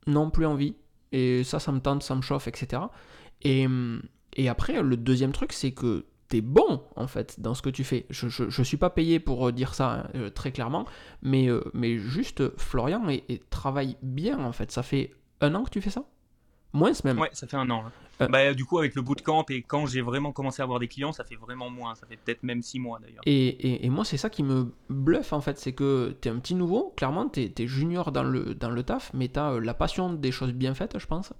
non 0.06 0.30
plus 0.30 0.46
envie, 0.46 0.76
et 1.14 1.46
ça, 1.46 1.60
ça 1.60 1.72
me 1.72 1.80
tente, 1.80 2.04
ça 2.04 2.14
me 2.14 2.22
chauffe, 2.22 2.50
etc. 2.50 2.82
Et, 3.44 3.68
et 4.36 4.50
après, 4.50 4.82
le 4.82 4.98
deuxième 4.98 5.32
truc, 5.32 5.54
c'est 5.54 5.72
que 5.72 6.06
t'es 6.36 6.42
bon 6.42 6.82
en 6.98 7.08
fait 7.08 7.40
dans 7.40 7.54
ce 7.54 7.62
que 7.62 7.70
tu 7.70 7.86
fais. 7.86 8.06
Je, 8.10 8.28
je, 8.28 8.64
suis 8.64 8.76
pas 8.76 8.90
payé 8.90 9.22
pour 9.22 9.54
dire 9.54 9.74
ça 9.74 9.92
hein, 9.92 10.10
euh, 10.16 10.30
très 10.30 10.52
clairement, 10.52 10.86
mais, 11.22 11.48
euh, 11.48 11.64
mais 11.74 11.98
juste 11.98 12.58
Florian 12.58 13.08
et, 13.08 13.42
travaille 13.50 13.96
bien 14.02 14.44
en 14.44 14.52
fait. 14.52 14.70
Ça 14.70 14.84
fait 14.84 15.14
un 15.40 15.56
an 15.56 15.64
que 15.64 15.70
tu 15.70 15.80
fais 15.80 15.90
ça? 15.90 16.04
Moins 16.74 16.92
même. 17.06 17.20
Ouais, 17.20 17.30
ça 17.32 17.48
fait 17.48 17.56
un 17.56 17.70
an. 17.70 17.86
Euh. 18.22 18.28
Bah, 18.28 18.54
du 18.54 18.66
coup, 18.66 18.80
avec 18.80 18.96
le 18.96 19.02
bootcamp 19.02 19.46
et 19.50 19.62
quand 19.62 19.86
j'ai 19.86 20.02
vraiment 20.02 20.34
commencé 20.34 20.62
à 20.62 20.64
avoir 20.64 20.80
des 20.80 20.90
clients, 20.90 21.14
ça 21.14 21.24
fait 21.24 21.38
vraiment 21.38 21.70
moins. 21.70 21.96
Ça 21.96 22.06
fait 22.06 22.18
peut-être 22.18 22.44
même 22.44 22.62
six 22.62 22.80
mois 22.80 23.00
d'ailleurs. 23.00 23.22
Et, 23.26 23.86
et, 23.86 23.90
moi, 23.90 24.04
c'est 24.04 24.18
ça 24.18 24.30
qui 24.30 24.44
me 24.44 24.74
bluffe 24.90 25.32
en 25.32 25.40
fait. 25.40 25.58
C'est 25.58 25.72
que 25.72 26.18
tu 26.22 26.28
es 26.28 26.32
un 26.32 26.40
petit 26.40 26.56
nouveau, 26.56 26.94
clairement, 26.98 27.30
tu 27.30 27.50
es, 27.58 27.68
junior 27.68 28.12
dans 28.12 28.24
le, 28.24 28.56
dans 28.56 28.70
le 28.70 28.84
taf, 28.84 29.12
mais 29.14 29.30
tu 29.30 29.40
as 29.40 29.52
euh, 29.52 29.60
la 29.62 29.74
passion 29.74 30.12
des 30.12 30.34
choses 30.34 30.52
bien 30.52 30.74
faites, 30.74 31.00
je 31.00 31.08
pense. 31.08 31.32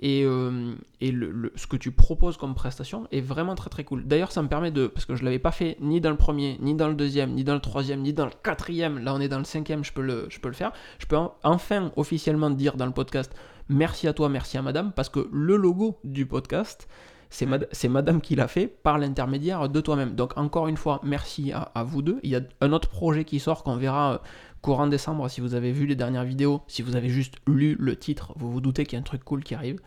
Et, 0.00 0.24
euh, 0.24 0.74
le, 1.00 1.52
ce 1.54 1.66
que 1.66 1.76
tu 1.76 1.90
proposes 1.90 2.36
comme 2.36 2.54
prestation 2.54 3.06
est 3.12 3.20
vraiment 3.20 3.54
très 3.54 3.70
très 3.70 3.84
cool. 3.84 4.04
D'ailleurs, 4.06 4.32
ça 4.32 4.42
me 4.42 4.48
permet 4.48 4.70
de. 4.70 4.86
Parce 4.86 5.04
que 5.04 5.14
je 5.14 5.24
l'avais 5.24 5.38
pas 5.38 5.52
fait 5.52 5.76
ni 5.80 6.00
dans 6.00 6.10
le 6.10 6.16
premier, 6.16 6.58
ni 6.60 6.74
dans 6.74 6.88
le 6.88 6.94
deuxième, 6.94 7.32
ni 7.32 7.44
dans 7.44 7.54
le 7.54 7.60
troisième, 7.60 8.00
ni 8.00 8.12
dans 8.12 8.26
le 8.26 8.32
quatrième. 8.42 8.98
Là, 8.98 9.14
on 9.14 9.20
est 9.20 9.28
dans 9.28 9.38
le 9.38 9.44
cinquième, 9.44 9.84
je 9.84 9.92
peux 9.92 10.02
le, 10.02 10.26
je 10.28 10.40
peux 10.40 10.48
le 10.48 10.54
faire. 10.54 10.72
Je 10.98 11.06
peux 11.06 11.16
enfin 11.42 11.92
officiellement 11.96 12.50
dire 12.50 12.76
dans 12.76 12.86
le 12.86 12.92
podcast 12.92 13.34
merci 13.68 14.08
à 14.08 14.12
toi, 14.12 14.28
merci 14.28 14.58
à 14.58 14.62
madame, 14.62 14.92
parce 14.92 15.08
que 15.08 15.28
le 15.32 15.56
logo 15.56 15.98
du 16.04 16.26
podcast, 16.26 16.88
c'est 17.30 17.88
madame 17.88 18.20
qui 18.20 18.36
l'a 18.36 18.46
fait 18.46 18.66
par 18.66 18.98
l'intermédiaire 18.98 19.68
de 19.68 19.80
toi-même. 19.80 20.14
Donc 20.14 20.36
encore 20.36 20.68
une 20.68 20.76
fois, 20.76 21.00
merci 21.02 21.52
à, 21.52 21.82
vous 21.82 22.02
deux. 22.02 22.20
Il 22.22 22.30
y 22.30 22.36
a 22.36 22.40
un 22.60 22.72
autre 22.72 22.88
projet 22.88 23.24
qui 23.24 23.40
sort 23.40 23.62
qu'on 23.62 23.76
verra 23.76 24.12
euh, 24.12 24.18
courant 24.62 24.86
décembre 24.86 25.28
si 25.28 25.40
vous 25.40 25.54
avez 25.54 25.72
vu 25.72 25.86
les 25.86 25.96
dernières 25.96 26.24
vidéos. 26.24 26.62
Si 26.68 26.82
vous 26.82 26.96
avez 26.96 27.08
juste 27.08 27.34
lu 27.46 27.76
le 27.78 27.96
titre, 27.96 28.32
vous 28.36 28.50
vous 28.50 28.60
doutez 28.60 28.84
qu'il 28.84 28.94
y 28.94 28.96
a 28.96 29.00
un 29.00 29.04
truc 29.04 29.22
cool 29.24 29.44
qui 29.44 29.54
arrive. 29.54 29.80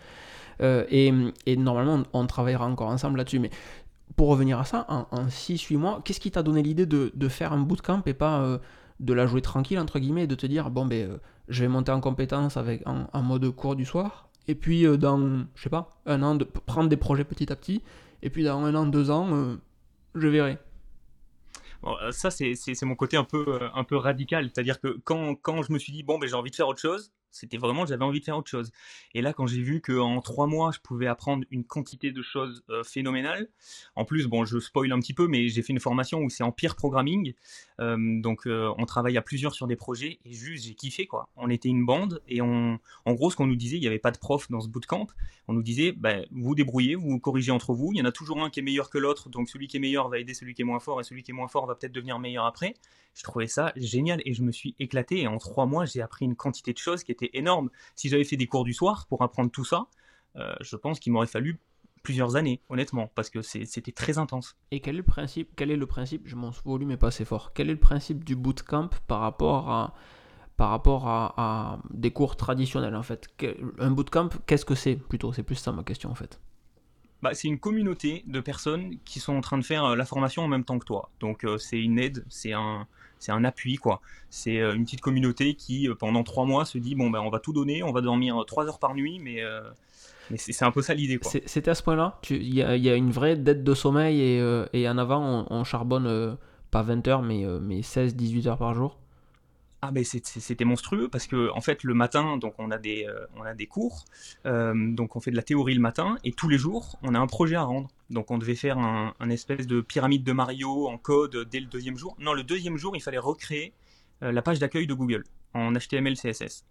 Euh, 0.62 0.86
et, 0.90 1.58
normalement, 1.58 2.04
on, 2.14 2.28
travaillera 2.28 2.66
encore 2.66 2.90
ensemble 2.90 3.18
là-dessus. 3.18 3.40
Mais 3.40 3.50
pour 4.16 4.30
revenir 4.30 4.60
à 4.60 4.66
ça, 4.66 4.86
en, 4.90 5.26
6-8 5.26 5.78
mois, 5.78 6.02
qu'est-ce 6.06 6.20
qui 6.20 6.32
t'a 6.32 6.44
donné 6.44 6.62
l'idée 6.62 6.86
de, 6.86 7.28
faire 7.28 7.54
un 7.54 7.60
bootcamp 7.60 8.04
et 8.06 8.14
pas 8.14 8.42
euh, 8.42 8.60
de 9.00 9.14
la 9.14 9.26
jouer 9.26 9.42
tranquille, 9.42 9.80
entre 9.80 10.00
guillemets, 10.00 10.24
et 10.24 10.28
de 10.28 10.36
te 10.36 10.46
dire, 10.46 10.70
bon, 10.70 10.86
ben 10.86 11.18
je 11.48 11.62
vais 11.62 11.68
monter 11.68 11.92
en 11.92 12.02
compétence 12.02 12.58
avec 12.58 12.84
en, 12.86 13.22
mode 13.22 13.50
cours 13.52 13.76
du 13.76 13.86
soir, 13.86 14.30
et 14.48 14.56
puis 14.56 14.86
euh, 14.86 14.98
dans, 14.98 15.46
je 15.56 15.64
sais 15.64 15.70
pas, 15.70 15.90
un 16.06 16.24
an, 16.24 16.36
de 16.36 16.44
prendre 16.44 16.90
des 16.90 16.98
projets 16.98 17.24
petit 17.24 17.52
à 17.52 17.56
petit, 17.56 17.82
et 18.22 18.30
puis 18.30 18.44
dans 18.44 18.64
un 18.64 18.74
an, 18.76 18.86
deux 18.86 19.12
ans, 19.12 19.28
euh, 19.32 19.56
je 20.16 20.28
verrai. 20.28 20.58
Bon, 21.86 21.96
euh, 22.02 22.12
ça, 22.12 22.32
c'est 22.32 22.82
mon 22.82 22.96
côté 22.96 23.16
un 23.16 23.24
peu, 23.24 23.60
un 23.74 23.84
peu 23.84 23.96
radical, 23.96 24.50
c'est-à-dire 24.52 24.82
que 24.82 24.98
quand, 25.04 25.36
quand 25.36 25.62
je 25.62 25.72
me 25.72 25.78
suis 25.78 25.94
dit, 25.94 26.02
bon, 26.02 26.18
ben, 26.18 26.28
j'ai 26.28 26.34
envie 26.34 26.50
de 26.50 26.56
faire 26.56 26.68
autre 26.68 26.82
chose, 26.82 27.14
c'était 27.36 27.58
vraiment, 27.58 27.86
j'avais 27.86 28.04
envie 28.04 28.20
de 28.20 28.26
faire 28.26 28.38
autre 28.38 28.50
chose. 28.50 28.72
Et 29.14 29.22
là, 29.22 29.34
quand 29.34 29.46
j'ai 29.46 29.62
vu 29.62 29.82
qu'en 29.82 30.22
trois 30.22 30.48
mois, 30.48 30.72
je 30.72 30.80
pouvais 30.80 31.08
apprendre 31.08 31.44
une 31.52 31.66
quantité 31.66 32.12
de 32.12 32.22
choses 32.22 32.64
euh, 32.70 32.84
phénoménales, 32.84 33.50
en 33.96 34.06
plus, 34.06 34.28
bon, 34.28 34.46
je 34.46 34.58
spoil 34.60 34.92
un 34.92 35.00
petit 35.00 35.14
peu, 35.14 35.28
mais 35.28 35.50
j'ai 35.50 35.62
fait 35.62 35.74
une 35.74 35.80
formation 35.80 36.20
où 36.20 36.30
c'est 36.30 36.44
en 36.44 36.52
peer 36.52 36.76
programming. 36.76 37.34
Euh, 37.82 37.98
donc, 38.22 38.48
euh, 38.48 38.74
on 38.78 38.86
travaille 38.86 39.18
à 39.18 39.22
plusieurs 39.22 39.54
sur 39.54 39.68
des 39.68 39.76
projets 39.76 40.20
et 40.24 40.32
juste, 40.32 40.66
j'ai 40.66 40.76
kiffé, 40.76 41.08
quoi. 41.08 41.30
On 41.36 41.50
était 41.50 41.70
une 41.70 41.86
bande 41.86 42.22
et 42.28 42.40
en 42.42 42.80
gros, 43.06 43.30
ce 43.30 43.36
qu'on 43.36 43.48
nous 43.48 43.56
disait, 43.56 43.78
il 43.78 43.82
n'y 43.82 43.88
avait 43.88 44.00
pas 44.00 44.12
de 44.12 44.18
prof 44.18 44.50
dans 44.50 44.62
ce 44.62 44.70
bootcamp. 44.70 45.08
On 45.48 45.54
nous 45.54 45.64
disait, 45.64 45.92
bah, 45.92 46.16
vous 46.32 46.56
débrouillez, 46.56 46.96
vous 46.96 47.20
corrigez 47.20 47.52
entre 47.52 47.74
vous. 47.74 47.92
Il 47.94 47.98
y 47.98 48.02
en 48.02 48.06
a 48.06 48.12
toujours 48.12 48.42
un 48.42 48.50
qui 48.50 48.62
est 48.62 48.64
meilleur 48.64 48.90
que 48.90 48.98
l'autre, 48.98 49.30
donc 49.30 49.50
celui 49.50 49.68
qui 49.68 49.78
est 49.78 49.80
meilleur 49.80 50.10
va 50.10 50.20
aider 50.20 50.34
celui 50.34 50.54
qui 50.54 50.62
est 50.62 50.66
moins 50.66 50.80
fort 50.80 51.02
et 51.02 51.04
celui 51.04 51.24
qui 51.24 51.32
est 51.32 51.34
moins 51.34 51.48
fort 51.48 51.66
va 51.66 51.76
peut-être 51.76 51.92
devenir 51.92 52.18
meilleur 52.18 52.46
après. 52.46 52.76
Je 53.14 53.24
trouvais 53.24 53.48
ça 53.48 53.72
génial 53.78 54.22
et 54.26 54.34
je 54.34 54.42
me 54.42 54.52
suis 54.52 54.76
éclaté. 54.78 55.22
Et 55.22 55.28
en 55.28 55.38
trois 55.38 55.66
mois, 55.66 55.86
j'ai 55.86 56.02
appris 56.02 56.26
une 56.26 56.36
quantité 56.36 56.74
de 56.74 56.78
choses 56.78 57.04
qui 57.04 57.12
énorme. 57.34 57.70
Si 57.96 58.10
j'avais 58.10 58.24
fait 58.24 58.38
des 58.38 58.48
cours 58.48 58.64
du 58.64 58.74
soir 58.74 59.06
pour 59.08 59.22
apprendre 59.22 59.52
tout 59.52 59.66
ça, 59.66 59.88
euh, 60.36 60.54
je 60.62 60.76
pense 60.76 61.00
qu'il 61.00 61.14
m'aurait 61.14 61.28
fallu 61.28 61.60
plusieurs 62.06 62.36
années, 62.36 62.62
honnêtement, 62.70 63.12
parce 63.16 63.30
que 63.30 63.42
c'était 63.42 63.92
très 63.92 64.18
intense. 64.18 64.56
Et 64.72 64.80
quel 64.80 64.96
est 64.96 65.00
le 65.00 65.04
principe 65.04 65.50
Quel 65.56 65.72
est 65.72 65.76
le 65.76 65.88
principe 65.88 66.28
Je 66.28 66.36
m'en 66.36 66.52
volume 66.64 66.92
est 66.92 66.98
pas 66.98 67.08
assez 67.08 67.26
fort. 67.26 67.52
Quel 67.54 67.70
est 67.70 67.74
le 67.74 67.80
principe 67.80 68.24
du 68.24 68.36
bootcamp 68.36 68.92
par 69.08 69.20
rapport 69.20 69.70
à 69.70 69.96
par 70.56 70.70
rapport 70.70 71.06
à, 71.10 71.82
des 71.90 72.12
cours 72.12 72.38
traditionnels 72.38 72.96
en 72.96 73.04
fait? 73.04 73.28
Un 73.80 73.92
bootcamp, 73.92 74.30
qu'est-ce 74.46 74.64
que 74.64 74.76
c'est 74.76 74.96
plutôt? 74.96 75.34
C'est 75.34 75.44
plus 75.44 75.56
ça 75.56 75.74
ma 75.74 75.84
question 75.84 76.12
en 76.12 76.16
fait. 76.16 76.40
Bah, 77.22 77.34
c'est 77.34 77.48
une 77.48 77.60
communauté 77.60 78.24
de 78.28 78.40
personnes 78.40 79.00
qui 79.04 79.20
sont 79.20 79.36
en 79.36 79.42
train 79.42 79.58
de 79.58 79.66
faire 79.66 79.84
euh, 79.84 79.96
la 79.96 80.06
formation 80.06 80.44
en 80.44 80.48
même 80.48 80.64
temps 80.64 80.78
que 80.78 80.86
toi. 80.86 81.10
Donc 81.20 81.44
euh, 81.44 81.58
c'est 81.58 81.82
une 81.82 81.98
aide, 81.98 82.24
c'est 82.30 82.54
un, 82.54 82.88
c'est 83.20 83.32
un 83.32 83.43
appui 83.43 83.76
quoi. 83.76 84.01
C'est 84.30 84.59
euh, 84.59 84.74
une 84.74 84.86
petite 84.86 85.01
communauté 85.01 85.53
qui 85.55 85.88
pendant 85.99 86.24
trois 86.24 86.45
mois 86.45 86.66
se 86.66 86.78
dit 86.78 86.95
bon 86.95 87.09
ben 87.09 87.20
on 87.20 87.30
va 87.30 87.39
tout 87.39 87.53
donner, 87.53 87.84
on 87.84 87.91
va 87.91 88.01
dormir 88.01 88.43
trois 88.47 88.66
heures 88.68 88.80
par 88.80 88.95
nuit, 88.95 89.20
mais 89.20 89.41
Mais 90.32 90.38
c'est 90.38 90.66
un 90.66 90.72
peu 90.72 90.82
ça 90.82 90.93
l'idée. 90.93 91.20
C'était 91.24 91.72
à 91.72 91.76
ce 91.76 91.84
point-là 91.84 92.20
Il 92.30 92.43
y, 92.43 92.57
y, 92.57 92.89
a 92.89 92.95
une 92.95 93.11
vraie 93.11 93.36
dette 93.36 93.63
de 93.63 93.74
sommeil 93.74 94.20
et, 94.20 94.66
et 94.74 94.89
en 94.89 94.97
avant, 94.97 95.45
on, 95.49 95.63
charbonne 95.63 96.38
pas 96.72 96.82
20 96.82 97.07
heures, 97.07 97.22
mais, 97.22 97.45
mais 97.61 97.82
16-18 97.82 98.47
heures 98.47 98.57
par 98.57 98.74
jour 98.74 98.97
ah 99.88 99.92
ben 99.92 100.04
c'était 100.04 100.66
monstrueux 100.66 101.10
parce 101.10 101.28
que 101.28 101.52
en 101.52 101.62
fait 101.62 101.84
le 101.84 101.94
matin 101.94 102.38
donc 102.38 102.56
on 102.58 102.72
a 102.72 102.80
des 102.80 103.06
euh, 103.08 103.28
on 103.36 103.44
a 103.44 103.54
des 103.54 103.68
cours 103.68 104.06
euh, 104.48 104.74
donc 104.76 105.16
on 105.16 105.20
fait 105.20 105.30
de 105.30 105.36
la 105.36 105.44
théorie 105.44 105.76
le 105.76 105.82
matin 105.82 106.18
et 106.24 106.32
tous 106.32 106.50
les 106.50 106.58
jours 106.58 106.98
on 107.04 107.14
a 107.14 107.20
un 107.20 107.28
projet 107.28 107.56
à 107.56 107.64
rendre. 107.64 107.90
Donc 108.10 108.32
on 108.32 108.38
devait 108.38 108.56
faire 108.56 108.78
un, 108.78 109.30
espèce 109.30 109.68
de 109.68 109.82
pyramide 109.82 110.24
de 110.24 110.32
Mario 110.32 110.88
en 110.88 110.98
code 110.98 111.48
dès 111.50 111.60
le 111.60 111.68
deuxième 111.68 111.98
jour. 111.98 112.16
Non 112.20 112.34
le 112.34 112.44
deuxième 112.44 112.78
jour 112.78 112.96
il 112.96 113.02
fallait 113.02 113.20
recréer 113.20 113.74
euh, 114.24 114.32
la 114.32 114.42
page 114.42 114.58
d'accueil 114.58 114.88
de 114.88 114.94
Google 114.96 115.24
en 115.54 115.74
HTML 115.74 116.16
CSS 116.16 116.66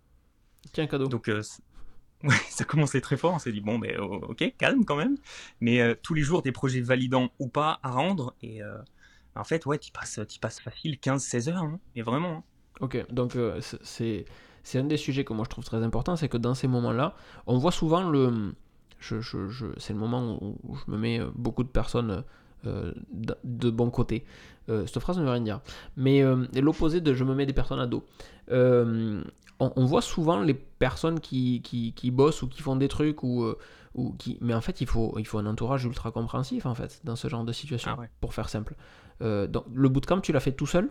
tiens 0.73 0.89
cadeau. 0.89 1.07
Donc 1.07 1.29
ouais, 2.25 2.35
ça 2.49 2.65
commençait 2.65 3.01
très 3.01 3.17
fort. 3.17 3.35
On 3.35 3.39
s'est 3.39 3.53
dit 3.53 3.61
bon 3.61 3.79
ben 3.79 3.97
ok 3.97 4.55
calme 4.59 4.85
quand 4.85 4.97
même. 4.97 5.19
Mais 5.61 5.95
tous 6.03 6.15
les 6.15 6.23
jours 6.23 6.43
des 6.43 6.53
projets 6.53 6.81
validants 6.81 7.31
ou 7.39 7.47
pas 7.47 7.79
à 7.85 7.93
rendre 7.93 8.35
et 8.43 8.61
en 9.37 9.45
fait 9.45 9.67
ouais 9.67 9.79
tu 9.79 9.93
passes 9.93 10.19
tu 10.29 10.41
passes 10.41 10.59
facile 10.59 10.97
15-16 10.97 11.51
heures 11.51 11.63
hein, 11.63 11.79
mais 11.95 12.03
vraiment 12.03 12.39
hein. 12.39 12.45
Ok, 12.81 13.05
donc 13.11 13.37
euh, 13.37 13.61
c'est 13.83 14.25
c'est 14.63 14.79
un 14.79 14.85
des 14.85 14.97
sujets 14.97 15.25
que 15.25 15.33
moi 15.33 15.45
je 15.45 15.51
trouve 15.51 15.65
très 15.65 15.83
important, 15.83 16.17
c'est 16.17 16.29
que 16.29 16.37
dans 16.37 16.55
ces 16.55 16.69
moments-là, 16.69 17.15
on 17.47 17.59
voit 17.59 17.73
souvent 17.73 18.09
le. 18.09 18.55
Je, 18.99 19.21
je, 19.21 19.49
je, 19.49 19.67
c'est 19.77 19.93
le 19.93 19.99
moment 19.99 20.39
où 20.41 20.77
je 20.77 20.91
me 20.91 20.97
mets 20.97 21.21
euh, 21.21 21.31
beaucoup 21.35 21.63
de 21.63 21.69
personnes 21.69 22.25
euh, 22.67 22.93
de 23.13 23.71
bon 23.71 23.91
côté. 23.91 24.25
cette 24.69 24.99
phrase 25.01 25.19
ne 25.19 25.25
veut 25.25 25.31
rien 25.31 25.43
dire. 25.43 25.61
Mais 25.97 26.23
l'opposé 26.59 27.03
de 27.03 27.13
je 27.13 27.23
me 27.23 27.35
mets 27.35 27.45
des 27.45 27.53
personnes 27.53 27.81
à 27.81 27.87
dos. 27.87 28.05
On, 29.61 29.85
voit 29.85 30.03
souvent 30.03 30.41
les 30.41 30.55
personnes 30.55 31.21
qui, 31.21 31.61
qui, 31.63 31.93
qui, 31.93 32.11
bossent 32.11 32.43
ou 32.43 32.49
qui 32.49 32.63
font 32.63 32.77
des 32.77 32.89
trucs 32.89 33.23
ou, 33.23 33.47
ou 33.95 34.13
qui. 34.15 34.39
Mais 34.41 34.55
en 34.55 34.63
fait, 34.63 34.81
il 34.81 34.87
faut, 34.87 35.15
il 35.19 35.27
faut 35.27 35.39
un 35.39 35.47
entourage 35.47 35.85
ultra 35.85 36.11
compréhensif 36.11 36.65
en 36.65 36.75
fait 36.75 37.03
dans 37.05 37.17
ce 37.17 37.29
genre 37.29 37.45
de 37.45 37.53
situation, 37.53 37.97
ah 37.99 38.07
pour 38.23 38.33
faire 38.33 38.49
simple. 38.49 38.75
donc, 39.21 39.67
le 39.75 39.89
bootcamp, 39.91 40.23
tu 40.23 40.33
l'as 40.33 40.41
fait 40.41 40.53
tout 40.53 40.67
seul? 40.67 40.91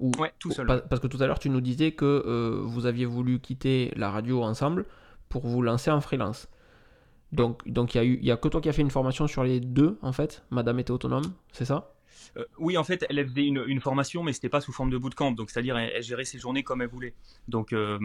Ouais, 0.00 0.32
tout 0.38 0.50
seul. 0.50 0.66
Parce 0.66 1.00
que 1.00 1.06
tout 1.06 1.18
à 1.20 1.26
l'heure, 1.26 1.38
tu 1.38 1.50
nous 1.50 1.60
disais 1.60 1.92
que 1.92 2.04
euh, 2.04 2.60
vous 2.64 2.86
aviez 2.86 3.06
voulu 3.06 3.40
quitter 3.40 3.92
la 3.96 4.10
radio 4.10 4.42
ensemble 4.42 4.86
pour 5.28 5.46
vous 5.46 5.62
lancer 5.62 5.90
en 5.90 6.00
freelance. 6.00 6.48
Donc, 7.32 7.62
il 7.66 7.72
donc 7.72 7.94
y, 7.94 7.98
y 7.98 8.30
a 8.30 8.36
que 8.36 8.48
toi 8.48 8.60
qui 8.60 8.68
as 8.68 8.72
fait 8.72 8.82
une 8.82 8.90
formation 8.90 9.26
sur 9.26 9.44
les 9.44 9.60
deux, 9.60 9.98
en 10.02 10.12
fait. 10.12 10.44
Madame 10.50 10.78
était 10.78 10.92
autonome, 10.92 11.32
c'est 11.52 11.64
ça? 11.64 11.92
Euh, 12.36 12.44
oui, 12.58 12.76
en 12.76 12.84
fait, 12.84 13.04
elle 13.08 13.26
faisait 13.26 13.46
une, 13.46 13.80
formation, 13.80 14.22
mais 14.22 14.32
c'était 14.32 14.48
pas 14.48 14.60
sous 14.60 14.72
forme 14.72 14.90
de 14.90 14.98
bootcamp. 14.98 15.32
Donc, 15.32 15.50
c'est-à-dire, 15.50 15.76
elle, 15.76 16.02
gérait 16.02 16.24
ses 16.24 16.38
journées 16.38 16.62
comme 16.62 16.82
elle 16.82 16.88
voulait. 16.88 17.14
Donc, 17.48 17.72
euh, 17.72 17.98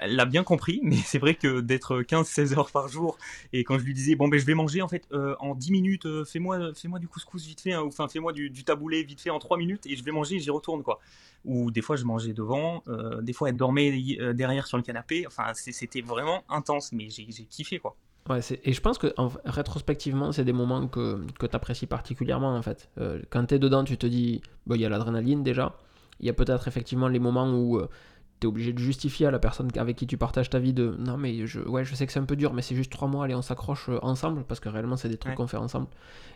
elle 0.00 0.16
l'a 0.16 0.24
bien 0.24 0.44
compris, 0.44 0.80
mais 0.82 0.96
c'est 1.04 1.18
vrai 1.18 1.34
que 1.34 1.60
d'être 1.60 2.02
15-16 2.02 2.58
heures 2.58 2.70
par 2.70 2.88
jour, 2.88 3.18
et 3.52 3.64
quand 3.64 3.78
je 3.78 3.84
lui 3.84 3.94
disais, 3.94 4.14
bon, 4.14 4.28
ben, 4.28 4.38
je 4.38 4.46
vais 4.46 4.54
manger, 4.54 4.82
en 4.82 4.88
fait, 4.88 5.06
euh, 5.12 5.34
en 5.40 5.54
10 5.54 5.72
minutes, 5.72 6.24
fais-moi 6.24 6.72
fais 6.74 6.88
du 7.00 7.08
couscous 7.08 7.44
vite 7.44 7.60
fait, 7.60 7.72
hein, 7.72 7.82
ou 7.82 7.88
enfin, 7.88 8.08
fais-moi 8.08 8.32
du, 8.32 8.50
taboulé 8.64 9.02
vite 9.02 9.20
fait 9.20 9.30
en 9.30 9.38
3 9.38 9.56
minutes, 9.56 9.86
et 9.86 9.96
je 9.96 10.04
vais 10.04 10.12
manger 10.12 10.36
et 10.36 10.40
j'y 10.40 10.50
retourne, 10.50 10.82
quoi. 10.82 11.00
Ou 11.44 11.70
des 11.70 11.82
fois, 11.82 11.96
je 11.96 12.04
mangeais 12.04 12.32
devant, 12.32 12.82
des 13.20 13.34
fois, 13.34 13.50
elle 13.50 13.56
dormait 13.56 14.16
derrière 14.32 14.66
sur 14.66 14.78
le 14.78 14.82
canapé. 14.82 15.26
Enfin, 15.26 15.52
c'était 15.52 16.00
vraiment 16.00 16.42
intense, 16.48 16.90
mais 16.92 17.10
j'ai 17.10 17.26
kiffé, 17.26 17.78
quoi. 17.78 17.96
Ouais, 18.28 18.40
et 18.62 18.72
je 18.72 18.80
pense 18.80 18.96
que 18.96 19.12
en, 19.18 19.30
rétrospectivement, 19.44 20.32
c'est 20.32 20.44
des 20.44 20.54
moments 20.54 20.88
que, 20.88 21.20
que 21.38 21.46
tu 21.46 21.54
apprécies 21.56 21.86
particulièrement 21.86 22.56
en 22.56 22.62
fait. 22.62 22.88
Euh, 22.98 23.20
quand 23.28 23.44
tu 23.46 23.54
es 23.54 23.58
dedans, 23.58 23.84
tu 23.84 23.98
te 23.98 24.06
dis, 24.06 24.40
il 24.70 24.76
y 24.80 24.86
a 24.86 24.88
l'adrénaline 24.88 25.42
déjà. 25.42 25.76
Il 26.20 26.26
y 26.26 26.30
a 26.30 26.32
peut-être 26.32 26.66
effectivement 26.66 27.08
les 27.08 27.18
moments 27.18 27.52
où 27.52 27.82
euh, 28.44 28.48
obligé 28.48 28.72
de 28.72 28.78
justifier 28.78 29.26
à 29.26 29.30
la 29.30 29.38
personne 29.38 29.68
avec 29.76 29.96
qui 29.96 30.06
tu 30.06 30.16
partages 30.16 30.50
ta 30.50 30.58
vie 30.58 30.72
de 30.72 30.94
non, 30.98 31.16
mais 31.16 31.46
je, 31.46 31.60
ouais, 31.60 31.84
je 31.84 31.94
sais 31.94 32.06
que 32.06 32.12
c'est 32.12 32.20
un 32.20 32.24
peu 32.24 32.36
dur, 32.36 32.52
mais 32.52 32.62
c'est 32.62 32.74
juste 32.74 32.92
trois 32.92 33.08
mois, 33.08 33.24
allez, 33.24 33.34
on 33.34 33.42
s'accroche 33.42 33.88
euh, 33.88 33.98
ensemble 34.02 34.44
parce 34.44 34.60
que 34.60 34.68
réellement, 34.68 34.96
c'est 34.96 35.08
des 35.08 35.18
trucs 35.18 35.34
qu'on 35.34 35.46
fait 35.46 35.56
ensemble. 35.56 35.88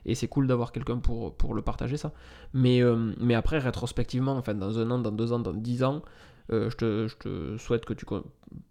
Et 0.07 0.15
c'est 0.15 0.29
cool 0.29 0.47
d'avoir 0.47 0.73
quelqu'un 0.73 0.99
pour, 0.99 1.35
pour 1.35 1.55
le 1.55 1.63
partager 1.63 1.97
ça. 1.97 2.13
Mais, 2.55 2.81
mais 3.21 3.35
après, 3.35 3.59
rétrospectivement, 3.59 4.37
enfin, 4.37 4.55
dans 4.55 4.79
un 4.79 4.91
an, 4.91 4.99
dans 4.99 5.13
deux 5.13 5.33
ans, 5.33 5.39
dans 5.39 5.53
dix 5.53 5.83
ans, 5.83 6.03
euh, 6.51 6.71
je, 6.71 6.77
te, 6.77 7.09
je, 7.09 7.17
te, 7.17 7.57
souhaite 7.59 7.85
que, 7.85 7.93
tu 7.93 8.07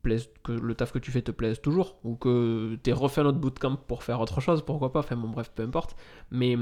plaises, 0.02 0.30
que 0.44 0.52
le 0.52 0.74
taf 0.74 0.92
que 0.92 0.98
tu 0.98 1.12
fais 1.12 1.22
te 1.22 1.32
plaise 1.32 1.62
toujours, 1.62 1.98
ou 2.04 2.16
que 2.16 2.78
tu 2.84 2.90
aies 2.90 2.94
refait 2.94 3.22
un 3.22 3.26
autre 3.26 3.38
bootcamp 3.38 3.76
pour 3.76 4.04
faire 4.04 4.20
autre 4.20 4.42
chose, 4.42 4.64
pourquoi 4.64 4.92
pas, 4.92 5.00
enfin 5.00 5.16
bon 5.16 5.30
bref, 5.30 5.52
peu 5.54 5.64
importe. 5.64 5.96
Mais, 6.32 6.58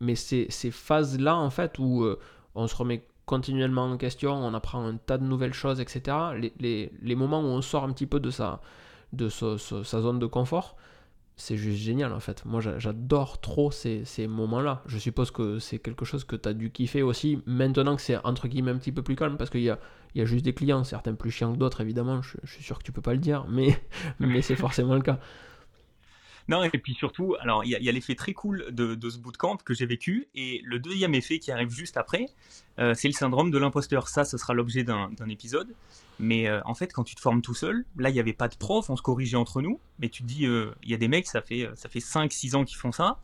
mais 0.00 0.14
c'est 0.14 0.46
ces 0.50 0.70
phases-là, 0.70 1.36
en 1.36 1.50
fait, 1.50 1.78
où 1.78 2.04
euh, 2.04 2.20
on 2.54 2.68
se 2.68 2.76
remet 2.76 3.04
continuellement 3.26 3.84
en 3.84 3.96
question, 3.96 4.32
on 4.34 4.54
apprend 4.54 4.84
un 4.84 4.96
tas 4.96 5.18
de 5.18 5.24
nouvelles 5.24 5.54
choses, 5.54 5.80
etc. 5.80 6.16
Les, 6.38 6.52
les, 6.58 6.92
les 7.02 7.14
moments 7.14 7.40
où 7.40 7.46
on 7.46 7.62
sort 7.62 7.84
un 7.84 7.92
petit 7.92 8.06
peu 8.06 8.20
de 8.20 8.30
sa, 8.30 8.60
de 9.12 9.28
sa 9.28 10.00
zone 10.00 10.18
de 10.18 10.26
confort, 10.26 10.76
c'est 11.36 11.56
juste 11.56 11.78
génial 11.78 12.12
en 12.12 12.20
fait. 12.20 12.44
Moi 12.44 12.60
j'adore 12.60 13.40
trop 13.40 13.70
ces, 13.70 14.04
ces 14.04 14.26
moments-là. 14.26 14.82
Je 14.86 14.98
suppose 14.98 15.30
que 15.30 15.58
c'est 15.58 15.78
quelque 15.78 16.04
chose 16.04 16.24
que 16.24 16.36
tu 16.36 16.48
as 16.48 16.52
dû 16.52 16.70
kiffer 16.70 17.02
aussi 17.02 17.40
maintenant 17.46 17.96
que 17.96 18.02
c'est 18.02 18.18
entre 18.24 18.46
guillemets 18.46 18.70
un 18.70 18.78
petit 18.78 18.92
peu 18.92 19.02
plus 19.02 19.16
calme 19.16 19.36
parce 19.36 19.50
qu'il 19.50 19.62
y 19.62 19.70
a, 19.70 19.78
y 20.14 20.20
a 20.20 20.24
juste 20.24 20.44
des 20.44 20.54
clients, 20.54 20.84
certains 20.84 21.14
plus 21.14 21.30
chiants 21.30 21.52
que 21.52 21.58
d'autres 21.58 21.80
évidemment, 21.80 22.22
je, 22.22 22.36
suis 22.44 22.62
sûr 22.62 22.78
que 22.78 22.84
tu 22.84 22.92
peux 22.92 23.02
pas 23.02 23.12
le 23.12 23.18
dire, 23.18 23.46
mais, 23.48 23.76
mais 24.20 24.42
c'est 24.42 24.56
forcément 24.56 24.94
le 24.94 25.02
cas. 25.02 25.18
Non, 26.48 26.62
et 26.62 26.70
puis 26.70 26.94
surtout, 26.94 27.36
alors 27.40 27.64
il 27.64 27.70
y 27.70 27.88
a, 27.88 27.92
l'effet 27.92 28.14
très 28.14 28.34
cool 28.34 28.66
de, 28.70 29.08
ce 29.08 29.18
bootcamp 29.18 29.56
que 29.58 29.72
j'ai 29.72 29.86
vécu, 29.86 30.28
et 30.34 30.60
le 30.64 30.78
deuxième 30.78 31.14
effet 31.14 31.38
qui 31.38 31.50
arrive 31.50 31.70
juste 31.70 31.96
après, 31.96 32.26
euh, 32.78 32.92
c'est 32.94 33.08
le 33.08 33.14
syndrome 33.14 33.50
de 33.50 33.58
l'imposteur. 33.58 34.08
Ça, 34.08 34.24
ce 34.24 34.36
sera 34.36 34.52
l'objet 34.52 34.84
d'un 34.84 35.28
épisode. 35.28 35.74
Mais 36.18 36.48
euh, 36.48 36.60
en 36.64 36.74
fait, 36.74 36.92
quand 36.92 37.02
tu 37.02 37.14
te 37.14 37.20
formes 37.20 37.42
tout 37.42 37.54
seul, 37.54 37.84
là, 37.96 38.10
il 38.10 38.12
n'y 38.12 38.20
avait 38.20 38.34
pas 38.34 38.48
de 38.48 38.56
prof, 38.56 38.88
on 38.90 38.96
se 38.96 39.02
corrigeait 39.02 39.36
entre 39.36 39.62
nous, 39.62 39.80
mais 39.98 40.08
tu 40.08 40.22
te 40.22 40.28
dis, 40.28 40.46
euh, 40.46 40.72
il 40.82 40.90
y 40.90 40.94
a 40.94 40.96
des 40.98 41.08
mecs, 41.08 41.26
ça 41.26 41.40
fait, 41.40 41.68
ça 41.74 41.88
fait 41.88 41.98
5-6 41.98 42.54
ans 42.56 42.64
qu'ils 42.64 42.78
font 42.78 42.92
ça. 42.92 43.18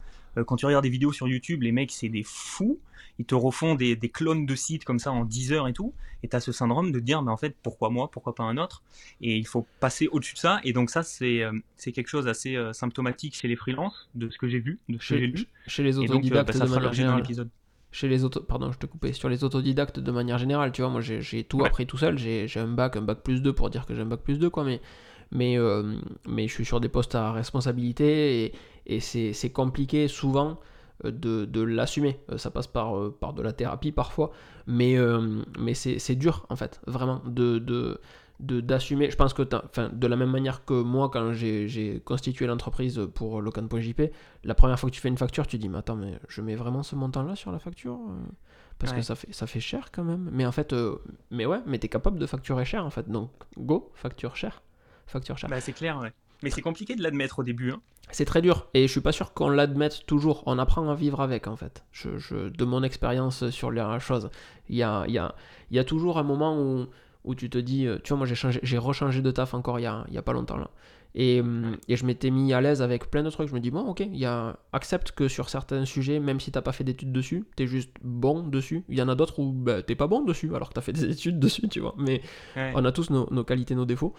quand 0.47 0.57
tu 0.57 0.67
regardes 0.67 0.85
des 0.85 0.91
vidéos 0.91 1.13
sur 1.13 1.29
YouTube, 1.29 1.63
les 1.63 1.73
mecs, 1.73 1.93
c'est 1.93 2.09
des 2.09 2.25
fous 2.25 2.81
ils 3.21 3.27
te 3.27 3.35
refont 3.35 3.75
des, 3.75 3.97
clones 4.09 4.47
de 4.47 4.55
sites 4.55 4.87
comme 4.87 4.99
ça 4.99 5.13
en 5.13 5.27
10 5.27 5.53
heures 5.53 5.69
et 5.69 5.75
tout, 5.75 5.93
et 6.23 6.29
tu 6.29 6.35
as 6.35 6.41
ce 6.41 6.53
syndrome 6.53 6.91
de 6.91 7.01
dire, 7.01 7.21
mais 7.21 7.31
en 7.31 7.37
fait, 7.37 7.55
pourquoi 7.63 7.91
moi, 7.91 8.11
pourquoi 8.11 8.35
pas 8.35 8.45
un 8.45 8.57
autre? 8.57 8.83
Et 9.21 9.37
il 9.37 9.47
faut 9.47 9.67
passer 9.79 10.09
au-dessus 10.11 10.33
de 10.33 10.39
ça, 10.39 10.59
et 10.65 10.73
donc 10.73 10.89
ça, 10.89 11.03
c'est 11.03 11.43
euh, 11.43 11.53
c'est 11.77 11.93
quelque 11.93 12.09
chose 12.09 12.27
assez 12.29 12.57
euh, 12.57 12.73
symptomatique 12.73 13.35
chez 13.35 13.47
les 13.47 13.57
freelances, 13.57 14.09
de 14.15 14.31
ce 14.31 14.39
que 14.39 14.49
j'ai 14.49 14.59
vu, 14.59 14.79
de 14.89 14.97
ce 14.97 15.03
chez, 15.03 15.33
que. 15.33 15.41
Chez 15.67 15.83
les 15.83 15.99
euh, 15.99 16.03
autodidactes 16.05 16.57
de 16.57 16.67
manière 16.67 16.95
générale. 16.95 17.23
Chez 17.93 18.09
les 18.09 18.25
auto... 18.25 18.41
Pardon, 18.41 18.73
je 18.73 18.79
te 18.79 18.87
coupais. 18.87 19.13
Sur 19.13 19.29
les 19.29 19.45
autodidactes 19.45 20.01
de 20.01 20.11
manière 20.13 20.39
générale, 20.39 20.73
tu 20.73 20.81
vois, 20.81 20.91
moi 20.91 21.03
j'ai 21.03 21.45
tout 21.45 21.63
appris 21.63 21.87
tout 21.87 21.99
seul, 21.99 22.17
j'ai 22.17 22.49
un 22.57 22.69
bac, 22.69 22.97
un 22.97 23.03
bac 23.03 23.23
plus 23.23 23.43
2 23.43 23.53
pour 23.53 23.69
dire 23.69 23.85
que 23.85 23.95
j'ai 23.95 24.01
un 24.01 24.07
bac 24.07 24.21
plus 24.21 24.39
2, 24.39 24.49
quoi, 24.49 24.65
mais 24.65 24.81
mais, 25.33 25.59
mais 26.27 26.49
je 26.49 26.55
suis 26.55 26.65
sur 26.65 26.81
des 26.81 26.89
postes 26.89 27.15
à 27.15 27.33
responsabilité 27.33 28.45
et, 28.45 28.53
et 28.87 29.01
c'est 29.01 29.51
compliqué 29.51 30.09
souvent 30.09 30.59
de, 31.05 31.61
l'assumer. 31.63 32.21
Euh, 32.31 32.39
ça 32.39 32.51
passe 32.51 32.67
par, 32.67 32.97
euh, 32.97 33.17
par 33.19 33.33
de 33.33 33.43
la 33.43 33.53
thérapie 33.53 33.93
parfois, 33.93 34.31
mais, 34.67 34.99
euh, 34.99 35.43
mais 35.59 35.75
c'est 35.75 36.15
dur 36.15 36.47
en 36.49 36.57
fait, 36.57 36.81
vraiment, 36.87 37.23
de, 37.27 37.59
de 37.59 38.01
d'assumer, 38.41 39.11
je 39.11 39.17
pense 39.17 39.35
que 39.35 39.43
de 39.43 40.07
la 40.07 40.17
même 40.17 40.31
manière 40.31 40.65
que 40.65 40.73
moi 40.73 41.11
quand 41.11 41.35
j'ai 41.35 42.01
constitué 42.07 42.47
l'entreprise 42.47 42.99
pour 43.15 43.43
Locan.jp, 43.43 44.13
la 44.45 44.55
première 44.55 44.81
fois 44.81 44.89
que 44.89 44.95
tu 44.95 45.01
fais 45.03 45.11
une 45.11 45.19
facture, 45.19 45.47
tu 45.47 45.59
dis 45.59 45.69
mais 45.69 45.77
attends 45.77 45.97
mais 45.97 46.19
je 46.27 46.41
mets 46.41 46.55
vraiment 46.55 46.83
ce 46.83 46.97
montant 46.97 47.23
là 47.23 47.37
sur 47.37 47.53
la 47.53 47.59
facture 47.59 47.99
parce 48.79 48.95
que 48.95 49.03
ça 49.03 49.15
fait, 49.15 49.31
ça 49.35 49.47
fait 49.47 49.61
cher 49.61 49.91
quand 49.93 50.05
même. 50.05 50.31
Mais 50.33 50.47
en 50.47 50.53
fait, 50.53 50.75
mais 51.31 51.45
ouais, 51.45 51.61
mais 51.67 51.79
t'es 51.79 51.89
capable 51.89 52.19
de 52.19 52.25
facturer 52.25 52.65
cher 52.65 52.87
en 52.87 52.89
fait, 52.89 53.11
donc 53.11 53.31
go, 53.59 53.93
facture 53.93 54.35
cher, 54.37 54.63
facture 55.07 55.37
cher. 55.37 55.51
Bah 55.51 55.61
c'est 55.61 55.75
clair, 55.75 55.99
ouais. 55.99 56.15
Mais 56.43 56.51
c'est 56.51 56.63
compliqué 56.63 56.97
de 56.97 57.03
l'admettre 57.03 57.41
au 57.41 57.43
début. 57.43 57.73
Hein. 57.73 57.81
C'est 58.13 58.25
très 58.25 58.43
dur 58.43 58.69
et 58.75 58.87
je 58.87 58.93
suis 58.93 59.01
pas 59.01 59.13
sûr 59.13 59.33
qu'on 59.35 59.49
l'admette 59.49 60.07
toujours. 60.07 60.43
On 60.47 60.59
apprend 60.59 60.89
à 60.89 60.95
vivre 60.95 61.21
avec 61.21 61.47
en 61.47 61.57
fait. 61.57 61.85
Je, 61.93 62.49
de 62.49 62.65
mon 62.65 62.83
expérience 62.83 63.51
sur 63.51 63.71
les 63.71 63.85
choses, 64.01 64.31
il 64.69 64.77
y 64.77 64.83
a, 64.83 65.07
y, 65.07 65.19
a, 65.19 65.35
y 65.71 65.79
a 65.79 65.85
toujours 65.85 66.19
un 66.19 66.23
moment 66.23 66.61
où, 66.61 66.87
où 67.25 67.35
tu 67.35 67.51
te 67.51 67.59
dis, 67.59 67.87
euh, 67.87 67.99
tu 68.03 68.11
vois, 68.11 68.19
moi 68.19 68.27
j'ai 68.27 68.35
changé, 68.35 68.61
j'ai 68.63 68.79
rechangé 68.79 69.23
de 69.23 69.31
taf 69.31 69.55
encore 69.55 69.79
il 69.79 69.83
y 69.83 69.87
a, 69.87 70.05
y 70.11 70.19
a 70.19 70.23
pas 70.23 70.33
longtemps 70.33 70.57
là. 70.57 70.71
Et, 71.15 71.41
hum, 71.41 71.77
et 71.89 71.97
je 71.97 72.07
m'étais 72.07 72.31
mis 72.31 72.53
à 72.53 72.61
l'aise 72.61 72.83
avec 72.83 73.11
plein 73.11 73.23
de 73.25 73.31
trucs. 73.31 73.49
Je 73.49 73.55
me 73.55 73.61
dis, 73.61 73.71
bon, 73.71 73.81
ok, 73.81 74.07
y 74.13 74.25
a, 74.25 74.59
accepte 74.73 75.13
que 75.13 75.27
sur 75.27 75.49
certains 75.49 75.85
sujets, 75.85 76.21
même 76.21 76.39
si 76.39 76.53
t'as 76.53 76.63
pas 76.63 76.73
fait 76.73 76.85
d'études 76.85 77.13
dessus, 77.13 77.45
t'es 77.57 77.67
juste 77.67 77.91
bon 78.03 78.47
dessus. 78.47 78.85
Il 78.89 78.97
y 78.97 79.03
en 79.03 79.09
a 79.09 79.17
d'autres 79.17 79.41
où 79.41 79.53
bah, 79.53 79.83
t'es 79.83 79.97
pas 79.97 80.07
bon 80.07 80.23
dessus 80.23 80.55
alors 80.55 80.69
que 80.69 80.75
t'as 80.75 80.81
fait 80.83 80.93
des 80.93 81.05
études 81.11 81.41
dessus, 81.41 81.69
tu 81.69 81.81
vois. 81.81 81.95
Mais 81.99 82.23
on 82.57 82.85
a 82.85 82.93
tous 82.93 83.11
nos, 83.11 83.29
nos 83.31 83.45
qualités, 83.45 83.75
nos 83.75 83.87
défauts. 83.87 84.15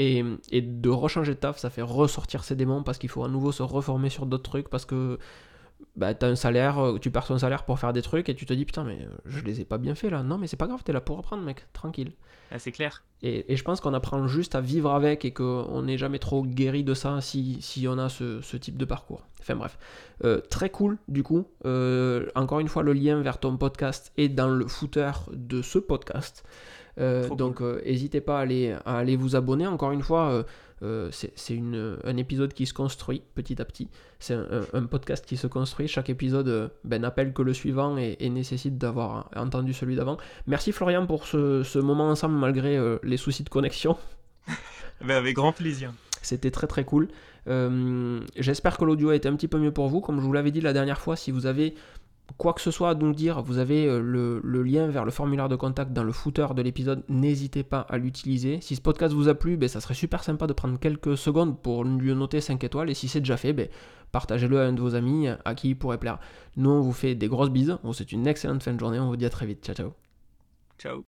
Et, 0.00 0.62
de 0.62 0.88
rechanger 0.88 1.34
de 1.34 1.38
taf, 1.38 1.58
ça 1.58 1.68
fait 1.68 1.82
ressortir 1.82 2.42
ses 2.42 2.56
démons 2.56 2.82
parce 2.82 2.96
qu'il 2.96 3.10
faut 3.10 3.22
à 3.22 3.28
nouveau 3.28 3.52
se 3.52 3.62
reformer 3.62 4.08
sur 4.08 4.24
d'autres 4.24 4.50
trucs 4.50 4.70
parce 4.70 4.86
que 4.86 5.18
bah, 5.94 6.14
tu 6.14 6.24
as 6.24 6.28
un 6.28 6.36
salaire, 6.36 6.78
euh, 6.78 6.98
tu 6.98 7.10
perds 7.10 7.26
ton 7.26 7.38
salaire 7.38 7.64
pour 7.64 7.78
faire 7.78 7.92
des 7.92 8.00
trucs 8.00 8.30
et 8.30 8.34
tu 8.34 8.46
te 8.46 8.54
dis 8.54 8.64
putain, 8.64 8.82
mais 8.84 8.98
euh, 9.02 9.10
je 9.26 9.44
les 9.44 9.60
ai 9.60 9.66
pas 9.66 9.76
bien 9.76 9.94
fait 9.94 10.08
là. 10.08 10.22
Non, 10.22 10.38
mais 10.38 10.46
c'est 10.46 10.56
pas 10.56 10.66
grave, 10.66 10.82
t'es 10.82 10.92
là 10.94 11.02
pour 11.02 11.18
reprendre, 11.18 11.42
mec, 11.42 11.66
tranquille. 11.74 12.12
Ah, 12.50 12.58
c'est 12.58 12.72
clair. 12.72 13.04
Et, 13.22 13.54
je 13.54 13.62
pense 13.62 13.82
qu'on 13.82 13.92
apprend 13.92 14.26
juste 14.26 14.54
à 14.54 14.62
vivre 14.62 14.90
avec 14.90 15.26
et 15.26 15.32
qu'on 15.32 15.82
n'est 15.82 15.98
jamais 15.98 16.18
trop 16.18 16.42
guéri 16.42 16.82
de 16.82 16.94
ça 16.94 17.20
si, 17.20 17.58
si 17.60 17.86
on 17.86 17.98
a 17.98 18.08
ce, 18.08 18.40
ce, 18.40 18.56
type 18.56 18.78
de 18.78 18.86
parcours. 18.86 19.26
Enfin 19.40 19.54
bref. 19.54 19.78
Euh, 20.24 20.40
très 20.40 20.70
cool, 20.70 20.96
du 21.08 21.22
coup. 21.22 21.46
encore 22.34 22.60
une 22.60 22.68
fois, 22.68 22.82
le 22.82 22.94
lien 22.94 23.20
vers 23.20 23.38
ton 23.38 23.58
podcast 23.58 24.12
est 24.16 24.30
dans 24.30 24.48
le 24.48 24.66
footer 24.66 25.12
de 25.32 25.60
ce 25.60 25.78
podcast. 25.78 26.44
Donc 26.96 27.60
n'hésitez 27.60 28.20
pas 28.20 28.38
à 28.38 28.42
aller, 28.42 28.76
à 28.84 28.98
aller 28.98 29.16
vous 29.16 29.36
abonner. 29.36 29.66
Encore 29.66 29.92
une 29.92 30.02
fois, 30.02 30.44
c'est 31.10 31.60
un 32.04 32.16
épisode 32.16 32.52
qui 32.52 32.66
se 32.66 32.74
construit 32.74 33.22
petit 33.34 33.60
à 33.60 33.64
petit. 33.64 33.88
C'est 34.18 34.34
un, 34.72 34.84
podcast 34.84 35.24
qui 35.24 35.36
se 35.36 35.46
construit. 35.46 35.88
Chaque 35.88 36.10
épisode 36.10 36.72
ben, 36.84 37.02
n'appelle 37.02 37.32
que 37.32 37.42
le 37.42 37.54
suivant 37.54 37.96
et, 37.96 38.28
nécessite 38.28 38.78
d'avoir 38.78 39.30
entendu 39.34 39.72
celui 39.72 39.96
d'avant. 39.96 40.18
Merci 40.46 40.72
Florian 40.72 41.06
pour 41.06 41.26
ce, 41.26 41.62
ce 41.62 41.78
moment 41.78 42.08
ensemble 42.08 42.36
malgré 42.36 42.78
les 43.02 43.16
soucis 43.16 43.44
de 43.44 43.50
connexion. 43.50 43.96
Ben, 45.02 45.16
avec 45.16 45.34
grand 45.34 45.52
plaisir. 45.52 45.92
C'était 46.22 46.50
très 46.50 46.66
très 46.66 46.84
cool. 46.84 47.08
Euh, 47.48 48.20
j'espère 48.36 48.76
que 48.76 48.84
l'audio 48.84 49.10
a 49.10 49.16
été 49.16 49.28
un 49.28 49.34
petit 49.34 49.48
peu 49.48 49.58
mieux 49.58 49.72
pour 49.72 49.88
vous. 49.88 50.00
Comme 50.00 50.20
je 50.20 50.26
vous 50.26 50.32
l'avais 50.32 50.50
dit 50.50 50.60
la 50.60 50.72
dernière 50.72 51.00
fois, 51.00 51.16
si 51.16 51.30
vous 51.30 51.46
avez 51.46 51.74
quoi 52.36 52.52
que 52.52 52.60
ce 52.60 52.70
soit 52.70 52.90
à 52.90 52.94
nous 52.94 53.12
dire, 53.12 53.42
vous 53.42 53.58
avez 53.58 53.86
euh, 53.86 54.00
le, 54.00 54.62
lien 54.62 54.88
vers 54.88 55.04
le 55.04 55.10
formulaire 55.10 55.48
de 55.48 55.56
contact 55.56 55.92
dans 55.92 56.04
le 56.04 56.12
footer 56.12 56.48
de 56.54 56.62
l'épisode. 56.62 57.02
N'hésitez 57.08 57.62
pas 57.62 57.80
à 57.88 57.98
l'utiliser. 57.98 58.60
Si 58.60 58.76
ce 58.76 58.80
podcast 58.80 59.14
vous 59.14 59.28
a 59.28 59.34
plu, 59.34 59.56
ben, 59.56 59.68
ça 59.68 59.80
serait 59.80 59.94
super 59.94 60.22
sympa 60.22 60.46
de 60.46 60.52
prendre 60.52 60.78
quelques 60.78 61.16
secondes 61.16 61.60
pour 61.60 61.84
lui 61.84 62.14
noter 62.14 62.40
5 62.40 62.62
étoiles. 62.64 62.90
Et 62.90 62.94
si 62.94 63.08
c'est 63.08 63.20
déjà 63.20 63.36
fait, 63.36 63.52
ben, 63.52 63.68
partagez-le 64.12 64.60
à 64.60 64.64
un 64.64 64.72
de 64.72 64.80
vos 64.80 64.94
amis 64.94 65.28
à 65.44 65.54
qui 65.54 65.70
il 65.70 65.76
pourrait 65.76 65.98
plaire. 65.98 66.18
Nous, 66.56 66.70
on 66.70 66.80
vous 66.80 66.92
fait 66.92 67.14
des 67.14 67.28
grosses 67.28 67.50
bises. 67.50 67.78
C'est 67.92 68.12
une 68.12 68.26
excellente 68.26 68.62
fin 68.62 68.72
de 68.72 68.80
journée. 68.80 69.00
On 69.00 69.08
vous 69.08 69.16
dit 69.16 69.26
à 69.26 69.30
très 69.30 69.46
vite. 69.46 69.64
Ciao, 69.64 69.74
ciao. 69.74 69.92
Ciao. 70.78 71.09